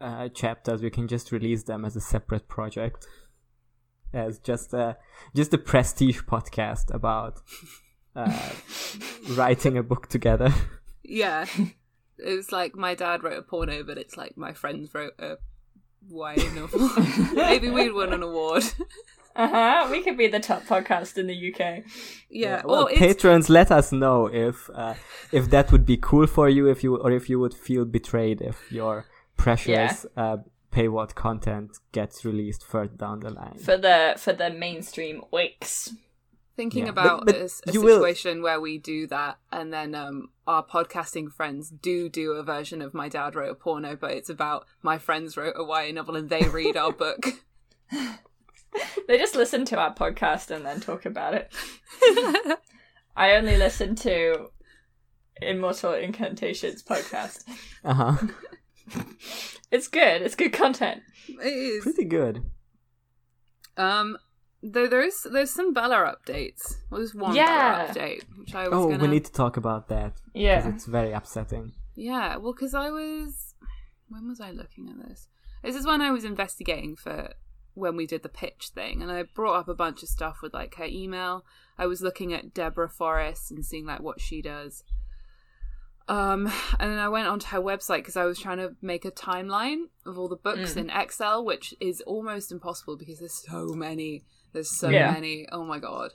uh, 0.00 0.28
chapters, 0.28 0.82
we 0.82 0.90
can 0.90 1.08
just 1.08 1.32
release 1.32 1.64
them 1.64 1.84
as 1.84 1.96
a 1.96 2.00
separate 2.00 2.48
project, 2.48 3.06
as 4.12 4.38
just 4.38 4.72
a 4.72 4.96
just 5.34 5.52
a 5.54 5.58
prestige 5.58 6.20
podcast 6.22 6.92
about 6.92 7.40
uh, 8.16 8.50
writing 9.30 9.76
a 9.76 9.82
book 9.82 10.08
together. 10.08 10.52
Yeah. 11.02 11.46
It 12.22 12.36
was 12.36 12.52
like 12.52 12.74
my 12.74 12.94
dad 12.94 13.24
wrote 13.24 13.38
a 13.38 13.42
porno, 13.42 13.82
but 13.82 13.96
it's 13.96 14.14
like 14.14 14.36
my 14.36 14.52
friends 14.52 14.92
wrote 14.92 15.14
a 15.18 15.38
YA 16.06 16.52
novel. 16.54 16.90
Maybe 17.34 17.70
we'd 17.70 17.94
win 17.94 18.12
an 18.12 18.22
award. 18.22 18.64
Uh 19.34 19.48
huh. 19.48 19.88
We 19.90 20.02
could 20.02 20.18
be 20.18 20.26
the 20.26 20.38
top 20.38 20.64
podcast 20.64 21.16
in 21.16 21.28
the 21.28 21.54
UK. 21.54 21.84
Yeah. 22.28 22.60
Well, 22.64 22.88
or 22.88 22.90
patrons, 22.90 23.48
let 23.48 23.70
us 23.70 23.90
know 23.90 24.26
if 24.26 24.68
uh, 24.74 24.94
if 25.32 25.48
that 25.48 25.72
would 25.72 25.86
be 25.86 25.96
cool 25.96 26.26
for 26.26 26.48
you, 26.48 26.68
if 26.68 26.84
you 26.84 26.96
or 26.96 27.10
if 27.10 27.30
you 27.30 27.40
would 27.40 27.54
feel 27.54 27.86
betrayed 27.86 28.42
if 28.42 28.70
your 28.70 29.06
precious 29.42 30.06
uh, 30.16 30.36
paywall 30.72 31.12
content 31.14 31.78
gets 31.92 32.24
released 32.24 32.64
further 32.64 32.94
down 32.96 33.20
the 33.20 33.30
line. 33.30 33.58
for 33.58 33.76
the 33.76 34.14
for 34.18 34.32
the 34.32 34.50
mainstream 34.50 35.22
wakes. 35.30 35.92
thinking 36.56 36.84
Yeah. 36.84 36.90
about 36.90 37.18
But- 37.24 37.26
but 37.26 37.36
a, 37.36 37.44
s- 37.44 37.62
a 37.66 37.72
you 37.72 37.80
will- 37.80 37.96
situation 37.98 38.42
where 38.42 38.60
we 38.60 38.76
do 38.78 39.06
that 39.06 39.38
and 39.50 39.72
then 39.72 39.94
um, 39.94 40.28
our 40.46 40.62
podcasting 40.64 41.32
friends 41.32 41.70
do 41.70 42.08
do 42.10 42.32
a 42.32 42.42
version 42.42 42.82
of 42.82 42.92
my 42.92 43.08
dad 43.08 43.34
wrote 43.34 43.50
a 43.50 43.54
porno 43.54 43.96
but 43.96 44.10
it's 44.12 44.28
about 44.28 44.66
my 44.82 44.98
friends 44.98 45.36
wrote 45.38 45.54
a 45.56 45.64
YA 45.64 45.92
novel 45.92 46.16
and 46.16 46.28
they 46.28 46.42
read 46.48 46.76
our 46.76 46.92
book 46.92 47.22
They 49.08 49.18
just 49.18 49.34
listen 49.34 49.64
to 49.66 49.76
our 49.78 49.92
podcast 49.94 50.50
and 50.54 50.64
then 50.64 50.78
talk 50.80 51.04
about 51.04 51.34
it. 51.34 51.52
I 53.16 53.32
only 53.32 53.56
listen 53.56 53.96
to 53.96 54.50
Immortal 55.42 55.94
Incantations 55.94 56.82
podcast. 56.84 57.44
Uh 57.84 57.94
huh. 57.94 58.16
It's 59.72 59.86
good. 59.86 60.22
It's 60.22 60.34
good 60.34 60.52
content. 60.52 61.02
it 61.28 61.46
is 61.46 61.84
Pretty 61.84 62.04
good. 62.04 62.42
um 63.76 64.16
though 64.62 64.88
there's 64.88 65.26
there's 65.32 65.50
some 65.50 65.72
Bella 65.72 66.14
updates 66.16 66.76
well, 66.90 66.98
there's 67.00 67.14
one 67.14 67.34
Yeah. 67.36 67.86
Bella 67.86 67.88
update 67.94 68.22
which 68.38 68.54
I 68.54 68.68
was 68.68 68.74
Oh, 68.78 68.88
gonna 68.90 69.02
we 69.02 69.08
need 69.08 69.24
to 69.26 69.32
talk 69.32 69.56
about 69.56 69.88
that. 69.88 70.14
Yeah. 70.34 70.68
it's 70.68 70.86
very 70.86 71.12
upsetting. 71.12 71.72
yeah 71.94 72.36
well 72.36 72.52
because 72.52 72.74
I 72.74 72.90
was 72.90 73.54
when 74.08 74.26
was 74.28 74.40
I 74.40 74.50
looking 74.50 74.88
at 74.88 75.08
this? 75.08 75.28
This 75.62 75.76
is 75.76 75.86
when 75.86 76.00
I 76.02 76.10
was 76.10 76.24
investigating 76.24 76.96
for 76.96 77.32
when 77.74 77.94
we 77.96 78.04
did 78.06 78.24
the 78.24 78.28
pitch 78.28 78.70
thing, 78.74 79.00
and 79.02 79.12
I 79.12 79.22
brought 79.22 79.54
up 79.60 79.68
a 79.68 79.74
bunch 79.74 80.02
of 80.02 80.08
stuff 80.08 80.38
with 80.42 80.52
like 80.52 80.74
her 80.74 80.84
email. 80.86 81.44
I 81.78 81.86
was 81.86 82.02
looking 82.02 82.32
at 82.32 82.52
Deborah 82.52 82.88
Forrest 82.88 83.52
and 83.52 83.64
seeing 83.64 83.86
like 83.86 84.00
what 84.00 84.20
she 84.20 84.42
does. 84.42 84.82
Um, 86.10 86.52
and 86.80 86.90
then 86.90 86.98
I 86.98 87.08
went 87.08 87.28
onto 87.28 87.46
her 87.48 87.60
website 87.60 87.98
because 87.98 88.16
I 88.16 88.24
was 88.24 88.40
trying 88.40 88.58
to 88.58 88.74
make 88.82 89.04
a 89.04 89.12
timeline 89.12 89.84
of 90.04 90.18
all 90.18 90.26
the 90.28 90.34
books 90.34 90.74
in 90.76 90.90
Excel, 90.90 91.44
which 91.44 91.72
is 91.80 92.00
almost 92.00 92.50
impossible 92.50 92.96
because 92.96 93.20
there's 93.20 93.40
so 93.46 93.66
many. 93.74 94.24
There's 94.52 94.76
so 94.76 94.88
Yeah. 94.88 95.12
many. 95.12 95.46
Oh 95.52 95.64
my 95.64 95.78
god. 95.78 96.14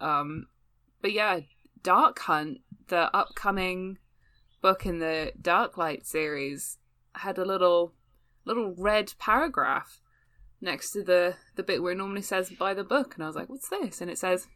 Um, 0.00 0.46
but 1.02 1.12
yeah, 1.12 1.40
Dark 1.82 2.18
Hunt, 2.20 2.62
the 2.88 3.14
upcoming 3.14 3.98
book 4.62 4.86
in 4.86 5.00
the 5.00 5.32
Dark 5.40 5.76
Light 5.76 6.06
series, 6.06 6.78
had 7.16 7.36
a 7.36 7.44
little 7.44 7.92
little 8.46 8.74
red 8.78 9.12
paragraph 9.18 10.00
next 10.62 10.92
to 10.92 11.02
the 11.02 11.36
the 11.56 11.62
bit 11.62 11.82
where 11.82 11.92
it 11.92 11.96
normally 11.96 12.22
says 12.22 12.48
by 12.58 12.72
the 12.72 12.84
book, 12.84 13.14
and 13.14 13.24
I 13.24 13.26
was 13.26 13.36
like, 13.36 13.50
"What's 13.50 13.68
this?" 13.68 14.00
And 14.00 14.10
it 14.10 14.18
says. 14.18 14.48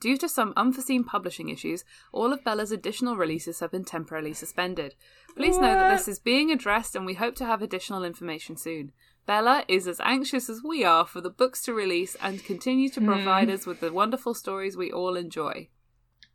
Due 0.00 0.16
to 0.16 0.28
some 0.28 0.54
unforeseen 0.56 1.04
publishing 1.04 1.50
issues, 1.50 1.84
all 2.10 2.32
of 2.32 2.42
Bella's 2.42 2.72
additional 2.72 3.16
releases 3.16 3.60
have 3.60 3.70
been 3.70 3.84
temporarily 3.84 4.32
suspended. 4.32 4.94
Please 5.36 5.58
know 5.58 5.74
that 5.74 5.94
this 5.96 6.08
is 6.08 6.18
being 6.18 6.50
addressed 6.50 6.96
and 6.96 7.04
we 7.04 7.14
hope 7.14 7.34
to 7.36 7.44
have 7.44 7.60
additional 7.60 8.02
information 8.02 8.56
soon. 8.56 8.92
Bella 9.26 9.64
is 9.68 9.86
as 9.86 10.00
anxious 10.00 10.48
as 10.48 10.62
we 10.62 10.84
are 10.84 11.04
for 11.06 11.20
the 11.20 11.30
books 11.30 11.62
to 11.62 11.74
release 11.74 12.14
and 12.22 12.44
continue 12.44 12.88
to 12.90 13.00
provide 13.00 13.50
us 13.50 13.66
with 13.66 13.80
the 13.80 13.92
wonderful 13.92 14.32
stories 14.34 14.76
we 14.76 14.90
all 14.90 15.16
enjoy. 15.16 15.68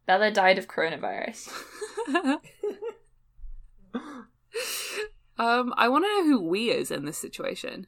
Bella 0.05 0.31
died 0.31 0.57
of 0.59 0.67
coronavirus. 0.67 1.51
Um, 5.37 5.73
I 5.77 5.87
want 5.87 6.03
to 6.03 6.09
know 6.09 6.25
who 6.25 6.41
we 6.49 6.69
is 6.69 6.91
in 6.91 7.05
this 7.05 7.17
situation. 7.17 7.87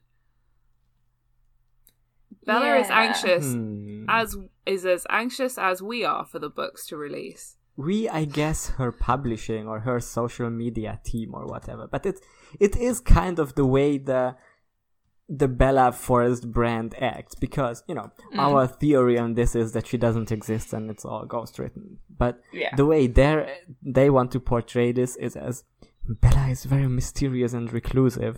Bella 2.45 2.77
is 2.77 2.89
anxious 2.89 3.53
Hmm. 3.53 4.05
as 4.07 4.37
is 4.65 4.85
as 4.85 5.05
anxious 5.09 5.57
as 5.57 5.81
we 5.81 6.03
are 6.03 6.25
for 6.25 6.39
the 6.39 6.49
books 6.49 6.85
to 6.87 6.95
release. 6.97 7.57
we 7.77 7.97
i 8.09 8.23
guess 8.25 8.59
her 8.79 8.91
publishing 8.91 9.63
or 9.71 9.79
her 9.87 9.99
social 9.99 10.49
media 10.49 10.99
team 11.09 11.29
or 11.33 11.45
whatever 11.53 11.87
but 11.93 12.05
it 12.05 12.17
it 12.59 12.73
is 12.75 12.99
kind 12.99 13.39
of 13.39 13.55
the 13.55 13.65
way 13.65 13.97
the 13.97 14.35
the 15.29 15.47
bella 15.47 15.87
forrest 15.93 16.43
brand 16.51 16.93
acts 17.11 17.33
because 17.45 17.77
you 17.87 17.95
know 17.95 18.07
our 18.47 18.67
theory 18.67 19.17
on 19.17 19.33
this 19.39 19.55
is 19.55 19.71
that 19.71 19.87
she 19.87 19.97
doesn't 19.97 20.31
exist 20.37 20.73
and 20.73 20.91
it's 20.91 21.05
all 21.05 21.25
ghost 21.25 21.57
written 21.59 21.97
but 22.23 22.33
Yeah. 22.51 22.75
the 22.75 22.85
way 22.85 23.07
they 23.07 23.33
they 23.97 24.09
want 24.09 24.29
to 24.35 24.39
portray 24.41 24.91
this 24.91 25.15
is 25.27 25.33
as 25.37 25.63
bella 26.23 26.49
is 26.49 26.65
very 26.65 26.89
mysterious 26.99 27.53
and 27.53 27.71
reclusive 27.79 28.35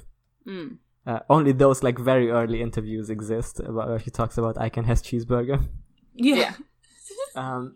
Mm. 0.47 0.77
uh, 1.09 1.19
only 1.35 1.53
those 1.53 1.81
like 1.87 1.97
very 1.97 2.27
early 2.39 2.59
interviews 2.67 3.09
exist 3.09 3.59
about 3.71 3.87
where 3.89 3.99
she 4.05 4.11
talks 4.19 4.37
about 4.37 4.55
I 4.65 4.69
can 4.75 4.83
has 4.91 5.01
cheeseburger 5.01 5.59
Yeah. 6.15 6.53
um, 7.35 7.73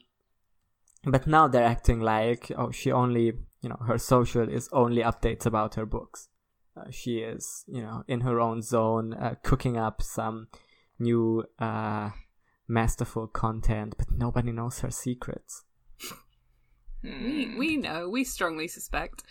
but 1.04 1.28
now 1.28 1.48
they're 1.48 1.64
acting 1.64 2.00
like 2.02 2.52
oh 2.58 2.72
she 2.72 2.92
only 2.92 3.34
you 3.62 3.70
know 3.70 3.80
her 3.88 3.98
social 3.98 4.48
is 4.48 4.70
only 4.72 5.02
updates 5.02 5.46
about 5.46 5.76
her 5.76 5.86
books 5.86 6.30
uh, 6.76 6.90
she 6.92 7.20
is 7.20 7.64
you 7.68 7.82
know 7.82 8.04
in 8.08 8.22
her 8.22 8.40
own 8.40 8.62
zone 8.62 9.14
uh, 9.14 9.36
cooking 9.44 9.78
up 9.78 10.02
some 10.02 10.48
new 11.00 11.44
uh, 11.60 12.10
masterful 12.68 13.28
content 13.28 13.96
but 13.98 14.12
nobody 14.12 14.52
knows 14.52 14.80
her 14.80 14.92
secrets 14.92 15.64
We 17.04 17.56
we 17.58 17.78
know. 17.78 18.10
We 18.10 18.24
strongly 18.24 18.68
suspect. 18.68 19.24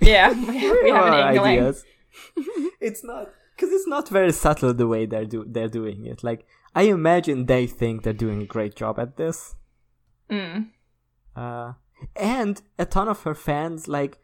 Yeah, 0.00 0.32
we, 0.48 0.82
we 0.82 0.90
have 0.90 1.06
an 1.06 1.34
inkling. 1.34 1.58
ideas 1.58 1.84
it's 2.80 3.04
not 3.04 3.32
because 3.54 3.72
it's 3.72 3.86
not 3.86 4.08
very 4.08 4.32
subtle 4.32 4.74
the 4.74 4.86
way 4.86 5.06
they're 5.06 5.24
do 5.24 5.44
they're 5.46 5.68
doing 5.68 6.06
it 6.06 6.22
like 6.22 6.46
i 6.74 6.82
imagine 6.82 7.46
they 7.46 7.66
think 7.66 8.02
they're 8.02 8.12
doing 8.12 8.42
a 8.42 8.46
great 8.46 8.74
job 8.74 8.98
at 8.98 9.16
this. 9.16 9.54
Mm. 10.30 10.70
uh, 11.36 11.72
and 12.16 12.62
a 12.78 12.86
ton 12.86 13.08
of 13.08 13.22
her 13.22 13.34
fans 13.34 13.88
like 13.88 14.18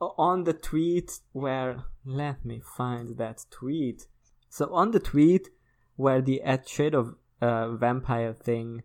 on 0.00 0.44
the 0.44 0.52
tweet 0.52 1.20
where 1.32 1.84
let 2.04 2.44
me 2.44 2.60
find 2.76 3.16
that 3.18 3.44
tweet. 3.50 4.06
So 4.48 4.72
on 4.72 4.90
the 4.90 5.00
tweet 5.00 5.48
where 5.96 6.20
the 6.20 6.42
at 6.42 6.68
shade 6.68 6.94
of 6.94 7.14
uh, 7.40 7.72
vampire 7.76 8.32
thing 8.32 8.82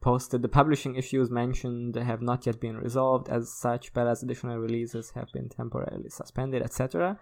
posted 0.00 0.42
the 0.42 0.48
publishing 0.48 0.94
issues 0.96 1.30
mentioned 1.30 1.96
have 1.96 2.22
not 2.22 2.46
yet 2.46 2.60
been 2.60 2.76
resolved. 2.76 3.28
As 3.28 3.52
such 3.52 3.92
but 3.92 4.06
as 4.06 4.22
additional 4.22 4.58
releases 4.58 5.10
have 5.10 5.28
been 5.32 5.48
temporarily 5.48 6.10
suspended 6.10 6.62
etc 6.62 7.18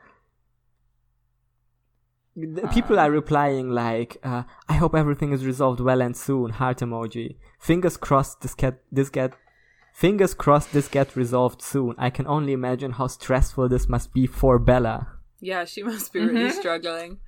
people 2.72 2.98
are 2.98 3.10
replying 3.10 3.70
like 3.70 4.18
uh, 4.22 4.42
i 4.68 4.74
hope 4.74 4.94
everything 4.94 5.32
is 5.32 5.44
resolved 5.46 5.80
well 5.80 6.02
and 6.02 6.16
soon 6.16 6.50
heart 6.50 6.78
emoji 6.78 7.36
fingers 7.58 7.96
crossed 7.96 8.40
this 8.42 8.54
get 8.54 8.74
this 8.92 9.08
get 9.08 9.32
fingers 9.94 10.34
crossed 10.34 10.72
this 10.72 10.88
get 10.88 11.16
resolved 11.16 11.62
soon 11.62 11.94
i 11.98 12.10
can 12.10 12.26
only 12.26 12.52
imagine 12.52 12.92
how 12.92 13.06
stressful 13.06 13.68
this 13.68 13.88
must 13.88 14.12
be 14.12 14.26
for 14.26 14.58
bella 14.58 14.96
Yeah, 15.40 15.64
she 15.66 15.82
must 15.82 16.12
be 16.12 16.20
really 16.20 16.50
Mhm. 16.50 16.58
struggling. 16.60 17.18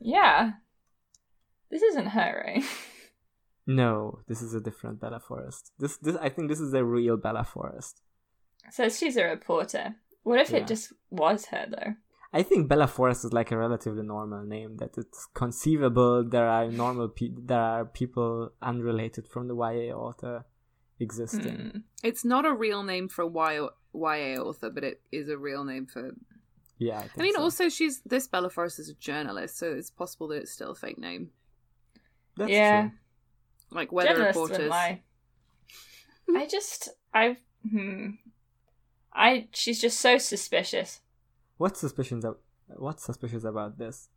Yeah. 0.00 0.52
This 1.70 1.82
isn't 1.82 2.08
her, 2.18 2.30
right? 2.46 2.64
no 3.66 4.20
this 4.28 4.40
is 4.42 4.54
a 4.54 4.60
different 4.60 4.98
bella 5.00 5.20
forrest 5.20 5.72
this 5.78 5.96
this 5.98 6.16
i 6.26 6.28
think 6.30 6.48
this 6.48 6.60
is 6.60 6.72
a 6.72 6.84
real 6.84 7.16
bella 7.16 7.44
forrest 7.44 8.00
So 8.70 8.88
she's 8.88 9.16
a 9.16 9.24
reporter. 9.24 9.96
What 10.24 10.40
if 10.40 10.50
Yeah. 10.50 10.58
it 10.58 10.66
just 10.72 10.92
was 11.10 11.46
her, 11.52 11.64
though? 11.74 11.92
I 12.32 12.42
think 12.42 12.68
bella 12.68 12.86
forrest 12.86 13.24
is 13.24 13.32
like 13.32 13.50
a 13.50 13.56
relatively 13.56 14.02
normal 14.02 14.42
name 14.44 14.76
that 14.76 14.98
it's 14.98 15.26
conceivable 15.34 16.24
there 16.24 16.46
are 16.48 16.70
normal 16.70 17.08
pe- 17.08 17.32
there 17.36 17.60
are 17.60 17.84
people 17.86 18.50
unrelated 18.60 19.26
from 19.26 19.48
the 19.48 19.54
ya 19.56 19.96
author 19.96 20.44
existing 21.00 21.56
Mm. 21.58 21.82
It's 22.02 22.24
not 22.24 22.44
a 22.44 22.52
real 22.52 22.82
name 22.82 23.08
for 23.08 23.22
a 23.22 23.26
y- 23.26 23.68
YA 23.94 24.40
author, 24.40 24.70
but 24.70 24.84
it 24.84 25.00
is 25.10 25.28
a 25.28 25.38
real 25.38 25.64
name 25.64 25.86
for. 25.86 26.14
yeah 26.78 26.98
i, 26.98 27.02
think 27.02 27.18
I 27.18 27.22
mean, 27.22 27.34
so. 27.34 27.42
also 27.42 27.68
she's 27.68 28.00
this 28.02 28.26
Bella 28.28 28.50
Forrest 28.50 28.78
is 28.78 28.88
a 28.88 28.94
journalist, 28.94 29.58
so 29.58 29.66
it's 29.72 29.90
possible 29.90 30.28
that 30.28 30.36
it's 30.42 30.52
still 30.52 30.72
a 30.72 30.74
fake 30.74 30.98
name, 30.98 31.30
That's 32.36 32.50
yeah. 32.50 32.80
true. 32.82 32.90
like 33.70 33.90
weather 33.92 34.10
Journalists 34.10 34.50
reporters. 34.50 34.72
I 36.36 36.46
just, 36.46 36.90
I, 37.14 37.38
hmm. 37.68 38.10
I, 39.12 39.48
she's 39.52 39.80
just 39.80 39.98
so 39.98 40.18
suspicious. 40.18 41.00
What's 41.58 41.80
suspicious 41.80 42.24
ab- 42.24 42.38
what's 42.76 43.04
suspicious 43.04 43.44
about 43.44 43.78
this 43.78 44.08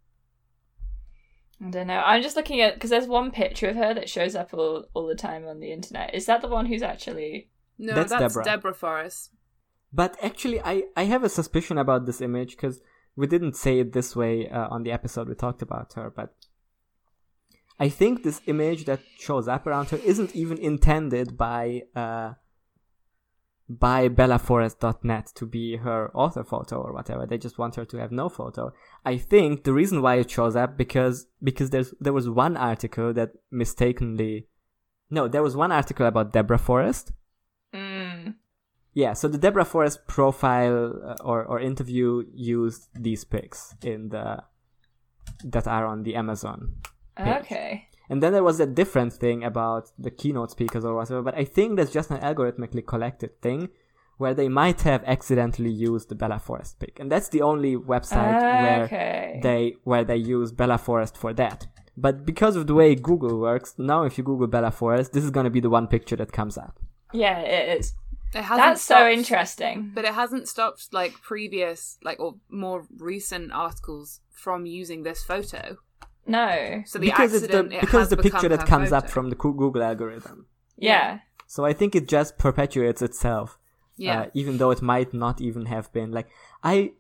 I 1.64 1.70
don't 1.70 1.88
know. 1.88 2.02
I'm 2.04 2.24
just 2.24 2.36
looking 2.36 2.62
at 2.62 2.74
because 2.74 2.90
there's 2.90 3.08
one 3.08 3.30
picture 3.30 3.70
of 3.70 3.76
her 3.76 3.94
that 3.94 4.10
shows 4.10 4.36
up 4.36 4.54
all 4.54 4.86
all 4.96 5.06
the 5.06 5.16
time 5.16 5.46
on 5.48 5.60
the 5.60 5.72
internet. 5.72 6.16
Is 6.16 6.26
that 6.26 6.42
the 6.42 6.48
one 6.48 6.66
who's 6.66 6.82
actually? 6.82 7.50
No, 7.78 7.94
That's 7.94 8.10
that's, 8.10 8.34
Deborah. 8.34 8.44
Deborah. 8.44 8.74
Forrest. 8.74 9.32
But 9.94 10.18
actually, 10.24 10.62
I, 10.62 10.84
I 10.96 11.04
have 11.04 11.24
a 11.24 11.30
suspicion 11.30 11.78
about 11.78 12.06
this 12.06 12.22
image 12.22 12.52
because 12.52 12.80
we 13.16 13.28
didn't 13.28 13.56
say 13.56 13.80
it 13.80 13.94
this 13.94 14.16
way 14.16 14.50
uh, 14.50 14.70
on 14.70 14.84
the 14.84 14.92
episode 14.92 15.28
we 15.28 15.36
talked 15.36 15.62
about 15.62 15.94
her. 15.94 16.12
But 16.16 16.34
I 17.80 17.90
think 17.90 18.24
this 18.24 18.42
image 18.48 18.86
that 18.86 19.02
shows 19.20 19.48
up 19.48 19.68
around 19.68 19.90
her 19.90 19.98
isn't 19.98 20.36
even 20.36 20.58
intended 20.58 21.38
by 21.38 21.84
uh, 21.96 22.34
by 23.80 24.10
bellaforrest.net 24.10 25.32
to 25.36 25.46
be 25.46 25.78
her 25.78 26.12
author 26.16 26.44
photo 26.44 26.82
or 26.82 26.94
whatever. 26.94 27.26
They 27.26 27.38
just 27.38 27.58
want 27.58 27.76
her 27.76 27.86
to 27.86 27.98
have 27.98 28.12
no 28.12 28.30
photo. 28.30 28.74
I 29.06 29.18
think 29.18 29.64
the 29.64 29.74
reason 29.74 30.02
why 30.02 30.16
it 30.16 30.30
shows 30.30 30.56
up 30.56 30.78
because 30.78 31.28
because 31.44 31.70
there's 31.70 31.94
there 32.00 32.14
was 32.14 32.30
one 32.30 32.58
article 32.58 33.14
that 33.14 33.32
mistakenly 33.52 34.48
no 35.10 35.28
there 35.28 35.44
was 35.44 35.56
one 35.56 35.72
article 35.72 36.06
about 36.06 36.34
Deborah 36.34 36.58
Forrest 36.60 37.12
Mm. 37.74 38.36
yeah, 38.94 39.14
so 39.14 39.30
the 39.30 39.38
Deborah 39.38 39.64
Forrest 39.64 40.06
profile 40.06 40.94
uh, 41.06 41.24
or, 41.24 41.46
or 41.46 41.60
interview 41.60 42.24
used 42.34 42.90
these 42.94 43.24
pics 43.24 43.74
in 43.82 44.10
the 44.10 44.44
that 45.46 45.68
are 45.68 45.86
on 45.86 46.04
the 46.04 46.16
Amazon. 46.16 46.76
Page. 47.16 47.42
Okay. 47.42 47.88
And 48.12 48.22
then 48.22 48.34
there 48.34 48.44
was 48.44 48.60
a 48.60 48.66
different 48.66 49.14
thing 49.14 49.42
about 49.42 49.90
the 49.98 50.12
keynote 50.12 50.52
speakers 50.52 50.84
or 50.84 50.94
whatever, 50.94 51.22
but 51.22 51.34
I 51.34 51.46
think 51.46 51.78
that's 51.78 51.94
just 51.94 52.12
an 52.12 52.20
algorithmically 52.20 52.86
collected 52.86 53.42
thing 53.42 53.70
where 54.18 54.34
they 54.34 54.50
might 54.50 54.82
have 54.82 55.02
accidentally 55.06 55.72
used 55.72 56.10
the 56.10 56.16
Bella 56.16 56.38
Forrest 56.38 56.78
pic. 56.82 57.00
And 57.00 57.10
that's 57.10 57.30
the 57.30 57.42
only 57.42 57.78
website 57.78 58.42
where 58.42 58.84
okay. 58.84 59.40
they 59.42 59.76
where 59.86 60.04
they 60.04 60.18
use 60.18 60.52
Bella 60.52 60.78
Forrest 60.78 61.16
for 61.16 61.32
that. 61.36 61.68
But 61.96 62.26
because 62.26 62.58
of 62.58 62.68
the 62.68 62.74
way 62.74 62.96
Google 62.96 63.40
works, 63.40 63.76
now 63.78 64.04
if 64.04 64.18
you 64.18 64.26
Google 64.26 64.48
Bella 64.48 64.72
Forrest, 64.72 65.14
this 65.14 65.24
is 65.24 65.32
going 65.32 65.46
to 65.46 65.50
be 65.50 65.62
the 65.62 65.70
one 65.70 65.88
picture 65.88 66.18
that 66.18 66.34
comes 66.34 66.58
up. 66.58 66.82
yeah, 67.14 67.40
it 67.40 67.80
is. 67.80 67.94
It 68.36 68.44
hasn't 68.44 68.68
That's 68.68 68.82
so 68.82 69.10
interesting. 69.10 69.92
But 69.96 70.04
it 70.04 70.14
hasn't 70.14 70.50
stopped 70.50 70.90
like 70.92 71.14
previous, 71.22 71.98
like 72.04 72.20
or 72.20 72.36
more 72.50 72.86
recent 72.98 73.54
articles 73.54 74.20
from 74.32 74.66
using 74.66 75.04
this 75.04 75.24
photo. 75.24 75.78
No. 76.26 76.84
So 76.86 77.00
the 77.00 77.08
because 77.08 77.34
it's 77.34 77.44
accident, 77.46 77.70
the 77.70 77.78
it 77.78 77.82
because 77.82 78.10
the 78.10 78.18
picture 78.18 78.50
that 78.50 78.62
her 78.62 78.68
comes 78.68 78.92
up 78.92 79.10
from 79.10 79.30
the 79.30 79.36
Google 79.36 79.84
algorithm. 79.84 80.46
Yeah. 80.78 81.20
So 81.48 81.66
I 81.66 81.74
think 81.74 81.96
it 81.96 82.08
just 82.08 82.38
perpetuates 82.38 83.02
itself. 83.02 83.58
yeah. 83.98 84.22
Uh, 84.22 84.26
even 84.34 84.58
though 84.58 84.72
it 84.72 84.82
might 84.82 85.14
not 85.14 85.42
even 85.42 85.66
have 85.66 85.92
been 85.94 86.12
like 86.12 86.30
I 86.64 86.94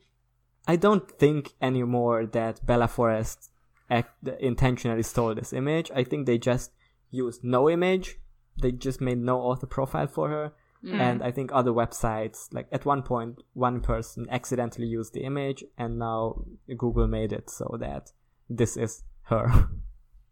I 0.67 0.75
don't 0.75 1.09
think 1.19 1.53
anymore 1.61 2.25
that 2.27 2.65
Bella 2.65 2.87
Forrest 2.87 3.49
act- 3.89 4.27
intentionally 4.39 5.03
stole 5.03 5.33
this 5.35 5.53
image. 5.53 5.89
I 5.95 6.03
think 6.03 6.25
they 6.25 6.37
just 6.37 6.71
used 7.09 7.43
no 7.43 7.69
image. 7.69 8.19
They 8.61 8.71
just 8.71 9.01
made 9.01 9.17
no 9.17 9.39
author 9.41 9.65
profile 9.67 10.07
for 10.07 10.29
her. 10.29 10.51
And 10.83 11.21
I 11.21 11.29
think 11.29 11.51
other 11.53 11.69
websites, 11.71 12.47
like 12.51 12.67
at 12.71 12.85
one 12.85 13.03
point, 13.03 13.43
one 13.53 13.81
person 13.81 14.25
accidentally 14.31 14.87
used 14.87 15.13
the 15.13 15.23
image, 15.23 15.63
and 15.77 15.99
now 15.99 16.43
Google 16.75 17.05
made 17.07 17.31
it 17.31 17.51
so 17.51 17.77
that 17.79 18.11
this 18.49 18.77
is 18.77 19.03
her, 19.31 19.67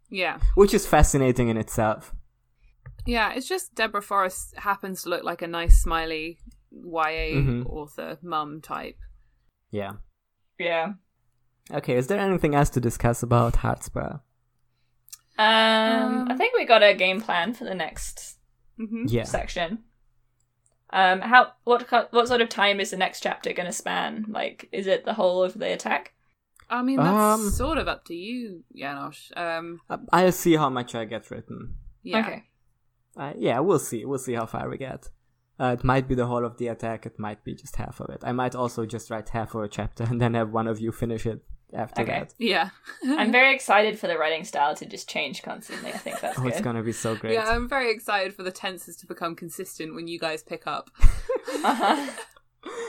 Yeah. 0.10 0.40
which 0.56 0.74
is 0.74 0.86
fascinating 0.86 1.50
in 1.50 1.58
itself. 1.58 2.14
Yeah, 3.06 3.34
it's 3.34 3.48
just 3.48 3.74
Deborah 3.76 4.02
Forrest 4.04 4.56
happens 4.58 5.02
to 5.04 5.10
look 5.10 5.24
like 5.24 5.42
a 5.42 5.48
nice, 5.48 5.82
smiley 5.82 6.38
YA 6.72 7.42
Mhm. 7.42 7.66
author, 7.66 8.18
mum 8.22 8.62
type. 8.62 8.98
Yeah. 9.72 9.94
Yeah. 10.60 10.94
Okay, 11.72 11.96
is 11.96 12.08
there 12.08 12.20
anything 12.20 12.54
else 12.56 12.70
to 12.72 12.80
discuss 12.82 13.24
about 13.24 13.54
Heartspur? 13.56 14.22
Um, 15.38 16.28
I 16.30 16.36
think 16.38 16.54
we 16.56 16.66
got 16.66 16.84
a 16.84 16.94
game 16.94 17.22
plan 17.22 17.54
for 17.54 17.64
the 17.64 17.76
next 17.76 18.38
hmm 18.78 19.06
Yeah. 19.08 19.24
section. 19.24 19.84
Um, 20.92 21.22
how 21.22 21.54
what 21.64 21.88
what 22.12 22.28
sort 22.28 22.42
of 22.42 22.50
time 22.50 22.80
is 22.80 22.92
the 22.92 22.98
next 22.98 23.22
chapter 23.22 23.54
going 23.54 23.68
to 23.68 23.72
span? 23.74 24.26
Like, 24.28 24.68
is 24.72 24.88
it 24.88 25.06
the 25.06 25.14
whole 25.14 25.44
of 25.44 25.54
the 25.58 25.72
attack? 25.72 26.14
I 26.70 26.82
mean, 26.84 26.98
that's 26.98 27.42
Um, 27.42 27.50
sort 27.50 27.78
of 27.78 27.88
up 27.88 28.06
to 28.06 28.14
you, 28.16 28.64
Janosch. 28.76 29.32
Um, 29.38 29.82
I'll 30.12 30.32
see 30.32 30.56
how 30.56 30.70
much 30.70 30.94
I 30.96 31.06
get 31.06 31.30
written. 31.32 31.76
yeah. 32.04 32.20
Okay. 32.20 32.44
Uh, 33.18 33.34
yeah, 33.38 33.60
we'll 33.60 33.80
see. 33.80 34.06
We'll 34.06 34.20
see 34.20 34.34
how 34.34 34.46
far 34.46 34.70
we 34.70 34.78
get. 34.78 35.10
Uh, 35.60 35.76
it 35.78 35.84
might 35.84 36.08
be 36.08 36.16
the 36.16 36.26
whole 36.28 36.46
of 36.46 36.58
the 36.58 36.68
attack. 36.68 37.06
It 37.06 37.20
might 37.20 37.44
be 37.44 37.54
just 37.54 37.76
half 37.76 38.00
of 38.00 38.10
it. 38.12 38.22
I 38.24 38.32
might 38.32 38.56
also 38.56 38.86
just 38.86 39.10
write 39.10 39.30
half 39.30 39.56
of 39.56 39.62
a 39.64 39.68
chapter 39.68 40.04
and 40.10 40.22
then 40.22 40.34
have 40.36 40.52
one 40.52 40.68
of 40.68 40.80
you 40.80 40.92
finish 40.92 41.26
it 41.26 41.42
after 41.74 42.02
Okay. 42.04 42.20
that. 42.20 42.34
Yeah. 42.38 42.70
I'm 43.04 43.32
very 43.32 43.54
excited 43.54 44.00
for 44.00 44.08
the 44.08 44.18
writing 44.18 44.46
style 44.46 44.74
to 44.76 44.86
just 44.86 45.10
change 45.10 45.42
constantly. 45.44 45.92
I 45.92 45.98
think 45.98 46.20
that's 46.22 46.40
Oh, 46.40 46.44
good. 46.44 46.52
it's 46.54 46.62
gonna 46.62 46.82
be 46.84 46.94
so 46.94 47.16
great. 47.16 47.34
Yeah, 47.34 47.50
I'm 47.50 47.68
very 47.68 47.92
excited 47.92 48.34
for 48.36 48.44
the 48.44 48.52
tenses 48.52 48.96
to 48.98 49.06
become 49.08 49.36
consistent 49.36 49.96
when 49.96 50.08
you 50.08 50.18
guys 50.20 50.44
pick 50.44 50.66
up. 50.68 50.90
Uh-huh. 51.64 52.10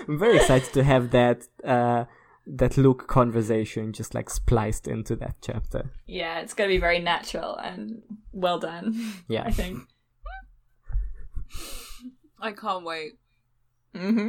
I'm 0.09 0.18
very 0.18 0.37
excited 0.37 0.72
to 0.74 0.83
have 0.85 1.11
that 1.11 1.47
uh, 1.64 2.05
that 2.47 2.76
Luke 2.76 3.07
conversation 3.07 3.93
just 3.93 4.14
like 4.14 4.30
spliced 4.30 4.88
into 4.88 5.14
that 5.16 5.36
chapter. 5.43 5.91
Yeah, 6.07 6.41
it's 6.41 6.55
going 6.55 6.68
to 6.68 6.74
be 6.74 6.80
very 6.80 6.99
natural 6.99 7.57
and 7.57 8.03
well 8.32 8.59
done. 8.59 9.12
Yeah. 9.28 9.45
I 9.45 9.51
think. 9.51 9.80
I 12.41 12.53
can't 12.53 12.84
wait. 12.84 13.18
hmm 13.95 14.28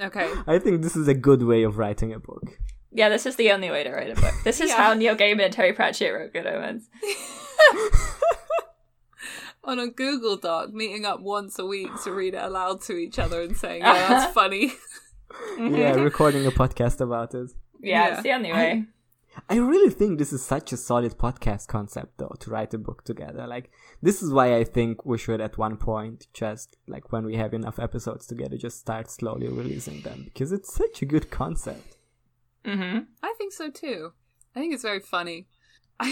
Okay. 0.00 0.30
I 0.46 0.58
think 0.58 0.82
this 0.82 0.96
is 0.96 1.08
a 1.08 1.14
good 1.14 1.42
way 1.42 1.62
of 1.62 1.78
writing 1.78 2.12
a 2.12 2.18
book. 2.18 2.58
Yeah, 2.92 3.08
this 3.08 3.26
is 3.26 3.36
the 3.36 3.50
only 3.52 3.70
way 3.70 3.84
to 3.84 3.90
write 3.90 4.10
a 4.10 4.20
book. 4.20 4.34
This 4.44 4.60
is 4.60 4.70
Yeah. 4.70 4.76
how 4.76 4.94
Neil 4.94 5.16
Gaiman 5.16 5.44
and 5.44 5.52
Terry 5.52 5.72
Pratchett 5.72 6.12
wrote 6.14 6.32
Good 6.32 6.46
Omens. 6.46 6.88
On 9.64 9.78
a 9.80 9.88
Google 9.88 10.36
Doc, 10.36 10.72
meeting 10.72 11.04
up 11.04 11.20
once 11.20 11.58
a 11.58 11.66
week 11.66 11.90
to 12.04 12.12
read 12.12 12.34
it 12.34 12.42
aloud 12.42 12.82
to 12.82 12.96
each 12.96 13.18
other 13.18 13.42
and 13.42 13.56
saying, 13.56 13.82
yeah, 13.82 14.08
that's 14.08 14.32
funny. 14.32 14.72
Yeah, 15.58 15.94
recording 16.10 16.46
a 16.46 16.50
podcast 16.50 17.00
about 17.00 17.34
it. 17.34 17.50
Yeah, 17.80 18.08
Yeah. 18.08 18.14
it's 18.14 18.22
the 18.22 18.32
only 18.32 18.52
way. 18.52 18.84
I 19.50 19.56
really 19.58 19.90
think 19.90 20.18
this 20.18 20.32
is 20.32 20.42
such 20.42 20.72
a 20.72 20.78
solid 20.78 21.18
podcast 21.18 21.66
concept 21.66 22.16
though 22.16 22.34
to 22.40 22.50
write 22.50 22.72
a 22.72 22.78
book 22.78 23.04
together. 23.04 23.46
Like 23.46 23.70
this 24.00 24.22
is 24.22 24.32
why 24.32 24.56
I 24.56 24.64
think 24.64 25.04
we 25.04 25.18
should 25.18 25.42
at 25.42 25.58
one 25.58 25.76
point 25.76 26.26
just 26.32 26.76
like 26.88 27.12
when 27.12 27.26
we 27.26 27.36
have 27.36 27.52
enough 27.52 27.78
episodes 27.78 28.26
together 28.26 28.56
just 28.56 28.78
start 28.78 29.10
slowly 29.10 29.48
releasing 29.48 30.00
them 30.00 30.22
because 30.24 30.52
it's 30.52 30.72
such 30.74 31.02
a 31.02 31.06
good 31.06 31.30
concept. 31.30 31.96
hmm 32.64 33.00
I 33.22 33.34
think 33.36 33.52
so 33.52 33.70
too. 33.70 34.12
I 34.54 34.60
think 34.60 34.72
it's 34.72 34.82
very 34.84 35.00
funny. 35.00 35.48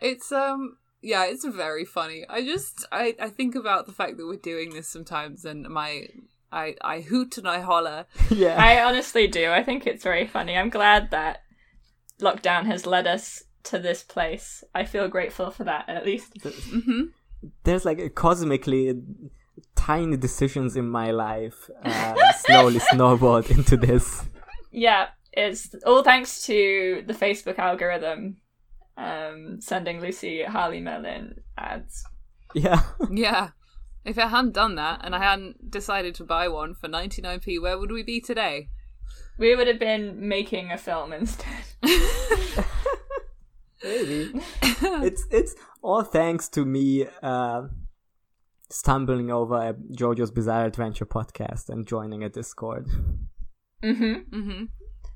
it's 0.00 0.30
um 0.32 0.76
yeah, 1.00 1.24
it's 1.26 1.44
very 1.44 1.84
funny. 1.84 2.24
I 2.28 2.42
just 2.44 2.86
I 2.92 3.14
I 3.20 3.28
think 3.28 3.54
about 3.56 3.86
the 3.86 3.92
fact 3.92 4.16
that 4.18 4.26
we're 4.26 4.36
doing 4.36 4.70
this 4.74 4.88
sometimes 4.88 5.44
and 5.44 5.68
my 5.68 6.06
I 6.50 6.74
I 6.80 7.00
hoot 7.00 7.38
and 7.38 7.48
I 7.48 7.60
holler. 7.60 8.06
yeah. 8.30 8.56
I 8.62 8.82
honestly 8.82 9.26
do. 9.26 9.50
I 9.50 9.62
think 9.62 9.86
it's 9.86 10.04
very 10.04 10.26
funny. 10.26 10.56
I'm 10.56 10.70
glad 10.70 11.10
that 11.10 11.42
lockdown 12.20 12.66
has 12.66 12.86
led 12.86 13.06
us 13.06 13.44
to 13.64 13.78
this 13.78 14.02
place. 14.02 14.64
I 14.74 14.84
feel 14.84 15.08
grateful 15.08 15.50
for 15.50 15.64
that, 15.64 15.88
at 15.88 16.04
least. 16.04 16.34
Mhm. 16.34 17.10
There's 17.64 17.84
like 17.84 17.98
a 17.98 18.08
cosmically 18.10 18.94
tiny 19.76 20.16
decisions 20.16 20.76
in 20.76 20.88
my 20.88 21.10
life 21.10 21.70
uh, 21.84 22.14
slowly 22.38 22.78
snowballed 22.78 23.50
into 23.50 23.76
this. 23.76 24.24
Yeah, 24.70 25.08
it's 25.32 25.74
all 25.86 26.02
thanks 26.02 26.42
to 26.46 27.04
the 27.06 27.14
Facebook 27.14 27.58
algorithm 27.58 28.38
um, 28.96 29.60
sending 29.60 30.00
Lucy 30.00 30.42
Harley 30.42 30.80
Merlin 30.80 31.40
ads. 31.56 32.04
Yeah. 32.54 32.82
Yeah. 33.10 33.50
If 34.08 34.16
it 34.16 34.28
hadn't 34.28 34.54
done 34.54 34.76
that 34.76 35.02
and 35.04 35.14
I 35.14 35.22
hadn't 35.22 35.70
decided 35.70 36.14
to 36.14 36.24
buy 36.24 36.48
one 36.48 36.74
for 36.74 36.88
99p, 36.88 37.60
where 37.60 37.78
would 37.78 37.90
we 37.90 38.02
be 38.02 38.22
today? 38.22 38.70
We 39.36 39.54
would 39.54 39.66
have 39.66 39.78
been 39.78 40.26
making 40.26 40.72
a 40.72 40.78
film 40.78 41.12
instead. 41.12 41.64
Maybe. 43.84 44.32
it's 44.62 45.26
it's 45.30 45.54
all 45.82 46.02
thanks 46.04 46.48
to 46.48 46.64
me 46.64 47.06
uh, 47.22 47.64
stumbling 48.70 49.30
over 49.30 49.56
a 49.56 49.74
JoJo's 49.74 50.30
Bizarre 50.30 50.64
Adventure 50.64 51.04
podcast 51.04 51.68
and 51.68 51.86
joining 51.86 52.24
a 52.24 52.30
Discord. 52.30 52.88
hmm 53.84 54.14
hmm 54.32 54.64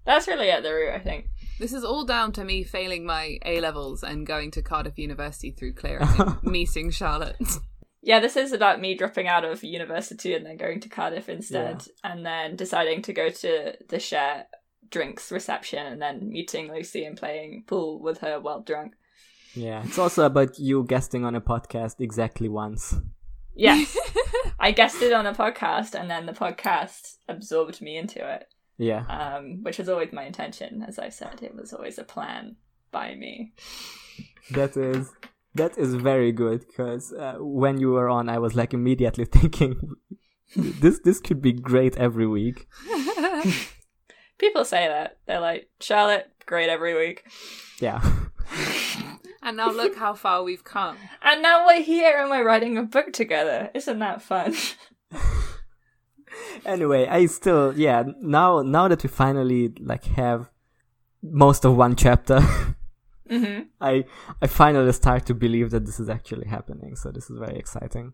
That's 0.04 0.28
really 0.28 0.50
at 0.50 0.62
the 0.62 0.74
root, 0.74 0.92
I 0.94 0.98
think. 0.98 1.30
This 1.58 1.72
is 1.72 1.82
all 1.82 2.04
down 2.04 2.32
to 2.32 2.44
me 2.44 2.62
failing 2.62 3.06
my 3.06 3.38
A 3.46 3.62
levels 3.62 4.02
and 4.04 4.26
going 4.26 4.50
to 4.50 4.60
Cardiff 4.60 4.98
University 4.98 5.50
through 5.50 5.72
clearing 5.72 6.06
and 6.18 6.42
meeting 6.42 6.90
Charlotte. 6.90 7.40
Yeah, 8.04 8.18
this 8.18 8.36
is 8.36 8.52
about 8.52 8.80
me 8.80 8.94
dropping 8.96 9.28
out 9.28 9.44
of 9.44 9.62
university 9.62 10.34
and 10.34 10.44
then 10.44 10.56
going 10.56 10.80
to 10.80 10.88
Cardiff 10.88 11.28
instead, 11.28 11.86
and 12.02 12.26
then 12.26 12.56
deciding 12.56 13.02
to 13.02 13.12
go 13.12 13.28
to 13.30 13.74
the 13.88 14.00
share 14.00 14.46
drinks 14.90 15.30
reception 15.30 15.86
and 15.86 16.02
then 16.02 16.28
meeting 16.28 16.70
Lucy 16.72 17.04
and 17.04 17.16
playing 17.16 17.64
pool 17.66 18.00
with 18.00 18.18
her 18.18 18.40
while 18.40 18.60
drunk. 18.60 18.94
Yeah, 19.54 19.82
it's 19.84 19.98
also 19.98 20.24
about 20.26 20.58
you 20.58 20.82
guesting 20.84 21.24
on 21.24 21.34
a 21.36 21.40
podcast 21.40 22.00
exactly 22.00 22.48
once. 22.48 22.94
Yes, 23.54 23.96
I 24.58 24.72
guested 24.72 25.12
on 25.12 25.26
a 25.26 25.34
podcast, 25.34 25.94
and 25.94 26.10
then 26.10 26.26
the 26.26 26.32
podcast 26.32 27.16
absorbed 27.28 27.80
me 27.82 27.96
into 27.98 28.26
it, 28.34 28.46
Yeah. 28.78 29.04
um, 29.08 29.62
which 29.62 29.78
was 29.78 29.88
always 29.88 30.12
my 30.12 30.24
intention. 30.24 30.82
As 30.88 30.98
I 30.98 31.10
said, 31.10 31.42
it 31.42 31.54
was 31.54 31.72
always 31.72 31.98
a 31.98 32.04
plan 32.04 32.56
by 32.90 33.14
me. 33.14 33.52
That 34.52 34.76
is 34.76 35.10
that 35.54 35.76
is 35.78 35.94
very 35.94 36.32
good 36.32 36.66
because 36.66 37.12
uh, 37.12 37.36
when 37.38 37.78
you 37.80 37.90
were 37.92 38.08
on, 38.08 38.28
I 38.28 38.38
was 38.38 38.54
like 38.54 38.72
immediately 38.74 39.24
thinking, 39.38 39.94
this 40.56 41.00
this 41.04 41.20
could 41.20 41.40
be 41.42 41.52
great 41.52 41.96
every 41.96 42.26
week. 42.26 42.66
People 44.38 44.64
say 44.64 44.88
that 44.88 45.18
they're 45.26 45.40
like 45.40 45.68
Charlotte, 45.80 46.30
great 46.46 46.68
every 46.68 46.94
week, 46.94 47.24
Yeah, 47.80 48.00
and 49.42 49.56
now 49.56 49.70
look 49.70 49.94
how 49.96 50.14
far 50.14 50.42
we've 50.42 50.64
come. 50.64 50.96
and 51.22 51.42
now 51.42 51.64
we're 51.66 51.82
here 51.82 52.16
and 52.18 52.28
we're 52.30 52.44
writing 52.44 52.76
a 52.76 52.82
book 52.82 53.12
together. 53.12 53.70
Isn't 53.74 54.00
that 54.00 54.20
fun? 54.22 54.54
anyway, 56.64 57.06
I 57.06 57.26
still 57.26 57.72
yeah 57.78 58.04
now 58.20 58.62
now 58.62 58.88
that 58.88 59.02
we 59.02 59.08
finally 59.08 59.72
like 59.80 60.04
have 60.16 60.50
most 61.22 61.64
of 61.64 61.76
one 61.76 61.94
chapter, 61.94 62.40
hmm 63.32 63.60
I 63.80 64.04
I 64.42 64.46
finally 64.46 64.92
start 64.92 65.26
to 65.26 65.34
believe 65.34 65.70
that 65.70 65.84
this 65.86 65.98
is 66.00 66.08
actually 66.08 66.46
happening. 66.48 66.96
So 66.96 67.10
this 67.10 67.30
is 67.30 67.38
very 67.38 67.58
exciting. 67.58 68.12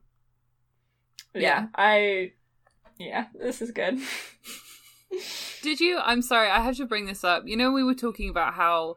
Yeah, 1.34 1.66
I. 1.74 2.32
Yeah, 2.98 3.26
this 3.34 3.62
is 3.62 3.70
good. 3.70 3.98
Did 5.62 5.80
you? 5.80 5.98
I'm 5.98 6.22
sorry, 6.22 6.48
I 6.50 6.60
have 6.60 6.76
to 6.76 6.86
bring 6.86 7.06
this 7.06 7.24
up. 7.24 7.42
You 7.46 7.56
know, 7.56 7.70
we 7.72 7.82
were 7.84 7.94
talking 7.94 8.28
about 8.28 8.54
how 8.54 8.96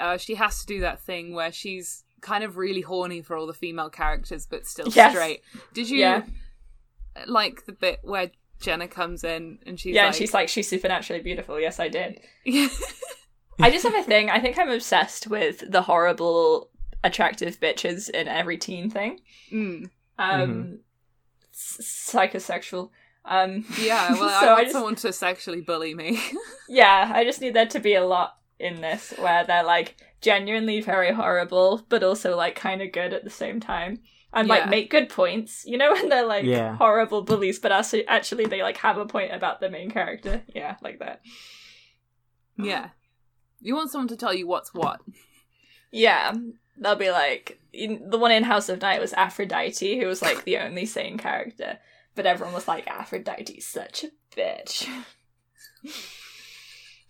uh, 0.00 0.16
she 0.16 0.34
has 0.34 0.60
to 0.60 0.66
do 0.66 0.80
that 0.80 1.00
thing 1.00 1.34
where 1.34 1.52
she's 1.52 2.04
kind 2.20 2.44
of 2.44 2.56
really 2.56 2.82
horny 2.82 3.20
for 3.22 3.36
all 3.36 3.46
the 3.46 3.54
female 3.54 3.90
characters, 3.90 4.46
but 4.46 4.66
still 4.66 4.88
Yes. 4.94 5.12
straight. 5.12 5.40
Did 5.74 5.90
you 5.90 5.98
Yeah. 5.98 6.22
like 7.26 7.66
the 7.66 7.72
bit 7.72 7.98
where 8.02 8.30
Jenna 8.60 8.86
comes 8.88 9.24
in 9.24 9.58
and 9.66 9.78
she's 9.78 9.94
yeah, 9.94 10.02
like, 10.02 10.06
and 10.08 10.16
she's 10.16 10.32
like, 10.34 10.48
she's 10.48 10.68
supernaturally 10.68 11.22
beautiful. 11.22 11.58
Yes, 11.60 11.80
I 11.80 11.88
did. 11.88 12.20
yeah. 13.58 13.66
I 13.66 13.70
just 13.70 13.84
have 13.84 13.94
a 13.94 14.02
thing. 14.02 14.30
I 14.30 14.40
think 14.40 14.58
I'm 14.58 14.70
obsessed 14.70 15.26
with 15.26 15.64
the 15.70 15.82
horrible, 15.82 16.70
attractive 17.04 17.58
bitches 17.60 18.08
in 18.10 18.28
every 18.28 18.56
teen 18.58 18.88
thing. 18.90 19.20
Mm. 19.52 19.90
Um, 20.18 20.78
s- 21.52 22.10
psychosexual. 22.14 22.90
Um, 23.24 23.64
Yeah, 23.80 24.12
well, 24.18 24.40
So 24.40 24.46
I 24.46 24.50
I 24.50 24.52
want 24.54 24.62
just- 24.64 24.72
someone 24.72 24.94
to 24.96 25.12
sexually 25.12 25.60
bully 25.60 25.94
me. 25.94 26.20
yeah, 26.68 27.10
I 27.14 27.24
just 27.24 27.40
need 27.40 27.54
there 27.54 27.66
to 27.66 27.80
be 27.80 27.94
a 27.94 28.04
lot 28.06 28.36
in 28.58 28.80
this 28.80 29.12
where 29.18 29.44
they're 29.44 29.64
like 29.64 29.96
genuinely 30.20 30.80
very 30.80 31.12
horrible, 31.12 31.84
but 31.88 32.02
also 32.04 32.36
like 32.36 32.54
kind 32.54 32.80
of 32.82 32.92
good 32.92 33.12
at 33.12 33.24
the 33.24 33.30
same 33.30 33.58
time. 33.60 34.00
and 34.34 34.48
Yeah. 34.48 34.54
like 34.54 34.68
make 34.70 34.90
good 34.90 35.08
points. 35.08 35.64
You 35.66 35.76
know 35.78 35.92
when 35.92 36.08
they're 36.08 36.24
like 36.26 36.44
Yeah. 36.44 36.76
horrible 36.76 37.22
bullies, 37.22 37.58
but 37.58 37.70
actually, 37.72 38.06
actually 38.08 38.46
they 38.46 38.62
like 38.62 38.76
have 38.78 38.96
a 38.96 39.04
point 39.06 39.32
about 39.34 39.60
the 39.60 39.68
main 39.70 39.90
character. 39.90 40.42
Yeah, 40.54 40.76
like 40.82 41.00
that. 41.00 41.20
Yeah. 42.56 42.90
You 43.62 43.74
want 43.76 43.90
someone 43.90 44.08
to 44.08 44.16
tell 44.16 44.34
you 44.34 44.46
what's 44.46 44.74
what. 44.74 45.00
Yeah, 45.90 46.32
they'll 46.78 46.96
be 46.96 47.10
like 47.10 47.60
in, 47.72 48.08
the 48.10 48.18
one 48.18 48.32
in 48.32 48.44
House 48.44 48.68
of 48.68 48.80
Night 48.80 49.00
was 49.00 49.12
Aphrodite, 49.12 50.00
who 50.00 50.06
was 50.06 50.22
like 50.22 50.44
the 50.44 50.58
only 50.58 50.86
sane 50.86 51.18
character, 51.18 51.78
but 52.14 52.26
everyone 52.26 52.54
was 52.54 52.66
like 52.68 52.86
Aphrodite's 52.88 53.66
such 53.66 54.04
a 54.04 54.08
bitch. 54.36 54.88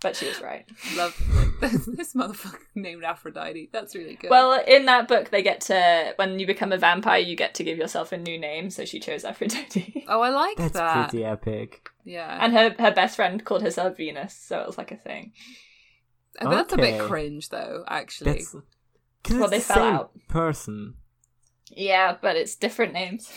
but 0.01 0.17
she 0.17 0.27
was 0.27 0.41
right. 0.41 0.65
Love 0.97 1.17
this, 1.61 1.87
this 1.87 2.15
motherfucker 2.15 2.59
named 2.75 3.05
Aphrodite. 3.05 3.71
That's 3.73 3.95
really 3.95 4.17
good. 4.17 4.31
Well, 4.31 4.61
in 4.67 4.87
that 4.87 5.07
book, 5.07 5.31
they 5.31 5.43
get 5.43 5.61
to 5.63 6.13
when 6.17 6.39
you 6.41 6.47
become 6.47 6.73
a 6.73 6.79
vampire, 6.79 7.21
you 7.21 7.37
get 7.37 7.55
to 7.55 7.65
give 7.65 7.79
yourself 7.79 8.11
a 8.13 8.19
new 8.19 8.39
name. 8.39 8.69
So 8.71 8.85
she 8.85 8.99
chose 8.99 9.25
Aphrodite, 9.25 10.05
oh, 10.09 10.21
I 10.21 10.31
like 10.31 10.57
That's 10.57 10.73
that. 10.73 11.11
pretty 11.11 11.25
epic. 11.25 11.89
Yeah. 12.05 12.37
and 12.41 12.53
her 12.53 12.75
her 12.81 12.91
best 12.91 13.15
friend 13.17 13.45
called 13.45 13.63
herself 13.63 13.97
Venus, 13.97 14.37
so 14.37 14.59
it 14.61 14.67
was 14.67 14.77
like 14.77 14.91
a 14.91 14.97
thing. 14.97 15.33
I 16.41 16.45
mean, 16.45 16.53
that's 16.55 16.73
a 16.73 16.77
bit 16.77 17.01
cringe, 17.01 17.49
though. 17.51 17.85
Actually, 17.87 18.33
That's 18.33 18.57
because 19.23 19.39
Well, 19.39 19.49
they 19.51 19.59
the 19.59 19.65
fell 19.65 19.77
same 19.77 19.95
out. 19.95 20.11
person. 20.29 20.95
Yeah, 21.71 22.17
but 22.21 22.37
it's 22.37 22.57
different 22.57 22.93
names. 22.93 23.31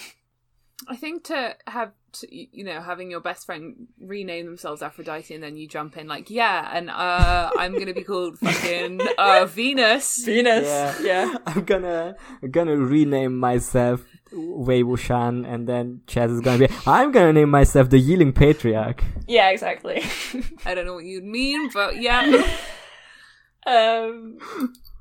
I 0.90 0.96
think 0.98 1.24
to 1.26 1.56
have 1.68 1.92
to, 2.14 2.28
you 2.32 2.64
know 2.64 2.82
having 2.82 3.10
your 3.10 3.22
best 3.22 3.46
friend 3.46 3.88
rename 4.00 4.46
themselves 4.46 4.82
Aphrodite 4.82 5.34
and 5.34 5.42
then 5.44 5.56
you 5.58 5.68
jump 5.68 5.98
in 5.98 6.08
like 6.08 6.30
yeah 6.30 6.70
and 6.74 6.90
uh 6.90 7.50
I'm 7.58 7.78
gonna 7.78 7.94
be 7.94 8.04
called 8.04 8.38
fucking 8.40 9.02
uh 9.18 9.46
Venus. 9.46 10.24
Venus. 10.26 10.66
Yeah. 10.66 10.96
yeah. 11.02 11.36
I'm 11.46 11.64
gonna 11.64 12.16
I'm 12.44 12.52
gonna 12.52 12.76
rename 12.78 13.38
myself 13.40 14.06
Wei 14.34 14.84
Wuxian, 14.84 15.48
and 15.48 15.66
then 15.68 16.02
Chaz 16.08 16.30
is 16.30 16.42
gonna 16.42 16.68
be. 16.68 16.74
I'm 16.86 17.12
gonna 17.14 17.32
name 17.32 17.50
myself 17.50 17.90
the 17.90 17.98
Yiling 18.00 18.34
Patriarch. 18.34 19.02
Yeah, 19.28 19.50
exactly. 19.52 20.04
I 20.66 20.74
don't 20.76 20.86
know 20.86 20.96
what 20.96 21.06
you'd 21.06 21.24
mean, 21.24 21.70
but 21.74 22.02
yeah. 22.02 22.46
Um, 23.66 24.38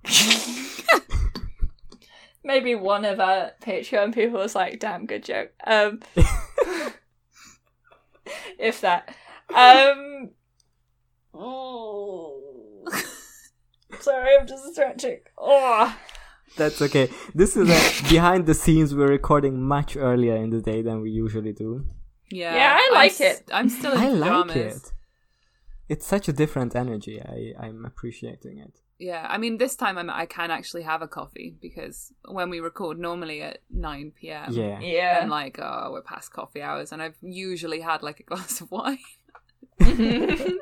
maybe 2.45 2.75
one 2.75 3.05
of 3.05 3.21
our 3.21 3.53
Patreon 3.63 4.15
people 4.15 4.39
was 4.39 4.55
like, 4.55 4.81
"Damn 4.81 5.07
good 5.07 5.25
joke." 5.25 5.53
Um, 5.67 6.01
if 8.59 8.81
that. 8.81 9.15
Um, 9.55 10.31
ooh. 11.35 12.85
sorry, 14.01 14.37
I'm 14.39 14.47
just 14.47 14.73
stretching. 14.73 15.21
Oh, 15.39 15.95
That's 16.57 16.81
okay. 16.83 17.11
This 17.35 17.57
is 17.57 17.69
a 17.69 18.09
behind 18.09 18.47
the 18.47 18.55
scenes. 18.55 18.95
We're 18.95 19.09
recording 19.09 19.63
much 19.63 19.97
earlier 19.97 20.37
in 20.37 20.51
the 20.51 20.61
day 20.61 20.83
than 20.83 21.01
we 21.01 21.11
usually 21.11 21.53
do. 21.53 21.87
Yeah, 22.31 22.55
Yeah, 22.55 22.77
I 22.79 22.89
I'm 22.89 22.95
like 22.95 23.21
it. 23.21 23.51
I'm 23.53 23.69
still 23.69 23.93
in 23.93 23.99
I 23.99 24.09
like 24.09 24.57
it. 24.57 24.93
It's 25.89 26.07
such 26.07 26.29
a 26.29 26.33
different 26.33 26.75
energy. 26.75 27.21
I 27.21 27.53
I'm 27.67 27.85
appreciating 27.85 28.59
it. 28.59 28.81
Yeah, 28.99 29.27
I 29.29 29.39
mean, 29.39 29.59
this 29.59 29.75
time 29.77 29.99
I'm, 29.99 30.09
I 30.09 30.25
can 30.27 30.51
actually 30.53 30.83
have 30.83 31.03
a 31.03 31.09
coffee 31.09 31.57
because 31.61 32.13
when 32.29 32.49
we 32.49 32.61
record 32.61 32.97
normally 32.99 33.43
at 33.43 33.59
9 33.71 34.13
p.m. 34.19 34.53
Yeah. 34.53 34.79
yeah. 34.81 35.19
I'm 35.23 35.29
like, 35.29 35.59
oh, 35.61 35.91
we're 35.93 36.03
past 36.03 36.33
coffee 36.33 36.63
hours, 36.63 36.93
and 36.93 37.03
I've 37.03 37.17
usually 37.21 37.81
had 37.81 38.03
like 38.03 38.21
a 38.21 38.23
glass 38.31 38.61
of 38.61 38.71
wine. 38.71 38.99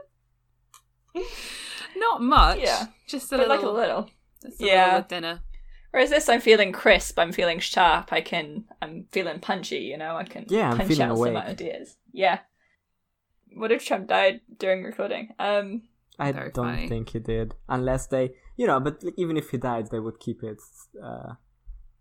Not 1.96 2.22
much. 2.22 2.58
Yeah. 2.60 2.86
Just 3.06 3.32
a 3.32 3.36
but 3.36 3.48
little, 3.48 3.56
like 3.56 3.64
a 3.66 3.70
little. 3.70 4.10
just 4.42 4.60
a 4.62 4.66
Yeah. 4.66 4.86
little 4.86 5.08
dinner. 5.08 5.40
Whereas 5.90 6.08
this, 6.10 6.28
I'm 6.28 6.40
feeling 6.40 6.72
crisp. 6.72 7.18
I'm 7.18 7.32
feeling 7.32 7.58
sharp. 7.60 8.12
I 8.14 8.22
can. 8.22 8.64
I'm 8.80 9.04
feeling 9.12 9.40
punchy. 9.40 9.80
You 9.80 9.98
know, 9.98 10.16
I 10.16 10.24
can. 10.24 10.46
Yeah, 10.48 10.70
I'm 10.70 10.78
punch 10.78 10.88
feeling 10.88 11.02
out 11.10 11.18
some 11.18 11.36
ideas. 11.36 11.96
Yeah. 12.12 12.38
What 13.56 13.72
if 13.72 13.84
Trump 13.84 14.08
died 14.08 14.40
during 14.58 14.82
recording? 14.82 15.30
Um. 15.38 15.82
I 16.18 16.30
don't 16.30 16.54
funny. 16.54 16.88
think 16.88 17.08
he 17.08 17.18
did, 17.18 17.54
unless 17.68 18.06
they, 18.06 18.32
you 18.56 18.66
know. 18.66 18.78
But 18.78 19.02
even 19.16 19.36
if 19.36 19.50
he 19.50 19.56
died, 19.56 19.88
they 19.90 19.98
would 19.98 20.20
keep 20.20 20.42
it 20.42 20.60
uh, 21.02 21.34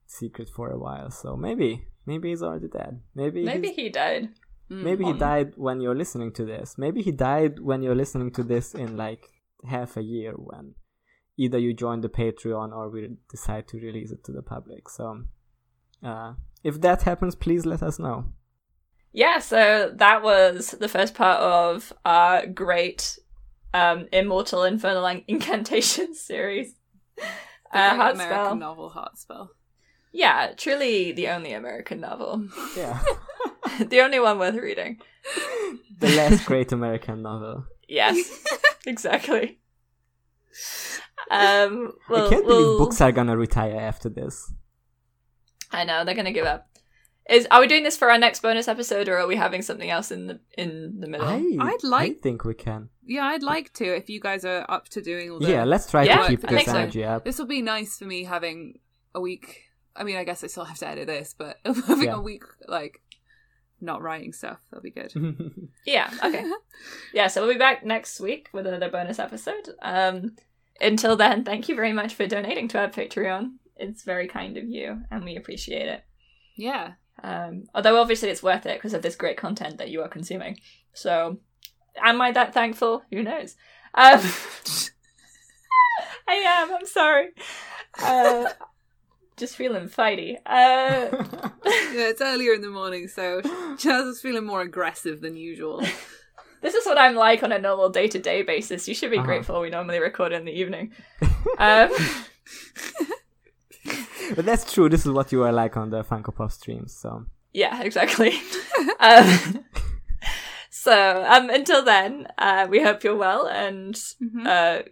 secret 0.06 0.50
for 0.50 0.70
a 0.70 0.78
while. 0.78 1.10
So 1.10 1.36
maybe, 1.36 1.88
maybe 2.06 2.30
he's 2.30 2.44
already 2.44 2.68
dead. 2.68 3.02
Maybe, 3.16 3.44
Maybe 3.44 3.72
he 3.72 3.90
died. 3.90 4.30
Mm. 4.70 4.84
maybe 4.84 5.04
he 5.06 5.14
died 5.14 5.54
when 5.56 5.82
you're 5.82 5.96
listening 5.96 6.32
to 6.34 6.46
this. 6.46 6.78
Maybe 6.78 7.02
he 7.02 7.12
died 7.12 7.60
when 7.60 7.82
you're 7.82 7.96
listening 7.96 8.32
to 8.32 8.44
this 8.44 8.74
in 8.74 8.96
like 8.96 9.28
half 9.68 9.98
a 9.98 10.02
year 10.02 10.34
when 10.34 10.76
either 11.38 11.58
you 11.58 11.74
join 11.74 12.02
the 12.02 12.10
Patreon 12.10 12.72
or 12.72 12.90
we 12.90 13.18
decide 13.30 13.68
to 13.70 13.78
release 13.78 14.12
it 14.12 14.24
to 14.26 14.32
the 14.32 14.42
public. 14.42 14.88
So, 14.90 15.24
uh, 16.04 16.34
if 16.64 16.80
that 16.82 17.02
happens, 17.04 17.36
please 17.36 17.66
let 17.66 17.84
us 17.84 18.00
know. 18.00 18.26
Yeah. 19.14 19.40
So 19.40 19.92
that 19.96 20.24
was 20.24 20.72
the 20.72 20.88
first 20.88 21.14
part 21.16 21.40
of 21.42 21.92
our 22.06 22.46
great, 22.48 23.18
um, 23.74 24.08
immortal 24.12 24.64
infernal 24.64 25.06
incantation 25.28 26.14
series. 26.30 26.74
The 27.18 27.24
Uh, 27.80 27.96
great 27.96 28.16
American 28.16 28.18
spell. 28.46 28.56
novel 28.56 28.90
Hot 28.90 29.18
Spell. 29.18 29.52
Yeah, 30.14 30.52
truly 30.58 31.14
the 31.14 31.30
only 31.30 31.54
American 31.54 32.02
novel, 32.02 32.46
Yeah, 32.76 33.02
the 33.80 34.02
only 34.02 34.20
one 34.20 34.40
worth 34.40 34.56
reading. 34.56 35.00
the 36.00 36.10
last 36.18 36.46
great 36.46 36.74
American 36.74 37.22
novel. 37.22 37.66
Yes, 37.88 38.18
exactly. 38.86 39.60
Um, 41.30 41.94
well, 42.10 42.28
I 42.28 42.30
can't 42.30 42.46
we'll- 42.46 42.64
believe 42.64 42.78
books 42.80 43.00
are 43.00 43.12
gonna 43.14 43.38
retire 43.38 43.78
after 43.80 44.10
this. 44.10 44.52
I 45.72 45.86
know 45.86 46.04
they're 46.04 46.16
gonna 46.16 46.34
give 46.34 46.46
up. 46.46 46.68
Is 47.30 47.48
are 47.52 47.62
we 47.62 47.68
doing 47.68 47.84
this 47.84 47.98
for 47.98 48.10
our 48.12 48.18
next 48.18 48.42
bonus 48.42 48.68
episode, 48.68 49.08
or 49.08 49.18
are 49.18 49.28
we 49.28 49.36
having 49.36 49.62
something 49.62 49.90
else 49.90 50.12
in 50.12 50.28
the 50.28 50.40
in 50.58 51.00
the 51.00 51.08
middle? 51.08 51.28
I, 51.28 51.44
I'd 51.60 51.84
like- 51.84 52.12
I 52.12 52.14
think 52.16 52.44
we 52.44 52.54
can. 52.54 52.90
Yeah, 53.06 53.26
I'd 53.26 53.44
like 53.44 53.72
to 53.74 53.86
if 53.96 54.10
you 54.10 54.20
guys 54.20 54.44
are 54.46 54.66
up 54.70 54.90
to 54.90 55.02
doing 55.02 55.30
all 55.32 55.40
the. 55.40 55.50
Yeah, 55.50 55.64
let's 55.66 55.90
try 55.90 56.04
Yeah, 56.04 56.24
to 56.24 56.28
keep 56.30 56.46
I 56.46 56.50
this 56.52 56.58
think 56.58 56.70
so. 56.70 56.78
energy 56.78 57.04
up. 57.04 57.24
This 57.26 57.38
will 57.40 57.46
be 57.48 57.62
nice 57.62 57.98
for 57.98 58.06
me 58.06 58.24
having 58.24 58.80
a 59.14 59.22
week. 59.22 59.62
I 59.96 60.04
mean, 60.04 60.16
I 60.16 60.24
guess 60.24 60.44
I 60.44 60.48
still 60.48 60.64
have 60.66 60.78
to 60.80 60.88
edit 60.88 61.08
this, 61.08 61.36
but 61.38 61.60
having 61.66 62.04
Yeah. 62.06 62.16
a 62.16 62.22
week 62.22 62.44
like 62.68 63.02
not 63.80 64.02
writing 64.02 64.32
stuff 64.34 64.60
that'll 64.70 64.84
be 64.84 64.92
good. 64.92 65.12
Yeah. 65.86 66.12
Okay. 66.24 66.46
yeah. 67.14 67.28
So 67.28 67.42
we'll 67.42 67.54
be 67.54 67.60
back 67.60 67.84
next 67.86 68.20
week 68.20 68.50
with 68.54 68.66
another 68.68 68.90
bonus 68.90 69.20
episode. 69.20 69.70
Um, 69.82 70.36
until 70.80 71.16
then, 71.16 71.44
thank 71.44 71.68
you 71.70 71.76
very 71.76 71.92
much 71.94 72.14
for 72.16 72.26
donating 72.28 72.68
to 72.70 72.80
our 72.80 72.88
Patreon. 72.90 73.54
It's 73.78 74.04
very 74.04 74.28
kind 74.28 74.58
of 74.58 74.66
you, 74.70 75.02
and 75.12 75.24
we 75.24 75.36
appreciate 75.36 75.88
it. 75.88 76.04
yeah, 76.56 76.94
Um, 77.24 77.66
although 77.76 78.00
obviously 78.02 78.30
it's 78.30 78.42
worth 78.44 78.66
it 78.66 78.78
because 78.78 78.94
of 78.94 79.02
this 79.02 79.16
great 79.16 79.38
content 79.38 79.78
that 79.78 79.90
you 79.90 80.02
are 80.02 80.08
consuming. 80.08 80.58
So, 80.94 81.38
am 82.02 82.22
I 82.22 82.32
that 82.32 82.54
thankful? 82.54 83.04
Who 83.12 83.22
knows? 83.24 83.56
Um, 83.94 84.20
I 86.28 86.34
am. 86.34 86.74
I'm 86.74 86.86
sorry. 86.86 87.30
Uh, 88.02 88.50
just 89.38 89.56
feeling 89.56 89.88
fighty. 89.90 90.36
Uh, 90.46 91.10
yeah. 91.66 92.10
It's 92.10 92.22
earlier 92.22 92.54
in 92.54 92.62
the 92.62 92.70
morning, 92.70 93.08
so 93.08 93.42
Chaz 93.42 94.08
is 94.10 94.22
feeling 94.22 94.46
more 94.46 94.62
aggressive 94.62 95.22
than 95.22 95.36
usual. 95.36 95.82
this 96.62 96.74
is 96.76 96.86
what 96.86 96.98
I'm 96.98 97.16
like 97.16 97.44
on 97.44 97.52
a 97.52 97.60
normal 97.60 97.90
day 97.90 98.08
to 98.08 98.20
day 98.20 98.44
basis. 98.44 98.88
You 98.88 98.94
should 98.96 99.12
be 99.12 99.18
Uh-huh. 99.18 99.26
grateful 99.26 99.62
we 99.62 99.70
normally 99.70 100.00
record 100.00 100.32
in 100.32 100.46
the 100.46 100.52
evening. 100.52 100.94
Um, 101.58 101.90
but 104.36 104.46
that's 104.46 104.72
true. 104.74 104.90
This 104.90 105.06
is 105.06 105.12
what 105.12 105.32
you 105.32 105.44
are 105.44 105.52
like 105.52 105.78
on 105.78 105.90
the 105.90 106.04
Funko 106.04 106.34
Pop 106.36 106.52
streams. 106.52 106.94
So 106.94 107.26
yeah, 107.54 107.82
exactly. 107.84 108.34
um, 109.00 109.66
so, 110.70 111.24
um, 111.28 111.50
until 111.50 111.84
then, 111.84 112.28
uh, 112.38 112.68
we 112.70 112.82
hope 112.82 113.04
you're 113.04 113.16
well 113.18 113.46
and 113.48 113.94
Mhm. 113.96 114.48
uh, 114.48 114.84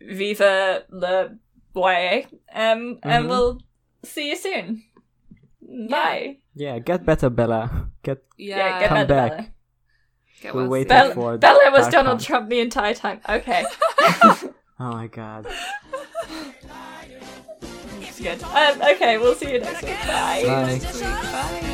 viva 0.00 0.84
le 0.90 1.38
YA. 1.74 2.26
Um, 2.52 2.98
and 3.02 3.24
Mhm. 3.24 3.28
we'll 3.28 3.60
see 4.04 4.30
you 4.30 4.36
soon. 4.36 4.82
Bye. 5.88 6.38
yeah, 6.54 6.78
get 6.80 7.06
better, 7.06 7.30
Bella. 7.30 7.88
Get 8.02 8.18
Yeah, 8.36 8.56
Yeah, 8.58 8.78
get 8.80 8.88
Come 8.88 8.96
better, 9.06 9.14
back. 9.14 9.30
Bella. 9.30 9.46
get 10.42 10.54
We're 10.54 10.68
waiting 10.68 10.88
soon. 10.88 10.98
Bella, 10.98 11.14
for 11.14 11.38
Bella 11.38 11.70
was 11.70 11.88
Donald 11.88 12.20
Trump 12.20 12.50
the 12.50 12.60
entire 12.60 12.94
time. 12.94 13.20
Okay. 13.28 13.64
Oh 14.80 14.90
my 14.92 15.06
god. 15.06 15.46
Good. 18.22 18.42
Um, 18.44 18.80
okay, 18.82 19.18
we'll 19.18 19.34
see 19.34 19.52
you 19.52 19.58
next 19.58 19.82
week. 19.82 19.98
Bye. 20.06 20.42
Bye. 20.46 20.66
Next 20.78 20.94
week. 20.94 21.02
Bye. 21.02 21.68